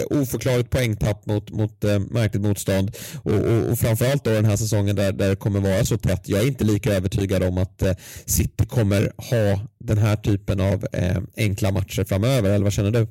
oförklarligt 0.09 0.69
poängtapp 0.69 1.25
mot, 1.25 1.51
mot 1.51 1.83
eh, 1.83 1.99
märkligt 1.99 2.43
motstånd 2.43 2.97
och, 3.23 3.33
och, 3.33 3.71
och 3.71 3.79
framförallt 3.79 4.23
då 4.23 4.31
den 4.31 4.45
här 4.45 4.55
säsongen 4.55 4.95
där, 4.95 5.11
där 5.11 5.29
det 5.29 5.35
kommer 5.35 5.59
vara 5.59 5.85
så 5.85 5.97
tätt. 5.97 6.29
Jag 6.29 6.41
är 6.41 6.47
inte 6.47 6.63
lika 6.63 6.93
övertygad 6.93 7.43
om 7.43 7.57
att 7.57 7.81
eh, 7.81 7.93
City 8.25 8.65
kommer 8.65 9.11
ha 9.17 9.67
den 9.79 9.97
här 9.97 10.15
typen 10.15 10.59
av 10.59 10.85
eh, 10.93 11.17
enkla 11.37 11.71
matcher 11.71 12.03
framöver, 12.03 12.49
eller 12.49 12.63
vad 12.63 12.73
känner 12.73 12.91
du? 12.91 13.07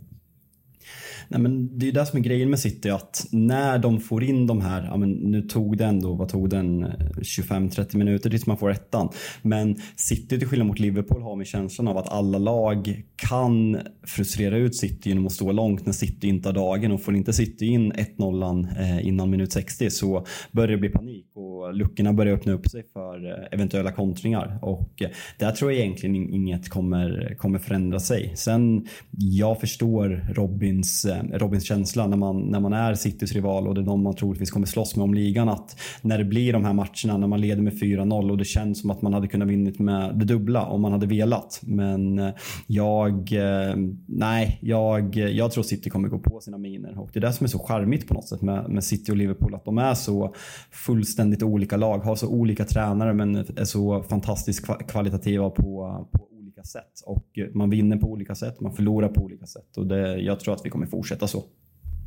Nej, 1.33 1.41
men 1.41 1.79
det 1.79 1.89
är 1.89 1.93
det 1.93 2.07
som 2.07 2.19
är 2.19 2.23
grejen 2.23 2.51
med 2.51 2.59
City 2.59 2.91
att 2.91 3.27
när 3.31 3.79
de 3.79 4.01
får 4.01 4.25
in 4.25 4.47
de 4.47 4.61
här, 4.61 4.85
ja, 4.85 4.97
men 4.97 5.11
nu 5.11 5.43
tog 5.43 5.77
det 5.77 5.85
ändå, 5.85 6.15
vad 6.15 6.29
tog 6.29 6.51
den, 6.51 6.87
25-30 7.17 7.97
minuter 7.97 8.31
tills 8.31 8.47
man 8.47 8.57
får 8.57 8.71
ettan. 8.71 9.09
Men 9.43 9.77
City 9.97 10.39
till 10.39 10.49
skillnad 10.49 10.69
mot 10.69 10.79
Liverpool 10.79 11.23
har 11.23 11.37
med 11.37 11.47
känslan 11.47 11.89
av 11.89 11.99
att 11.99 12.09
alla 12.09 12.39
lag 12.39 13.03
kan 13.17 13.79
frustrera 14.03 14.57
ut 14.57 14.77
City 14.77 15.09
genom 15.09 15.27
att 15.27 15.33
stå 15.33 15.53
långt 15.53 15.87
när 15.87 15.93
City 15.93 16.29
inte 16.29 16.49
har 16.49 16.55
dagen 16.55 16.93
och 16.93 17.03
får 17.03 17.17
inte 17.17 17.33
City 17.33 17.67
in 17.67 17.93
1-0 17.93 18.67
eh, 18.79 19.07
innan 19.07 19.31
minut 19.31 19.53
60 19.53 19.91
så 19.91 20.27
börjar 20.53 20.69
det 20.69 20.77
bli 20.77 20.89
panik 20.89 21.27
och 21.35 21.75
luckorna 21.75 22.13
börjar 22.13 22.35
öppna 22.35 22.53
upp 22.53 22.69
sig 22.69 22.83
för 22.93 23.27
eh, 23.27 23.47
eventuella 23.51 23.93
kontringar 23.93 24.59
och 24.63 25.03
eh, 25.03 25.09
där 25.39 25.53
tror 25.53 25.73
jag 25.73 25.81
egentligen 25.81 26.17
inget 26.17 26.69
kommer, 26.69 27.35
kommer 27.39 27.59
förändra 27.59 28.01
sig. 28.01 28.33
Sen, 28.37 28.87
jag 29.11 29.61
förstår 29.61 30.27
Robins 30.35 31.07
Robins 31.33 31.65
känsla 31.65 32.07
när 32.07 32.17
man, 32.17 32.41
när 32.41 32.61
man 32.61 32.73
är 32.73 32.95
Citys 32.95 33.33
rival 33.33 33.69
och 33.69 33.75
det 33.75 33.81
är 33.81 33.85
de 33.85 34.03
man 34.03 34.17
troligtvis 34.17 34.51
kommer 34.51 34.67
slåss 34.67 34.97
med 34.97 35.05
om 35.05 35.15
ligan. 35.15 35.49
Att 35.49 35.81
när 36.03 36.19
det 36.19 36.25
blir 36.25 36.53
de 36.53 36.65
här 36.65 36.73
matcherna 36.73 37.19
när 37.19 37.27
man 37.27 37.41
leder 37.41 37.63
med 37.63 37.73
4-0 37.73 38.31
och 38.31 38.39
det 38.39 38.45
känns 38.45 38.81
som 38.81 38.91
att 38.91 39.03
man 39.03 39.15
hade 39.15 39.29
kunnat 39.29 39.49
vinna 39.49 39.71
med 39.79 40.19
det 40.19 40.25
dubbla 40.25 40.67
om 40.67 40.81
man 40.81 40.93
hade 40.93 41.07
velat. 41.07 41.61
Men 41.63 42.19
eh, 42.19 42.31
jag, 42.67 43.33
eh, 43.33 43.77
nej, 44.07 44.59
jag, 44.63 45.17
jag 45.17 45.53
tror 45.53 45.65
City 45.65 45.91
kommer 45.91 46.09
gå 46.09 46.19
på 46.19 46.41
sina 46.41 46.59
miner 46.59 46.99
och 46.99 47.11
det 47.13 47.19
är 47.19 47.21
det 47.21 47.33
som 47.33 47.45
är 47.45 47.49
så 47.49 47.59
charmigt 47.59 48.09
på 48.09 48.15
något 48.15 48.29
sätt 48.29 48.43
med, 48.43 48.69
med 48.69 48.85
City 48.85 49.13
och 49.13 49.17
Liverpool. 49.17 49.55
Att 49.55 49.65
de 49.65 49.79
är 49.79 49.95
så 49.95 50.35
fullständigt 50.71 51.43
olika 51.43 51.77
lag, 51.77 51.99
har 51.99 52.17
så 52.17 52.29
olika 52.29 52.65
tränare 52.65 53.15
men 53.15 53.37
är 53.37 53.65
så 53.65 54.03
fantastiskt 54.03 54.67
kvalitativa 54.89 55.51
på, 55.51 56.07
på 56.13 56.30
olika 56.61 56.65
sätt. 56.65 57.03
Och 57.05 57.39
eh, 57.39 57.49
man 57.55 57.71
vinner 57.71 57.97
på 57.97 58.07
olika 58.07 58.35
sätt, 58.35 58.61
man 58.61 58.73
förlorar 58.73 59.09
på 59.09 59.21
olika 59.21 59.47
sätt. 59.47 59.77
Och 59.77 59.87
det, 59.87 60.21
jag 60.21 60.41
tror 60.41 60.55
att 60.55 60.65
vi 60.65 60.71
kommer 60.71 60.87
fortsätta 60.87 61.27
så. 61.27 61.45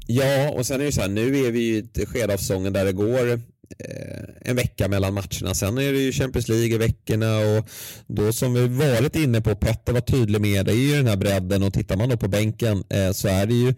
Ja, 0.08 0.52
och 0.52 0.66
sen 0.66 0.82
är 0.82 0.86
det 0.86 0.92
så 0.92 1.02
här, 1.02 1.10
nu 1.10 1.36
är 1.36 1.52
vi 1.52 1.60
i 1.60 1.78
ett 1.78 2.10
skede 2.10 2.34
av 2.34 2.38
säsongen 2.38 2.74
där 2.74 2.86
det 2.86 2.94
går 2.94 3.42
Eh, 3.80 4.50
en 4.50 4.56
vecka 4.56 4.88
mellan 4.88 5.14
matcherna. 5.14 5.54
Sen 5.54 5.78
är 5.78 5.94
det 5.94 6.00
ju 6.00 6.12
Champions 6.12 6.48
League 6.48 6.76
i 6.76 6.78
veckorna 6.78 7.38
och 7.40 7.68
då 8.08 8.34
som 8.34 8.54
vi 8.54 8.68
varit 8.68 9.16
inne 9.16 9.42
på, 9.42 9.56
Petter 9.56 9.94
var 9.94 10.02
tydlig 10.02 10.42
med, 10.42 10.66
det 10.66 10.72
är 10.72 10.76
ju 10.76 10.96
den 10.96 11.08
här 11.08 11.18
bredden 11.18 11.64
och 11.64 11.74
tittar 11.74 11.98
man 11.98 12.10
då 12.10 12.18
på 12.18 12.28
bänken 12.28 12.84
eh, 12.90 13.12
så 13.12 13.28
är 13.28 13.46
det 13.46 13.54
ju, 13.54 13.74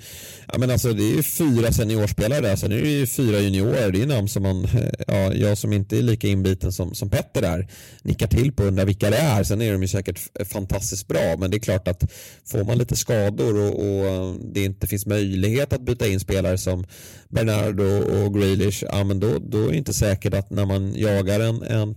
ja 0.47 0.57
men 0.57 0.71
alltså 0.71 0.93
det 0.93 1.03
är 1.03 1.15
ju 1.15 1.23
fyra 1.23 1.71
seniorspelare 1.71 2.41
där, 2.41 2.55
sen 2.55 2.71
är 2.71 2.81
det 2.81 2.89
ju 2.89 3.07
fyra 3.07 3.39
juniorer, 3.39 3.91
det 3.91 3.97
är 3.97 3.99
ju 3.99 4.05
namn 4.05 4.27
som 4.27 4.43
man, 4.43 4.65
eh, 4.65 4.89
ja 5.07 5.33
jag 5.33 5.57
som 5.57 5.73
inte 5.73 5.97
är 5.97 6.01
lika 6.01 6.27
inbiten 6.27 6.71
som, 6.71 6.93
som 6.93 7.09
Petter 7.09 7.41
där, 7.41 7.67
nickar 8.01 8.27
till 8.27 8.51
på 8.51 8.63
och 8.63 8.67
undrar 8.67 8.85
vilka 8.85 9.09
det 9.09 9.17
är. 9.17 9.43
Sen 9.43 9.61
är 9.61 9.71
de 9.71 9.81
ju 9.81 9.87
säkert 9.87 10.19
fantastiskt 10.47 11.07
bra, 11.07 11.35
men 11.37 11.51
det 11.51 11.57
är 11.57 11.59
klart 11.59 11.87
att 11.87 12.11
får 12.45 12.63
man 12.63 12.77
lite 12.77 12.95
skador 12.95 13.55
och, 13.55 13.79
och 13.79 14.35
det 14.53 14.63
inte 14.63 14.87
finns 14.87 15.05
möjlighet 15.05 15.73
att 15.73 15.81
byta 15.81 16.07
in 16.07 16.19
spelare 16.19 16.57
som 16.57 16.85
Bernardo 17.29 17.83
och 17.83 18.33
Grealish, 18.33 18.83
ja 18.83 19.03
men 19.03 19.19
då, 19.19 19.39
då 19.39 19.67
är 19.67 19.71
det 19.71 19.84
inte 19.85 19.99
säkert 19.99 20.33
att 20.33 20.49
när 20.49 20.65
man 20.65 20.95
jagar 20.95 21.39
en, 21.39 21.63
en 21.63 21.95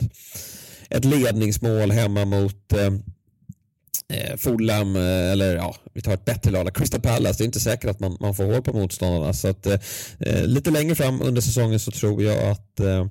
ett 0.91 1.05
ledningsmål 1.05 1.91
hemma 1.91 2.25
mot 2.25 2.73
eh, 2.73 2.87
eh 4.09 4.37
Fulham, 4.37 4.97
eh, 4.97 5.33
eller 5.33 5.57
ja, 5.57 5.77
vi 5.93 6.03
tar 6.03 6.15
ett 6.15 6.25
bättre 6.25 6.51
lag, 6.51 6.75
Crystal 6.75 7.01
Palace, 7.01 7.39
det 7.39 7.45
är 7.45 7.47
inte 7.47 7.61
säkert 7.61 7.91
att 7.91 8.01
man, 8.01 8.17
man 8.21 8.35
får 8.35 8.45
hål 8.45 8.63
på 8.63 8.73
motståndarna. 8.73 9.33
Så 9.33 9.49
att, 9.49 9.67
eh, 9.67 9.81
eh, 10.21 10.45
lite 10.45 10.71
längre 10.71 10.95
fram 10.95 11.23
under 11.23 11.41
säsongen 11.41 11.81
så 11.81 11.91
tror 11.91 12.23
jag 12.23 12.51
att 12.51 12.81
eh, 12.81 13.07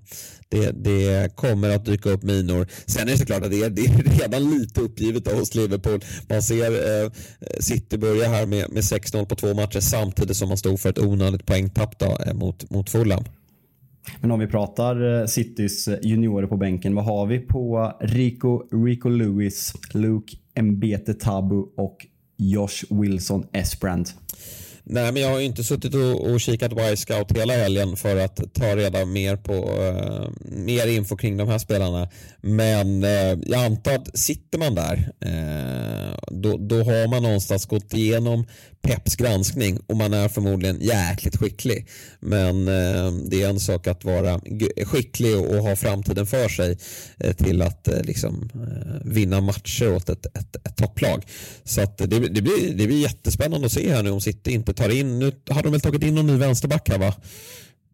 det, 0.49 0.71
det, 0.71 1.36
kommer 1.36 1.69
att 1.69 1.86
dyka 1.86 2.09
upp 2.09 2.23
minor. 2.23 2.67
Sen 2.86 3.07
är 3.07 3.11
det 3.11 3.17
såklart 3.17 3.43
att 3.43 3.51
det 3.51 3.63
är, 3.63 3.69
det 3.69 3.82
är 3.82 4.19
redan 4.19 4.59
lite 4.59 4.82
uppgivet 4.82 5.32
hos 5.32 5.55
Liverpool. 5.55 6.03
Man 6.30 6.43
ser 6.43 7.03
eh, 7.03 7.11
City 7.59 7.97
börja 7.97 8.30
här 8.30 8.45
med, 8.45 8.71
med 8.71 8.84
6-0 8.84 9.25
på 9.25 9.36
två 9.36 9.53
matcher 9.53 9.80
samtidigt 9.80 10.38
som 10.38 10.47
man 10.47 10.57
stod 10.57 10.80
för 10.80 10.89
ett 10.89 10.99
onödigt 10.99 11.45
poängtapp 11.45 11.99
då, 11.99 12.17
eh, 12.25 12.34
mot, 12.34 12.69
mot 12.69 12.89
Fulham. 12.89 13.23
Men 14.21 14.31
om 14.31 14.39
vi 14.39 14.47
pratar 14.47 15.21
eh, 15.21 15.25
Citys 15.25 15.87
eh, 15.87 15.99
juniorer 16.01 16.47
på 16.47 16.57
bänken, 16.57 16.95
vad 16.95 17.05
har 17.05 17.25
vi 17.25 17.39
på 17.39 17.93
Rico, 17.99 18.63
Rico 18.85 19.09
Lewis, 19.09 19.73
Luke 19.93 20.37
Mbete 20.61 21.13
Tabu 21.13 21.63
och 21.77 22.05
Josh 22.37 22.85
Wilson 22.89 23.47
Esbrand? 23.51 24.09
Nej, 24.89 25.11
men 25.11 25.21
jag 25.21 25.29
har 25.29 25.39
inte 25.39 25.63
suttit 25.63 25.95
och, 25.95 26.31
och 26.31 26.41
kikat 26.41 26.71
Y-scout 26.71 27.37
hela 27.37 27.53
helgen 27.53 27.95
för 27.95 28.17
att 28.17 28.53
ta 28.53 28.75
reda 28.75 29.05
mer 29.05 29.35
på 29.35 29.53
uh, 29.53 30.29
mer 30.49 30.87
info 30.87 31.15
kring 31.15 31.37
de 31.37 31.47
här 31.47 31.57
spelarna. 31.57 32.09
Men 32.41 33.03
uh, 33.03 33.39
jag 33.45 33.65
antar 33.65 33.95
att 33.95 34.17
sitter 34.17 34.57
man 34.57 34.75
där, 34.75 34.95
uh, 35.25 36.17
då, 36.27 36.57
då 36.57 36.75
har 36.75 37.07
man 37.07 37.23
någonstans 37.23 37.65
gått 37.65 37.93
igenom 37.93 38.45
Peps 38.88 39.15
granskning 39.15 39.79
och 39.88 39.97
man 39.97 40.13
är 40.13 40.27
förmodligen 40.27 40.81
jäkligt 40.81 41.38
skicklig. 41.38 41.88
Men 42.19 42.67
eh, 42.67 43.11
det 43.11 43.43
är 43.43 43.49
en 43.49 43.59
sak 43.59 43.88
att 43.88 44.05
vara 44.05 44.41
skicklig 44.85 45.38
och, 45.38 45.45
och 45.45 45.63
ha 45.63 45.75
framtiden 45.75 46.25
för 46.25 46.49
sig 46.49 46.77
eh, 47.19 47.33
till 47.33 47.61
att 47.61 47.88
eh, 47.88 48.01
liksom 48.01 48.49
vinna 49.05 49.41
matcher 49.41 49.95
åt 49.95 50.09
ett, 50.09 50.25
ett, 50.25 50.55
ett 50.67 50.77
topplag. 50.77 51.23
Så 51.63 51.81
att 51.81 51.97
det, 51.97 52.05
det, 52.05 52.41
blir, 52.41 52.73
det 52.73 52.88
blir 52.88 53.01
jättespännande 53.01 53.65
att 53.65 53.73
se 53.73 53.93
här 53.93 54.03
nu 54.03 54.09
om 54.09 54.21
City 54.21 54.51
inte 54.51 54.73
tar 54.73 54.89
in, 54.89 55.19
nu 55.19 55.31
har 55.49 55.63
de 55.63 55.71
väl 55.71 55.81
tagit 55.81 56.03
in 56.03 56.15
någon 56.15 56.27
ny 56.27 56.38
vänsterback 56.38 56.89
här 56.89 56.97
va? 56.97 57.13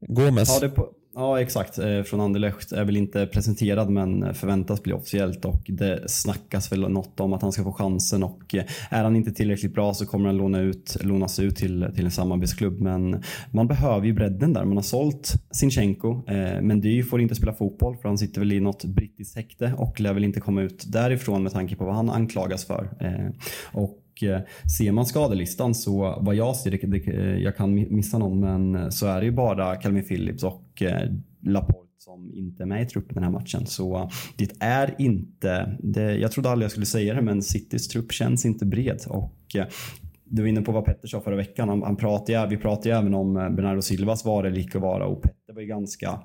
Gomes. 0.07 0.49
Ja, 0.49 0.59
det 0.59 0.69
på, 0.69 0.89
ja 1.15 1.41
exakt. 1.41 1.77
Eh, 1.77 2.03
från 2.03 2.21
Anderlecht 2.21 2.71
är 2.71 2.85
väl 2.85 2.97
inte 2.97 3.27
presenterad 3.27 3.89
men 3.89 4.33
förväntas 4.33 4.83
bli 4.83 4.93
officiellt 4.93 5.45
och 5.45 5.61
det 5.67 6.09
snackas 6.09 6.71
väl 6.71 6.89
något 6.89 7.19
om 7.19 7.33
att 7.33 7.41
han 7.41 7.51
ska 7.51 7.63
få 7.63 7.73
chansen 7.73 8.23
och 8.23 8.55
eh, 8.55 8.63
är 8.89 9.03
han 9.03 9.15
inte 9.15 9.31
tillräckligt 9.31 9.73
bra 9.73 9.93
så 9.93 10.05
kommer 10.05 10.25
han 10.25 10.37
låna 10.37 10.59
ut, 10.59 10.97
lånas 11.01 11.39
ut 11.39 11.55
till, 11.55 11.87
till 11.95 12.05
en 12.05 12.11
samarbetsklubb. 12.11 12.81
Men 12.81 13.23
man 13.51 13.67
behöver 13.67 14.05
ju 14.05 14.13
bredden 14.13 14.53
där. 14.53 14.65
Man 14.65 14.77
har 14.77 14.83
sålt 14.83 15.33
Sinchenko 15.51 16.11
eh, 16.27 16.61
men 16.61 16.81
Dy 16.81 17.03
får 17.03 17.21
inte 17.21 17.35
spela 17.35 17.53
fotboll 17.53 17.97
för 17.97 18.09
han 18.09 18.17
sitter 18.17 18.39
väl 18.39 18.51
i 18.51 18.59
något 18.59 18.85
brittiskt 18.85 19.35
häkte 19.35 19.73
och 19.77 19.99
lär 19.99 20.13
väl 20.13 20.23
inte 20.23 20.39
komma 20.39 20.61
ut 20.61 20.83
därifrån 20.87 21.43
med 21.43 21.51
tanke 21.51 21.75
på 21.75 21.85
vad 21.85 21.95
han 21.95 22.09
anklagas 22.09 22.65
för. 22.65 22.89
Eh, 22.99 23.29
och 23.73 24.02
och 24.13 24.23
eh, 24.23 24.41
ser 24.77 24.91
man 24.91 25.05
skadelistan 25.05 25.75
så 25.75 26.19
vad 26.21 26.35
jag 26.35 26.55
ser, 26.55 26.71
det, 26.71 26.77
det, 26.77 27.39
jag 27.39 27.57
kan 27.57 27.73
missa 27.73 28.17
någon, 28.17 28.39
men 28.39 28.75
eh, 28.75 28.89
så 28.89 29.07
är 29.07 29.19
det 29.19 29.25
ju 29.25 29.31
bara 29.31 29.75
Calvin 29.75 30.03
Phillips 30.03 30.43
och 30.43 30.81
eh, 30.81 31.09
Laporte 31.41 31.79
som 31.97 32.33
inte 32.33 32.63
är 32.63 32.67
med 32.67 32.81
i 32.81 32.85
truppen 32.85 33.13
den 33.13 33.23
här 33.23 33.31
matchen. 33.31 33.65
Så 33.65 34.09
det 34.37 34.51
är 34.59 34.95
inte, 34.97 35.77
det, 35.79 36.15
jag 36.15 36.31
trodde 36.31 36.49
aldrig 36.49 36.63
jag 36.63 36.71
skulle 36.71 36.85
säga 36.85 37.13
det, 37.13 37.21
men 37.21 37.41
Citys 37.41 37.87
trupp 37.87 38.11
känns 38.11 38.45
inte 38.45 38.65
bred. 38.65 38.99
Och 39.07 39.33
du 40.23 40.41
var 40.41 40.49
inne 40.49 40.61
på 40.61 40.71
vad 40.71 40.85
Petter 40.85 41.07
sa 41.07 41.21
förra 41.21 41.35
veckan. 41.35 41.69
Han, 41.69 41.83
han 41.83 41.95
pratade, 41.95 42.47
vi 42.49 42.57
pratade 42.57 42.89
ju 42.89 42.95
även 42.95 43.13
om 43.13 43.33
Bernardo 43.33 43.81
Silvas 43.81 44.25
vara 44.25 44.47
eller 44.47 44.59
icke 44.59 44.79
vara 44.79 45.05
och 45.05 45.21
Petter 45.21 45.53
var 45.53 45.61
ju 45.61 45.67
ganska 45.67 46.19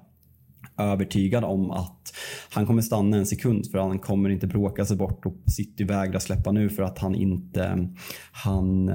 övertygad 0.78 1.44
om 1.44 1.70
att 1.70 2.14
han 2.50 2.66
kommer 2.66 2.82
stanna 2.82 3.16
en 3.16 3.26
sekund 3.26 3.70
för 3.70 3.78
han 3.78 3.98
kommer 3.98 4.30
inte 4.30 4.46
bråka 4.46 4.84
sig 4.84 4.96
bort 4.96 5.26
och 5.26 5.36
City 5.46 5.84
vägrar 5.84 6.18
släppa 6.18 6.52
nu 6.52 6.68
för 6.68 6.82
att 6.82 6.98
han 6.98 7.14
inte 7.14 7.88
han 8.32 8.90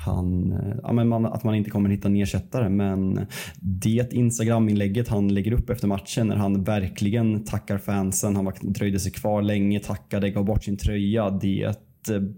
han, 0.00 0.54
ja, 0.82 0.92
men 0.92 1.08
man, 1.08 1.26
att 1.26 1.44
man 1.44 1.54
inte 1.54 1.70
kommer 1.70 1.90
hitta 1.90 2.08
en 2.08 2.16
ersättare. 2.16 2.68
Men 2.68 3.26
det 3.60 4.12
Instagram-inlägget 4.12 5.08
han 5.08 5.34
lägger 5.34 5.52
upp 5.52 5.70
efter 5.70 5.88
matchen 5.88 6.26
när 6.26 6.36
han 6.36 6.64
verkligen 6.64 7.44
tackar 7.44 7.78
fansen, 7.78 8.36
han 8.36 8.52
dröjde 8.62 9.00
sig 9.00 9.12
kvar 9.12 9.42
länge, 9.42 9.80
tackade, 9.80 10.30
gav 10.30 10.44
bort 10.44 10.64
sin 10.64 10.76
tröja. 10.76 11.30
Det 11.30 11.76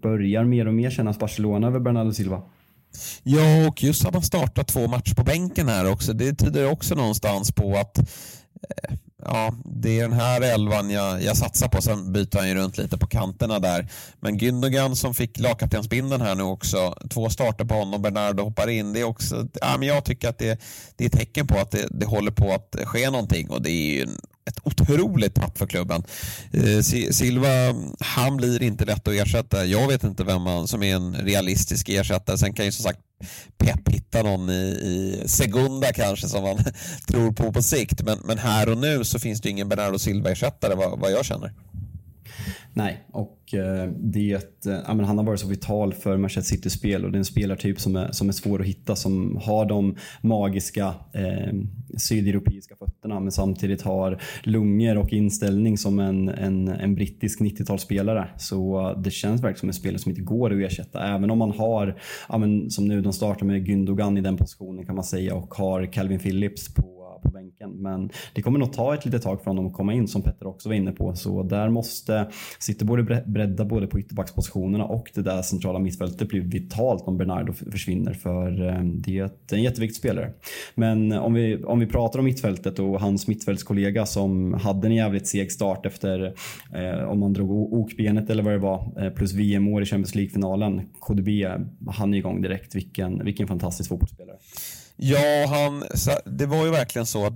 börjar 0.03 0.45
mer 0.45 0.69
och 0.69 0.75
mer 0.75 0.91
kännas 0.91 1.19
Barcelona 1.19 1.67
över 1.67 1.81
Bernardo 1.81 2.13
Silva. 2.13 2.43
Ja, 3.23 3.69
och 3.69 3.83
just 3.83 4.07
att 4.07 4.15
han 4.15 4.23
startat 4.23 4.69
två 4.69 4.89
matcher 4.89 5.15
på 5.15 5.23
bänken 5.23 5.69
här 5.69 5.93
också, 5.93 6.13
det 6.13 6.35
tyder 6.35 6.73
också 6.73 6.95
någonstans 6.95 7.53
på 7.53 7.77
att 7.77 7.99
ja, 9.25 9.55
det 9.65 9.99
är 9.99 10.03
den 10.03 10.13
här 10.13 10.41
elvan 10.41 10.91
jag, 10.91 11.23
jag 11.23 11.37
satsar 11.37 11.69
på. 11.69 11.83
Sen 11.83 12.13
byter 12.13 12.39
han 12.39 12.49
ju 12.49 12.55
runt 12.55 12.79
lite 12.79 12.99
på 12.99 13.07
kanterna 13.07 13.59
där. 13.59 13.89
Men 14.21 14.39
Gündogan 14.39 14.95
som 14.95 15.15
fick 15.15 15.39
lagkaptensbindeln 15.39 16.23
här 16.23 16.35
nu 16.35 16.43
också. 16.43 16.95
Två 17.11 17.31
starter 17.31 17.65
på 17.65 17.75
honom, 17.75 18.03
Bernardo 18.03 18.43
hoppar 18.43 18.69
in. 18.69 18.93
Det 18.93 19.01
är 19.01 19.05
också, 19.05 19.49
ja, 19.61 19.77
men 19.79 19.89
jag 19.89 20.05
tycker 20.05 20.29
att 20.29 20.39
det, 20.39 20.61
det 20.97 21.05
är 21.05 21.09
ett 21.09 21.19
tecken 21.19 21.47
på 21.47 21.59
att 21.59 21.71
det, 21.71 21.87
det 21.91 22.07
håller 22.07 22.31
på 22.31 22.53
att 22.53 22.77
ske 22.85 23.11
någonting 23.11 23.51
och 23.51 23.63
det 23.63 23.71
är 23.71 23.95
ju 23.95 24.07
ett 24.45 24.61
otroligt 24.63 25.35
tapp 25.35 25.59
för 25.59 25.67
klubben. 25.67 26.03
Eh, 26.53 26.81
Silva, 27.11 27.49
han 28.01 28.37
blir 28.37 28.63
inte 28.63 28.85
lätt 28.85 29.09
att 29.09 29.15
ersätta. 29.15 29.65
Jag 29.65 29.89
vet 29.89 30.05
inte 30.05 30.25
vem 30.25 30.43
man, 30.43 30.69
som 30.69 30.83
är 30.83 30.95
en 30.95 31.15
realistisk 31.15 31.89
ersättare. 31.89 32.39
Sen 32.39 32.53
kan 32.53 32.65
ju 32.65 32.73
som 32.73 32.83
sagt 32.83 33.01
Pep 33.59 33.89
hittar 33.89 34.25
någon 34.25 34.51
i, 34.51 34.62
i 34.62 35.29
Segunda 35.29 35.93
kanske 35.93 36.29
som 36.29 36.43
man 36.43 36.59
tror 37.09 37.33
på 37.33 37.53
på 37.53 37.62
sikt. 37.62 38.03
Men, 38.03 38.18
men 38.25 38.39
här 38.39 38.68
och 38.68 38.79
nu 38.79 39.05
så 39.05 39.18
finns 39.18 39.41
det 39.41 39.51
ingen 39.51 39.68
Bernardo 39.68 39.99
Silva-ersättare 39.99 40.75
vad, 40.75 40.99
vad 40.99 41.12
jag 41.12 41.25
känner. 41.25 41.53
Nej, 42.73 43.05
och 43.12 43.55
eh, 43.55 43.91
det, 43.99 44.33
eh, 44.66 44.79
ja, 44.87 44.95
men 44.95 45.05
han 45.05 45.18
har 45.18 45.25
varit 45.25 45.41
så 45.41 45.49
vital 45.49 45.93
för 45.95 46.16
Manchester 46.16 46.57
Citys 46.57 46.73
spel 46.73 47.05
och 47.05 47.12
det 47.12 47.16
är 47.16 47.18
en 47.18 47.25
spelartyp 47.25 47.81
som 47.81 47.97
är, 47.97 48.12
som 48.12 48.29
är 48.29 48.33
svår 48.33 48.61
att 48.61 48.66
hitta 48.66 48.97
som 48.97 49.41
har 49.43 49.64
de 49.66 49.97
magiska 50.23 50.95
eh, 51.12 51.55
sydeuropeiska 51.97 52.77
fötterna 52.77 53.21
men 53.21 53.33
samtidigt 53.33 53.83
har 53.83 54.23
lungor 54.43 54.99
och 54.99 55.12
inställning 55.12 55.79
som 55.79 55.99
en, 55.99 56.29
en, 56.29 56.68
en 56.68 56.95
brittisk 56.95 57.41
90-talsspelare. 57.41 58.27
Så 58.39 58.91
eh, 58.91 59.01
det 59.01 59.11
känns 59.11 59.43
verkligen 59.43 59.59
som 59.59 59.68
en 59.68 59.75
spelare 59.75 59.99
som 59.99 60.11
inte 60.11 60.23
går 60.23 60.53
att 60.53 60.73
ersätta. 60.73 61.14
Även 61.14 61.31
om 61.31 61.39
man 61.39 61.51
har, 61.51 62.01
ja, 62.29 62.39
men, 62.39 62.71
som 62.71 62.89
nu, 62.89 63.01
de 63.01 63.12
startar 63.12 63.47
med 63.47 63.68
Gündogan 63.68 64.18
i 64.18 64.21
den 64.21 64.37
positionen 64.37 64.87
kan 64.87 64.95
man 64.95 65.05
säga 65.05 65.35
och 65.35 65.55
har 65.55 65.93
Calvin 65.93 66.18
Phillips 66.18 66.75
på 66.75 67.00
på 67.23 67.29
bänken. 67.29 67.71
Men 67.71 68.11
det 68.35 68.43
kommer 68.43 68.59
nog 68.59 68.73
ta 68.73 68.95
ett 68.95 69.05
litet 69.05 69.23
tag 69.23 69.39
för 69.39 69.51
honom 69.51 69.66
att 69.66 69.73
komma 69.73 69.93
in 69.93 70.09
som 70.09 70.23
Petter 70.23 70.47
också 70.47 70.68
var 70.68 70.77
inne 70.77 70.93
på. 70.93 71.14
Så 71.14 71.43
där 71.43 71.68
måste 71.68 72.31
City 72.59 72.85
både 72.85 73.23
bredda 73.27 73.64
både 73.64 73.87
på 73.87 74.01
ytterbackspositionerna 74.01 74.85
och 74.85 75.11
det 75.14 75.23
där 75.23 75.43
centrala 75.43 75.79
mittfältet 75.79 76.29
blir 76.29 76.41
vitalt 76.41 77.09
om 77.09 77.16
Bernardo 77.16 77.53
försvinner 77.53 78.12
för 78.12 78.68
eh, 78.68 78.83
det 78.83 79.18
är 79.18 79.31
en 79.53 79.62
jätteviktig 79.62 79.97
spelare. 79.97 80.33
Men 80.75 81.12
om 81.12 81.35
vi, 81.35 81.64
om 81.64 81.79
vi 81.79 81.87
pratar 81.87 82.18
om 82.18 82.25
mittfältet 82.25 82.79
och 82.79 83.01
hans 83.01 83.27
mittfältskollega 83.27 84.07
som 84.07 84.55
hade 84.55 84.87
en 84.87 84.95
jävligt 84.95 85.27
seg 85.27 85.53
start 85.53 85.87
efter 85.87 86.35
eh, 86.75 87.05
om 87.09 87.21
man 87.21 87.33
drog 87.33 87.73
okbenet 87.73 88.31
eller 88.31 88.43
vad 88.43 88.53
det 88.53 88.59
var 88.59 89.05
eh, 89.05 89.11
plus 89.11 89.33
VM-år 89.33 89.83
i 89.83 89.87
Champions 89.87 90.14
League-finalen. 90.14 90.83
KDB, 91.01 91.29
eh, 91.29 91.53
han 91.87 92.14
är 92.14 92.18
igång 92.18 92.43
direkt. 92.43 92.75
Vilken, 92.75 93.25
vilken 93.25 93.47
fantastisk 93.47 93.89
fotbollsspelare. 93.89 94.37
Ja, 95.03 95.47
han, 95.47 95.85
det 96.25 96.47
var 96.47 96.65
ju 96.65 96.71
verkligen 96.71 97.07
så 97.07 97.27
att 97.27 97.33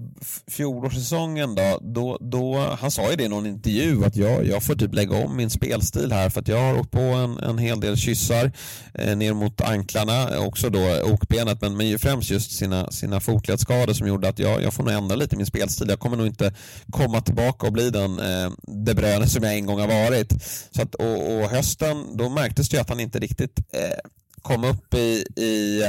fjolårssäsongen 0.47 1.55
då, 1.55 1.79
då, 1.83 2.19
då, 2.21 2.59
han 2.81 2.91
sa 2.91 3.11
ju 3.11 3.17
det 3.17 3.25
i 3.25 3.29
någon 3.29 3.47
intervju 3.47 4.05
att 4.05 4.17
jag, 4.17 4.47
jag 4.47 4.63
får 4.63 4.75
typ 4.75 4.95
lägga 4.95 5.25
om 5.25 5.37
min 5.37 5.51
spelstil 5.51 6.13
här 6.13 6.31
för 6.31 6.41
att 6.41 6.49
jag 6.49 6.61
har 6.61 6.79
åkt 6.79 6.91
på 6.91 7.01
en, 7.01 7.39
en 7.39 7.59
hel 7.59 7.81
del 7.81 7.97
kyssar 7.97 8.53
eh, 8.95 9.17
ner 9.17 9.35
mot 9.35 9.61
anklarna, 9.61 10.39
också 10.39 10.71
då 10.71 11.03
okbenet, 11.03 11.61
men, 11.61 11.77
men 11.77 11.99
främst 11.99 12.31
just 12.31 12.53
sina, 12.53 12.91
sina 12.91 13.21
fotledsskador 13.21 13.93
som 13.93 14.09
gjorde 14.09 14.29
att 14.29 14.39
jag, 14.39 14.63
jag 14.63 14.75
får 14.75 14.83
nog 14.83 14.93
ändra 14.93 15.17
lite 15.17 15.37
min 15.37 15.47
spelstil. 15.47 15.89
Jag 15.89 15.99
kommer 15.99 16.17
nog 16.17 16.27
inte 16.27 16.55
komma 16.91 17.21
tillbaka 17.21 17.67
och 17.67 17.73
bli 17.73 17.91
den 17.91 18.19
eh, 18.19 18.51
De 18.63 18.95
Bruyne 18.95 19.27
som 19.27 19.45
jag 19.45 19.55
en 19.55 19.67
gång 19.67 19.81
har 19.81 19.89
varit. 19.89 20.33
Så 20.71 20.83
att, 20.83 20.95
och, 20.95 21.35
och 21.35 21.51
hösten, 21.51 22.17
då 22.17 22.29
märktes 22.29 22.69
det 22.69 22.77
ju 22.77 22.81
att 22.81 22.89
han 22.89 23.01
inte 23.01 23.19
riktigt 23.19 23.59
eh, 23.73 24.11
kom 24.45 24.65
upp 24.65 24.95
i, 24.95 25.25
i, 25.37 25.83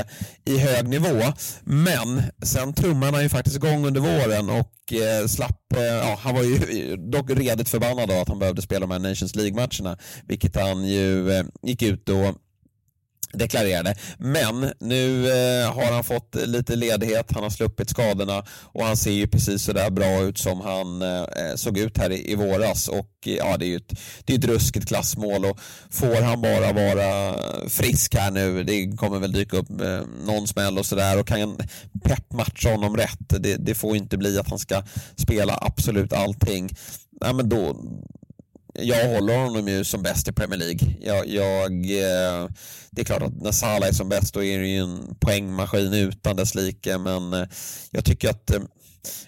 i 0.46 0.58
hög 0.58 0.88
nivå. 0.88 1.34
Men 1.64 2.24
sen 2.44 2.74
trummade 2.74 3.12
han 3.12 3.24
ju 3.24 3.30
faktiskt 3.30 3.56
igång 3.56 3.86
under 3.86 4.02
våren 4.02 4.50
och 4.50 4.94
eh, 4.94 5.28
slapp, 5.28 5.74
eh, 5.78 5.84
ja, 5.84 6.20
han 6.22 6.36
var 6.36 6.44
ju 6.44 6.96
dock 7.12 7.30
redigt 7.30 7.70
förbannad 7.70 8.12
av 8.12 8.22
att 8.22 8.28
han 8.28 8.40
behövde 8.40 8.62
spela 8.62 8.80
de 8.80 8.92
här 8.92 9.10
Nations 9.10 9.36
League-matcherna, 9.36 9.98
vilket 10.28 10.56
han 10.56 10.86
ju 10.86 11.32
eh, 11.32 11.46
gick 11.64 11.82
ut 11.82 12.10
och 12.10 12.36
deklarerade. 13.36 13.96
Men 14.18 14.72
nu 14.80 15.28
eh, 15.28 15.74
har 15.74 15.92
han 15.92 16.04
fått 16.04 16.36
lite 16.36 16.76
ledighet, 16.76 17.32
han 17.34 17.44
har 17.44 17.50
sluppit 17.50 17.90
skadorna 17.90 18.46
och 18.62 18.86
han 18.86 18.98
ser 18.98 19.12
ju 19.12 19.28
precis 19.28 19.64
sådär 19.64 19.90
bra 19.90 20.22
ut 20.22 20.38
som 20.38 20.62
han 20.62 21.02
eh, 21.02 21.56
såg 21.56 21.78
ut 21.78 21.98
här 21.98 22.10
i, 22.10 22.32
i 22.32 22.36
våras. 22.36 22.88
Och 22.88 23.10
eh, 23.26 23.36
ja, 23.36 23.58
det 23.58 23.66
är 23.66 23.70
ju 23.70 23.76
ett, 23.76 23.94
det 24.26 24.34
är 24.34 24.38
ett 24.38 24.46
ruskigt 24.46 24.88
klassmål 24.88 25.46
och 25.46 25.60
får 25.90 26.22
han 26.22 26.42
bara 26.42 26.74
vara 26.74 27.36
frisk 27.70 28.16
här 28.16 28.32
nu, 28.32 28.64
det 28.64 28.98
kommer 28.98 29.20
väl 29.20 29.32
dyka 29.32 29.58
upp 29.58 29.82
eh, 29.82 30.02
någon 30.26 30.48
smäll 30.48 30.78
och 30.78 30.86
sådär 30.86 31.20
och 31.20 31.28
kan 31.28 31.58
Pep 32.04 32.34
matcha 32.34 32.72
honom 32.72 32.98
rätt, 32.98 33.30
det, 33.40 33.56
det 33.56 33.76
får 33.76 33.96
inte 33.96 34.18
bli 34.18 34.40
att 34.40 34.50
han 34.50 34.60
ska 34.60 34.84
spela 35.16 35.60
absolut 35.62 36.14
allting. 36.14 36.70
Ja, 37.22 37.34
men 37.34 37.50
då, 37.50 37.78
jag 38.80 39.16
håller 39.16 39.38
honom 39.38 39.68
ju 39.68 39.84
som 39.84 40.04
bäst 40.04 40.28
i 40.28 40.32
Premier 40.32 40.60
League. 40.60 40.96
Jag, 41.02 41.28
jag, 41.28 41.72
eh, 41.74 42.50
det 42.92 43.02
är 43.02 43.06
klart 43.06 43.22
att 43.22 43.42
när 43.42 43.52
Salah 43.52 43.90
är 43.90 43.94
som 43.94 44.10
bäst 44.10 44.34
då 44.34 44.44
är 44.44 44.60
det 44.60 44.68
ju 44.68 44.78
en 44.78 45.16
poängmaskin 45.20 45.94
utan 45.94 46.36
dess 46.36 46.56
like 46.56 46.98
men 46.98 47.34
eh, 47.34 47.48
jag 47.92 48.06
tycker 48.06 48.30
att 48.30 48.52
eh, 48.52 48.62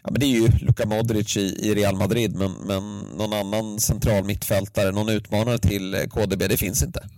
Ja, 0.04 0.12
men 0.12 0.20
det 0.20 0.26
är 0.26 0.30
ju 0.30 0.48
Luka 0.48 0.86
Modric 0.86 1.38
i, 1.38 1.70
i 1.70 1.76
Real 1.76 1.96
Madrid 1.96 2.36
men, 2.36 2.52
men 2.52 3.00
någon 3.00 3.34
annan 3.34 3.80
central 3.80 4.24
mittfältare, 4.24 4.92
någon 4.92 5.10
utmanare 5.10 5.58
till 5.58 6.08
KDB, 6.10 6.48
det 6.48 6.58
finns 6.58 6.84
inte. 6.84 7.10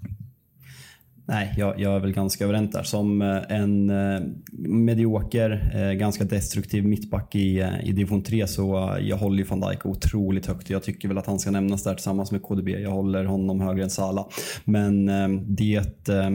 Nej, 1.30 1.54
jag, 1.58 1.80
jag, 1.80 1.96
är 1.96 2.00
väl 2.00 2.14
ganska 2.14 2.44
överens 2.44 2.72
där. 2.72 2.84
Som 2.84 3.22
eh, 3.22 3.38
en 3.50 3.90
eh, 3.90 4.22
medioker, 4.58 5.72
eh, 5.76 5.92
ganska 5.92 6.24
destruktiv 6.24 6.86
mittback 6.86 7.36
i, 7.36 7.60
eh, 7.60 7.84
i 7.84 7.92
division 7.92 8.24
3 8.24 8.48
så 8.48 8.98
jag 9.02 9.18
håller 9.18 9.38
ju 9.38 9.44
van 9.44 9.60
Dijk 9.60 9.86
otroligt 9.86 10.46
högt. 10.46 10.70
Jag 10.70 10.84
tycker 10.84 11.08
väl 11.08 11.18
att 11.18 11.26
han 11.26 11.40
ska 11.40 11.52
nämnas 11.52 11.84
där 11.84 11.94
tillsammans 11.94 12.32
med 12.32 12.42
KDB. 12.42 12.70
Jag 12.70 12.90
håller 12.90 13.26
honom 13.26 13.62
högre 13.62 13.84
än 13.84 13.90
Salah. 13.90 14.26
Men 14.64 15.10
eh, 15.10 15.28
det, 15.48 16.10
eh, 16.10 16.30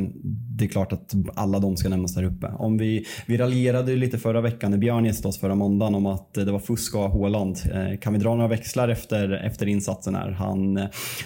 det 0.59 0.65
är 0.65 0.69
klart 0.69 0.93
att 0.93 1.15
alla 1.35 1.59
de 1.59 1.77
ska 1.77 1.89
nämnas 1.89 2.15
där 2.15 2.25
uppe. 2.25 2.47
Om 2.47 2.79
vi, 2.79 3.07
vi 3.27 3.37
raljerade 3.37 3.91
ju 3.91 3.97
lite 3.97 4.19
förra 4.19 4.41
veckan 4.41 4.71
när 4.71 4.79
Björn 4.79 5.05
gästade 5.05 5.29
oss 5.29 5.41
förra 5.41 5.55
måndagen 5.55 5.95
om 5.95 6.07
att 6.07 6.35
det 6.35 6.53
var 6.53 6.59
fusk 6.59 6.95
av 6.95 7.21
Haaland. 7.21 7.59
kan 8.01 8.13
vi 8.13 8.19
dra 8.19 8.35
några 8.35 8.49
växlar 8.49 8.89
efter, 8.89 9.33
efter 9.47 9.67
insatsen 9.67 10.15
här? 10.15 10.31
Han, 10.31 10.75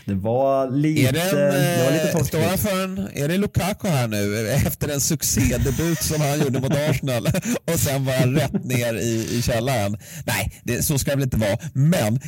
det 0.05 0.14
var 0.14 0.71
lite... 0.71 1.09
Är 1.09 1.12
det, 1.12 1.21
en, 1.21 1.53
det 1.53 1.85
var 1.85 1.93
lite 1.93 2.12
är 3.14 3.29
det 3.29 3.39
Lukaku 3.59 3.88
här 3.88 4.09
nu 4.09 4.48
efter 4.48 4.88
en 4.88 5.00
succédebut 5.00 6.02
som 6.02 6.20
han 6.20 6.40
gjorde 6.40 6.61
mot 6.61 6.72
Arsenal 6.72 7.26
och 7.72 7.80
sen 7.80 8.04
var 8.04 8.12
han 8.12 8.34
rätt 8.34 8.64
ner 8.64 8.94
i, 8.94 9.38
i 9.38 9.42
källaren. 9.42 9.96
Nej, 10.26 10.61
det, 10.64 10.82
så 10.82 10.98
ska 10.98 11.11
det 11.11 11.16
väl 11.16 11.24
inte 11.24 11.36
vara. 11.36 11.59
Men 11.72 12.20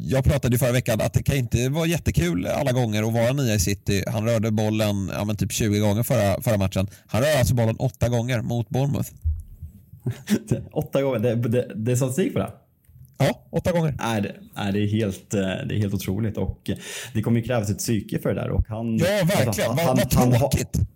jag 0.00 0.24
pratade 0.24 0.54
ju 0.54 0.58
förra 0.58 0.72
veckan 0.72 1.00
att 1.00 1.12
det 1.12 1.22
kan 1.22 1.36
inte 1.36 1.68
vara 1.68 1.86
jättekul 1.86 2.46
alla 2.46 2.72
gånger 2.72 3.02
att 3.02 3.12
vara 3.12 3.32
nia 3.32 3.54
i 3.54 3.60
city. 3.60 4.04
Han 4.06 4.24
rörde 4.24 4.50
bollen 4.50 5.10
ja, 5.14 5.24
men 5.24 5.36
typ 5.36 5.52
20 5.52 5.78
gånger 5.78 6.02
förra, 6.02 6.42
förra 6.42 6.56
matchen. 6.56 6.88
Han 7.06 7.20
rörde 7.20 7.38
alltså 7.38 7.54
bollen 7.54 7.76
åtta 7.76 8.08
gånger 8.08 8.42
mot 8.42 8.68
Bournemouth. 8.68 9.10
åtta 10.72 11.02
gånger? 11.02 11.18
Det, 11.18 11.34
det, 11.34 11.72
det 11.74 11.92
är 11.92 11.96
statistik 11.96 12.32
på 12.32 12.38
det? 12.38 12.52
Ja, 13.18 13.48
åtta 13.50 13.72
gånger. 13.72 13.94
Nej, 13.98 14.22
det, 14.22 14.34
nej, 14.56 14.72
det, 14.72 14.80
är 14.80 14.86
helt, 14.86 15.30
det 15.30 15.74
är 15.74 15.78
helt 15.78 15.94
otroligt 15.94 16.36
och 16.36 16.70
det 17.14 17.22
kommer 17.22 17.40
ju 17.40 17.46
krävas 17.46 17.70
ett 17.70 17.78
psyke 17.78 18.18
för 18.18 18.28
det 18.28 18.40
där. 18.40 18.50
Och 18.50 18.68
han, 18.68 18.96
ja, 18.96 19.04
verkligen. 19.04 19.48
Alltså, 19.48 19.62
han, 19.62 19.76
vad, 19.76 19.96
vad 19.96 20.10
tråkigt. 20.10 20.76
Han, 20.76 20.86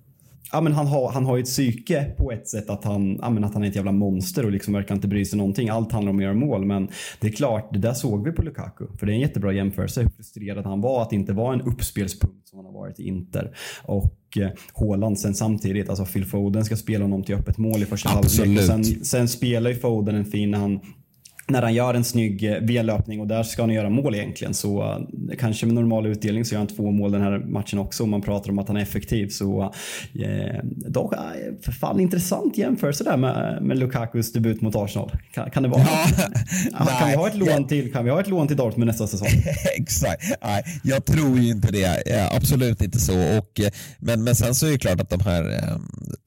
ja, 0.53 0.61
men 0.61 0.73
han, 0.73 0.87
har, 0.87 1.13
han 1.13 1.27
har 1.27 1.37
ju 1.37 1.41
ett 1.41 1.49
psyke 1.49 2.05
på 2.19 2.33
ett 2.33 2.49
sätt 2.49 2.71
att 2.71 2.85
han, 2.85 3.19
ja, 3.23 3.31
men 3.31 3.45
att 3.45 3.55
han 3.55 3.65
är 3.65 3.69
ett 3.69 3.77
jävla 3.77 3.93
monster 3.93 4.45
och 4.45 4.53
liksom 4.53 4.75
verkar 4.75 4.95
inte 4.95 5.09
bry 5.09 5.25
sig 5.25 5.39
någonting. 5.39 5.69
Allt 5.69 5.93
handlar 5.93 6.11
om 6.11 6.19
att 6.19 6.23
göra 6.23 6.35
mål. 6.35 6.65
Men 6.65 6.89
det 7.21 7.27
är 7.27 7.33
klart, 7.33 7.73
det 7.73 7.79
där 7.79 7.95
såg 7.95 8.25
vi 8.25 8.33
på 8.33 8.43
Lukaku. 8.43 8.87
För 8.99 9.07
det 9.07 9.13
är 9.13 9.15
en 9.15 9.21
jättebra 9.21 9.53
jämförelse 9.53 10.03
hur 10.03 10.09
frustrerad 10.09 10.67
han 10.67 10.81
var 10.81 11.03
att 11.03 11.13
inte 11.13 11.33
vara 11.33 11.55
en 11.55 11.61
uppspelspunkt 11.61 12.49
som 12.49 12.59
han 12.59 12.67
har 12.67 12.73
varit 12.73 13.01
i 13.01 13.07
Inter. 13.07 13.57
Och 13.83 14.19
eh, 14.37 14.49
Haaland 14.75 15.19
sen 15.19 15.35
samtidigt, 15.35 15.89
alltså 15.89 16.05
Phil 16.05 16.25
Foden 16.25 16.65
ska 16.65 16.77
spela 16.77 17.05
honom 17.05 17.25
till 17.25 17.35
öppet 17.35 17.59
mål 17.59 17.83
i 17.83 17.87
första 17.87 18.09
halvlek. 18.09 18.67
Sen, 18.67 18.85
sen 18.85 19.29
spelar 19.29 19.71
ju 19.71 19.77
Foden 19.77 20.15
en 20.15 20.25
fin 20.25 20.51
när 20.51 20.59
han 20.59 20.81
när 21.47 21.63
han 21.63 21.75
gör 21.75 21.95
en 21.95 22.05
snygg 22.05 22.45
eh, 22.45 22.59
V-löpning 22.63 23.21
och 23.21 23.27
där 23.27 23.43
ska 23.43 23.63
han 23.63 23.71
göra 23.71 23.91
mål 23.91 24.15
egentligen. 24.15 24.55
Så 24.55 24.83
uh, 24.83 24.99
kanske 25.39 25.67
med 25.67 25.75
normal 25.75 26.07
utdelning 26.07 26.45
så 26.45 26.55
gör 26.55 26.59
han 26.59 26.67
två 26.67 26.91
mål 26.91 27.13
den 27.13 27.23
här 27.23 27.39
matchen 27.39 27.79
också 27.79 28.03
om 28.03 28.11
man 28.11 28.23
pratar 28.23 28.51
om 28.51 28.59
att 28.59 28.69
han 28.69 28.77
är 28.77 28.83
effektiv. 28.83 29.29
Så 29.29 29.63
uh, 29.63 29.69
dock, 30.65 31.13
uh, 31.13 31.21
för 31.63 31.73
fan 31.73 32.01
intressant 32.01 32.59
jämförelse 32.59 33.05
där 33.05 33.17
med, 33.17 33.63
med 33.63 33.79
Lukakus 33.79 34.33
debut 34.33 34.61
mot 34.61 34.77
Arsenal. 34.77 35.11
Kan, 35.35 35.51
kan 35.51 35.63
det 35.63 35.69
vara? 35.69 35.83
Ja. 36.73 36.87
kan, 36.87 37.09
vi 37.09 37.17
ha 37.17 37.29
ett 37.29 37.37
lån 37.37 37.67
till, 37.67 37.93
kan 37.93 38.05
vi 38.05 38.11
ha 38.11 38.21
ett 38.21 38.29
lån 38.29 38.49
till 38.49 38.57
Dortmund 38.57 38.87
nästa 38.87 39.07
säsong? 39.07 39.29
Exakt. 39.79 40.23
Nej, 40.43 40.65
jag 40.83 41.05
tror 41.05 41.39
ju 41.39 41.51
inte 41.51 41.73
det. 41.73 42.31
Absolut 42.37 42.83
inte 42.83 43.01
så. 43.01 43.39
Och, 43.39 43.61
men, 43.99 44.25
men 44.25 44.35
sen 44.35 44.55
så 44.55 44.67
är 44.67 44.71
det 44.71 44.79
klart 44.79 45.01
att 45.01 45.11
de 45.11 45.21
här 45.21 45.59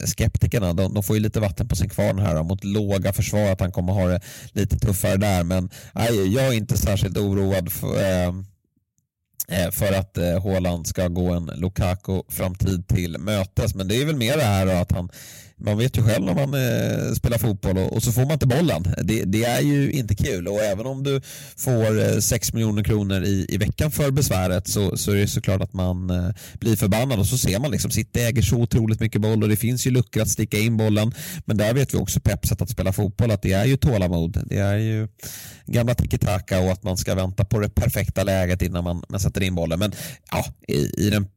skeptikerna, 0.05 0.74
de, 0.74 0.93
de 0.93 1.03
får 1.03 1.16
ju 1.16 1.22
lite 1.22 1.39
vatten 1.39 1.68
på 1.68 1.76
sin 1.76 1.89
kvarn 1.89 2.20
här 2.20 2.43
mot 2.43 2.63
låga 2.63 3.13
försvar, 3.13 3.51
att 3.51 3.61
han 3.61 3.72
kommer 3.72 3.93
ha 3.93 4.07
det 4.07 4.20
lite 4.53 4.80
tuffare 4.80 5.04
det 5.11 5.17
där 5.17 5.43
men 5.43 5.69
nej, 5.93 6.33
jag 6.33 6.47
är 6.47 6.53
inte 6.53 6.77
särskilt 6.77 7.17
oroad 7.17 7.71
för, 7.71 8.01
eh, 8.01 8.27
eh, 9.47 9.71
för 9.71 9.93
att 9.93 10.17
eh, 10.17 10.43
Haaland 10.43 10.87
ska 10.87 11.07
gå 11.07 11.31
en 11.31 11.45
Lukaku-framtid 11.45 12.87
till 12.87 13.17
mötes. 13.17 13.75
Men 13.75 13.87
det 13.87 14.01
är 14.01 14.05
väl 14.05 14.15
mer 14.15 14.37
det 14.37 14.43
här 14.43 14.81
att 14.81 14.91
han 14.91 15.09
man 15.57 15.77
vet 15.77 15.97
ju 15.97 16.03
själv 16.03 16.25
när 16.25 16.33
man 16.33 16.53
eh, 16.53 17.13
spelar 17.13 17.37
fotboll 17.37 17.77
och, 17.77 17.93
och, 17.93 18.03
så 18.03 18.11
får 18.11 18.21
man 18.21 18.31
inte 18.31 18.47
bollen. 18.47 18.83
Det, 19.03 19.23
det, 19.23 19.43
är 19.43 19.61
ju 19.61 19.91
inte 19.91 20.15
kul 20.15 20.47
och 20.47 20.59
även 20.59 20.85
om 20.85 21.03
du 21.03 21.21
får 21.57 22.03
eh, 22.03 22.19
6 22.19 22.53
miljoner 22.53 22.83
kronor 22.83 23.23
i, 23.23 23.45
i 23.49 23.57
veckan 23.57 23.91
för 23.91 24.11
besväret 24.11 24.67
så, 24.67 24.97
så 24.97 25.11
är 25.11 25.15
det 25.15 25.27
såklart 25.27 25.61
att 25.61 25.73
man 25.73 26.09
eh, 26.09 26.29
blir 26.59 26.75
förbannad 26.75 27.19
och 27.19 27.27
så 27.27 27.37
ser 27.37 27.59
man 27.59 27.71
liksom 27.71 27.91
sitt 27.91 28.17
äger 28.17 28.41
så 28.41 28.55
otroligt 28.55 28.99
mycket 28.99 29.21
boll 29.21 29.43
och 29.43 29.49
det 29.49 29.55
finns 29.55 29.87
ju 29.87 29.91
luckor 29.91 30.21
att 30.21 30.29
sticka 30.29 30.57
in 30.57 30.77
bollen. 30.77 31.11
Men 31.45 31.57
där 31.57 31.73
vet 31.73 31.93
vi 31.93 31.97
också 31.97 32.19
Peps 32.19 32.49
sätt 32.49 32.61
att 32.61 32.69
spela 32.69 32.93
fotboll 32.93 33.31
att 33.31 33.41
det 33.41 33.53
är 33.53 33.65
ju 33.65 33.77
tålamod. 33.77 34.43
Det 34.45 34.57
är 34.57 34.77
ju 34.77 35.07
gamla 35.65 35.95
tiki-taka 35.95 36.59
och 36.59 36.71
att 36.71 36.83
man 36.83 36.97
ska 36.97 37.15
vänta 37.15 37.45
på 37.45 37.59
det 37.59 37.69
perfekta 37.69 38.23
läget 38.23 38.61
innan 38.61 38.83
man, 38.83 39.03
man 39.09 39.19
sätter 39.19 39.43
in 39.43 39.55
bollen. 39.55 39.79
Men 39.79 39.91
ja, 40.31 40.45
i, 40.67 41.07
i 41.07 41.09
den 41.09 41.27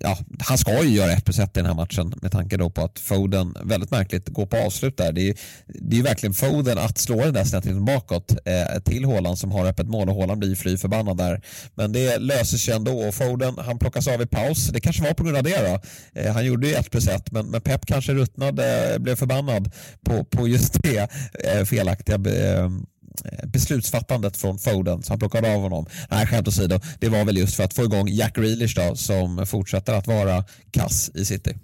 ja, 0.00 0.18
han 0.38 0.58
ska 0.58 0.82
ju 0.82 0.90
göra 0.90 1.12
1 1.12 1.24
plus 1.24 1.38
1 1.38 1.56
i 1.56 1.60
den 1.60 1.66
här 1.66 1.74
matchen 1.74 2.14
med 2.22 2.32
tanke 2.32 2.56
då 2.56 2.70
på 2.70 2.82
att 2.82 2.98
Foden 2.98 3.56
väldigt 3.64 3.90
märkligt 3.90 4.28
går 4.28 4.46
på 4.46 4.56
avslut 4.56 4.96
där. 4.96 5.12
Det 5.12 5.20
är 5.20 5.24
ju, 5.24 5.34
det 5.66 5.98
är 5.98 6.02
verkligen 6.02 6.34
Foden 6.34 6.78
att 6.78 6.98
slå 6.98 7.16
den 7.16 7.34
där 7.34 7.44
snett 7.44 7.64
bakåt 7.64 8.36
eh, 8.44 8.80
till 8.84 9.04
Håland 9.04 9.38
som 9.38 9.52
har 9.52 9.66
öppet 9.66 9.88
mål 9.88 10.08
och 10.08 10.14
Håland 10.14 10.38
blir 10.38 10.56
fly 10.56 10.76
förbannad 10.76 11.16
där. 11.16 11.42
Men 11.74 11.92
det 11.92 12.18
löser 12.18 12.58
sig 12.58 12.74
ändå 12.74 12.98
och 12.98 13.14
Foden 13.14 13.54
han 13.58 13.78
plockas 13.78 14.08
av 14.08 14.22
i 14.22 14.26
paus. 14.26 14.68
Det 14.68 14.80
kanske 14.80 15.02
var 15.02 15.14
på 15.14 15.24
grund 15.24 15.36
av 15.36 15.42
det 15.42 15.58
då. 15.68 15.80
Eh, 16.20 16.32
han 16.32 16.46
gjorde 16.46 16.66
ju 16.66 16.74
1 16.74 16.90
plus 16.90 17.08
1 17.08 17.32
men, 17.32 17.46
men 17.46 17.60
Pep 17.60 17.86
kanske 17.86 18.14
ruttnade, 18.14 18.94
eh, 18.94 18.98
blev 18.98 19.16
förbannad 19.16 19.70
på, 20.04 20.24
på 20.24 20.48
just 20.48 20.82
det 20.82 21.10
eh, 21.44 21.64
felaktiga 21.64 22.18
Eh, 22.26 22.70
beslutsfattandet 23.44 24.36
från 24.36 24.58
Foden 24.58 25.02
så 25.02 25.12
han 25.12 25.18
plockade 25.18 25.54
av 25.54 25.60
honom. 25.60 25.86
Nej, 26.10 26.26
skämt 26.26 26.48
åsido. 26.48 26.80
Det 26.98 27.08
var 27.08 27.24
väl 27.24 27.36
just 27.36 27.54
för 27.54 27.64
att 27.64 27.74
få 27.74 27.84
igång 27.84 28.08
Jack 28.08 28.36
Grealish 28.36 28.76
då, 28.76 28.96
som 28.96 29.46
fortsätter 29.46 29.94
att 29.94 30.06
vara 30.06 30.44
kass 30.70 31.10
i 31.14 31.24
City. 31.24 31.54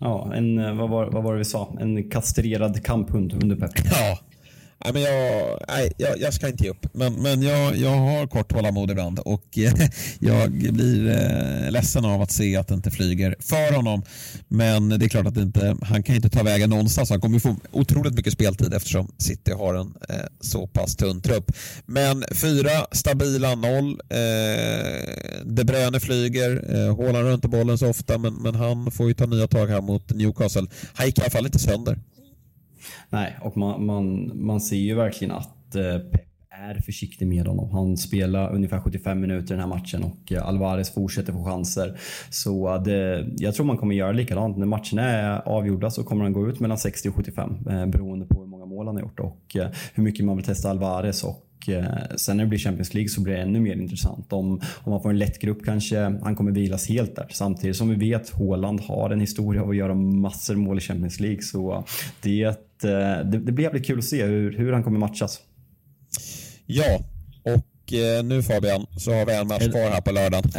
Ja, 0.00 0.34
en, 0.34 0.58
eh, 0.58 0.74
vad, 0.74 0.90
var, 0.90 1.06
vad 1.06 1.22
var 1.22 1.32
det 1.32 1.38
vi 1.38 1.44
sa? 1.44 1.76
En 1.80 2.10
kastrerad 2.10 2.84
kamphund 2.84 3.42
under 3.42 3.56
Pep. 3.56 3.70
Ja, 3.90 4.18
Nej, 4.84 4.92
men 4.92 5.02
jag, 5.02 5.58
nej, 5.68 5.92
jag, 5.96 6.20
jag, 6.20 6.34
ska 6.34 6.48
inte 6.48 6.64
ge 6.64 6.70
upp, 6.70 6.86
men, 6.92 7.14
men 7.14 7.42
jag, 7.42 7.76
jag 7.76 7.96
har 7.96 8.26
kort 8.26 8.48
tålamod 8.48 8.90
ibland 8.90 9.18
och 9.18 9.58
eh, 9.58 9.72
jag 10.18 10.50
blir 10.52 11.08
eh, 11.08 11.70
ledsen 11.70 12.04
av 12.04 12.22
att 12.22 12.30
se 12.30 12.56
att 12.56 12.68
det 12.68 12.74
inte 12.74 12.90
flyger 12.90 13.36
för 13.40 13.76
honom. 13.76 14.02
Men 14.48 14.88
det 14.88 15.06
är 15.06 15.08
klart 15.08 15.26
att 15.26 15.36
inte, 15.36 15.76
han 15.82 16.02
kan 16.02 16.16
inte 16.16 16.30
ta 16.30 16.42
vägen 16.42 16.70
någonstans. 16.70 17.10
Han 17.10 17.20
kommer 17.20 17.38
få 17.38 17.56
otroligt 17.72 18.14
mycket 18.14 18.32
speltid 18.32 18.74
eftersom 18.74 19.12
City 19.18 19.52
har 19.52 19.74
en 19.74 19.94
eh, 20.08 20.16
så 20.40 20.66
pass 20.66 20.96
tunn 20.96 21.20
trupp. 21.22 21.52
Men 21.86 22.24
fyra 22.34 22.86
stabila 22.92 23.54
noll. 23.54 24.00
Eh, 24.08 25.44
De 25.44 25.64
Bruyne 25.64 26.00
flyger, 26.00 26.74
eh, 26.74 26.96
Haaland 26.96 27.26
runt 27.26 27.44
bollen 27.44 27.78
så 27.78 27.88
ofta 27.88 28.18
men, 28.18 28.34
men 28.34 28.54
han 28.54 28.90
får 28.90 29.08
ju 29.08 29.14
ta 29.14 29.26
nya 29.26 29.46
tag 29.46 29.66
här 29.66 29.80
mot 29.80 30.10
Newcastle. 30.10 30.66
Han 30.94 31.06
gick 31.06 31.18
i 31.18 31.20
alla 31.20 31.30
fall 31.30 31.46
inte 31.46 31.58
sönder. 31.58 31.98
Nej, 33.10 33.36
och 33.42 33.56
man, 33.56 33.86
man, 33.86 34.32
man 34.34 34.60
ser 34.60 34.76
ju 34.76 34.94
verkligen 34.94 35.34
att 35.34 35.74
eh, 35.74 35.98
Pep 35.98 36.24
är 36.50 36.74
försiktig 36.74 37.28
med 37.28 37.46
honom. 37.46 37.70
Han 37.70 37.96
spelar 37.96 38.54
ungefär 38.54 38.80
75 38.80 39.20
minuter 39.20 39.54
den 39.54 39.60
här 39.60 39.66
matchen 39.66 40.04
och 40.04 40.32
eh, 40.32 40.48
Alvarez 40.48 40.94
fortsätter 40.94 41.32
få 41.32 41.44
chanser. 41.44 41.98
Så 42.30 42.74
eh, 42.74 42.82
det, 42.82 43.26
jag 43.36 43.54
tror 43.54 43.66
man 43.66 43.76
kommer 43.76 43.94
göra 43.94 44.12
likadant. 44.12 44.56
När 44.56 44.66
matcherna 44.66 45.02
är 45.02 45.48
avgjorda 45.48 45.90
så 45.90 46.04
kommer 46.04 46.22
han 46.22 46.32
gå 46.32 46.48
ut 46.48 46.60
mellan 46.60 46.78
60 46.78 47.08
och 47.08 47.14
75 47.14 47.64
beroende 47.64 48.26
på 48.26 48.40
hur 48.40 48.46
många 48.46 48.66
mål 48.66 48.86
han 48.86 48.96
har 48.96 49.02
gjort 49.02 49.20
och 49.20 49.56
hur 49.94 50.02
mycket 50.02 50.24
man 50.24 50.36
vill 50.36 50.44
testa 50.44 50.70
Alvarez 50.70 51.24
och 51.24 51.47
sen 52.16 52.36
när 52.36 52.44
det 52.44 52.48
blir 52.48 52.58
Champions 52.58 52.94
League 52.94 53.08
så 53.08 53.20
blir 53.20 53.34
det 53.34 53.42
ännu 53.42 53.60
mer 53.60 53.74
intressant. 53.74 54.32
Om, 54.32 54.60
om 54.76 54.92
man 54.92 55.02
får 55.02 55.10
en 55.10 55.18
lätt 55.18 55.38
grupp 55.38 55.64
kanske 55.64 55.98
han 55.98 56.36
kommer 56.36 56.52
vilas 56.52 56.88
helt 56.88 57.16
där. 57.16 57.26
Samtidigt 57.30 57.76
som 57.76 57.88
vi 57.88 57.94
vet 57.94 58.30
Håland 58.30 58.80
har 58.80 59.10
en 59.10 59.20
historia 59.20 59.62
av 59.62 59.70
att 59.70 59.76
göra 59.76 59.94
massor 59.94 60.54
mål 60.54 60.78
i 60.78 60.80
Champions 60.80 61.20
League. 61.20 61.42
Så 61.42 61.84
det, 62.22 62.56
det, 62.80 63.24
det 63.24 63.52
blir 63.52 63.64
jävligt 63.64 63.86
kul 63.86 63.98
att 63.98 64.04
se 64.04 64.24
hur, 64.24 64.58
hur 64.58 64.72
han 64.72 64.82
kommer 64.82 64.98
matchas. 64.98 65.40
Ja, 66.66 67.00
och 67.42 67.92
eh, 67.92 68.24
nu 68.24 68.42
Fabian 68.42 68.86
så 68.96 69.12
har 69.12 69.26
vi 69.26 69.34
en 69.34 69.48
match 69.48 69.68
kvar 69.68 69.90
här 69.90 70.00
på 70.00 70.12
lördagen. 70.12 70.50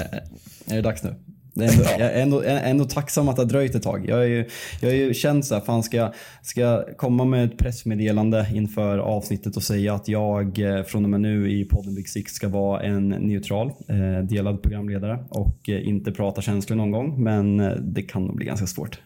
Är 0.66 0.76
det 0.76 0.82
dags 0.82 1.04
nu? 1.04 1.16
Det 1.60 1.66
är 1.66 1.72
ändå, 1.72 1.84
jag 1.90 2.02
är 2.02 2.22
ändå, 2.22 2.44
ändå 2.44 2.86
tacksam 2.86 3.30
att 3.30 3.36
det 3.36 3.42
har 3.42 3.50
dröjt 3.50 3.76
ett 3.76 3.84
tag. 3.84 4.06
Jag 4.08 4.16
har 4.16 4.24
ju, 4.24 4.46
jag 4.82 4.92
är 4.92 4.96
ju 4.96 5.14
känt 5.14 5.46
så 5.46 5.56
här, 5.56 5.62
fan 5.62 5.84
ska, 5.84 6.14
ska 6.42 6.84
komma 6.98 7.26
med 7.26 7.46
ett 7.46 7.58
pressmeddelande 7.58 8.48
inför 8.54 8.98
avsnittet 8.98 9.58
och 9.58 9.64
säga 9.64 9.94
att 9.94 10.08
jag 10.08 10.60
eh, 10.60 10.84
från 10.84 11.04
och 11.04 11.10
med 11.10 11.22
nu 11.22 11.52
i 11.52 11.66
podden 11.66 11.96
Big 11.96 12.10
Six 12.10 12.32
ska 12.32 12.48
vara 12.48 12.82
en 12.82 13.10
neutral, 13.10 13.72
eh, 13.88 14.24
delad 14.24 14.62
programledare 14.62 15.24
och 15.30 15.70
eh, 15.70 15.88
inte 15.88 16.12
prata 16.12 16.42
känslor 16.42 16.78
någon 16.78 16.92
gång. 16.92 17.24
Men 17.24 17.60
eh, 17.60 17.72
det 17.72 18.02
kan 18.02 18.26
nog 18.26 18.36
bli 18.36 18.46
ganska 18.46 18.68
svårt. 18.68 19.00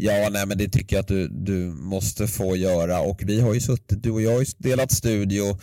Ja, 0.00 0.28
nej 0.30 0.46
men 0.46 0.58
det 0.58 0.68
tycker 0.68 0.96
jag 0.96 1.00
att 1.00 1.08
du, 1.08 1.28
du 1.28 1.72
måste 1.74 2.26
få 2.26 2.56
göra. 2.56 3.00
Och 3.00 3.22
vi 3.26 3.40
har 3.40 3.54
ju 3.54 3.60
suttit, 3.60 4.02
du 4.02 4.10
och 4.10 4.22
jag 4.22 4.32
har 4.32 4.40
ju 4.40 4.46
delat 4.58 4.92
studio 4.92 5.58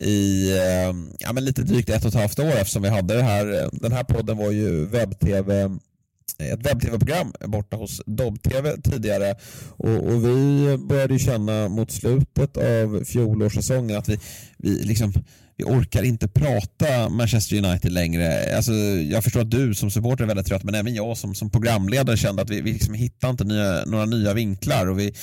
i 0.00 0.50
eh, 0.50 0.94
ja, 1.18 1.32
men 1.32 1.44
lite 1.44 1.62
drygt 1.62 1.90
ett 1.90 2.04
och 2.04 2.08
ett 2.08 2.14
halvt 2.14 2.38
år 2.38 2.56
eftersom 2.56 2.82
vi 2.82 2.88
hade 2.88 3.14
det 3.14 3.22
här, 3.22 3.62
eh, 3.62 3.68
den 3.72 3.92
här 3.92 4.04
podden 4.04 4.36
var 4.36 4.50
ju 4.50 4.86
webb-tv 4.86 5.60
eh, 5.60 6.52
ett 6.52 6.66
webb-tv-program 6.66 7.32
borta 7.46 7.76
hos 7.76 8.02
Dobb-TV 8.06 8.76
tidigare. 8.82 9.34
Och, 9.68 10.06
och, 10.06 10.24
vi 10.24 10.76
började 10.88 11.12
ju 11.12 11.18
känna 11.18 11.68
mot 11.68 11.90
slutet 11.90 12.56
av 12.56 13.04
fjolårssäsongen 13.04 13.98
att 13.98 14.08
vi, 14.08 14.18
vi 14.58 14.70
liksom 14.70 15.12
vi 15.58 15.64
orkar 15.64 16.02
inte 16.02 16.28
prata 16.28 17.08
Manchester 17.08 17.56
United 17.64 17.92
längre. 17.92 18.56
Alltså, 18.56 18.72
jag 18.72 19.24
förstår 19.24 19.40
att 19.40 19.50
du 19.50 19.74
som 19.74 19.90
supporter 19.90 20.24
är 20.24 20.28
väldigt 20.28 20.46
trött 20.46 20.64
men 20.64 20.74
även 20.74 20.94
jag 20.94 21.16
som, 21.16 21.34
som 21.34 21.50
programledare 21.50 22.16
kände 22.16 22.42
att 22.42 22.50
vi, 22.50 22.60
vi 22.60 22.72
liksom 22.72 22.94
hittar 22.94 23.30
inte 23.30 23.44
nya, 23.44 23.84
några 23.84 24.06
nya 24.06 24.34
vinklar. 24.34 24.86
Och 24.86 24.98
vi, 24.98 25.14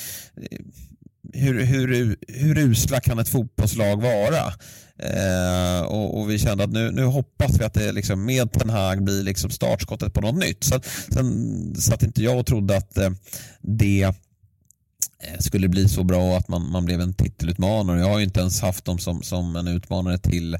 hur, 1.32 1.64
hur, 1.64 2.16
hur 2.28 2.58
usla 2.58 3.00
kan 3.00 3.18
ett 3.18 3.28
fotbollslag 3.28 4.02
vara? 4.02 4.52
Eh, 4.98 5.82
och, 5.82 6.20
och, 6.20 6.30
vi 6.30 6.38
kände 6.38 6.64
att 6.64 6.72
nu, 6.72 6.90
nu 6.90 7.04
hoppas 7.04 7.60
vi 7.60 7.64
att 7.64 7.74
det 7.74 7.92
liksom 7.92 8.24
med 8.24 8.48
den 8.52 8.70
här 8.70 8.96
blir 8.96 9.22
liksom 9.22 9.50
startskottet 9.50 10.14
på 10.14 10.20
något 10.20 10.44
nytt. 10.44 10.64
Så, 10.64 10.80
sen 11.12 11.74
satt 11.74 12.02
inte 12.02 12.22
jag 12.22 12.38
och 12.38 12.46
trodde 12.46 12.76
att 12.76 12.98
eh, 12.98 13.10
det 13.60 14.12
Eh, 15.22 15.38
skulle 15.38 15.68
bli 15.68 15.88
så 15.88 16.04
bra 16.04 16.36
att 16.36 16.48
man, 16.48 16.70
man 16.70 16.84
blev 16.84 17.00
en 17.00 17.14
titelutmanare. 17.14 18.00
Jag 18.00 18.08
har 18.08 18.18
ju 18.18 18.24
inte 18.24 18.40
ens 18.40 18.60
haft 18.60 18.84
dem 18.84 18.98
som, 18.98 19.22
som 19.22 19.56
en 19.56 19.68
utmanare 19.68 20.18
till 20.18 20.54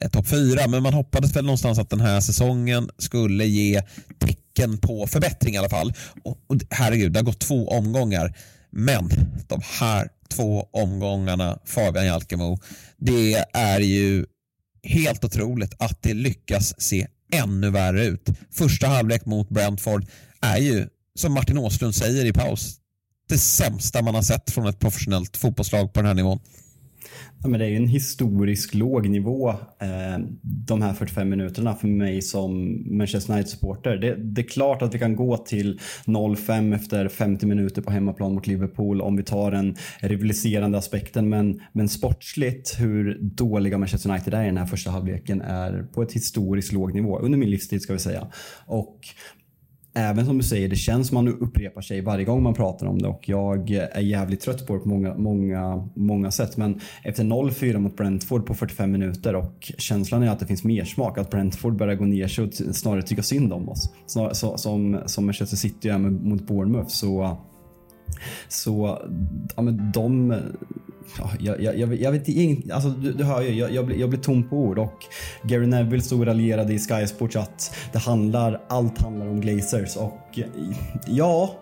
eh, 0.00 0.10
topp 0.12 0.28
fyra, 0.28 0.68
men 0.68 0.82
man 0.82 0.94
hoppades 0.94 1.36
väl 1.36 1.44
någonstans 1.44 1.78
att 1.78 1.90
den 1.90 2.00
här 2.00 2.20
säsongen 2.20 2.90
skulle 2.98 3.44
ge 3.44 3.82
tecken 4.18 4.78
på 4.78 5.06
förbättring 5.06 5.54
i 5.54 5.58
alla 5.58 5.68
fall. 5.68 5.92
Och, 6.24 6.38
och 6.46 6.56
herregud, 6.70 7.12
det 7.12 7.18
har 7.18 7.24
gått 7.24 7.40
två 7.40 7.68
omgångar. 7.68 8.36
Men 8.70 9.08
de 9.48 9.60
här 9.80 10.08
två 10.28 10.68
omgångarna 10.72 11.58
Fabian 11.64 12.06
Jalkemo, 12.06 12.58
det 12.96 13.44
är 13.52 13.80
ju 13.80 14.26
helt 14.82 15.24
otroligt 15.24 15.74
att 15.78 16.02
det 16.02 16.14
lyckas 16.14 16.80
se 16.80 17.06
ännu 17.32 17.70
värre 17.70 18.04
ut. 18.04 18.28
Första 18.52 18.86
halvlek 18.86 19.26
mot 19.26 19.48
Brentford 19.48 20.06
är 20.40 20.58
ju, 20.58 20.88
som 21.18 21.32
Martin 21.32 21.58
Åslund 21.58 21.94
säger 21.94 22.24
i 22.24 22.32
paus, 22.32 22.80
det 23.28 23.38
sämsta 23.38 24.02
man 24.02 24.14
har 24.14 24.22
sett 24.22 24.50
från 24.50 24.66
ett 24.66 24.78
professionellt 24.78 25.36
fotbollslag 25.36 25.92
på 25.92 26.00
den 26.00 26.06
här 26.06 26.14
nivån. 26.14 26.38
Ja, 27.42 27.48
men 27.48 27.60
det 27.60 27.66
är 27.66 27.70
ju 27.70 27.76
en 27.76 27.88
historisk 27.88 28.74
låg 28.74 29.08
nivå 29.08 29.50
eh, 29.50 30.18
de 30.42 30.82
här 30.82 30.92
45 30.92 31.28
minuterna 31.28 31.74
för 31.74 31.88
mig 31.88 32.22
som 32.22 32.82
Manchester 32.98 33.32
United-supporter. 33.32 33.96
Det, 33.96 34.16
det, 34.16 34.40
är 34.40 34.48
klart 34.48 34.82
att 34.82 34.94
vi 34.94 34.98
kan 34.98 35.16
gå 35.16 35.36
till 35.36 35.80
0-5 36.04 36.74
efter 36.74 37.08
50 37.08 37.46
minuter 37.46 37.82
på 37.82 37.90
hemmaplan 37.90 38.34
mot 38.34 38.46
Liverpool 38.46 39.00
om 39.00 39.16
vi 39.16 39.22
tar 39.22 39.50
den 39.50 39.76
rivaliserande 40.00 40.78
aspekten. 40.78 41.28
Men, 41.28 41.60
men 41.72 41.88
sportsligt, 41.88 42.80
hur 42.80 43.18
dåliga 43.20 43.78
Manchester 43.78 44.10
United 44.10 44.34
är 44.34 44.42
i 44.42 44.46
den 44.46 44.56
här 44.56 44.66
första 44.66 44.90
halvleken 44.90 45.40
är 45.40 45.82
på 45.82 46.02
ett 46.02 46.12
historiskt 46.12 46.72
låg 46.72 46.94
nivå. 46.94 47.18
Under 47.18 47.38
min 47.38 47.50
livstid 47.50 47.82
ska 47.82 47.92
vi 47.92 47.98
säga. 47.98 48.26
Och 48.66 48.98
även 49.96 50.26
som 50.26 50.38
du 50.38 50.44
säger, 50.44 50.68
det 50.68 50.76
känns 50.76 51.08
som 51.08 51.14
man 51.14 51.28
upprepar 51.28 51.80
sig 51.80 52.00
varje 52.00 52.24
gång 52.24 52.42
man 52.42 52.54
pratar 52.54 52.86
om 52.86 52.98
det 52.98 53.08
och 53.08 53.28
jag 53.28 53.70
är 53.70 54.00
jävligt 54.00 54.40
trött 54.40 54.66
på 54.66 54.74
det 54.74 54.80
på 54.80 54.88
många, 54.88 55.14
många, 55.14 55.88
många 55.94 56.30
sätt. 56.30 56.56
Men 56.56 56.80
efter 57.04 57.24
0-4 57.24 57.78
mot 57.78 57.96
Brentford 57.96 58.46
på 58.46 58.54
45 58.54 58.92
minuter 58.92 59.34
och 59.34 59.72
känslan 59.78 60.22
är 60.22 60.30
att 60.30 60.38
det 60.38 60.46
finns 60.46 60.64
mer 60.64 60.84
smak 60.84 61.18
att 61.18 61.30
Brentford 61.30 61.76
börjar 61.76 61.94
gå 61.94 62.04
ner 62.04 62.28
sig 62.28 62.44
och 62.44 62.54
snarare 62.54 63.02
tycka 63.02 63.22
synd 63.22 63.52
om 63.52 63.68
oss. 63.68 63.90
Snarare, 64.06 64.34
så, 64.34 64.58
som, 64.58 65.00
som 65.06 65.26
Manchester 65.26 65.56
City 65.56 65.88
är 65.88 65.98
mot 65.98 66.46
Bournemouth 66.46 66.88
så 66.88 67.38
så 68.48 69.02
ja, 69.56 69.62
men 69.62 69.92
de 69.94 70.34
jag, 71.38 71.60
jag, 71.60 71.78
jag, 71.78 71.94
jag 71.94 72.12
vet 72.12 72.28
inte, 72.28 72.74
alltså 72.74 72.88
du, 72.88 73.12
du 73.12 73.24
hör 73.24 73.42
ju, 73.42 73.54
jag, 73.54 73.72
jag, 73.72 73.86
blir, 73.86 73.96
jag 73.96 74.08
blir 74.08 74.20
tom 74.20 74.48
på 74.48 74.56
ord 74.56 74.78
och 74.78 75.04
Gary 75.42 75.66
Neville 75.66 76.02
stod 76.02 76.20
och 76.20 76.26
raljerade 76.26 76.74
i 76.74 76.78
Sky 76.78 77.06
Sports 77.06 77.36
att 77.36 77.76
det 77.92 77.98
handlar, 77.98 78.60
allt 78.68 78.98
handlar 78.98 79.28
om 79.28 79.40
Glazers 79.40 79.96
och 79.96 80.38
ja, 81.06 81.54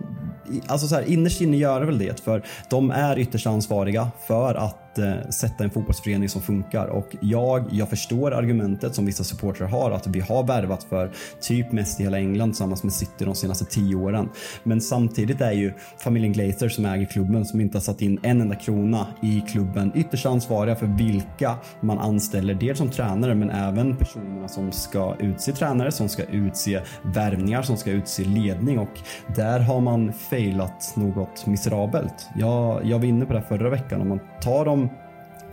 alltså 0.67 0.89
så 0.89 0.95
här, 0.95 1.11
innerst 1.11 1.41
inne 1.41 1.57
gör 1.57 1.81
det 1.81 1.87
väl 1.87 1.99
det 1.99 2.21
för 2.21 2.43
de 2.71 2.91
är 2.91 3.19
ytterst 3.19 3.47
ansvariga 3.47 4.11
för 4.27 4.55
att 4.55 4.84
eh, 4.99 5.29
sätta 5.31 5.65
en 5.65 5.71
fotbollsförening 5.71 6.29
som 6.29 6.43
funkar. 6.43 6.87
Och 6.87 7.17
jag, 7.21 7.65
jag 7.71 7.89
förstår 7.89 8.35
argumentet 8.35 8.95
som 8.95 9.07
vissa 9.07 9.25
supportrar 9.25 9.69
har 9.69 9.91
att 9.91 10.07
vi 10.07 10.21
har 10.21 10.45
värvat 10.45 10.85
för 10.85 11.11
typ 11.41 11.73
mest 11.73 12.01
i 12.01 12.03
hela 12.03 12.19
England 12.19 12.51
tillsammans 12.51 12.83
med 12.83 12.93
City 12.93 13.25
de 13.25 13.35
senaste 13.35 13.65
tio 13.65 13.97
åren. 13.97 14.29
Men 14.63 14.81
samtidigt 14.81 15.41
är 15.41 15.53
ju 15.53 15.73
familjen 15.99 16.33
Glazer 16.33 16.69
som 16.69 16.85
äger 16.85 17.07
klubben 17.07 17.45
som 17.45 17.61
inte 17.61 17.77
har 17.77 17.83
satt 17.83 18.03
in 18.03 18.19
en 18.23 18.41
enda 18.41 18.57
krona 18.57 19.07
i 19.23 19.41
klubben 19.41 19.93
ytterst 19.95 20.27
ansvariga 20.27 20.77
för 20.77 20.87
vilka 20.87 21.55
man 21.81 21.99
anställer. 21.99 22.55
Dels 22.55 22.79
som 22.79 22.91
tränare 22.91 23.35
men 23.35 23.51
även 23.51 23.97
personerna 23.97 24.49
som 24.49 24.73
ska 24.73 25.17
utse 25.19 25.53
tränare, 25.53 25.93
som 25.93 26.09
ska 26.09 26.25
utse 26.25 26.81
värvningar, 27.03 27.63
som 27.63 27.77
ska 27.77 27.91
utse 27.91 28.25
ledning 28.25 28.79
och 28.79 28.99
där 29.37 29.61
har 29.61 29.81
man 29.81 30.13
failat 30.13 30.93
något 30.97 31.47
miserabelt. 31.47 32.29
Jag, 32.37 32.85
jag 32.85 32.99
var 32.99 33.05
inne 33.05 33.27
på 33.27 33.33
det 33.33 33.43
förra 33.43 33.71
veckan. 33.71 34.01
Om 34.01 34.09
man 34.09 34.21
tar 34.41 34.65
dem 34.65 34.84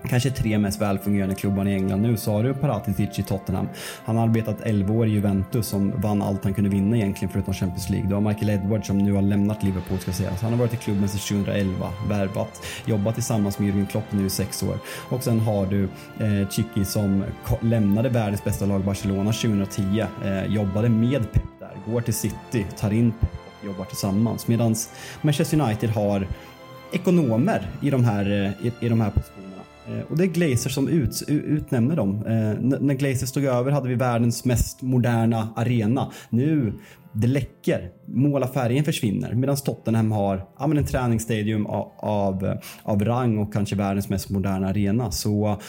kanske 0.09 0.31
tre 0.31 0.57
mest 0.57 0.81
välfungerande 0.81 1.35
klubbarna 1.35 1.71
i 1.71 1.73
England 1.73 2.01
nu 2.01 2.17
så 2.17 2.31
har 2.31 2.43
du 2.43 2.53
Paratitic 2.53 3.19
i 3.19 3.23
Tottenham. 3.23 3.69
Han 4.05 4.17
har 4.17 4.23
arbetat 4.23 4.61
11 4.61 4.93
år 4.93 5.07
i 5.07 5.09
Juventus 5.09 5.67
som 5.67 6.01
vann 6.01 6.21
allt 6.21 6.43
han 6.43 6.53
kunde 6.53 6.69
vinna 6.69 6.95
egentligen 6.95 7.31
förutom 7.31 7.53
Champions 7.53 7.89
League. 7.89 8.09
Du 8.09 8.13
har 8.13 8.21
Michael 8.21 8.49
Edwards 8.49 8.87
som 8.87 8.97
nu 8.97 9.13
har 9.13 9.21
lämnat 9.21 9.63
Liverpool 9.63 9.99
ska 9.99 10.11
sägas. 10.11 10.41
Han 10.41 10.51
har 10.51 10.59
varit 10.59 10.73
i 10.73 10.77
klubben 10.77 11.09
sedan 11.09 11.43
2011, 11.45 11.89
värvat, 12.09 12.67
jobbat 12.85 13.15
tillsammans 13.15 13.59
med 13.59 13.69
Jürgen 13.69 13.87
Klopp 13.87 14.11
nu 14.11 14.25
i 14.25 14.29
sex 14.29 14.63
år. 14.63 14.77
Och 15.09 15.23
sen 15.23 15.39
har 15.39 15.65
du 15.65 15.83
eh, 16.19 16.49
Chicky 16.49 16.85
som 16.85 17.23
lämnade 17.61 18.09
världens 18.09 18.43
bästa 18.43 18.65
lag 18.65 18.83
Barcelona 18.83 19.31
2010, 19.31 20.05
eh, 20.25 20.45
jobbade 20.45 20.89
med 20.89 21.31
Pep 21.31 21.43
där, 21.59 21.93
går 21.93 22.01
till 22.01 22.13
City, 22.13 22.65
tar 22.79 22.93
in 22.93 23.11
Pep 23.11 23.29
och 23.59 23.65
jobbar 23.65 23.85
tillsammans. 23.85 24.47
Medan 24.47 24.75
Manchester 25.21 25.61
United 25.61 25.89
har 25.89 26.27
ekonomer 26.91 27.67
i 27.81 27.89
de 27.89 28.05
här, 28.05 28.31
eh, 28.31 28.67
i, 28.67 28.71
i 28.79 28.89
de 28.89 29.01
här 29.01 29.09
positionerna 29.09 29.50
Eh, 29.87 30.01
och 30.09 30.17
det 30.17 30.23
är 30.23 30.27
Glazer 30.27 30.69
som 30.69 30.87
ut, 30.87 31.23
utnämner 31.27 31.95
dem. 31.95 32.15
Eh, 32.15 32.79
när 32.79 32.93
Glazer 32.93 33.27
stod 33.27 33.43
över 33.43 33.71
hade 33.71 33.89
vi 33.89 33.95
världens 33.95 34.45
mest 34.45 34.81
moderna 34.81 35.53
arena. 35.55 36.11
Nu, 36.29 36.73
det 37.13 37.27
läcker. 37.27 37.91
Målarfärgen 38.05 38.83
försvinner. 38.83 39.33
Medan 39.33 39.55
Tottenham 39.55 40.11
har 40.11 40.47
ja, 40.59 40.67
men 40.67 40.77
en 40.77 40.85
träningsstadium 40.85 41.65
av, 41.65 41.91
av, 41.97 42.57
av 42.83 43.05
rang 43.05 43.37
och 43.37 43.53
kanske 43.53 43.75
världens 43.75 44.09
mest 44.09 44.29
moderna 44.29 44.67
arena. 44.67 45.11
Så 45.11 45.61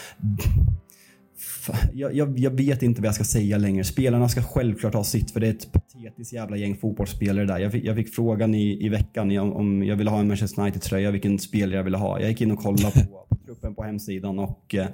jag, 1.93 2.15
jag, 2.15 2.39
jag, 2.39 2.51
vet 2.51 2.83
inte 2.83 3.01
vad 3.01 3.09
jag 3.09 3.15
ska 3.15 3.25
säga 3.25 3.59
längre. 3.59 3.85
Spelarna 3.85 4.29
ska 4.29 4.43
självklart 4.43 4.95
ha 4.95 5.05
sitt 5.05 5.31
för 5.31 5.41
det 5.41 5.47
är 5.47 5.51
ett 5.51 5.73
patetiskt 6.03 6.33
jävla 6.33 6.57
gäng 6.57 6.77
fotbollsspelare 6.77 7.47
där. 7.47 7.59
Jag 7.59 7.73
fick, 7.73 7.85
jag 7.85 7.97
fick 7.97 8.15
frågan 8.15 8.55
i, 8.55 8.87
i 8.87 8.89
veckan 8.89 9.39
om, 9.39 9.53
om 9.53 9.83
jag 9.85 9.97
ville 9.97 10.11
ha 10.11 10.21
en 10.21 10.29
Manchester 10.29 10.63
United-tröja, 10.63 11.11
vilken 11.11 11.39
spelare 11.39 11.77
jag 11.77 11.85
ville 11.85 11.97
ha. 11.97 12.21
Jag 12.21 12.29
gick 12.29 12.41
in 12.41 12.51
och 12.51 12.59
kollade 12.59 12.91
på, 12.91 13.27
på 13.29 13.37
truppen 13.47 13.75
på 13.75 13.83
hemsidan 13.83 14.39
och 14.39 14.75
eh, 14.75 14.87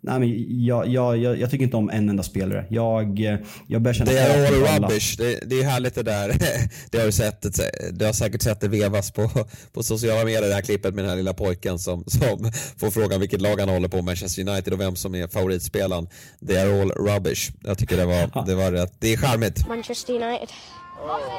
nej, 0.00 0.20
men 0.20 0.64
jag, 0.64 0.88
jag, 0.88 1.16
jag, 1.16 1.40
jag, 1.40 1.50
tycker 1.50 1.64
inte 1.64 1.76
om 1.76 1.90
en 1.90 2.08
enda 2.08 2.22
spelare. 2.22 2.66
Jag, 2.70 3.20
eh, 3.20 3.38
jag 3.66 3.82
börjar 3.82 3.94
känna... 3.94 4.10
Det 4.10 4.18
är 4.18 4.46
all 4.46 4.82
rubbish. 4.82 5.16
Det, 5.18 5.40
det 5.46 5.60
är 5.60 5.64
härligt 5.64 5.94
det 5.94 6.02
där. 6.02 6.28
Det 6.90 6.98
har 6.98 7.06
du 7.06 7.12
sett. 7.12 7.46
Du 7.92 8.04
har 8.04 8.12
säkert 8.12 8.42
sett 8.42 8.60
det 8.60 8.68
vevas 8.68 9.10
på, 9.10 9.30
på 9.72 9.82
sociala 9.82 10.24
medier, 10.24 10.48
det 10.48 10.54
här 10.54 10.62
klippet 10.62 10.94
med 10.94 11.04
den 11.04 11.10
här 11.10 11.16
lilla 11.16 11.34
pojken 11.34 11.78
som, 11.78 12.04
som 12.06 12.52
får 12.76 12.90
frågan 12.90 13.20
vilket 13.20 13.40
lag 13.40 13.60
han 13.60 13.68
håller 13.68 13.88
på, 13.88 14.02
Manchester 14.02 14.48
United 14.48 14.72
och 14.72 14.80
vem 14.80 14.96
som 14.96 15.14
är 15.14 15.28
favoritspelaren. 15.28 16.08
They 16.46 16.56
are 16.56 16.82
all 16.82 16.90
rubbish. 16.90 17.50
Jag 17.64 17.78
tycker 17.78 17.96
det 17.96 18.06
var, 18.06 18.46
det 18.46 18.54
var 18.54 18.72
rätt. 18.72 18.94
Det 18.98 19.12
är 19.12 19.16
charmigt. 19.16 19.68
Manchester 19.68 20.12
United. 20.12 20.48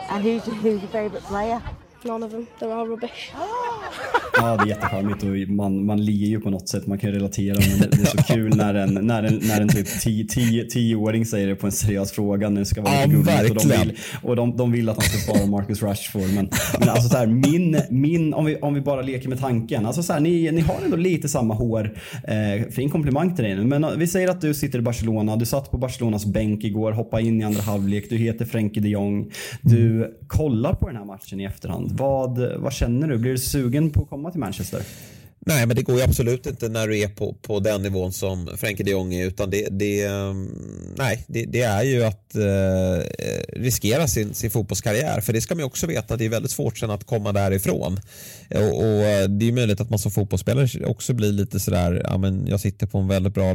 And 0.10 0.24
who's, 0.24 0.46
who's 0.46 0.82
your 0.82 0.92
favourite 0.92 1.24
player? 1.24 1.62
None 2.04 2.26
of 2.26 2.32
them. 2.32 2.46
They're 2.60 2.74
all 2.74 2.88
rubbish. 2.88 3.34
Ja, 4.34 4.58
det 4.58 4.64
är 4.64 4.68
jättecharmigt 4.68 5.24
och 5.24 5.56
man, 5.56 5.86
man 5.86 6.06
ler 6.06 6.28
ju 6.28 6.40
på 6.40 6.50
något 6.50 6.70
sätt. 6.70 6.88
Man 6.88 6.98
kan 6.98 7.12
relatera. 7.12 7.58
Men 7.70 7.80
det, 7.80 7.98
det 7.98 8.02
är 8.02 8.06
så 8.06 8.34
kul 8.34 8.56
när 8.56 8.74
en, 8.74 8.94
när 8.94 9.24
en, 9.24 9.40
när 9.44 9.62
en 9.62 9.68
typ 9.68 9.88
tio, 10.02 10.26
tio, 10.26 10.66
tioåring 10.66 11.26
säger 11.26 11.48
det 11.48 11.56
på 11.56 11.66
en 11.66 11.72
seriös 11.72 12.12
fråga 12.12 12.50
när 12.50 12.60
det 12.60 12.66
ska 12.66 12.82
vara 12.82 12.94
ja, 12.94 13.06
lite 13.06 13.52
Och, 13.52 13.56
de 13.56 13.68
vill, 13.68 13.98
och 14.24 14.36
de, 14.36 14.58
de 14.58 14.72
vill 14.72 14.90
att 14.90 14.96
han 14.96 15.04
ska 15.04 15.34
svara 15.34 15.46
Marcus 15.46 15.84
Rashford. 15.84 16.34
Men, 16.36 16.50
men 16.80 16.90
alltså 16.90 17.10
så 17.10 17.18
här, 17.18 17.28
min, 17.28 17.82
min, 17.90 18.34
om, 18.34 18.46
vi, 18.46 18.56
om 18.56 18.74
vi 18.74 18.82
bara 18.82 19.02
leker 19.02 19.30
med 19.30 19.40
tanken. 19.40 19.86
Alltså 19.86 20.04
så 20.04 20.14
här, 20.14 20.20
ni, 20.20 20.52
ni 20.52 20.62
har 20.62 20.76
ändå 20.86 20.98
lite 20.98 21.30
samma 21.30 21.54
hår. 21.54 21.98
Eh, 22.24 22.70
fin 22.72 22.90
komplimang 22.90 23.36
till 23.36 23.46
dig 23.46 23.56
nu. 23.56 23.64
Men 23.64 23.84
eh, 23.84 23.90
vi 23.98 24.08
säger 24.08 24.28
att 24.28 24.42
du 24.42 24.54
sitter 24.54 24.80
i 24.80 24.82
Barcelona. 24.82 25.36
Du 25.36 25.46
satt 25.46 25.72
på 25.72 25.78
Barcelonas 25.78 26.26
bänk 26.26 26.64
igår, 26.64 26.92
hoppade 26.92 27.24
in 27.24 27.42
i 27.42 27.44
andra 27.44 27.62
halvlek. 27.62 28.10
Du 28.10 28.18
heter 28.18 28.46
Frenkie 28.46 28.84
de 28.84 28.90
Jong. 28.90 29.32
Du 29.62 30.18
kollar 30.28 30.74
på 30.74 30.88
den 30.88 30.96
här 30.96 31.06
matchen 31.06 31.40
i 31.40 31.44
efterhand. 31.44 31.87
Vad, 31.92 32.54
vad 32.58 32.74
känner 32.74 33.08
du? 33.08 33.18
Blir 33.18 33.32
du 33.32 33.38
sugen 33.38 33.90
på 33.90 34.02
att 34.02 34.10
komma 34.10 34.32
till 34.32 34.40
Manchester? 34.40 34.82
Nej, 35.48 35.66
men 35.66 35.76
det 35.76 35.82
går 35.82 35.98
ju 35.98 36.02
absolut 36.02 36.46
inte 36.46 36.70
när 36.70 36.88
du 36.88 37.00
är 37.00 37.08
på, 37.08 37.34
på 37.34 37.60
den 37.60 37.82
nivån 37.82 38.14
som 38.14 38.50
Frenkie 38.58 38.86
de 38.86 38.92
Jong 38.92 39.14
är 39.14 39.26
utan 39.26 39.50
det, 39.50 39.68
det, 39.72 40.04
ehm, 40.04 40.50
nej, 40.98 41.26
det, 41.28 41.46
det 41.46 41.62
är 41.62 41.84
ju 41.84 42.04
att 42.04 42.36
eh, 42.36 43.04
riskera 43.54 44.08
sin, 44.08 44.34
sin 44.34 44.52
fotbollskarriär. 44.52 45.22
För 45.22 45.34
det 45.34 45.42
ska 45.42 45.56
man 45.56 45.60
ju 45.60 45.66
också 45.66 45.88
veta 45.88 46.18
det 46.18 46.26
är 46.26 46.30
väldigt 46.30 46.52
svårt 46.52 46.78
sen 46.78 46.92
att 46.92 47.04
komma 47.04 47.32
därifrån. 47.32 48.00
Och, 48.50 48.78
och 48.78 48.86
eh, 48.86 49.30
det 49.30 49.48
är 49.48 49.52
möjligt 49.52 49.82
att 49.82 49.90
man 49.90 50.00
som 50.00 50.12
fotbollsspelare 50.12 50.86
också 50.86 51.14
blir 51.14 51.32
lite 51.32 51.60
sådär, 51.60 52.02
ja 52.04 52.18
men 52.18 52.48
jag 52.48 52.60
sitter 52.60 52.88
på 52.88 52.98
en 52.98 53.08
väldigt 53.08 53.34
bra, 53.34 53.54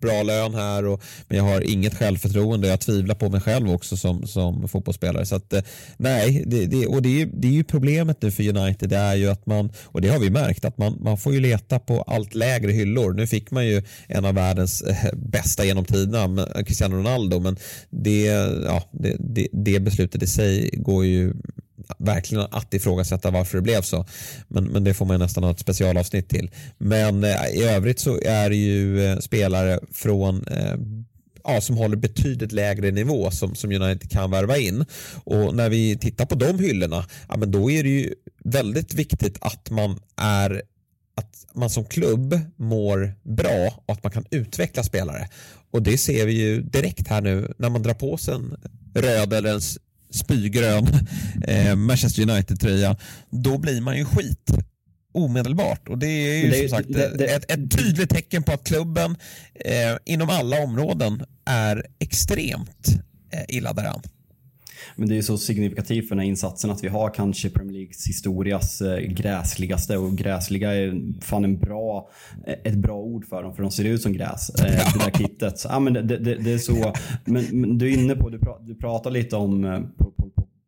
bra 0.00 0.22
lön 0.22 0.54
här 0.54 0.86
och, 0.86 1.02
men 1.28 1.38
jag 1.38 1.44
har 1.44 1.60
inget 1.60 1.94
självförtroende, 1.94 2.68
jag 2.68 2.80
tvivlar 2.80 3.14
på 3.14 3.28
mig 3.28 3.40
själv 3.40 3.70
också 3.70 3.96
som, 3.96 4.26
som 4.26 4.68
fotbollsspelare. 4.68 5.26
Så 5.26 5.36
att 5.36 5.52
eh, 5.52 5.62
nej, 5.96 6.44
det, 6.46 6.66
det, 6.66 6.86
och 6.86 7.02
det 7.02 7.22
är, 7.22 7.26
det 7.32 7.48
är 7.48 7.52
ju 7.52 7.64
problemet 7.64 8.22
nu 8.22 8.30
för 8.30 8.58
United, 8.58 8.88
det 8.88 8.96
är 8.96 9.14
ju 9.14 9.30
att 9.30 9.46
man, 9.46 9.72
och 9.84 10.00
det 10.00 10.08
har 10.08 10.18
vi 10.18 10.30
märkt, 10.30 10.64
att 10.64 10.78
man, 10.78 10.98
man 11.00 11.13
man 11.14 11.18
får 11.18 11.34
ju 11.34 11.40
leta 11.40 11.78
på 11.78 12.02
allt 12.02 12.34
lägre 12.34 12.72
hyllor. 12.72 13.12
Nu 13.12 13.26
fick 13.26 13.50
man 13.50 13.66
ju 13.66 13.82
en 14.08 14.24
av 14.24 14.34
världens 14.34 14.82
eh, 14.82 15.12
bästa 15.12 15.64
genom 15.64 15.84
tiderna, 15.84 16.42
eh, 16.42 16.64
Cristiano 16.64 16.96
Ronaldo, 16.96 17.40
men 17.40 17.56
det, 17.90 18.24
ja, 18.66 18.82
det, 18.92 19.16
det, 19.18 19.48
det 19.52 19.80
beslutet 19.80 20.22
i 20.22 20.26
sig 20.26 20.70
går 20.72 21.04
ju 21.04 21.34
verkligen 21.98 22.46
att 22.50 22.74
ifrågasätta 22.74 23.30
varför 23.30 23.58
det 23.58 23.62
blev 23.62 23.82
så. 23.82 24.06
Men, 24.48 24.64
men 24.64 24.84
det 24.84 24.94
får 24.94 25.06
man 25.06 25.18
nästan 25.18 25.44
ha 25.44 25.50
ett 25.50 25.58
specialavsnitt 25.58 26.28
till. 26.28 26.50
Men 26.78 27.24
eh, 27.24 27.46
i 27.54 27.62
övrigt 27.62 28.00
så 28.00 28.20
är 28.20 28.50
det 28.50 28.56
ju 28.56 29.04
eh, 29.04 29.18
spelare 29.18 29.80
från 29.92 30.46
eh, 30.46 30.76
ja, 31.44 31.60
som 31.60 31.76
håller 31.76 31.96
betydligt 31.96 32.52
lägre 32.52 32.90
nivå 32.90 33.30
som, 33.30 33.54
som 33.54 33.72
United 33.72 34.10
kan 34.10 34.30
värva 34.30 34.56
in. 34.56 34.84
Och 35.24 35.54
när 35.54 35.68
vi 35.68 35.98
tittar 35.98 36.26
på 36.26 36.34
de 36.34 36.58
hyllorna, 36.58 37.04
ja, 37.28 37.36
men 37.36 37.50
då 37.50 37.70
är 37.70 37.82
det 37.82 37.88
ju 37.88 38.14
väldigt 38.44 38.94
viktigt 38.94 39.38
att 39.40 39.70
man 39.70 39.98
är 40.16 40.62
att 41.14 41.46
man 41.52 41.70
som 41.70 41.84
klubb 41.84 42.40
mår 42.56 43.14
bra 43.22 43.82
och 43.86 43.92
att 43.92 44.02
man 44.02 44.12
kan 44.12 44.24
utveckla 44.30 44.82
spelare. 44.82 45.28
Och 45.70 45.82
det 45.82 45.98
ser 45.98 46.26
vi 46.26 46.32
ju 46.32 46.62
direkt 46.62 47.08
här 47.08 47.20
nu 47.20 47.54
när 47.58 47.70
man 47.70 47.82
drar 47.82 47.94
på 47.94 48.16
sig 48.16 48.34
en 48.34 48.56
röd 48.94 49.32
eller 49.32 49.54
en 49.54 49.60
spygrön 50.10 50.86
eh, 51.46 51.76
Manchester 51.76 52.22
United-tröja. 52.22 52.96
Då 53.30 53.58
blir 53.58 53.80
man 53.80 53.96
ju 53.96 54.04
skit 54.04 54.50
omedelbart 55.14 55.88
och 55.88 55.98
det 55.98 56.06
är 56.06 56.44
ju 56.44 56.50
det, 56.50 56.68
som 56.68 56.78
sagt 56.78 56.92
det, 56.92 57.16
det, 57.18 57.24
ett, 57.24 57.50
ett, 57.50 57.70
tydligt 57.70 58.10
tecken 58.10 58.42
på 58.42 58.52
att 58.52 58.64
klubben 58.64 59.16
eh, 59.54 59.96
inom 60.04 60.30
alla 60.30 60.62
områden 60.62 61.24
är 61.44 61.86
extremt 61.98 62.88
eh, 63.32 63.56
illa 63.56 63.72
däran. 63.72 64.02
Men 64.96 65.08
det 65.08 65.18
är 65.18 65.22
så 65.22 65.38
signifikativt 65.38 66.08
för 66.08 66.14
den 66.14 66.22
här 66.22 66.28
insatsen 66.28 66.70
att 66.70 66.84
vi 66.84 66.88
har 66.88 67.10
kanske 67.10 67.50
Premier 67.50 67.72
Leagues 67.72 68.08
historias 68.08 68.80
eh, 68.80 68.98
gräsligaste 68.98 69.96
och 69.96 70.16
gräsliga 70.16 70.74
är 70.74 71.02
fan 71.20 71.44
en 71.44 71.58
bra, 71.58 72.08
eh, 72.46 72.54
ett 72.64 72.76
bra 72.76 72.96
ord 72.96 73.26
för 73.26 73.42
dem 73.42 73.54
för 73.54 73.62
de 73.62 73.70
ser 73.70 73.84
ut 73.84 74.02
som 74.02 74.12
gräs. 74.12 74.50
Eh, 74.50 74.64
det 74.64 75.04
där 75.04 75.10
kittet. 75.18 75.64
Ja, 75.68 75.78
men 75.78 75.92
det, 75.92 76.02
det, 76.02 76.34
det 76.34 76.52
är 76.52 76.58
så. 76.58 76.92
Men, 77.24 77.60
men, 77.60 77.78
du 77.78 77.92
är 77.92 77.98
inne 77.98 78.14
på, 78.14 78.28
du, 78.28 78.38
pratar, 78.38 78.64
du 78.64 78.74
pratar 78.74 79.10
lite 79.10 79.36
om 79.36 79.86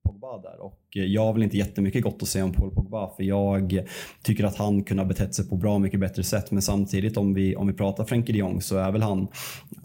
Pogba 0.03 0.43
där 0.43 0.61
och 0.61 0.86
jag 1.05 1.25
har 1.25 1.33
väl 1.33 1.43
inte 1.43 1.57
jättemycket 1.57 2.03
gott 2.03 2.23
att 2.23 2.29
säga 2.29 2.45
om 2.45 2.53
Paul 2.53 2.71
Pogba 2.71 3.11
för 3.17 3.23
jag 3.23 3.85
tycker 4.23 4.45
att 4.45 4.57
han 4.57 4.85
kunde 4.85 5.03
ha 5.03 5.09
betett 5.09 5.35
sig 5.35 5.49
på 5.49 5.57
bra 5.57 5.79
mycket 5.79 6.01
bättre 6.01 6.23
sätt. 6.23 6.51
Men 6.51 6.63
samtidigt 6.63 7.17
om 7.17 7.35
vi, 7.35 7.57
om 7.57 7.67
vi 7.67 7.73
pratar 7.73 8.05
Frenkie 8.05 8.33
de 8.33 8.39
Jong 8.39 8.63
så 8.63 8.77
är 8.77 8.93
väl 8.93 9.03
han, 9.03 9.29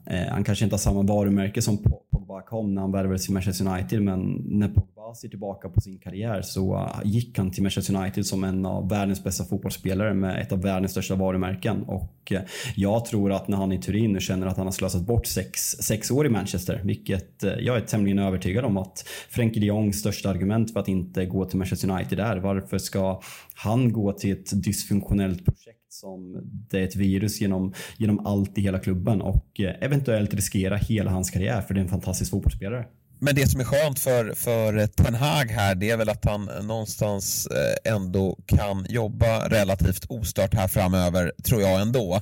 eh, 0.05 0.27
han 0.29 0.43
kanske 0.43 0.65
inte 0.65 0.73
har 0.73 0.79
samma 0.79 1.01
varumärke 1.01 1.61
som 1.61 1.77
Pogba 1.77 2.41
kom 2.41 2.73
när 2.73 2.81
han 2.81 2.91
värvades 2.91 3.25
till 3.25 3.33
Manchester 3.33 3.67
United 3.67 4.01
men 4.01 4.43
när 4.45 4.67
Pogba 4.67 4.90
ser 5.15 5.27
tillbaka 5.27 5.69
på 5.69 5.81
sin 5.81 5.99
karriär 5.99 6.41
så 6.41 6.75
äh, 6.75 6.99
gick 7.03 7.37
han 7.37 7.51
till 7.51 7.63
Manchester 7.63 7.95
United 7.95 8.25
som 8.25 8.43
en 8.43 8.65
av 8.65 8.89
världens 8.89 9.23
bästa 9.23 9.43
fotbollsspelare 9.43 10.13
med 10.13 10.41
ett 10.41 10.51
av 10.51 10.61
världens 10.61 10.91
största 10.91 11.15
varumärken 11.15 11.83
och 11.83 12.31
äh, 12.31 12.41
jag 12.75 13.05
tror 13.05 13.31
att 13.31 13.47
när 13.47 13.57
han 13.57 13.71
är 13.71 13.75
i 13.75 13.81
Turin 13.81 14.13
nu 14.13 14.19
känner 14.19 14.47
att 14.47 14.57
han 14.57 14.67
har 14.67 14.71
slösat 14.71 15.01
bort 15.01 15.25
sex, 15.25 15.61
sex 15.61 16.11
år 16.11 16.25
i 16.25 16.29
Manchester 16.29 16.81
vilket 16.83 17.43
äh, 17.43 17.53
jag 17.59 17.77
är 17.77 17.81
tämligen 17.81 18.19
övertygad 18.19 18.65
om 18.65 18.77
att 18.77 19.05
Frenkie 19.29 19.59
de 19.59 19.65
Jongs 19.65 19.99
största 19.99 20.29
argument 20.29 20.73
för 20.73 20.79
att 20.79 20.87
inte 20.87 21.25
gå 21.25 21.45
till 21.45 21.57
Manchester 21.57 21.91
United 21.91 22.19
är 22.19 22.37
varför 22.37 22.77
ska 22.77 23.21
han 23.55 23.93
gå 23.93 24.13
till 24.13 24.31
ett 24.31 24.63
dysfunktionellt 24.63 25.45
projekt 25.45 25.93
som 25.93 26.41
det 26.69 26.79
är 26.79 26.83
ett 26.83 26.95
virus 26.95 27.41
genom, 27.41 27.73
genom 27.97 28.25
allt 28.25 28.57
i 28.57 28.61
hela 28.61 28.79
klubben 28.79 29.21
och 29.21 29.59
eventuellt 29.59 30.33
riskera 30.33 30.75
hela 30.75 31.11
hans 31.11 31.29
karriär 31.29 31.61
för 31.61 31.73
det 31.73 31.79
är 31.79 31.83
en 31.83 31.89
fantastisk 31.89 32.31
fotbollsspelare. 32.31 32.85
Men 33.23 33.35
det 33.35 33.47
som 33.47 33.59
är 33.59 33.63
skönt 33.63 33.99
för, 33.99 34.33
för 34.33 34.87
Ten 34.87 35.15
Hag 35.15 35.45
här 35.45 35.75
det 35.75 35.89
är 35.89 35.97
väl 35.97 36.09
att 36.09 36.25
han 36.25 36.45
någonstans 36.45 37.47
eh, 37.47 37.93
ändå 37.93 38.37
kan 38.45 38.85
jobba 38.89 39.49
relativt 39.49 40.05
ostört 40.09 40.53
här 40.53 40.67
framöver 40.67 41.31
tror 41.43 41.61
jag 41.61 41.81
ändå. 41.81 42.21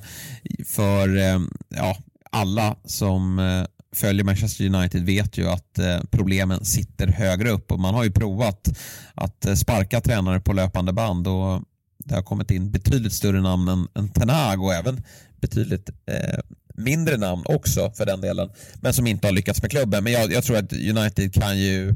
För 0.66 1.16
eh, 1.16 1.38
ja, 1.68 1.96
alla 2.30 2.76
som 2.84 3.38
eh, 3.38 3.64
följer 3.94 4.24
Manchester 4.24 4.64
United 4.64 5.06
vet 5.06 5.38
ju 5.38 5.48
att 5.48 5.78
problemen 6.10 6.64
sitter 6.64 7.06
högre 7.06 7.50
upp 7.50 7.72
och 7.72 7.80
man 7.80 7.94
har 7.94 8.04
ju 8.04 8.10
provat 8.10 8.68
att 9.14 9.58
sparka 9.58 10.00
tränare 10.00 10.40
på 10.40 10.52
löpande 10.52 10.92
band 10.92 11.28
och 11.28 11.62
det 12.04 12.14
har 12.14 12.22
kommit 12.22 12.50
in 12.50 12.70
betydligt 12.70 13.12
större 13.12 13.40
namn 13.40 13.68
än, 13.68 13.88
än 13.94 14.08
Ten 14.08 14.28
Hag 14.28 14.62
och 14.62 14.74
även 14.74 15.02
betydligt 15.40 15.90
eh, 16.06 16.38
mindre 16.80 17.16
namn 17.16 17.42
också 17.44 17.90
för 17.90 18.06
den 18.06 18.20
delen, 18.20 18.50
men 18.80 18.92
som 18.92 19.06
inte 19.06 19.26
har 19.26 19.32
lyckats 19.32 19.62
med 19.62 19.70
klubben. 19.70 20.04
Men 20.04 20.12
jag, 20.12 20.32
jag 20.32 20.44
tror 20.44 20.56
att 20.56 20.72
United 20.72 21.34
kan 21.34 21.58
ju 21.58 21.88
eh, 21.88 21.94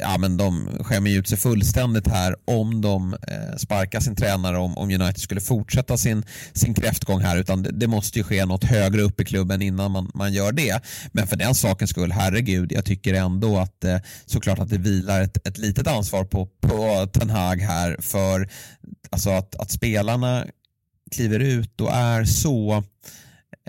ja, 0.00 0.18
men 0.18 0.36
de 0.36 0.68
skämmer 0.80 1.10
ut 1.10 1.28
sig 1.28 1.38
fullständigt 1.38 2.08
här 2.08 2.36
om 2.44 2.80
de 2.80 3.12
eh, 3.14 3.56
sparkar 3.56 4.00
sin 4.00 4.16
tränare 4.16 4.58
om, 4.58 4.78
om 4.78 4.90
United 4.90 5.20
skulle 5.20 5.40
fortsätta 5.40 5.96
sin, 5.96 6.24
sin 6.52 6.74
kräftgång 6.74 7.20
här 7.20 7.36
utan 7.36 7.62
det, 7.62 7.70
det, 7.72 7.86
måste 7.86 8.18
ju 8.18 8.24
ske 8.24 8.46
något 8.46 8.64
högre 8.64 9.02
upp 9.02 9.20
i 9.20 9.24
klubben 9.24 9.62
innan 9.62 9.90
man, 9.90 10.10
man 10.14 10.32
gör 10.32 10.52
det. 10.52 10.80
Men 11.12 11.26
för 11.26 11.36
den 11.36 11.54
sakens 11.54 11.90
skull, 11.90 12.12
herregud, 12.12 12.72
jag 12.72 12.84
tycker 12.84 13.14
ändå 13.14 13.58
att 13.58 13.84
eh, 13.84 13.98
såklart 14.26 14.58
att 14.58 14.70
det 14.70 14.78
vilar 14.78 15.20
ett, 15.20 15.46
ett 15.46 15.58
litet 15.58 15.86
ansvar 15.86 16.24
på, 16.24 16.46
på 16.46 17.06
Ten 17.12 17.30
Hag 17.30 17.56
här 17.56 17.96
för 18.00 18.48
alltså 19.10 19.30
att, 19.30 19.54
att 19.54 19.70
spelarna 19.70 20.46
kliver 21.10 21.38
ut 21.38 21.80
och 21.80 21.92
är 21.92 22.24
så 22.24 22.84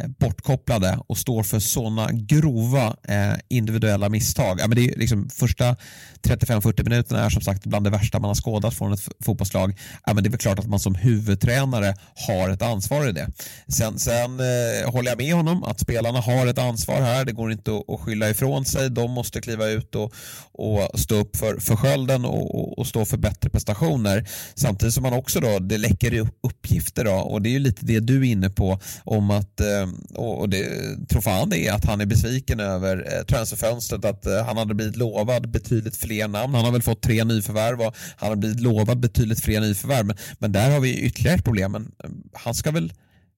Eh, 0.02 0.08
bortkopplade 0.08 1.00
och 1.08 1.18
står 1.18 1.44
för 1.44 1.60
sådana 1.60 2.10
grova 2.12 2.96
eh, 3.08 3.34
individuella 3.50 4.10
misstag. 4.10 4.60
Ja, 4.60 4.68
men 4.68 4.76
det 4.76 4.90
är 4.90 4.98
liksom, 4.98 5.30
första 5.30 5.76
35-40 6.24 6.84
minuterna 6.84 7.26
är 7.26 7.30
som 7.30 7.42
sagt 7.42 7.66
bland 7.66 7.86
det 7.86 7.90
värsta 7.90 8.20
man 8.20 8.28
har 8.28 8.36
skådat 8.36 8.74
från 8.74 8.94
ett 8.94 9.08
fotbollslag. 9.26 9.80
Ja, 10.06 10.14
men 10.14 10.24
det 10.24 10.28
är 10.28 10.32
väl 10.32 10.40
klart 10.40 10.60
att 10.60 10.68
man 10.68 10.80
som 10.80 10.96
huvudtränare 10.96 11.96
har 12.28 12.50
ett 12.50 12.62
ansvar 12.62 13.10
i 13.10 13.12
det. 13.12 13.30
Sen, 13.68 14.00
sen 14.00 14.40
eh, 14.40 14.92
håller 14.92 15.10
jag 15.12 15.18
med 15.18 15.34
honom 15.34 15.64
att 15.64 15.80
spelarna 15.80 16.20
har 16.20 16.48
ett 16.48 16.58
ansvar 16.58 17.02
här. 17.02 17.26
Det 17.26 17.32
går 17.32 17.52
inte 17.52 17.72
att, 17.72 17.90
att 17.90 18.00
skylla 18.00 18.30
ifrån 18.30 18.66
sig. 18.66 18.90
De 18.90 19.12
måste 19.12 19.42
kliva 19.42 19.68
ut 19.68 19.96
och, 19.96 20.14
och 20.52 21.00
stå 21.00 21.16
upp 21.16 21.38
för, 21.38 21.60
för 21.60 21.76
skölden 21.76 22.26
och, 22.26 22.56
och, 22.56 22.80
och, 22.80 22.88
stå 22.88 23.06
för 23.06 23.18
bättre 23.18 23.50
prestationer. 23.50 24.30
Samtidigt 24.56 24.94
som 24.94 25.04
man 25.04 25.14
också 25.14 25.40
då, 25.40 25.60
det 25.60 25.78
läcker 25.78 26.30
uppgifter 26.44 27.06
då, 27.06 27.16
och 27.16 27.42
det 27.42 27.50
är 27.50 27.52
ju 27.52 27.60
lite 27.60 27.86
det 27.86 28.00
du 28.00 28.18
är 28.18 28.32
inne 28.32 28.50
på 28.50 28.80
om 29.04 29.32
att 29.32 29.60
eh, 29.60 29.87
Eh, 30.16 30.22
och 30.22 30.50
det 30.50 30.68
tror 31.10 31.22
fan 31.22 31.50
det 31.50 31.68
är 31.68 31.74
att 31.74 31.86
han 31.86 32.02
är 32.02 32.06
besviken 32.06 32.60
över 32.60 32.98
eh, 32.98 33.24
transferfönstret 33.24 34.06
att 34.06 34.26
eh, 34.26 34.46
han 34.46 34.58
hade 34.58 34.74
blivit 34.74 34.96
lovad 34.96 35.50
betydligt 35.50 35.98
fler 35.98 36.28
namn. 36.28 36.54
Han 36.54 36.66
har 36.66 36.72
väl 36.72 36.82
fått 36.82 37.02
tre 37.02 37.24
nyförvärv 37.24 37.82
och 37.82 37.96
han 38.18 38.30
har 38.30 38.36
blivit 38.36 38.60
lovad 38.60 39.00
betydligt 39.00 39.40
fler 39.40 39.62
nyförvärv. 39.62 40.06
Men, 40.06 40.18
men 40.40 40.52
där 40.52 40.72
har 40.72 40.80
vi 40.80 41.00
ytterligare 41.00 41.38
ett 41.38 41.44
problem. 41.44 41.72
Men 41.72 41.92
han 42.34 42.56
ska 42.56 42.72
väl 42.72 42.94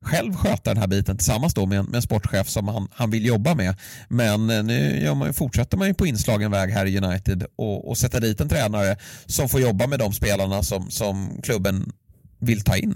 själv 0.06 0.34
sköta 0.34 0.74
den 0.74 0.82
här 0.82 0.88
biten 0.88 1.18
tillsammans 1.18 1.54
då 1.54 1.66
med 1.66 1.80
en, 1.80 1.86
med 1.86 1.96
en 1.96 2.02
sportchef 2.02 2.50
som 2.50 2.68
han, 2.68 2.88
han 2.92 3.12
vill 3.12 3.26
jobba 3.26 3.56
med. 3.56 3.76
Men 4.08 4.48
nu 4.48 5.14
man, 5.16 5.34
fortsätter 5.34 5.78
man 5.78 5.88
ju 5.88 5.94
på 5.94 6.08
inslagen 6.08 6.52
väg 6.52 6.70
här 6.70 6.86
i 6.86 6.98
United 6.98 7.46
och, 7.56 7.90
och 7.90 7.98
sätta 7.98 8.20
dit 8.20 8.42
en 8.42 8.50
tränare 8.50 8.98
som 9.26 9.50
får 9.50 9.62
jobba 9.62 9.88
med 9.88 10.00
de 10.00 10.14
spelarna 10.14 10.64
som, 10.64 10.92
som 10.92 11.42
klubben 11.44 11.92
vill 12.40 12.62
ta 12.62 12.78
in. 12.78 12.96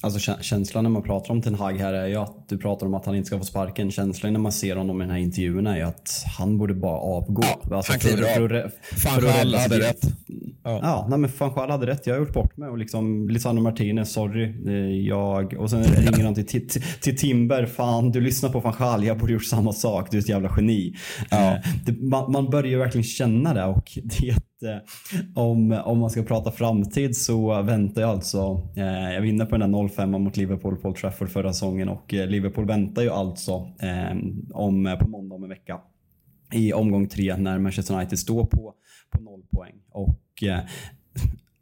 Alltså 0.00 0.32
känslan 0.40 0.84
när 0.84 0.90
man 0.90 1.02
pratar 1.02 1.30
om 1.30 1.42
Ten 1.42 1.54
Hag 1.54 1.72
här 1.78 1.92
är 1.94 2.06
ju 2.06 2.16
att 2.16 2.48
du 2.48 2.58
pratar 2.58 2.86
om 2.86 2.94
att 2.94 3.06
han 3.06 3.14
inte 3.14 3.26
ska 3.26 3.38
få 3.38 3.44
sparken. 3.44 3.90
Känslan 3.90 4.32
när 4.32 4.40
man 4.40 4.52
ser 4.52 4.76
honom 4.76 5.02
i 5.02 5.04
den 5.04 5.10
här 5.10 5.18
intervjun 5.18 5.66
är 5.66 5.76
ju 5.76 5.82
att 5.82 6.24
han 6.38 6.58
borde 6.58 6.74
bara 6.74 6.98
avgå. 6.98 7.42
Ja, 7.70 7.76
alltså 7.76 7.92
han 7.92 8.00
kliver 8.00 8.64
av. 8.64 8.70
Fanchal 8.96 9.54
hade 9.54 9.78
rätt. 9.78 10.00
Ja, 10.64 10.80
ja 10.82 11.06
nej, 11.10 11.18
men 11.18 11.30
Fanchal 11.30 11.70
hade 11.70 11.86
rätt. 11.86 12.06
Jag 12.06 12.14
har 12.14 12.20
gjort 12.20 12.32
bort 12.32 12.56
mig 12.56 12.68
och 12.68 12.78
liksom 12.78 13.28
Lisandro 13.28 13.62
Martinez, 13.62 14.12
sorry. 14.12 15.06
Jag, 15.06 15.54
och 15.54 15.70
sen 15.70 15.84
ringer 15.96 16.24
han 16.24 16.34
till, 16.34 16.46
till, 16.46 16.82
till 17.00 17.16
Timber. 17.16 17.66
Fan, 17.66 18.10
du 18.10 18.20
lyssnar 18.20 18.50
på 18.50 18.60
Fanchal. 18.60 19.04
Jag 19.04 19.18
borde 19.18 19.32
gjort 19.32 19.44
samma 19.44 19.72
sak. 19.72 20.10
Du 20.10 20.16
är 20.16 20.20
ett 20.20 20.28
jävla 20.28 20.52
geni. 20.56 20.94
Ja. 21.30 21.52
Eh, 21.52 21.60
det, 21.86 21.92
man, 22.02 22.32
man 22.32 22.50
börjar 22.50 22.78
verkligen 22.78 23.04
känna 23.04 23.54
det 23.54 23.64
och 23.64 23.98
det 24.02 24.34
Eh, 24.55 24.55
Eh, 24.62 24.78
om, 25.34 25.72
om 25.84 25.98
man 25.98 26.10
ska 26.10 26.22
prata 26.22 26.50
framtid 26.50 27.16
så 27.16 27.62
väntar 27.62 28.02
jag 28.02 28.10
alltså, 28.10 28.68
eh, 28.76 29.14
jag 29.14 29.20
vinner 29.20 29.46
på 29.46 29.56
den 29.56 29.72
där 29.72 29.88
05 29.88 30.10
mot 30.10 30.36
Liverpool 30.36 30.76
på 30.76 30.88
Old 30.88 30.96
Trafford 30.96 31.28
förra 31.28 31.52
säsongen 31.52 31.88
och 31.88 32.14
eh, 32.14 32.26
Liverpool 32.26 32.66
väntar 32.66 33.02
ju 33.02 33.10
alltså 33.10 33.52
eh, 33.80 34.16
om, 34.52 34.86
eh, 34.86 34.98
på 34.98 35.08
måndag 35.08 35.34
om 35.34 35.42
en 35.42 35.48
vecka 35.48 35.80
i 36.52 36.72
omgång 36.72 37.08
tre 37.08 37.36
när 37.36 37.58
Manchester 37.58 37.94
United 37.94 38.18
står 38.18 38.44
på, 38.44 38.74
på 39.10 39.22
noll 39.22 39.42
poäng. 39.50 39.74
Och 39.90 40.42
eh, 40.42 40.60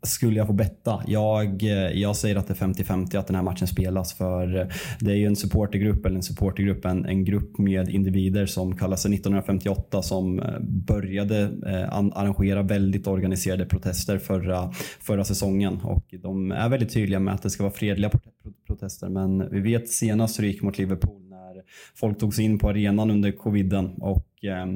skulle 0.04 0.36
jag 0.36 0.46
få 0.46 0.52
betta? 0.52 1.02
Jag, 1.06 1.62
eh, 1.62 2.00
jag 2.00 2.16
säger 2.16 2.36
att 2.36 2.46
det 2.46 2.52
är 2.52 2.66
50-50 2.66 3.18
att 3.18 3.26
den 3.26 3.36
här 3.36 3.42
matchen 3.42 3.68
spelas 3.68 4.12
för 4.12 4.56
eh, 4.56 4.66
det 5.00 5.10
är 5.10 5.16
ju 5.16 5.26
en 5.26 5.36
supportergrupp, 5.36 6.06
eller 6.06 6.16
en 6.16 6.22
supportergrupp, 6.22 6.84
en, 6.84 7.04
en 7.04 7.24
grupp 7.24 7.58
med 7.58 7.88
individer 7.88 8.46
som 8.46 8.76
kallar 8.76 8.96
sig 8.96 9.14
1958 9.14 10.02
som 10.02 10.40
eh, 10.40 10.60
började 10.60 11.40
eh, 11.66 11.94
arrangera 11.94 12.62
väldigt 12.62 13.06
organiserade 13.06 13.66
protester 13.66 14.18
förra, 14.18 14.72
förra 15.00 15.24
säsongen 15.24 15.80
och 15.82 16.14
de 16.22 16.52
är 16.52 16.68
väldigt 16.68 16.92
tydliga 16.92 17.20
med 17.20 17.34
att 17.34 17.42
det 17.42 17.50
ska 17.50 17.62
vara 17.62 17.72
fredliga 17.72 18.10
protester 18.66 19.08
men 19.08 19.50
vi 19.50 19.60
vet 19.60 19.88
senast 19.88 20.38
hur 20.38 20.42
det 20.44 20.50
gick 20.50 20.62
mot 20.62 20.78
Liverpool 20.78 21.23
folk 21.94 22.18
tog 22.18 22.34
sig 22.34 22.44
in 22.44 22.58
på 22.58 22.68
arenan 22.68 23.10
under 23.10 23.32
coviden 23.32 23.94
och 24.00 24.44
eh, 24.44 24.66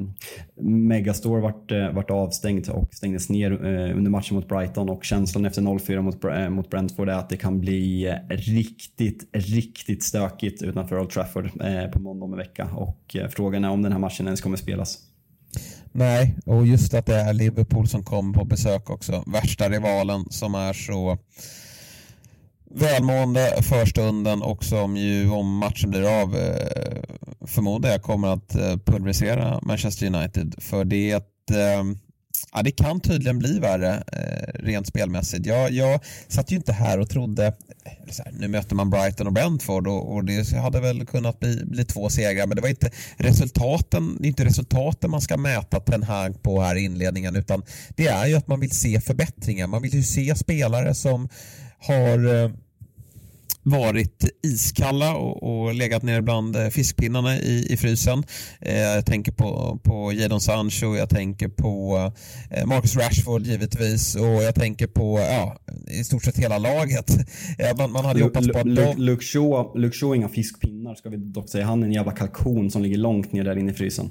Megastore 0.63 1.41
vart, 1.41 1.71
eh, 1.71 1.91
vart 1.91 2.09
avstängt 2.09 2.67
och 2.67 2.93
stängdes 2.93 3.29
ner 3.29 3.51
eh, 3.51 3.97
under 3.97 4.11
matchen 4.11 4.35
mot 4.35 4.47
Brighton 4.47 4.89
och 4.89 5.03
känslan 5.03 5.45
efter 5.45 5.61
0-4 5.61 6.01
mot, 6.01 6.23
eh, 6.23 6.49
mot 6.49 6.69
Brentford 6.69 7.09
är 7.09 7.13
att 7.13 7.29
det 7.29 7.37
kan 7.37 7.59
bli 7.59 8.07
eh, 8.07 8.35
riktigt, 8.35 9.29
riktigt 9.33 10.03
stökigt 10.03 10.61
utanför 10.61 10.99
Old 10.99 11.09
Trafford 11.09 11.45
eh, 11.45 11.91
på 11.91 11.99
måndag 11.99 12.25
om 12.25 12.33
en 12.33 12.37
vecka 12.37 12.69
och 12.75 13.15
eh, 13.15 13.27
frågan 13.27 13.63
är 13.63 13.69
om 13.69 13.81
den 13.81 13.91
här 13.91 13.99
matchen 13.99 14.25
ens 14.25 14.41
kommer 14.41 14.57
spelas. 14.57 14.99
Nej, 15.91 16.35
och 16.45 16.67
just 16.67 16.93
att 16.93 17.05
det 17.05 17.15
är 17.15 17.33
Liverpool 17.33 17.87
som 17.87 18.03
kommer 18.03 18.33
på 18.33 18.45
besök 18.45 18.89
också. 18.89 19.23
Värsta 19.27 19.69
rivalen 19.69 20.25
som 20.29 20.55
är 20.55 20.73
så 20.73 21.17
välmående 22.69 23.53
för 23.61 23.85
stunden 23.85 24.41
och 24.41 24.63
som 24.63 24.97
ju 24.97 25.29
om 25.29 25.57
matchen 25.57 25.89
blir 25.89 26.21
av 26.21 26.35
eh, 26.35 27.01
förmodar 27.47 27.89
jag 27.89 28.01
kommer 28.01 28.27
att 28.27 28.55
eh, 28.55 28.77
pulverisera 28.85 29.59
Manchester 29.61 30.05
United. 30.15 30.55
För 30.57 30.85
det, 30.85 31.11
eh, 31.11 31.83
ja, 32.53 32.61
det 32.63 32.71
kan 32.71 32.99
tydligen 32.99 33.39
bli 33.39 33.59
värre 33.59 34.03
rent 34.53 34.87
spelmässigt. 34.87 35.45
Jag, 35.45 35.71
jag 35.71 35.99
satt 36.27 36.51
ju 36.51 36.55
inte 36.55 36.73
här 36.73 36.99
och 36.99 37.09
trodde, 37.09 37.43
här, 37.43 38.31
nu 38.39 38.47
möter 38.47 38.75
man 38.75 38.89
Brighton 38.89 39.27
och 39.27 39.33
Brentford 39.33 39.87
och, 39.87 40.15
och, 40.15 40.25
det 40.25 40.57
hade 40.57 40.81
väl 40.81 41.05
kunnat 41.05 41.39
bli, 41.39 41.65
bli 41.65 41.85
två 41.85 42.09
segrar 42.09 42.47
men 42.47 42.55
det 42.55 42.61
var 42.61 42.69
inte 42.69 42.91
resultaten, 43.17 44.17
det 44.19 44.27
är 44.27 44.29
inte 44.29 44.45
resultaten 44.45 45.11
man 45.11 45.21
ska 45.21 45.37
mäta 45.37 45.79
Ten 45.79 46.03
Hag 46.03 46.43
på 46.43 46.61
här 46.61 46.75
i 46.75 46.83
inledningen 46.83 47.35
utan 47.35 47.63
det 47.95 48.07
är 48.07 48.27
ju 48.27 48.35
att 48.35 48.47
man 48.47 48.59
vill 48.59 48.71
se 48.71 49.01
förbättringar. 49.01 49.67
Man 49.67 49.81
vill 49.81 49.93
ju 49.93 50.03
se 50.03 50.35
spelare 50.35 50.93
som 50.93 51.29
har 51.79 52.43
eh, 52.43 52.51
varit 53.63 54.25
iskalla 54.43 55.15
och, 55.15 55.43
och 55.43 55.73
legat 55.73 56.03
ner 56.03 56.21
bland 56.21 56.55
eh, 56.55 56.67
fiskpinnarna 56.67 57.37
i, 57.37 57.73
i 57.73 57.77
frysen. 57.77 58.23
Eh, 58.61 58.77
jag 58.79 59.05
tänker 59.05 59.31
på, 59.31 59.79
på 59.83 60.13
Jadon 60.13 60.41
Sancho, 60.41 60.95
jag 60.95 61.09
tänker 61.09 61.47
på 61.47 61.97
eh, 62.51 62.65
Marcus 62.65 62.95
Rashford 62.95 63.41
givetvis 63.41 64.15
och 64.15 64.43
jag 64.43 64.55
tänker 64.55 64.87
på 64.87 65.19
ja, 65.19 65.57
i 65.87 66.03
stort 66.03 66.23
sett 66.23 66.37
hela 66.37 66.57
laget. 66.57 67.09
Eh, 67.59 67.77
man, 67.77 67.91
man 67.91 68.05
hade 68.05 68.23
hoppats 68.23 68.47
på 68.47 68.57
att 68.57 68.75
de... 68.75 68.93
Luke 68.97 69.25
Shaw, 69.25 69.79
Luke 69.79 69.97
Shaw 69.97 70.15
inga 70.15 70.29
fiskpinnar 70.29 70.95
ska 70.95 71.09
vi 71.09 71.17
dock 71.17 71.49
säga. 71.49 71.65
Han 71.65 71.83
är 71.83 71.87
en 71.87 71.93
jävla 71.93 72.11
kalkon 72.11 72.71
som 72.71 72.81
ligger 72.81 72.97
långt 72.97 73.33
ner 73.33 73.43
där 73.43 73.57
inne 73.57 73.71
i 73.71 73.75
frysen. 73.75 74.09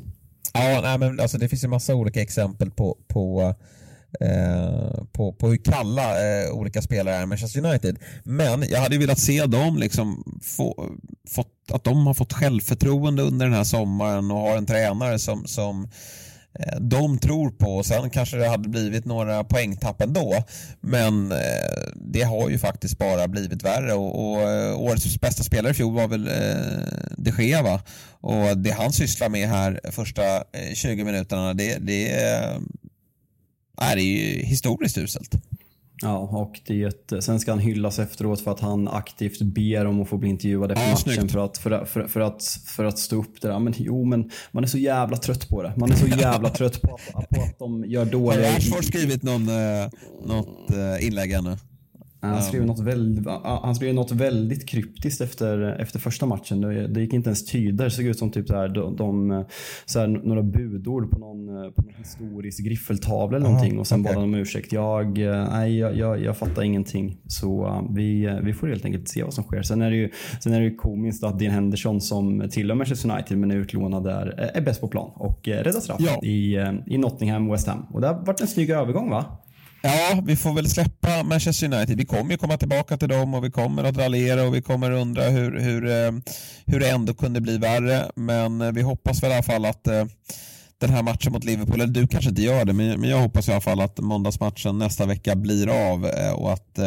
Ja, 0.52 0.80
nej, 0.82 0.98
men 0.98 1.20
alltså, 1.20 1.38
det 1.38 1.48
finns 1.48 1.64
ju 1.64 1.68
massa 1.68 1.94
olika 1.94 2.22
exempel 2.22 2.70
på, 2.70 2.96
på 3.08 3.54
Eh, 4.20 5.04
på, 5.12 5.32
på 5.32 5.48
hur 5.48 5.56
kalla 5.56 6.42
eh, 6.42 6.50
olika 6.50 6.82
spelare 6.82 7.14
är 7.14 7.22
i 7.22 7.26
Manchester 7.26 7.64
United. 7.64 7.98
Men 8.24 8.64
jag 8.70 8.80
hade 8.80 8.98
velat 8.98 9.18
se 9.18 9.46
dem 9.46 9.76
liksom 9.76 10.38
få, 10.42 10.90
fått, 11.28 11.52
att 11.72 11.84
de 11.84 12.06
har 12.06 12.14
fått 12.14 12.32
självförtroende 12.32 13.22
under 13.22 13.46
den 13.46 13.54
här 13.54 13.64
sommaren 13.64 14.30
och 14.30 14.38
har 14.38 14.56
en 14.56 14.66
tränare 14.66 15.18
som, 15.18 15.46
som 15.46 15.88
eh, 16.58 16.80
de 16.80 17.18
tror 17.18 17.50
på. 17.50 17.82
Sen 17.82 18.10
kanske 18.10 18.36
det 18.36 18.48
hade 18.48 18.68
blivit 18.68 19.04
några 19.04 19.44
poängtapp 19.44 20.02
ändå. 20.02 20.34
Men 20.80 21.32
eh, 21.32 21.38
det 21.94 22.22
har 22.22 22.50
ju 22.50 22.58
faktiskt 22.58 22.98
bara 22.98 23.28
blivit 23.28 23.62
värre 23.62 23.94
och, 23.94 24.32
och 24.32 24.40
eh, 24.40 24.80
årets 24.80 25.20
bästa 25.20 25.42
spelare 25.42 25.70
i 25.70 25.74
fjol 25.74 25.94
var 25.94 26.08
väl 26.08 26.28
eh, 26.28 26.88
de 27.16 27.42
Gea 27.42 27.62
va? 27.62 27.80
Och 28.20 28.58
det 28.58 28.70
han 28.70 28.92
sysslar 28.92 29.28
med 29.28 29.48
här 29.48 29.80
första 29.90 30.36
eh, 30.36 30.74
20 30.74 31.04
minuterna 31.04 31.54
det, 31.54 31.78
det 31.78 32.32
eh, 32.32 32.58
är 33.80 33.96
det 33.96 34.02
ju 34.02 34.42
historiskt 34.42 34.98
uselt. 34.98 35.34
Ja, 36.02 36.18
och 36.18 36.60
det, 36.66 37.22
sen 37.22 37.40
ska 37.40 37.52
han 37.52 37.58
hyllas 37.58 37.98
efteråt 37.98 38.40
för 38.40 38.50
att 38.50 38.60
han 38.60 38.88
aktivt 38.88 39.42
ber 39.42 39.84
om 39.84 40.02
att 40.02 40.08
få 40.08 40.16
bli 40.16 40.28
intervjuad 40.28 40.72
efter 40.72 40.84
ja, 40.84 40.90
matchen 40.92 41.28
för 41.28 41.44
att, 41.44 41.58
för, 41.58 41.84
för, 41.84 42.06
för, 42.06 42.20
att, 42.20 42.42
för 42.66 42.84
att 42.84 42.98
stå 42.98 43.16
upp 43.16 43.40
där. 43.40 43.58
Men 43.58 43.74
jo, 43.76 44.04
men 44.04 44.30
man 44.50 44.64
är 44.64 44.68
så 44.68 44.78
jävla 44.78 45.16
trött 45.16 45.48
på 45.48 45.62
det. 45.62 45.72
Man 45.76 45.90
är 45.90 45.96
så 45.96 46.06
jävla 46.20 46.48
trött 46.48 46.82
på 46.82 46.98
att, 47.14 47.28
på 47.28 47.42
att 47.42 47.58
de 47.58 47.84
gör 47.84 48.04
dåliga... 48.04 48.46
Har 48.46 48.54
Rashford 48.54 48.84
skrivit 48.84 49.22
någon, 49.22 49.48
eh, 49.48 49.88
något 50.26 50.70
eh, 50.70 51.06
inlägg 51.06 51.32
ännu? 51.32 51.56
Han 52.20 52.42
skrev, 52.42 52.66
något 52.66 52.80
väldigt, 52.80 53.26
han 53.44 53.74
skrev 53.74 53.94
något 53.94 54.12
väldigt 54.12 54.68
kryptiskt 54.68 55.20
efter, 55.20 55.76
efter 55.80 55.98
första 55.98 56.26
matchen. 56.26 56.60
Det, 56.60 56.88
det 56.88 57.00
gick 57.00 57.12
inte 57.12 57.28
ens 57.28 57.46
tyda. 57.46 57.84
Det 57.84 57.90
såg 57.90 58.04
ut 58.04 58.18
som 58.18 58.30
typ 58.30 58.48
så 58.48 58.56
här, 58.56 58.68
de, 58.68 58.96
de, 58.96 59.44
så 59.84 60.00
här, 60.00 60.06
några 60.06 60.42
budord 60.42 61.10
på 61.10 61.18
någon, 61.18 61.72
på 61.72 61.82
någon 61.82 61.94
historisk 61.98 62.64
griffeltavla 62.64 63.36
eller 63.36 63.48
någonting 63.48 63.78
och 63.78 63.86
sen 63.86 64.00
okay. 64.00 64.14
bad 64.14 64.22
han 64.22 64.34
om 64.34 64.34
ursäkt. 64.34 64.72
Jag, 64.72 65.18
nej, 65.18 65.78
jag, 65.78 65.96
jag, 65.96 66.22
jag 66.22 66.36
fattar 66.36 66.62
ingenting. 66.62 67.16
Så 67.26 67.82
vi, 67.90 68.38
vi 68.42 68.52
får 68.52 68.68
helt 68.68 68.84
enkelt 68.84 69.08
se 69.08 69.22
vad 69.22 69.34
som 69.34 69.44
sker. 69.44 69.62
Sen 69.62 69.82
är 69.82 69.90
det 69.90 69.96
ju, 69.96 70.10
sen 70.40 70.52
är 70.52 70.60
det 70.60 70.66
ju 70.66 70.74
komiskt 70.74 71.24
att 71.24 71.38
Dean 71.38 71.52
Henderson 71.52 72.00
som 72.00 72.48
tillhör 72.50 72.74
Manchester 72.74 73.10
United 73.10 73.38
men 73.38 73.50
är 73.50 73.56
utlånad 73.56 74.04
där 74.04 74.26
är 74.54 74.60
bäst 74.60 74.80
på 74.80 74.88
plan 74.88 75.10
och 75.14 75.48
räddar 75.48 75.80
straff 75.80 76.00
ja. 76.00 76.20
i, 76.22 76.56
i 76.86 76.98
Nottingham 76.98 77.50
West 77.50 77.66
Ham. 77.66 77.86
Och 77.90 78.00
det 78.00 78.06
har 78.06 78.14
varit 78.26 78.40
en 78.40 78.46
snygg 78.46 78.70
övergång 78.70 79.10
va? 79.10 79.24
Ja, 79.82 80.20
vi 80.24 80.36
får 80.36 80.54
väl 80.54 80.68
släppa 80.68 81.22
Manchester 81.22 81.74
United. 81.74 81.96
Vi 81.96 82.04
kommer 82.04 82.30
ju 82.30 82.38
komma 82.38 82.56
tillbaka 82.56 82.96
till 82.96 83.08
dem 83.08 83.34
och 83.34 83.44
vi 83.44 83.50
kommer 83.50 83.84
att 83.84 83.96
raljera 83.96 84.42
och 84.42 84.54
vi 84.54 84.62
kommer 84.62 84.90
undra 84.90 85.22
hur, 85.24 85.60
hur, 85.60 85.86
eh, 85.86 86.12
hur 86.66 86.80
det 86.80 86.90
ändå 86.90 87.14
kunde 87.14 87.40
bli 87.40 87.58
värre. 87.58 88.10
Men 88.14 88.60
eh, 88.60 88.72
vi 88.72 88.82
hoppas 88.82 89.22
väl 89.22 89.30
i 89.30 89.34
alla 89.34 89.42
fall 89.42 89.64
att 89.64 89.86
eh, 89.86 90.04
den 90.78 90.90
här 90.90 91.02
matchen 91.02 91.32
mot 91.32 91.44
Liverpool, 91.44 91.80
eller 91.80 91.92
du 91.92 92.06
kanske 92.06 92.30
inte 92.30 92.42
gör 92.42 92.64
det, 92.64 92.72
men 92.72 93.04
jag 93.04 93.18
hoppas 93.18 93.48
i 93.48 93.52
alla 93.52 93.60
fall 93.60 93.80
att 93.80 93.98
måndagsmatchen 93.98 94.78
nästa 94.78 95.06
vecka 95.06 95.36
blir 95.36 95.68
av 95.68 96.04
och 96.34 96.52
att 96.52 96.78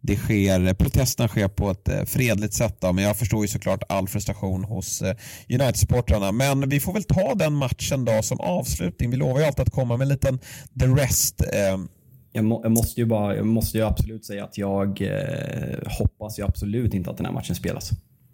det 0.00 0.16
sker, 0.16 0.74
protesterna 0.74 1.28
sker 1.28 1.48
på 1.48 1.70
ett 1.70 2.10
fredligt 2.10 2.54
sätt. 2.54 2.76
Då, 2.80 2.92
men 2.92 3.04
jag 3.04 3.16
förstår 3.16 3.44
ju 3.44 3.48
såklart 3.48 3.82
all 3.88 4.08
frustration 4.08 4.64
hos 4.64 5.02
United-supportrarna. 5.48 6.32
Men 6.32 6.68
vi 6.68 6.80
får 6.80 6.92
väl 6.92 7.04
ta 7.04 7.34
den 7.34 7.52
matchen 7.52 8.04
då 8.04 8.22
som 8.22 8.40
avslutning. 8.40 9.10
Vi 9.10 9.16
lovar 9.16 9.40
ju 9.40 9.46
alltid 9.46 9.60
att 9.60 9.74
komma 9.74 9.96
med 9.96 10.04
en 10.04 10.08
liten 10.08 10.38
the 10.80 10.86
rest 10.86 11.42
jag, 12.34 12.44
må, 12.44 12.60
jag, 12.62 12.72
måste 12.72 13.00
ju 13.00 13.06
bara, 13.06 13.36
jag 13.36 13.46
måste 13.46 13.78
ju 13.78 13.84
absolut 13.84 14.24
säga 14.24 14.44
att 14.44 14.58
jag 14.58 15.00
eh, 15.00 15.78
hoppas 15.98 16.38
ju 16.38 16.44
absolut 16.44 16.94
inte 16.94 17.10
att 17.10 17.16
den 17.16 17.26
här 17.26 17.32
matchen 17.32 17.54
spelas. 17.54 17.90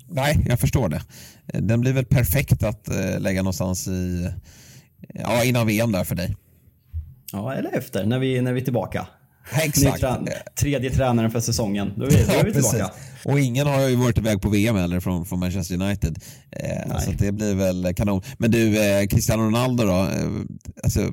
Nej, 0.08 0.44
jag 0.48 0.60
förstår 0.60 0.88
det. 0.88 1.02
Den 1.46 1.80
blir 1.80 1.92
väl 1.92 2.04
perfekt 2.04 2.62
att 2.62 2.88
eh, 2.88 3.20
lägga 3.20 3.42
någonstans 3.42 3.88
i, 3.88 4.30
ja, 5.14 5.44
innan 5.44 5.66
VM 5.66 5.92
där 5.92 6.04
för 6.04 6.14
dig. 6.14 6.36
Ja, 7.32 7.54
eller 7.54 7.78
efter, 7.78 8.06
när 8.06 8.18
vi, 8.18 8.40
när 8.40 8.52
vi 8.52 8.60
är 8.60 8.64
tillbaka. 8.64 9.06
Exakt. 9.62 10.00
Trä, 10.00 10.18
tredje 10.60 10.90
tränaren 10.90 11.30
för 11.30 11.40
säsongen. 11.40 11.92
Då 11.96 12.04
är, 12.04 12.10
vi, 12.10 12.24
då 12.24 12.32
är 12.32 12.44
vi 12.44 12.52
tillbaka. 12.52 12.78
Ja, 12.78 12.92
och 13.24 13.40
ingen 13.40 13.66
har 13.66 13.88
ju 13.88 13.96
varit 13.96 14.18
iväg 14.18 14.42
på 14.42 14.48
VM 14.48 14.76
heller 14.76 15.00
från, 15.00 15.26
från 15.26 15.38
Manchester 15.40 15.74
United. 15.74 16.18
Eh, 16.50 16.98
så 16.98 17.10
det 17.10 17.32
blir 17.32 17.54
väl 17.54 17.94
kanon. 17.94 18.22
Men 18.38 18.50
du, 18.50 18.82
eh, 18.82 19.06
Cristiano 19.06 19.42
Ronaldo 19.42 19.84
då? 19.84 19.92
Eh, 19.92 20.30
alltså, 20.84 21.12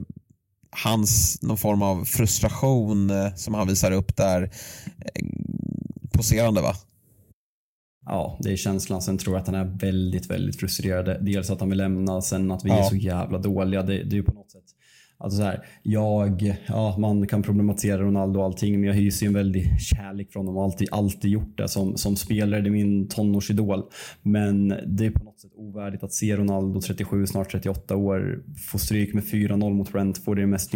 hans 0.83 1.41
någon 1.41 1.57
form 1.57 1.81
av 1.81 2.05
frustration 2.05 3.09
eh, 3.09 3.35
som 3.35 3.53
han 3.53 3.67
visar 3.67 3.91
upp 3.91 4.15
där 4.15 4.41
eh, 4.41 5.25
poserande 6.11 6.61
va? 6.61 6.73
Ja, 8.05 8.37
det 8.41 8.51
är 8.51 8.55
känslan. 8.55 9.01
Sen 9.01 9.17
tror 9.17 9.35
jag 9.35 9.41
att 9.41 9.47
han 9.47 9.55
är 9.55 9.77
väldigt, 9.79 10.29
väldigt 10.29 10.59
frustrerad. 10.59 11.25
Dels 11.25 11.49
att 11.49 11.59
han 11.59 11.69
vill 11.69 11.77
lämna, 11.77 12.21
sen 12.21 12.51
att 12.51 12.65
vi 12.65 12.69
ja. 12.69 12.85
är 12.85 12.89
så 12.89 12.95
jävla 12.95 13.37
dåliga. 13.37 13.83
Det, 13.83 14.03
det 14.03 14.13
är 14.13 14.17
ju 14.17 14.23
på 14.23 14.33
något 14.33 14.51
sätt 14.51 14.76
Alltså 15.19 15.37
så 15.37 15.43
här, 15.43 15.65
jag, 15.83 16.55
ja, 16.67 16.95
man 16.97 17.27
kan 17.27 17.43
problematisera 17.43 18.01
Ronaldo 18.01 18.39
och 18.39 18.45
allting 18.45 18.79
men 18.79 18.87
jag 18.87 18.95
hyser 18.95 19.25
ju 19.25 19.27
en 19.27 19.33
väldig 19.33 19.81
kärlek 19.81 20.31
från 20.31 20.45
honom 20.45 20.57
och 20.57 20.63
alltid, 20.63 20.87
alltid 20.91 21.31
gjort 21.31 21.57
det. 21.57 21.67
Som, 21.67 21.97
som 21.97 22.15
spelare, 22.15 22.61
det 22.61 22.69
är 22.69 22.71
min 22.71 23.07
tonårsidol. 23.07 23.83
Men 24.21 24.67
det 24.67 25.05
är 25.05 25.11
på 25.11 25.23
något 25.23 25.39
sätt 25.39 25.51
ovärdigt 25.55 26.03
att 26.03 26.13
se 26.13 26.35
Ronaldo, 26.35 26.81
37, 26.81 27.27
snart 27.27 27.51
38 27.51 27.95
år, 27.95 28.43
få 28.71 28.77
stryk 28.77 29.13
med 29.13 29.23
4-0 29.23 29.73
mot 29.73 29.91
Brentford. 29.91 30.37
Det 30.37 30.41
är 30.41 30.45
det 30.45 30.47
mest 30.47 30.71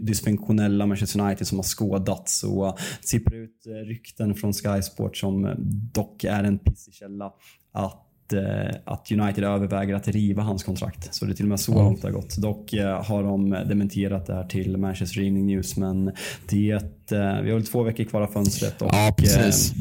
dysfunktionella 0.00 0.86
Manchester 0.86 1.20
United 1.20 1.46
som 1.46 1.58
har 1.58 1.64
skådats. 1.64 2.44
Och 2.44 2.64
uh, 2.64 2.74
sipprar 3.00 3.38
ut 3.38 3.66
uh, 3.66 3.88
rykten 3.88 4.34
från 4.34 4.52
Sky 4.52 4.82
Sport 4.82 5.16
som 5.16 5.44
uh, 5.44 5.54
dock 5.94 6.24
är 6.24 6.44
en 6.44 6.58
pissig 6.58 6.94
källa. 6.94 7.32
Att 7.72 8.11
Eh, 8.32 8.70
att 8.84 9.12
United 9.12 9.44
överväger 9.44 9.94
att 9.94 10.08
riva 10.08 10.42
hans 10.42 10.64
kontrakt. 10.64 11.14
Så 11.14 11.24
det 11.24 11.32
är 11.32 11.34
till 11.34 11.44
och 11.44 11.48
med 11.48 11.60
så 11.60 11.72
mm. 11.72 11.84
långt 11.84 12.02
det 12.02 12.08
har 12.08 12.12
gått. 12.12 12.36
Dock 12.36 12.72
eh, 12.72 13.04
har 13.04 13.22
de 13.22 13.50
dementerat 13.50 14.26
det 14.26 14.34
här 14.34 14.44
till 14.44 14.76
Manchester 14.76 15.20
Evening 15.20 15.46
News 15.46 15.76
men 15.76 16.12
det, 16.48 16.70
eh, 16.70 17.40
vi 17.42 17.50
har 17.50 17.54
väl 17.54 17.66
två 17.66 17.82
veckor 17.82 18.04
kvar 18.04 18.20
av 18.20 18.26
fönstret 18.26 18.82
och 18.82 18.88
ja, 18.92 19.14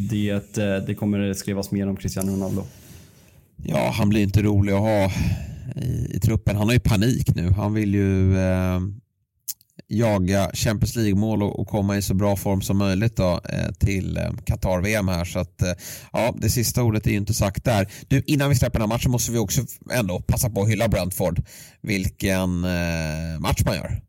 det, 0.09 0.87
det 0.87 0.95
kommer 0.95 1.33
skrivas 1.33 1.71
mer 1.71 1.89
om 1.89 1.95
Cristiano 1.95 2.31
Ronaldo. 2.31 2.63
Ja, 3.63 3.91
han 3.93 4.09
blir 4.09 4.21
inte 4.21 4.41
rolig 4.41 4.73
att 4.73 4.79
ha 4.79 5.11
i, 5.75 6.15
i 6.15 6.19
truppen. 6.19 6.55
Han 6.55 6.67
har 6.67 6.73
ju 6.73 6.79
panik 6.79 7.35
nu. 7.35 7.51
Han 7.51 7.73
vill 7.73 7.95
ju 7.95 8.37
eh, 8.37 8.79
jaga 9.87 10.51
Champions 10.53 10.95
League-mål 10.95 11.43
och, 11.43 11.67
komma 11.67 11.97
i 11.97 12.01
så 12.01 12.13
bra 12.13 12.35
form 12.35 12.61
som 12.61 12.77
möjligt 12.77 13.15
då, 13.15 13.39
eh, 13.49 13.71
till 13.79 14.17
eh, 14.17 14.23
Qatar-VM 14.45 15.07
här. 15.07 15.25
Så 15.25 15.39
att, 15.39 15.61
eh, 15.61 15.71
ja, 16.13 16.33
det 16.37 16.49
sista 16.49 16.83
ordet 16.83 17.07
är 17.07 17.11
ju 17.11 17.17
inte 17.17 17.33
sagt 17.33 17.63
där. 17.63 17.87
Du, 18.07 18.23
innan 18.27 18.49
vi 18.49 18.55
släpper 18.55 18.79
den 18.79 18.89
här 18.89 18.97
matchen 18.97 19.11
måste 19.11 19.31
vi 19.31 19.37
också 19.37 19.61
ändå 19.93 20.19
passa 20.19 20.49
på 20.49 20.61
att 20.61 20.69
hylla 20.69 20.87
Brentford. 20.87 21.41
Vilken 21.81 22.59
match 23.39 23.61
man 23.65 23.75
gör. 23.75 24.01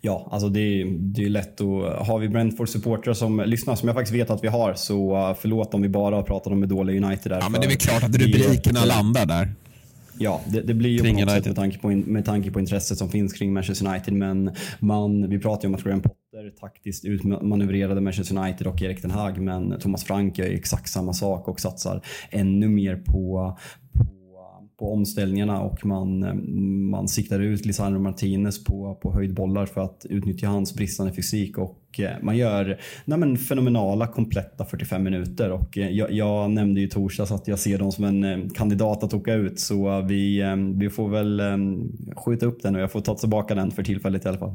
Ja, 0.00 0.28
alltså 0.32 0.48
det 0.48 0.60
är, 0.60 0.86
det 0.98 1.24
är 1.24 1.28
lätt 1.28 1.60
att... 1.60 2.06
Har 2.06 2.18
vi 2.18 2.28
Brentford-supportrar 2.28 3.14
som 3.14 3.42
lyssnar, 3.46 3.76
som 3.76 3.88
jag 3.88 3.96
faktiskt 3.96 4.14
vet 4.14 4.30
att 4.30 4.44
vi 4.44 4.48
har, 4.48 4.74
så 4.74 5.36
förlåt 5.40 5.74
om 5.74 5.82
vi 5.82 5.88
bara 5.88 6.16
har 6.16 6.22
pratat 6.22 6.52
om 6.52 6.68
dåliga 6.68 7.06
United 7.06 7.32
där. 7.32 7.38
Ja, 7.40 7.48
men 7.48 7.60
det 7.60 7.66
är 7.66 7.68
väl 7.68 7.78
klart 7.78 8.02
att 8.02 8.16
rubrikerna 8.16 8.84
landar 8.84 9.26
där. 9.26 9.54
Ja, 10.18 10.40
det, 10.46 10.60
det 10.60 10.74
blir 10.74 10.90
ju 10.90 10.98
kring 10.98 11.14
på 11.14 11.20
något 11.20 11.30
sätt 11.30 11.46
med 11.46 11.56
tanke 11.56 11.78
på, 11.78 11.88
med 11.88 12.24
tanke 12.24 12.50
på 12.50 12.60
intresset 12.60 12.98
som 12.98 13.08
finns 13.08 13.32
kring 13.32 13.52
Manchester 13.52 13.86
United. 13.86 14.14
Men 14.14 14.50
man, 14.78 15.28
vi 15.28 15.38
pratar 15.38 15.62
ju 15.62 15.68
om 15.68 15.74
att 15.74 15.84
Graham 15.84 16.02
Potter 16.02 16.50
taktiskt 16.60 17.04
utmanövrerade 17.04 18.00
Manchester 18.00 18.38
United 18.38 18.66
och 18.66 18.82
Erik 18.82 19.02
Den 19.02 19.10
Hag. 19.10 19.38
Men 19.38 19.80
Thomas 19.80 20.04
Frank 20.04 20.38
gör 20.38 20.46
ju 20.46 20.54
exakt 20.54 20.88
samma 20.88 21.12
sak 21.12 21.48
och 21.48 21.60
satsar 21.60 22.02
ännu 22.30 22.68
mer 22.68 22.96
på, 22.96 23.56
på 23.92 24.04
på 24.78 24.92
omställningarna 24.92 25.60
och 25.60 25.86
man, 25.86 26.22
eh, 26.22 26.34
man 26.90 27.08
siktar 27.08 27.40
ut 27.40 27.66
Lisandro 27.66 28.00
Martinez 28.00 28.64
på, 28.64 28.94
på 29.02 29.12
höjdbollar 29.12 29.66
för 29.66 29.80
att 29.80 30.06
utnyttja 30.10 30.46
hans 30.46 30.74
bristande 30.74 31.12
fysik 31.12 31.58
och 31.58 32.00
eh, 32.00 32.10
man 32.22 32.36
gör 32.36 32.80
nej 33.04 33.18
men, 33.18 33.36
fenomenala 33.36 34.06
kompletta 34.06 34.64
45 34.64 35.02
minuter 35.02 35.50
och 35.50 35.78
eh, 35.78 35.88
jag, 35.88 36.12
jag 36.12 36.50
nämnde 36.50 36.80
ju 36.80 36.86
i 36.86 36.90
torsdags 36.90 37.30
att 37.30 37.48
jag 37.48 37.58
ser 37.58 37.78
dem 37.78 37.92
som 37.92 38.04
en 38.04 38.50
kandidat 38.50 39.04
att 39.04 39.14
åka 39.14 39.34
ut 39.34 39.60
så 39.60 40.00
vi, 40.00 40.42
vi 40.74 40.90
får 40.90 41.08
väl 41.08 41.42
skjuta 42.16 42.46
upp 42.46 42.62
den 42.62 42.74
och 42.74 42.80
jag 42.80 42.92
får 42.92 43.00
ta 43.00 43.14
tillbaka 43.14 43.54
den 43.54 43.70
för 43.70 43.82
tillfället 43.82 44.24
i 44.24 44.28
alla 44.28 44.38
fall. 44.38 44.54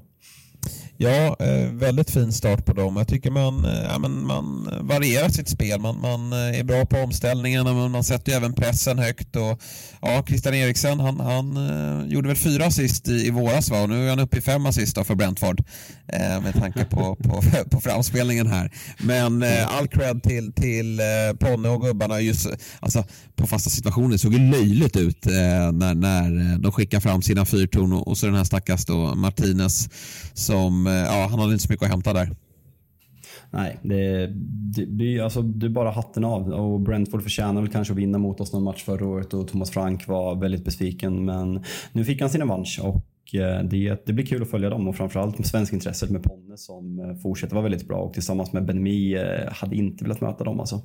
Ja, 0.97 1.35
eh, 1.39 1.71
väldigt 1.71 2.11
fin 2.11 2.31
start 2.31 2.65
på 2.65 2.73
dem. 2.73 2.97
Jag 2.97 3.07
tycker 3.07 3.31
man, 3.31 3.65
eh, 3.65 3.83
ja, 3.83 3.99
men 3.99 4.25
man 4.25 4.69
varierar 4.81 5.29
sitt 5.29 5.49
spel. 5.49 5.79
Man, 5.79 6.01
man 6.01 6.33
eh, 6.33 6.59
är 6.59 6.63
bra 6.63 6.85
på 6.85 6.97
omställningarna 6.97 7.73
men 7.73 7.91
man 7.91 8.03
sätter 8.03 8.31
ju 8.31 8.37
även 8.37 8.53
pressen 8.53 8.99
högt. 8.99 9.35
Och, 9.35 9.61
ja, 10.01 10.23
Christian 10.27 10.53
Eriksen 10.53 10.99
han, 10.99 11.19
han 11.19 12.09
gjorde 12.09 12.27
väl 12.27 12.37
fyra 12.37 12.65
assist 12.65 13.07
i, 13.07 13.27
i 13.27 13.29
våras 13.29 13.69
va? 13.69 13.81
och 13.81 13.89
nu 13.89 14.05
är 14.05 14.09
han 14.09 14.19
uppe 14.19 14.37
i 14.37 14.41
fem 14.41 14.65
assist 14.65 15.05
för 15.05 15.15
Brentford 15.15 15.63
eh, 16.07 16.41
med 16.41 16.53
tanke 16.53 16.85
på, 16.85 17.15
på, 17.23 17.43
på 17.71 17.81
framspelningen 17.81 18.47
här. 18.47 18.71
Men 18.97 19.43
eh, 19.43 19.77
all 19.77 19.87
cred 19.87 20.23
till, 20.23 20.53
till 20.53 20.99
eh, 20.99 21.05
Ponne 21.39 21.69
och 21.69 21.81
gubbarna 21.81 22.21
just, 22.21 22.47
alltså, 22.79 23.05
på 23.35 23.47
fasta 23.47 23.69
situationer. 23.69 24.09
Det 24.09 24.17
såg 24.17 24.33
ju 24.33 24.51
löjligt 24.51 24.95
ut 24.97 25.25
eh, 25.25 25.71
när, 25.71 25.93
när 25.93 26.57
de 26.57 26.71
skickar 26.71 26.99
fram 26.99 27.21
sina 27.21 27.45
fyrtorn 27.45 27.93
och, 27.93 28.07
och 28.07 28.17
så 28.17 28.25
den 28.25 28.35
här 28.35 28.43
stackars 28.43 28.85
då 28.85 29.15
Martinez 29.15 29.89
som 30.33 30.82
Eh, 30.87 30.93
ja, 30.93 31.27
han 31.29 31.39
hade 31.39 31.53
inte 31.53 31.63
så 31.63 31.71
mycket 31.71 31.85
att 31.85 31.91
hämta 31.91 32.13
där. 32.13 32.35
Nej, 33.51 33.79
det, 33.81 34.27
det, 34.75 34.85
det, 34.85 35.19
alltså, 35.19 35.41
det 35.41 35.65
är 35.65 35.69
bara 35.69 35.91
hatten 35.91 36.23
av. 36.23 36.49
Och 36.49 36.79
Brentford 36.79 37.23
förtjänar 37.23 37.61
väl 37.61 37.71
kanske 37.71 37.93
att 37.93 37.99
vinna 37.99 38.17
mot 38.17 38.39
oss 38.39 38.53
någon 38.53 38.63
match 38.63 38.83
förra 38.83 39.07
året 39.07 39.33
och 39.33 39.47
Thomas 39.47 39.71
Frank 39.71 40.07
var 40.07 40.35
väldigt 40.35 40.65
besviken. 40.65 41.25
Men 41.25 41.63
nu 41.91 42.05
fick 42.05 42.21
han 42.21 42.29
sin 42.29 42.41
revansch 42.41 42.79
och 42.83 43.35
eh, 43.35 43.63
det, 43.63 44.05
det 44.05 44.13
blir 44.13 44.25
kul 44.25 44.41
att 44.41 44.49
följa 44.49 44.69
dem 44.69 44.87
och 44.87 44.95
framförallt 44.95 45.37
med 45.37 45.47
svenskintresset 45.47 46.09
med 46.09 46.23
Ponne 46.23 46.57
som 46.57 46.99
eh, 46.99 47.15
fortsätter 47.15 47.55
vara 47.55 47.63
väldigt 47.63 47.87
bra 47.87 47.97
och 47.97 48.13
tillsammans 48.13 48.53
med 48.53 48.65
Benmi 48.65 49.17
hade 49.51 49.75
inte 49.75 50.03
velat 50.03 50.21
möta 50.21 50.43
dem 50.43 50.59
alltså. 50.59 50.81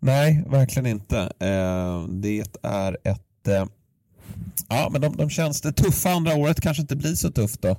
Nej, 0.00 0.44
verkligen 0.50 0.86
inte. 0.86 1.32
Det 2.08 2.44
är 2.62 2.96
ett... 3.04 3.48
Ja, 4.68 4.88
men 4.92 5.00
de, 5.00 5.16
de 5.16 5.30
känns 5.30 5.60
det 5.60 5.72
tuffa 5.72 6.10
andra 6.10 6.34
året 6.34 6.60
kanske 6.60 6.80
inte 6.80 6.96
blir 6.96 7.14
så 7.14 7.30
tufft 7.30 7.62
då 7.62 7.76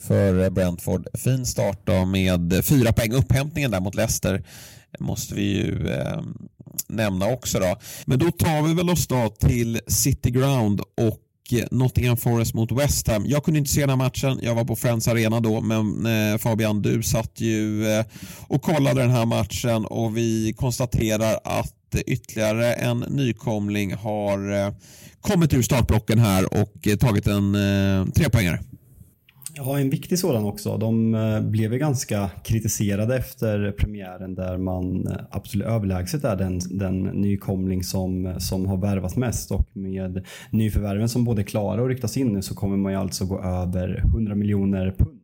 för 0.00 0.50
Brentford. 0.50 1.06
Fin 1.14 1.46
start 1.46 1.80
då 1.84 2.04
med 2.04 2.64
fyra 2.64 2.92
poäng. 2.92 3.12
Upphämtningen 3.12 3.70
där 3.70 3.80
mot 3.80 3.94
Leicester 3.94 4.44
måste 4.98 5.34
vi 5.34 5.42
ju 5.42 5.88
eh, 5.88 6.22
nämna 6.88 7.26
också. 7.26 7.58
Då. 7.58 7.76
Men 8.04 8.18
då 8.18 8.30
tar 8.30 8.62
vi 8.62 8.74
väl 8.74 8.90
oss 8.90 9.06
då 9.06 9.28
till 9.28 9.80
City 9.86 10.30
Ground 10.30 10.80
och 10.80 11.52
eh, 11.58 11.66
Nottingham 11.70 12.16
Forest 12.16 12.54
mot 12.54 12.72
West 12.72 13.08
Ham. 13.08 13.24
Jag 13.26 13.44
kunde 13.44 13.58
inte 13.58 13.70
se 13.70 13.80
den 13.80 13.90
här 13.90 13.96
matchen. 13.96 14.40
Jag 14.42 14.54
var 14.54 14.64
på 14.64 14.76
Friends 14.76 15.08
Arena 15.08 15.40
då, 15.40 15.60
men 15.60 16.06
eh, 16.06 16.38
Fabian, 16.38 16.82
du 16.82 17.02
satt 17.02 17.40
ju 17.40 17.86
eh, 17.86 18.04
och 18.46 18.62
kollade 18.62 19.00
den 19.00 19.10
här 19.10 19.26
matchen 19.26 19.84
och 19.84 20.16
vi 20.16 20.54
konstaterar 20.56 21.38
att 21.44 21.74
ytterligare 22.06 22.72
en 22.72 22.98
nykomling 22.98 23.94
har 23.94 24.52
eh, 24.52 24.72
kommit 25.20 25.54
ur 25.54 25.62
startblocken 25.62 26.18
här 26.18 26.54
och 26.54 26.88
eh, 26.88 26.96
tagit 26.96 27.26
en 27.26 27.54
eh, 27.54 28.06
trepoängare. 28.12 28.60
Ja, 29.54 29.78
en 29.78 29.90
viktig 29.90 30.18
sådan 30.18 30.44
också. 30.44 30.76
De 30.76 31.14
eh, 31.14 31.40
blev 31.40 31.72
ju 31.72 31.78
ganska 31.78 32.30
kritiserade 32.44 33.16
efter 33.16 33.72
premiären 33.72 34.34
där 34.34 34.58
man 34.58 35.06
eh, 35.06 35.16
absolut 35.30 35.66
överlägset 35.66 36.24
är 36.24 36.36
den, 36.36 36.60
den 36.70 37.00
nykomling 37.02 37.82
som, 37.82 38.34
som 38.38 38.66
har 38.66 38.76
värvat 38.76 39.16
mest 39.16 39.50
och 39.50 39.68
med 39.72 40.26
nyförvärven 40.50 41.08
som 41.08 41.24
både 41.24 41.42
är 41.42 41.44
klara 41.44 41.82
och 41.82 41.88
ryktas 41.88 42.16
in 42.16 42.32
nu 42.32 42.42
så 42.42 42.54
kommer 42.54 42.76
man 42.76 42.92
ju 42.92 42.98
alltså 42.98 43.24
gå 43.24 43.42
över 43.42 44.02
100 44.14 44.34
miljoner 44.34 44.94
pund 44.98 45.19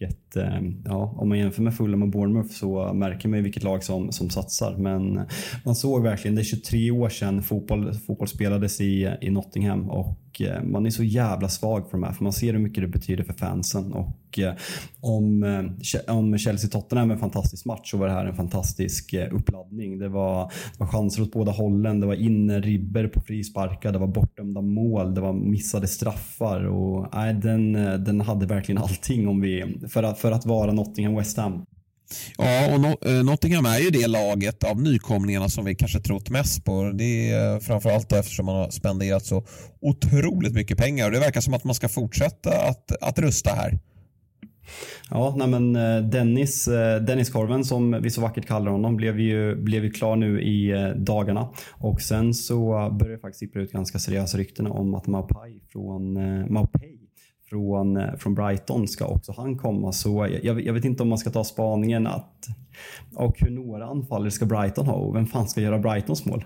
vilket, 0.00 0.36
eh, 0.36 0.60
ja, 0.84 1.14
om 1.16 1.28
man 1.28 1.38
jämför 1.38 1.62
med 1.62 1.74
Fulham 1.74 2.02
och 2.02 2.08
Bournemouth 2.08 2.54
så 2.54 2.92
märker 2.94 3.28
man 3.28 3.38
ju 3.38 3.42
vilket 3.42 3.62
lag 3.62 3.84
som, 3.84 4.12
som 4.12 4.30
satsar. 4.30 4.76
Men 4.76 5.20
man 5.64 5.74
såg 5.74 6.02
verkligen, 6.02 6.34
det 6.34 6.42
är 6.42 6.44
23 6.44 6.90
år 6.90 7.08
sedan 7.08 7.42
fotboll, 7.42 7.94
fotboll 7.94 8.28
spelades 8.28 8.80
i, 8.80 9.16
i 9.20 9.30
Nottingham 9.30 9.90
och 9.90 10.40
eh, 10.40 10.62
man 10.62 10.86
är 10.86 10.90
så 10.90 11.04
jävla 11.04 11.48
svag 11.48 11.90
för 11.90 11.90
de 11.90 12.02
här 12.02 12.12
för 12.12 12.24
man 12.24 12.32
ser 12.32 12.52
hur 12.52 12.60
mycket 12.60 12.82
det 12.82 12.88
betyder 12.88 13.24
för 13.24 13.32
fansen. 13.32 13.92
Och 13.92 14.16
och 14.36 14.44
om, 15.00 15.42
eh, 15.42 16.14
om 16.14 16.38
Chelsea-Tottenham 16.38 17.10
är 17.10 17.14
en 17.14 17.20
fantastisk 17.20 17.66
match 17.66 17.90
så 17.90 17.96
var 17.96 18.06
det 18.06 18.12
här 18.12 18.26
en 18.26 18.36
fantastisk 18.36 19.12
eh, 19.12 19.34
uppladdning. 19.34 19.98
Det 19.98 20.08
var, 20.08 20.44
det 20.44 20.78
var 20.78 20.86
chanser 20.86 21.22
åt 21.22 21.32
båda 21.32 21.52
hållen, 21.52 22.00
det 22.00 22.06
var 22.06 22.14
inne 22.14 22.60
ribber 22.60 23.08
på 23.08 23.20
frisparkar, 23.20 23.92
det 23.92 23.98
var 23.98 24.06
bortdömda 24.06 24.60
mål, 24.60 25.14
det 25.14 25.20
var 25.20 25.32
missade 25.32 25.88
straffar 25.88 26.64
och 26.64 27.08
nej, 27.14 27.34
den, 27.34 27.72
den 28.04 28.20
hade 28.20 28.46
verkligen 28.46 28.82
allting 28.82 29.28
om 29.28 29.40
vi 29.40 29.76
för 29.88 30.02
att, 30.02 30.18
för 30.18 30.32
att 30.32 30.46
vara 30.46 30.72
Nottingham 30.72 31.16
West 31.16 31.36
Ham. 31.36 31.66
Ja, 32.38 32.74
och 32.74 32.80
Nottingham 33.24 33.66
är 33.66 33.78
ju 33.78 33.90
det 33.90 34.06
laget 34.06 34.64
av 34.64 34.82
nykomlingarna 34.82 35.48
som 35.48 35.64
vi 35.64 35.74
kanske 35.74 36.00
trott 36.00 36.30
mest 36.30 36.64
på. 36.64 36.92
Det 36.94 37.30
är 37.30 37.60
framförallt 37.60 38.12
eftersom 38.12 38.46
man 38.46 38.56
har 38.56 38.70
spenderat 38.70 39.24
så 39.24 39.44
otroligt 39.80 40.54
mycket 40.54 40.78
pengar 40.78 41.06
och 41.06 41.12
det 41.12 41.20
verkar 41.20 41.40
som 41.40 41.54
att 41.54 41.64
man 41.64 41.74
ska 41.74 41.88
fortsätta 41.88 42.50
att, 42.68 43.02
att 43.02 43.18
rusta 43.18 43.50
här. 43.50 43.78
Ja, 45.10 45.34
nej 45.36 45.48
men 45.48 45.76
eh, 45.76 46.10
Dennis, 46.10 46.68
eh, 46.68 47.02
Dennis 47.02 47.30
Korven 47.30 47.64
som 47.64 48.02
vi 48.02 48.10
så 48.10 48.20
vackert 48.20 48.46
kallar 48.46 48.72
honom 48.72 48.96
blev 48.96 49.20
ju, 49.20 49.56
blev 49.56 49.84
ju 49.84 49.90
klar 49.90 50.16
nu 50.16 50.42
i 50.42 50.70
eh, 50.70 50.88
dagarna. 50.88 51.48
Och 51.72 52.00
sen 52.00 52.34
så 52.34 52.70
började 52.70 53.16
det 53.16 53.20
faktiskt 53.20 53.38
sippra 53.38 53.62
ut 53.62 53.72
ganska 53.72 53.98
seriösa 53.98 54.38
rykten 54.38 54.66
om 54.66 54.94
att 54.94 55.06
Maupai 55.06 55.60
från 55.72 56.12
Maupay 56.52 56.98
från, 57.50 58.00
från 58.18 58.34
Brighton 58.34 58.88
ska 58.88 59.06
också 59.06 59.32
han 59.36 59.58
komma. 59.58 59.92
Så 59.92 60.28
jag, 60.42 60.60
jag, 60.60 60.72
vet 60.72 60.84
inte 60.84 61.02
om 61.02 61.08
man 61.08 61.18
ska 61.18 61.30
ta 61.30 61.44
spaningen 61.44 62.06
att 62.06 62.46
och 63.14 63.34
hur 63.38 63.50
några 63.50 63.86
anfallare 63.86 64.30
ska 64.30 64.46
Brighton 64.46 64.86
ha 64.86 64.94
och 64.94 65.16
vem 65.16 65.26
fan 65.26 65.48
ska 65.48 65.60
göra 65.60 65.78
Brightons 65.78 66.24
mål? 66.24 66.44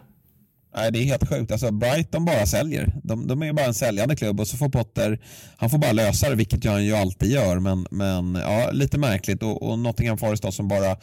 Nej, 0.75 0.93
det 0.93 0.99
är 0.99 1.05
helt 1.05 1.29
sjukt. 1.29 1.53
Alltså, 1.53 1.71
Brighton 1.71 2.25
bara 2.25 2.47
säljer. 2.47 2.95
De, 3.03 3.27
de 3.27 3.43
är 3.43 3.47
ju 3.47 3.53
bara 3.53 3.67
en 3.67 3.75
säljande 3.75 4.17
klubb 4.17 4.41
och 4.41 4.49
så 4.49 4.57
får 4.57 4.69
Potter, 4.69 5.21
han 5.57 5.71
får 5.71 5.79
bara 5.79 5.93
lösa 5.93 6.31
det, 6.31 6.37
vilket 6.37 6.65
han 6.65 6.85
ju 6.85 6.97
alltid 6.97 7.31
gör. 7.31 7.59
Men, 7.59 7.87
men 7.91 8.35
ja, 8.35 8.71
lite 8.73 8.99
märkligt 8.99 9.43
och, 9.43 9.63
och 9.63 9.79
Nottingham 9.79 10.19
Forest 10.19 10.43
då, 10.43 10.53
som 10.53 10.69
bara 10.69 10.97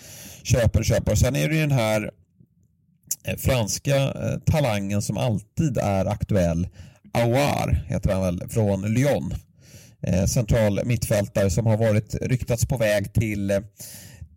köper 0.43 0.79
och 0.79 0.85
köper. 0.85 1.15
Sen 1.15 1.35
är 1.35 1.49
det 1.49 1.55
ju 1.55 1.61
den 1.61 1.71
här 1.71 2.11
eh, 3.23 3.35
franska 3.37 3.95
eh, 3.95 4.39
talangen 4.45 5.01
som 5.01 5.17
alltid 5.17 5.77
är 5.77 6.05
aktuell. 6.05 6.67
Aouar 7.13 7.85
heter 7.87 8.13
han 8.13 8.21
väl, 8.21 8.49
från 8.49 8.93
Lyon 8.93 9.33
eh, 10.01 10.25
central 10.25 10.79
mittfältare 10.85 11.49
som 11.49 11.65
har 11.65 11.77
varit 11.77 12.15
ryktats 12.21 12.65
på 12.65 12.77
väg 12.77 13.13
till 13.13 13.61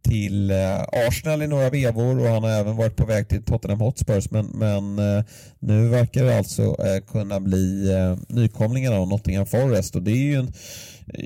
till 0.03 0.51
eh, 0.51 0.81
Arsenal 1.09 1.43
i 1.43 1.47
några 1.47 1.71
vevor 1.71 2.21
och 2.21 2.27
han 2.27 2.43
har 2.43 2.51
även 2.51 2.77
varit 2.77 2.97
på 2.97 3.07
väg 3.07 3.29
till 3.29 3.43
Tottenham 3.43 3.81
Hotspurs 3.81 4.31
men, 4.31 4.47
men 4.47 4.99
eh, 4.99 5.25
nu 5.59 5.89
verkar 5.89 6.25
det 6.25 6.39
alltså 6.39 6.63
eh, 6.63 7.05
kunna 7.13 7.41
bli 7.41 7.91
nykomlingen 8.29 8.93
av 8.93 9.09
Nottingham 9.09 9.47
Forest 9.47 9.97
och 9.97 10.03
det 10.03 10.11
är 10.11 10.17
ju 10.17 10.35
en, 10.35 10.53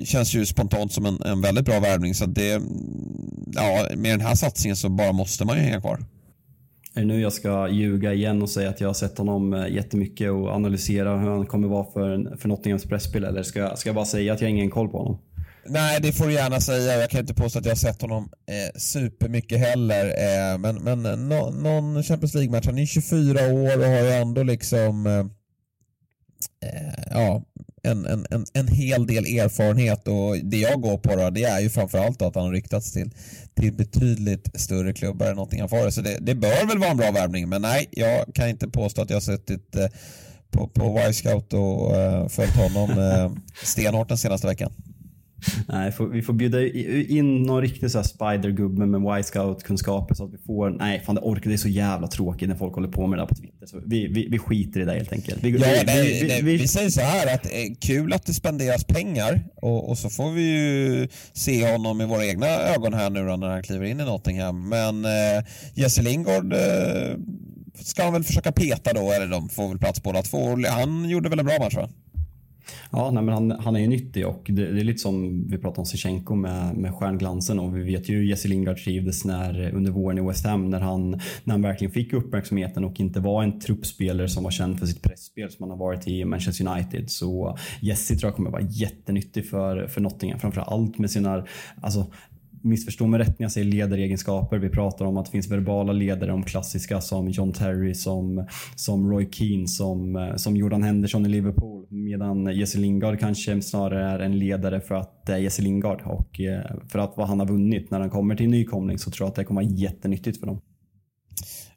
känns 0.04 0.34
ju 0.34 0.46
spontant 0.46 0.92
som 0.92 1.06
en, 1.06 1.22
en 1.22 1.40
väldigt 1.40 1.64
bra 1.64 1.80
värvning 1.80 2.14
så 2.14 2.26
det, 2.26 2.62
ja, 3.52 3.86
med 3.96 4.12
den 4.12 4.20
här 4.20 4.34
satsningen 4.34 4.76
så 4.76 4.88
bara 4.88 5.12
måste 5.12 5.44
man 5.44 5.56
ju 5.56 5.62
hänga 5.62 5.80
kvar. 5.80 6.04
Är 6.94 7.00
det 7.00 7.06
nu 7.06 7.20
jag 7.20 7.32
ska 7.32 7.68
ljuga 7.68 8.12
igen 8.12 8.42
och 8.42 8.50
säga 8.50 8.70
att 8.70 8.80
jag 8.80 8.88
har 8.88 8.94
sett 8.94 9.18
honom 9.18 9.66
jättemycket 9.70 10.30
och 10.30 10.48
analysera 10.48 11.18
hur 11.18 11.28
han 11.28 11.46
kommer 11.46 11.68
vara 11.68 11.84
för, 11.84 12.36
för 12.36 12.48
Nottinghams 12.48 12.84
presspel 12.84 13.24
eller 13.24 13.42
ska 13.42 13.58
jag, 13.58 13.78
ska 13.78 13.88
jag 13.88 13.94
bara 13.94 14.04
säga 14.04 14.32
att 14.32 14.40
jag 14.40 14.48
har 14.48 14.50
ingen 14.50 14.70
koll 14.70 14.88
på 14.88 14.98
honom? 14.98 15.18
Nej, 15.68 16.00
det 16.00 16.12
får 16.12 16.26
du 16.26 16.32
gärna 16.32 16.60
säga. 16.60 17.00
Jag 17.00 17.10
kan 17.10 17.20
inte 17.20 17.34
påstå 17.34 17.58
att 17.58 17.64
jag 17.64 17.72
har 17.72 17.76
sett 17.76 18.02
honom 18.02 18.28
eh, 18.46 18.78
supermycket 18.78 19.58
heller. 19.58 20.04
Eh, 20.06 20.58
men 20.58 20.76
men 20.76 21.06
eh, 21.06 21.16
no, 21.16 21.50
någon 21.50 22.02
Champions 22.02 22.34
League-match. 22.34 22.66
Han 22.66 22.78
är 22.78 22.86
24 22.86 23.52
år 23.52 23.78
och 23.78 23.84
har 23.84 24.00
ju 24.00 24.12
ändå 24.12 24.42
liksom 24.42 25.06
eh, 25.06 25.26
eh, 26.70 27.04
ja, 27.10 27.42
en, 27.82 28.06
en, 28.06 28.26
en, 28.30 28.44
en 28.52 28.68
hel 28.68 29.06
del 29.06 29.26
erfarenhet 29.26 30.08
och 30.08 30.36
det 30.42 30.56
jag 30.56 30.80
går 30.80 30.98
på 30.98 31.16
då, 31.16 31.30
det 31.30 31.44
är 31.44 31.60
ju 31.60 31.70
framförallt 31.70 32.22
att 32.22 32.34
han 32.34 32.44
har 32.44 32.52
ryktats 32.52 32.92
till, 32.92 33.10
till 33.54 33.72
betydligt 33.72 34.60
större 34.60 34.92
klubbar 34.92 35.26
än 35.26 35.36
Nottingham 35.36 35.68
Forest. 35.68 35.94
Så 35.94 36.02
det, 36.02 36.18
det 36.20 36.34
bör 36.34 36.66
väl 36.66 36.78
vara 36.78 36.90
en 36.90 36.96
bra 36.96 37.10
värvning, 37.10 37.48
men 37.48 37.62
nej, 37.62 37.88
jag 37.90 38.34
kan 38.34 38.48
inte 38.48 38.68
påstå 38.68 39.02
att 39.02 39.10
jag 39.10 39.16
har 39.16 39.20
suttit 39.20 39.76
eh, 39.76 39.86
på, 40.50 40.68
på 40.68 41.00
Y-scout 41.08 41.52
och 41.52 41.96
eh, 41.96 42.28
följt 42.28 42.56
honom 42.56 42.90
eh, 42.90 43.32
stenhårt 43.62 44.08
den 44.08 44.18
senaste 44.18 44.46
veckan. 44.46 44.72
Nej, 45.68 45.92
vi 46.12 46.22
får 46.22 46.32
bjuda 46.32 46.66
in 47.08 47.42
någon 47.42 47.62
riktig 47.62 47.90
så 47.90 48.02
spidergubbe 48.02 48.86
med 48.86 49.18
Y-scout-kunskaper 49.18 50.14
så 50.14 50.24
att 50.24 50.32
vi 50.32 50.38
får... 50.38 50.70
Nej, 50.70 51.02
fan 51.06 51.14
det 51.14 51.20
orkar. 51.20 51.50
Det 51.50 51.54
är 51.54 51.58
så 51.58 51.68
jävla 51.68 52.06
tråkigt 52.06 52.48
när 52.48 52.56
folk 52.56 52.74
håller 52.74 52.88
på 52.88 53.06
med 53.06 53.18
det 53.18 53.22
där 53.22 53.28
på 53.28 53.34
Twitter. 53.34 53.66
Så 53.66 53.80
vi, 53.86 54.06
vi, 54.06 54.28
vi 54.30 54.38
skiter 54.38 54.80
i 54.80 54.84
det 54.84 54.92
helt 54.92 55.12
enkelt. 55.12 55.44
Vi, 55.44 55.50
ja, 55.50 55.66
vi, 55.86 56.02
vi, 56.22 56.40
vi, 56.42 56.56
vi, 56.56 56.68
säger 56.68 56.90
så 56.90 57.00
här 57.00 57.34
att 57.34 57.46
eh, 57.46 57.52
kul 57.80 58.12
att 58.12 58.26
det 58.26 58.34
spenderas 58.34 58.84
pengar 58.84 59.40
och, 59.56 59.90
och, 59.90 59.98
så 59.98 60.10
får 60.10 60.30
vi 60.30 60.42
ju 60.42 61.08
se 61.32 61.72
honom 61.72 62.00
i 62.00 62.06
våra 62.06 62.26
egna 62.26 62.46
ögon 62.46 62.94
här 62.94 63.10
nu 63.10 63.22
när 63.36 63.48
han 63.48 63.62
kliver 63.62 63.84
in 63.84 64.00
i 64.00 64.04
Nottingham. 64.04 64.68
Men 64.68 65.04
eh, 65.04 65.44
Jesse 65.74 66.02
Lingard 66.02 66.52
eh, 66.52 67.16
ska 67.74 68.04
han 68.04 68.12
väl 68.12 68.24
försöka 68.24 68.52
peta 68.52 68.92
då, 68.92 69.12
eller 69.12 69.26
de 69.26 69.48
får 69.48 69.68
väl 69.68 69.78
plats 69.78 70.02
båda 70.02 70.22
två. 70.22 70.56
Han 70.68 71.08
gjorde 71.08 71.28
väl 71.28 71.38
en 71.38 71.46
bra 71.46 71.58
match 71.60 71.74
va? 71.74 71.88
Ja, 72.92 73.10
nej, 73.10 73.22
men 73.22 73.34
han, 73.34 73.50
han 73.50 73.76
är 73.76 73.80
ju 73.80 73.86
nyttig 73.86 74.26
och 74.26 74.42
det, 74.46 74.72
det, 74.72 74.80
är 74.80 74.84
lite 74.84 74.98
som 74.98 75.44
vi 75.48 75.58
pratade 75.58 75.80
om 75.80 75.86
Zichenko 75.86 76.34
med, 76.34 76.76
med 76.76 76.94
stjärnglansen 76.94 77.58
och 77.58 77.76
vi 77.76 77.82
vet 77.82 78.08
ju 78.08 78.14
hur 78.14 78.24
Jesse 78.24 78.48
Lingard 78.48 78.76
trivdes 78.76 79.24
när, 79.24 79.74
under 79.74 79.92
våren 79.92 80.18
i 80.18 80.20
West 80.20 80.46
Ham 80.46 80.70
när 80.70 80.80
han, 80.80 81.10
när 81.44 81.52
han 81.52 81.62
verkligen 81.62 81.92
fick 81.92 82.12
uppmärksamheten 82.12 82.84
och 82.84 83.00
inte 83.00 83.20
var 83.20 83.42
en 83.42 83.60
truppspelare 83.60 84.28
som 84.28 84.44
var 84.44 84.50
känd 84.50 84.78
för 84.78 84.86
sitt 84.86 85.02
pressspel 85.02 85.50
som 85.50 85.62
han 85.62 85.70
har 85.70 85.78
varit 85.78 86.08
i 86.08 86.24
Manchester 86.24 86.68
United. 86.68 87.10
Så 87.10 87.58
Jesse 87.80 88.16
tror 88.16 88.28
jag 88.28 88.36
kommer 88.36 88.50
vara 88.50 88.62
jättenyttig 88.62 89.48
för, 89.48 89.86
för 89.86 90.00
Nottingham, 90.00 90.40
framför 90.40 90.60
allt 90.60 90.98
med 90.98 91.10
sina, 91.10 91.46
alltså 91.80 92.06
missförstå 92.66 93.06
mig 93.06 93.20
rätt 93.20 93.38
när 93.38 93.44
jag 93.44 93.52
säger 93.52 93.66
ledaregenskaper. 93.66 94.58
Vi 94.58 94.68
pratar 94.68 95.04
om 95.04 95.16
att 95.16 95.24
det 95.24 95.30
finns 95.30 95.50
verbala 95.50 95.92
ledare, 95.92 96.32
om 96.32 96.42
klassiska 96.42 97.00
som 97.00 97.28
John 97.28 97.52
Terry, 97.52 97.94
som, 97.94 98.46
som 98.76 99.10
Roy 99.10 99.28
Keane, 99.30 99.66
som, 99.66 100.16
eh, 100.16 100.36
som 100.36 100.56
Jordan 100.56 100.82
Henderson 100.82 101.26
i 101.26 101.28
Liverpool. 101.28 101.86
Medan 101.90 102.56
Jesse 102.56 102.78
Lingard 102.78 103.20
kanske 103.20 103.62
snarare 103.62 104.10
är 104.10 104.18
en 104.18 104.38
ledare 104.38 104.80
för 104.80 104.94
att 104.94 105.26
det 105.26 105.32
är 105.32 105.38
Jesse 105.38 105.62
Lingard 105.62 106.02
och 106.04 106.40
eh, 106.40 106.60
för 106.88 106.98
att 106.98 107.16
vad 107.16 107.28
han 107.28 107.40
har 107.40 107.46
vunnit 107.46 107.90
när 107.90 108.00
han 108.00 108.10
kommer 108.10 108.36
till 108.36 108.48
nykomling 108.48 108.98
så 108.98 109.10
tror 109.10 109.24
jag 109.26 109.30
att 109.30 109.36
det 109.36 109.44
kommer 109.44 109.62
vara 109.62 109.72
jättenyttigt 109.72 110.40
för 110.40 110.46
dem. 110.46 110.60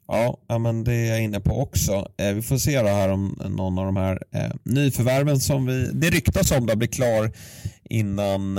Ja, 0.06 0.58
men 0.58 0.84
det 0.84 0.94
är 0.94 1.10
jag 1.10 1.22
inne 1.22 1.40
på 1.40 1.62
också. 1.62 1.92
Eh, 2.16 2.34
vi 2.34 2.42
får 2.42 2.56
se 2.56 2.82
då 2.82 2.88
här 2.88 3.08
om 3.08 3.38
någon 3.48 3.78
av 3.78 3.84
de 3.84 3.96
här 3.96 4.22
eh, 4.34 4.50
nyförvärven 4.62 5.40
som 5.40 5.66
vi, 5.66 5.90
det 5.92 6.10
ryktas 6.10 6.52
om 6.52 6.66
då 6.66 6.76
blir 6.76 6.88
klar 6.88 7.32
innan 7.84 8.58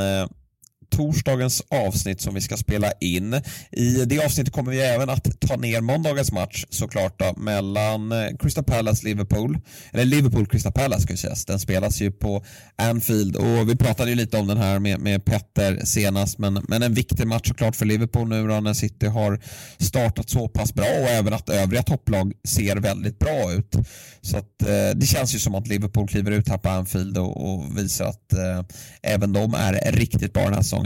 torsdagens 0.91 1.63
avsnitt 1.69 2.21
som 2.21 2.33
vi 2.33 2.41
ska 2.41 2.57
spela 2.57 2.91
in. 2.91 3.41
I 3.71 4.05
det 4.05 4.25
avsnittet 4.25 4.53
kommer 4.53 4.71
vi 4.71 4.81
även 4.81 5.09
att 5.09 5.39
ta 5.39 5.55
ner 5.55 5.81
måndagens 5.81 6.31
match 6.31 6.65
såklart 6.69 7.19
då, 7.19 7.33
mellan 7.37 8.11
eh, 8.11 8.37
Crystal 8.39 8.63
Palace 8.63 9.05
Liverpool, 9.05 9.57
eller 9.91 10.05
Liverpool 10.05 10.47
Crystal 10.47 10.71
Palace 10.71 11.01
ska 11.01 11.17
sägas. 11.17 11.45
Den 11.45 11.59
spelas 11.59 12.01
ju 12.01 12.11
på 12.11 12.43
Anfield 12.75 13.35
och 13.35 13.69
vi 13.69 13.75
pratade 13.75 14.09
ju 14.09 14.15
lite 14.15 14.37
om 14.37 14.47
den 14.47 14.57
här 14.57 14.79
med, 14.79 14.99
med 14.99 15.25
Petter 15.25 15.81
senast 15.85 16.37
men, 16.37 16.65
men 16.67 16.83
en 16.83 16.93
viktig 16.93 17.27
match 17.27 17.47
såklart 17.47 17.75
för 17.75 17.85
Liverpool 17.85 18.29
nu 18.29 18.47
då 18.47 18.59
när 18.59 18.73
City 18.73 19.05
har 19.05 19.39
startat 19.77 20.29
så 20.29 20.47
pass 20.47 20.73
bra 20.73 20.85
och 20.85 21.09
även 21.09 21.33
att 21.33 21.49
övriga 21.49 21.83
topplag 21.83 22.33
ser 22.43 22.75
väldigt 22.75 23.19
bra 23.19 23.53
ut. 23.53 23.75
Så 24.21 24.37
att, 24.37 24.61
eh, 24.61 24.89
det 24.95 25.05
känns 25.05 25.35
ju 25.35 25.39
som 25.39 25.55
att 25.55 25.67
Liverpool 25.67 26.07
kliver 26.07 26.31
ut 26.31 26.49
här 26.49 26.57
på 26.57 26.69
Anfield 26.69 27.17
och, 27.17 27.53
och 27.53 27.77
visar 27.77 28.05
att 28.05 28.33
eh, 28.33 28.63
även 29.01 29.33
de 29.33 29.53
är 29.53 29.91
riktigt 29.91 30.33
bra 30.33 30.43
den 30.43 30.53
här 30.53 30.61
säsongen. 30.61 30.80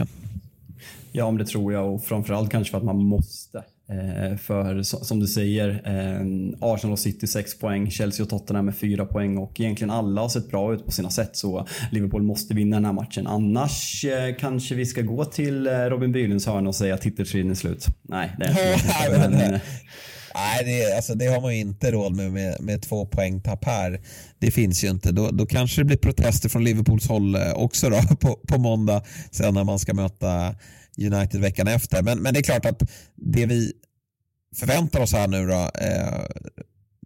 Ja, 1.12 1.32
men 1.32 1.38
det 1.38 1.46
tror 1.46 1.74
jag 1.74 1.94
och 1.94 2.04
framförallt 2.04 2.52
kanske 2.52 2.72
för 2.72 2.78
att 2.78 2.84
man 2.84 3.06
måste. 3.06 3.64
Eh, 3.90 4.38
för 4.38 4.84
som 4.84 5.20
du 5.20 5.28
säger, 5.28 5.70
eh, 5.70 6.58
Arsenal 6.62 6.92
och 6.94 7.00
City 7.00 7.28
6 7.28 7.60
poäng, 7.60 7.92
Chelsea 7.92 8.24
och 8.24 8.30
Tottenham 8.30 8.66
med 8.66 8.76
4 8.76 9.06
poäng 9.06 9.38
och 9.38 9.60
egentligen 9.60 9.92
alla 9.92 10.22
har 10.22 10.30
sett 10.30 10.50
bra 10.50 10.74
ut 10.74 10.86
på 10.86 10.92
sina 10.92 11.10
sätt 11.10 11.36
så 11.38 11.68
Liverpool 11.92 12.24
måste 12.24 12.54
vinna 12.54 12.76
den 12.76 12.86
här 12.86 12.94
matchen. 12.94 13.28
Annars 13.28 14.06
eh, 14.06 14.36
kanske 14.36 14.76
vi 14.76 14.86
ska 14.86 15.02
gå 15.02 15.26
till 15.26 15.68
eh, 15.68 15.72
Robin 15.72 16.12
Bylunds 16.12 16.46
hörna 16.46 16.70
och 16.70 16.76
säga 16.76 16.94
att 16.94 17.02
titelstriden 17.02 17.52
är 17.52 17.56
slut. 17.56 17.86
Nej, 18.02 18.36
det 18.40 18.46
är 18.46 19.26
inte. 19.26 19.62
Nej, 20.36 20.66
det, 20.66 20.96
alltså, 20.96 21.16
det 21.16 21.26
har 21.26 21.42
man 21.42 21.56
ju 21.56 21.60
inte 21.60 21.92
råd 21.92 22.16
med, 22.16 22.32
med, 22.32 22.62
med 22.62 22.82
två 22.82 23.06
poängtapp 23.06 23.66
här. 23.66 24.02
Det 24.40 24.52
finns 24.52 24.84
ju 24.84 24.90
inte. 24.90 25.12
Då, 25.12 25.32
då 25.32 25.46
kanske 25.46 25.82
det 25.82 25.86
blir 25.86 25.98
protester 25.98 26.50
från 26.50 26.64
Liverpools 26.64 27.08
håll 27.08 27.36
eh, 27.36 27.54
också 27.54 27.90
då, 27.90 28.02
på, 28.20 28.40
på 28.48 28.58
måndag 28.58 29.04
sen 29.32 29.54
när 29.54 29.64
man 29.64 29.80
ska 29.80 29.94
möta 29.94 30.56
United 30.98 31.42
veckan 31.42 31.68
efter. 31.68 32.04
Men, 32.04 32.20
men 32.20 32.34
det 32.34 32.40
är 32.40 32.44
klart 32.44 32.66
att 32.66 32.84
det 33.16 33.46
vi 33.46 33.74
förväntar 34.56 35.00
oss 35.00 35.14
här 35.14 35.28
nu 35.28 35.48
då, 35.48 35.72
eh, 35.82 36.26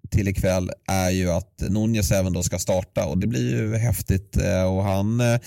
till 0.09 0.27
ikväll 0.27 0.71
är 0.87 1.09
ju 1.09 1.31
att 1.31 1.61
Nunez 1.69 2.11
även 2.11 2.33
då 2.33 2.43
ska 2.43 2.59
starta 2.59 3.05
och 3.05 3.17
det 3.17 3.27
blir 3.27 3.55
ju 3.55 3.77
häftigt 3.77 4.37
eh, 4.37 4.63
och 4.63 4.83
han 4.83 5.21
eh, 5.21 5.39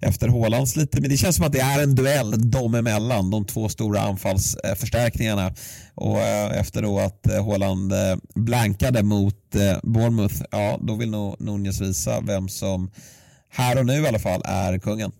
efter 0.00 0.28
Hålands 0.28 0.76
lite, 0.76 1.00
men 1.00 1.10
det 1.10 1.16
känns 1.16 1.36
som 1.36 1.46
att 1.46 1.52
det 1.52 1.60
är 1.60 1.82
en 1.82 1.94
duell 1.94 2.50
dem 2.50 2.74
emellan, 2.74 3.30
de 3.30 3.44
två 3.44 3.68
stora 3.68 4.00
anfallsförstärkningarna 4.00 5.54
och 5.94 6.18
eh, 6.18 6.60
efter 6.60 6.82
då 6.82 6.98
att 6.98 7.26
Håland 7.40 7.92
blankade 8.34 9.02
mot 9.02 9.36
Bournemouth, 9.82 10.42
ja 10.50 10.78
då 10.82 10.94
vill 10.94 11.10
nog 11.10 11.36
Nunez 11.40 11.80
visa 11.80 12.20
vem 12.20 12.48
som 12.48 12.90
här 13.50 13.78
och 13.78 13.86
nu 13.86 14.02
i 14.02 14.08
alla 14.08 14.18
fall 14.18 14.42
är 14.44 14.78
kungen. 14.78 15.12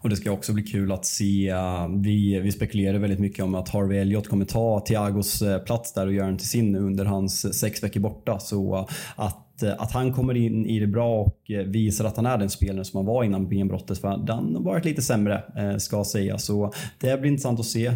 Och 0.00 0.08
det 0.08 0.16
ska 0.16 0.30
också 0.30 0.52
bli 0.52 0.62
kul 0.62 0.92
att 0.92 1.04
se. 1.04 1.48
Eh, 1.48 1.88
vi, 1.88 2.40
vi 2.40 2.52
spekulerar 2.52 2.98
väldigt 2.98 3.18
mycket 3.18 3.44
om 3.44 3.54
att 3.54 3.68
Harvey 3.68 3.98
Elliot 3.98 4.28
kommer 4.28 4.44
ta 4.44 4.80
Thiagos 4.80 5.42
eh, 5.42 5.58
plats 5.58 5.92
där 5.92 6.06
och 6.06 6.12
göra 6.12 6.26
den 6.26 6.38
till 6.38 6.48
sin 6.48 6.76
under 6.76 7.04
hans 7.04 7.44
eh, 7.44 7.50
sex 7.50 7.82
veckor 7.82 8.00
borta. 8.00 8.38
Så 8.38 8.88
att 9.16 9.40
att 9.78 9.92
han 9.92 10.12
kommer 10.12 10.34
in 10.34 10.66
i 10.66 10.80
det 10.80 10.86
bra 10.86 11.20
och 11.20 11.38
visar 11.66 12.04
att 12.04 12.16
han 12.16 12.26
är 12.26 12.38
den 12.38 12.50
spelare 12.50 12.84
som 12.84 12.98
han 12.98 13.06
var 13.06 13.24
innan 13.24 13.48
benbrottet. 13.48 13.98
För 13.98 14.08
han 14.08 14.54
har 14.54 14.62
varit 14.62 14.84
lite 14.84 15.02
sämre, 15.02 15.42
ska 15.78 16.04
sägas. 16.04 16.44
Så 16.44 16.72
det 17.00 17.20
blir 17.20 17.30
intressant 17.30 17.60
att 17.60 17.66
se. 17.66 17.92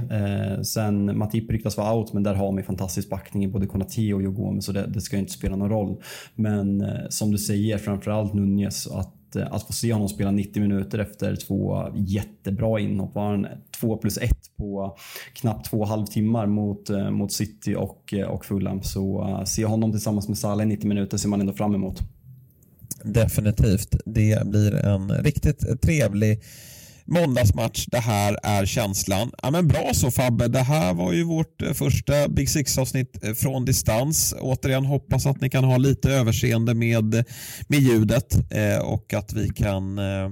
Sen 0.64 1.18
Matip 1.18 1.50
ryktas 1.50 1.76
vara 1.76 1.94
out, 1.94 2.12
men 2.12 2.22
där 2.22 2.34
har 2.34 2.52
man 2.52 2.62
fantastisk 2.62 3.10
backning 3.10 3.44
i 3.44 3.48
både 3.48 3.66
Konati 3.66 4.12
och 4.12 4.22
Joe 4.22 4.60
så 4.60 4.72
det, 4.72 4.86
det, 4.86 5.00
ska 5.00 5.16
inte 5.16 5.32
spela 5.32 5.56
någon 5.56 5.70
roll. 5.70 6.02
Men 6.34 6.84
som 7.08 7.30
du 7.30 7.38
säger, 7.38 7.78
framförallt 7.78 8.34
Nunez, 8.34 8.86
att 8.86 9.17
Eh, 9.36 9.52
att, 9.52 9.62
få 9.62 9.72
se 9.72 9.92
honom 9.92 10.08
spela 10.08 10.30
90 10.30 10.62
minuter 10.62 10.98
efter 10.98 11.36
två 11.36 11.88
jättebra 11.94 12.80
inhopp. 12.80 13.14
Var 13.14 13.30
han 13.30 13.46
2 13.80 13.96
plus 13.96 14.18
1 14.18 14.30
på 14.56 14.96
knappt 15.32 15.70
två 15.70 15.84
halvtimmar 15.84 16.46
mot, 16.46 16.90
eh, 16.90 17.10
mot 17.10 17.32
City 17.32 17.74
och, 17.74 18.14
eh, 18.14 18.28
och 18.28 18.44
Fulham. 18.44 18.82
Så 18.82 19.42
se 19.46 19.64
honom 19.64 19.92
tillsammans 19.92 20.28
med 20.28 20.38
Salah 20.38 20.66
i 20.66 20.68
90 20.68 20.88
minuter 20.88 21.16
ser 21.16 21.28
man 21.28 21.40
ändå 21.40 21.52
fram 21.52 21.74
emot. 21.74 22.00
Definitivt. 23.02 23.96
Det 24.04 24.46
blir 24.46 24.74
en 24.74 25.10
riktigt 25.10 25.82
trevlig 25.82 26.42
måndagsmatch. 27.08 27.86
Det 27.86 27.98
här 27.98 28.38
är 28.42 28.66
känslan. 28.66 29.30
Ja, 29.42 29.50
men 29.50 29.68
bra 29.68 29.90
så 29.94 30.10
Fabbe. 30.10 30.48
Det 30.48 30.58
här 30.58 30.94
var 30.94 31.12
ju 31.12 31.24
vårt 31.24 31.62
eh, 31.62 31.72
första 31.72 32.28
Big 32.28 32.50
Six-avsnitt 32.50 33.24
eh, 33.24 33.32
från 33.32 33.64
distans. 33.64 34.34
Återigen 34.40 34.84
hoppas 34.84 35.26
att 35.26 35.40
ni 35.40 35.50
kan 35.50 35.64
ha 35.64 35.76
lite 35.76 36.10
överseende 36.10 36.74
med, 36.74 37.24
med 37.68 37.80
ljudet 37.80 38.52
eh, 38.52 38.78
och 38.78 39.14
att 39.14 39.32
vi 39.32 39.48
kan 39.48 39.98
eh, 39.98 40.30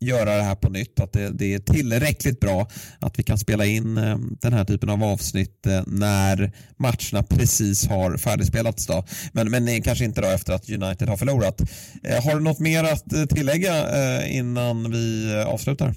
göra 0.00 0.36
det 0.36 0.42
här 0.42 0.54
på 0.54 0.70
nytt. 0.70 1.00
Att 1.00 1.12
det, 1.12 1.30
det, 1.30 1.54
är 1.54 1.58
tillräckligt 1.58 2.40
bra 2.40 2.68
att 2.98 3.18
vi 3.18 3.22
kan 3.22 3.38
spela 3.38 3.66
in 3.66 3.98
eh, 3.98 4.18
den 4.40 4.52
här 4.52 4.64
typen 4.64 4.88
av 4.88 5.04
avsnitt 5.04 5.66
eh, 5.66 5.82
när 5.86 6.52
matcherna 6.76 7.22
precis 7.28 7.86
har 7.86 8.16
färdigspelats. 8.16 8.86
Då. 8.86 9.04
Men, 9.32 9.50
men 9.50 9.82
kanske 9.82 10.04
inte 10.04 10.20
då 10.20 10.28
efter 10.28 10.52
att 10.52 10.70
United 10.70 11.08
har 11.08 11.16
förlorat. 11.16 11.60
Eh, 12.04 12.24
har 12.24 12.34
du 12.34 12.40
något 12.40 12.58
mer 12.58 12.84
att 12.84 13.28
tillägga 13.28 14.26
innan 14.26 14.90
vi 14.90 15.34
avslutar? 15.46 15.94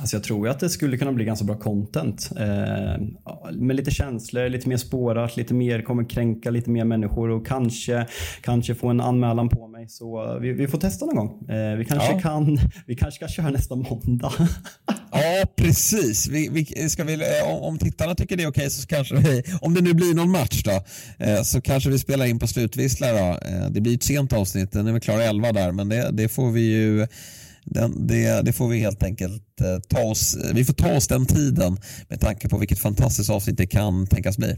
Alltså 0.00 0.16
jag 0.16 0.24
tror 0.24 0.48
att 0.48 0.60
det 0.60 0.68
skulle 0.68 0.96
kunna 0.96 1.12
bli 1.12 1.24
ganska 1.24 1.44
bra 1.44 1.56
content. 1.56 2.30
Eh, 2.36 3.02
med 3.52 3.76
lite 3.76 3.90
känslor, 3.90 4.48
lite 4.48 4.68
mer 4.68 4.76
spårat, 4.76 5.36
lite 5.36 5.54
mer 5.54 5.82
kommer 5.82 6.10
kränka 6.10 6.50
lite 6.50 6.70
mer 6.70 6.84
människor 6.84 7.30
och 7.30 7.46
kanske, 7.46 8.06
kanske 8.40 8.74
få 8.74 8.88
en 8.88 9.00
anmälan 9.00 9.48
på 9.48 9.66
mig. 9.66 9.73
Så 9.88 10.38
vi, 10.42 10.52
vi 10.52 10.68
får 10.68 10.78
testa 10.78 11.06
någon 11.06 11.16
gång. 11.16 11.48
Eh, 11.48 11.76
vi, 11.76 11.84
kanske 11.84 12.12
ja. 12.12 12.20
kan, 12.20 12.58
vi 12.86 12.96
kanske 12.96 13.26
ska 13.26 13.28
köra 13.28 13.50
nästa 13.50 13.74
måndag. 13.76 14.32
ja, 15.12 15.46
precis. 15.56 16.28
Vi, 16.28 16.48
vi, 16.48 16.88
ska 16.88 17.04
vi, 17.04 17.14
eh, 17.14 17.48
om 17.48 17.78
tittarna 17.78 18.14
tycker 18.14 18.36
det 18.36 18.42
är 18.42 18.48
okej 18.48 18.60
okay, 18.60 18.70
så 18.70 18.86
kanske 18.86 19.16
vi, 19.16 19.42
om 19.60 19.74
det 19.74 19.80
nu 19.80 19.94
blir 19.94 20.14
någon 20.14 20.30
match 20.30 20.62
då, 20.62 20.84
eh, 21.24 21.42
så 21.42 21.60
kanske 21.60 21.90
vi 21.90 21.98
spelar 21.98 22.26
in 22.26 22.38
på 22.38 22.46
slutvissla 22.46 23.12
då. 23.12 23.38
Eh, 23.46 23.70
det 23.70 23.80
blir 23.80 23.94
ett 23.94 24.02
sent 24.02 24.32
avsnitt, 24.32 24.72
den 24.72 24.86
är 24.86 24.92
väl 24.92 25.00
klar 25.00 25.20
11 25.20 25.52
där, 25.52 25.72
men 25.72 25.88
det, 25.88 26.10
det 26.12 26.28
får 26.28 26.50
vi 26.50 26.60
ju 26.60 27.06
den, 27.64 28.06
det, 28.06 28.42
det, 28.42 28.52
får 28.52 28.68
vi 28.68 28.78
helt 28.78 29.02
enkelt 29.02 29.60
eh, 29.60 29.78
ta 29.88 30.02
oss, 30.02 30.36
vi 30.54 30.64
får 30.64 30.74
ta 30.74 30.96
oss 30.96 31.08
den 31.08 31.26
tiden 31.26 31.78
med 32.08 32.20
tanke 32.20 32.48
på 32.48 32.58
vilket 32.58 32.78
fantastiskt 32.78 33.30
avsnitt 33.30 33.58
det 33.58 33.66
kan 33.66 34.06
tänkas 34.06 34.38
bli. 34.38 34.56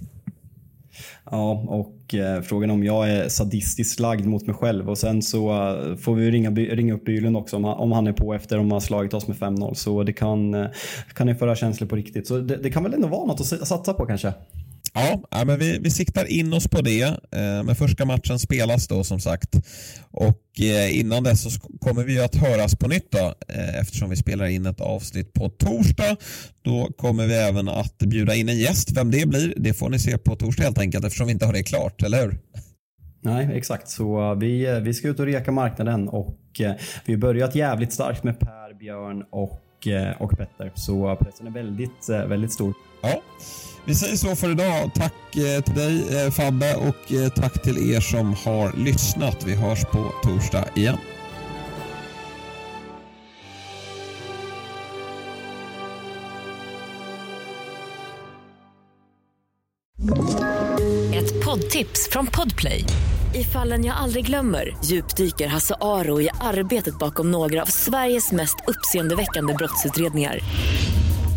Ja, 1.31 1.65
och 1.69 2.15
eh, 2.15 2.43
frågan 2.43 2.71
om 2.71 2.85
jag 2.85 3.11
är 3.11 3.29
sadistiskt 3.29 4.01
lagd 4.01 4.27
mot 4.27 4.47
mig 4.47 4.57
själv 4.57 4.91
och 4.91 4.99
sen 4.99 5.23
så 5.23 5.53
eh, 5.53 5.97
får 5.97 6.15
vi 6.15 6.31
ringa, 6.31 6.51
ringa 6.51 6.95
upp 6.95 7.05
Bylund 7.05 7.37
också 7.37 7.57
om 7.57 7.65
han, 7.65 7.75
om 7.75 7.93
han 7.93 8.07
är 8.07 8.13
på 8.13 8.35
efter 8.35 8.59
om 8.59 8.65
han 8.65 8.73
har 8.73 8.81
slagit 8.81 9.15
oss 9.15 9.29
med 9.29 9.37
5-0. 9.37 9.75
Så 9.75 10.03
det 10.03 10.13
kan, 10.13 10.55
eh, 10.55 10.67
kan 11.15 11.29
ju 11.29 11.35
föra 11.35 11.57
känslor 11.57 11.89
på 11.89 11.97
riktigt. 11.97 12.27
Så 12.27 12.39
det, 12.39 12.57
det 12.57 12.71
kan 12.71 12.83
väl 12.83 12.95
ändå 12.95 13.09
vara 13.09 13.27
något 13.27 13.41
att 13.41 13.69
satsa 13.69 13.93
på 13.93 14.07
kanske. 14.07 14.33
Ja, 14.95 15.45
men 15.45 15.59
vi, 15.59 15.79
vi 15.79 15.91
siktar 15.91 16.25
in 16.25 16.53
oss 16.53 16.69
på 16.69 16.81
det. 16.81 17.03
Eh, 17.03 17.63
men 17.65 17.77
första 17.77 18.05
matchen 18.05 18.39
spelas 18.39 18.89
då 18.89 19.05
som 19.05 19.21
sagt. 19.21 19.57
Och 20.11 20.61
eh, 20.61 20.99
innan 20.99 21.25
dess 21.25 21.43
så 21.43 21.61
kommer 21.81 22.05
vi 22.05 22.21
att 22.21 22.35
höras 22.35 22.77
på 22.77 22.89
nytt 22.89 23.11
då, 23.11 23.35
eh, 23.49 23.81
eftersom 23.81 24.11
vi 24.11 24.17
spelar 24.17 24.47
in 24.47 24.67
ett 24.67 24.81
avsnitt 24.81 25.33
på 25.33 25.49
torsdag. 25.49 26.17
Då 26.63 26.93
kommer 26.97 27.27
vi 27.27 27.35
även 27.35 27.69
att 27.69 27.99
bjuda 27.99 28.35
in 28.35 28.49
en 28.49 28.59
gäst. 28.59 28.91
Vem 28.93 29.11
det 29.11 29.29
blir, 29.29 29.55
det 29.57 29.75
får 29.75 29.91
ni 29.91 29.99
se 29.99 30.19
på 30.19 30.37
torsdag 30.37 30.65
helt 30.65 30.79
enkelt 30.79 31.05
eftersom 31.05 31.27
vi 31.27 31.33
inte 31.33 31.47
har 31.47 31.53
det 31.53 31.63
klart, 31.63 32.03
eller 32.03 32.23
hur? 32.23 32.39
Nej, 33.21 33.51
exakt. 33.55 33.89
Så 33.89 34.35
vi, 34.35 34.81
vi 34.83 34.95
ska 34.95 35.09
ut 35.09 35.21
och 35.21 35.27
reka 35.27 35.53
marknaden 35.53 36.09
och 36.09 36.39
vi 37.05 37.13
har 37.13 37.17
börjat 37.17 37.55
jävligt 37.55 37.93
starkt 37.93 38.25
med 38.25 38.41
Per, 38.41 38.79
Björn 38.79 39.25
och, 39.31 39.63
och 40.19 40.39
Petter. 40.39 40.73
Så 40.75 41.17
pressen 41.17 41.47
är 41.47 41.51
väldigt, 41.51 42.09
väldigt 42.09 42.53
stor. 42.53 42.75
Ja, 43.03 43.23
vi 43.87 43.95
säger 43.95 44.17
så 44.17 44.37
för 44.37 44.51
idag. 44.51 44.91
Tack 44.95 45.37
eh, 45.37 45.63
till 45.65 45.75
dig 45.75 46.25
eh, 46.25 46.31
Fabbe 46.31 46.75
och 46.75 47.13
eh, 47.13 47.29
tack 47.29 47.63
till 47.63 47.91
er 47.93 48.01
som 48.01 48.35
har 48.35 48.73
lyssnat. 48.77 49.45
Vi 49.47 49.55
hörs 49.55 49.85
på 49.85 50.13
torsdag 50.23 50.65
igen. 50.77 50.97
Ett 61.15 61.45
poddtips 61.45 62.09
från 62.11 62.27
Podplay. 62.27 62.85
I 63.35 63.45
fallen 63.45 63.85
jag 63.85 63.97
aldrig 63.97 64.27
glömmer 64.27 64.77
djupdyker 64.85 65.47
Hasse 65.47 65.75
Aro 65.81 66.21
i 66.21 66.29
arbetet 66.41 66.99
bakom 66.99 67.31
några 67.31 67.63
av 67.63 67.67
Sveriges 67.67 68.33
mest 68.33 68.57
uppseendeväckande 68.67 69.55
brottsutredningar. 69.55 70.41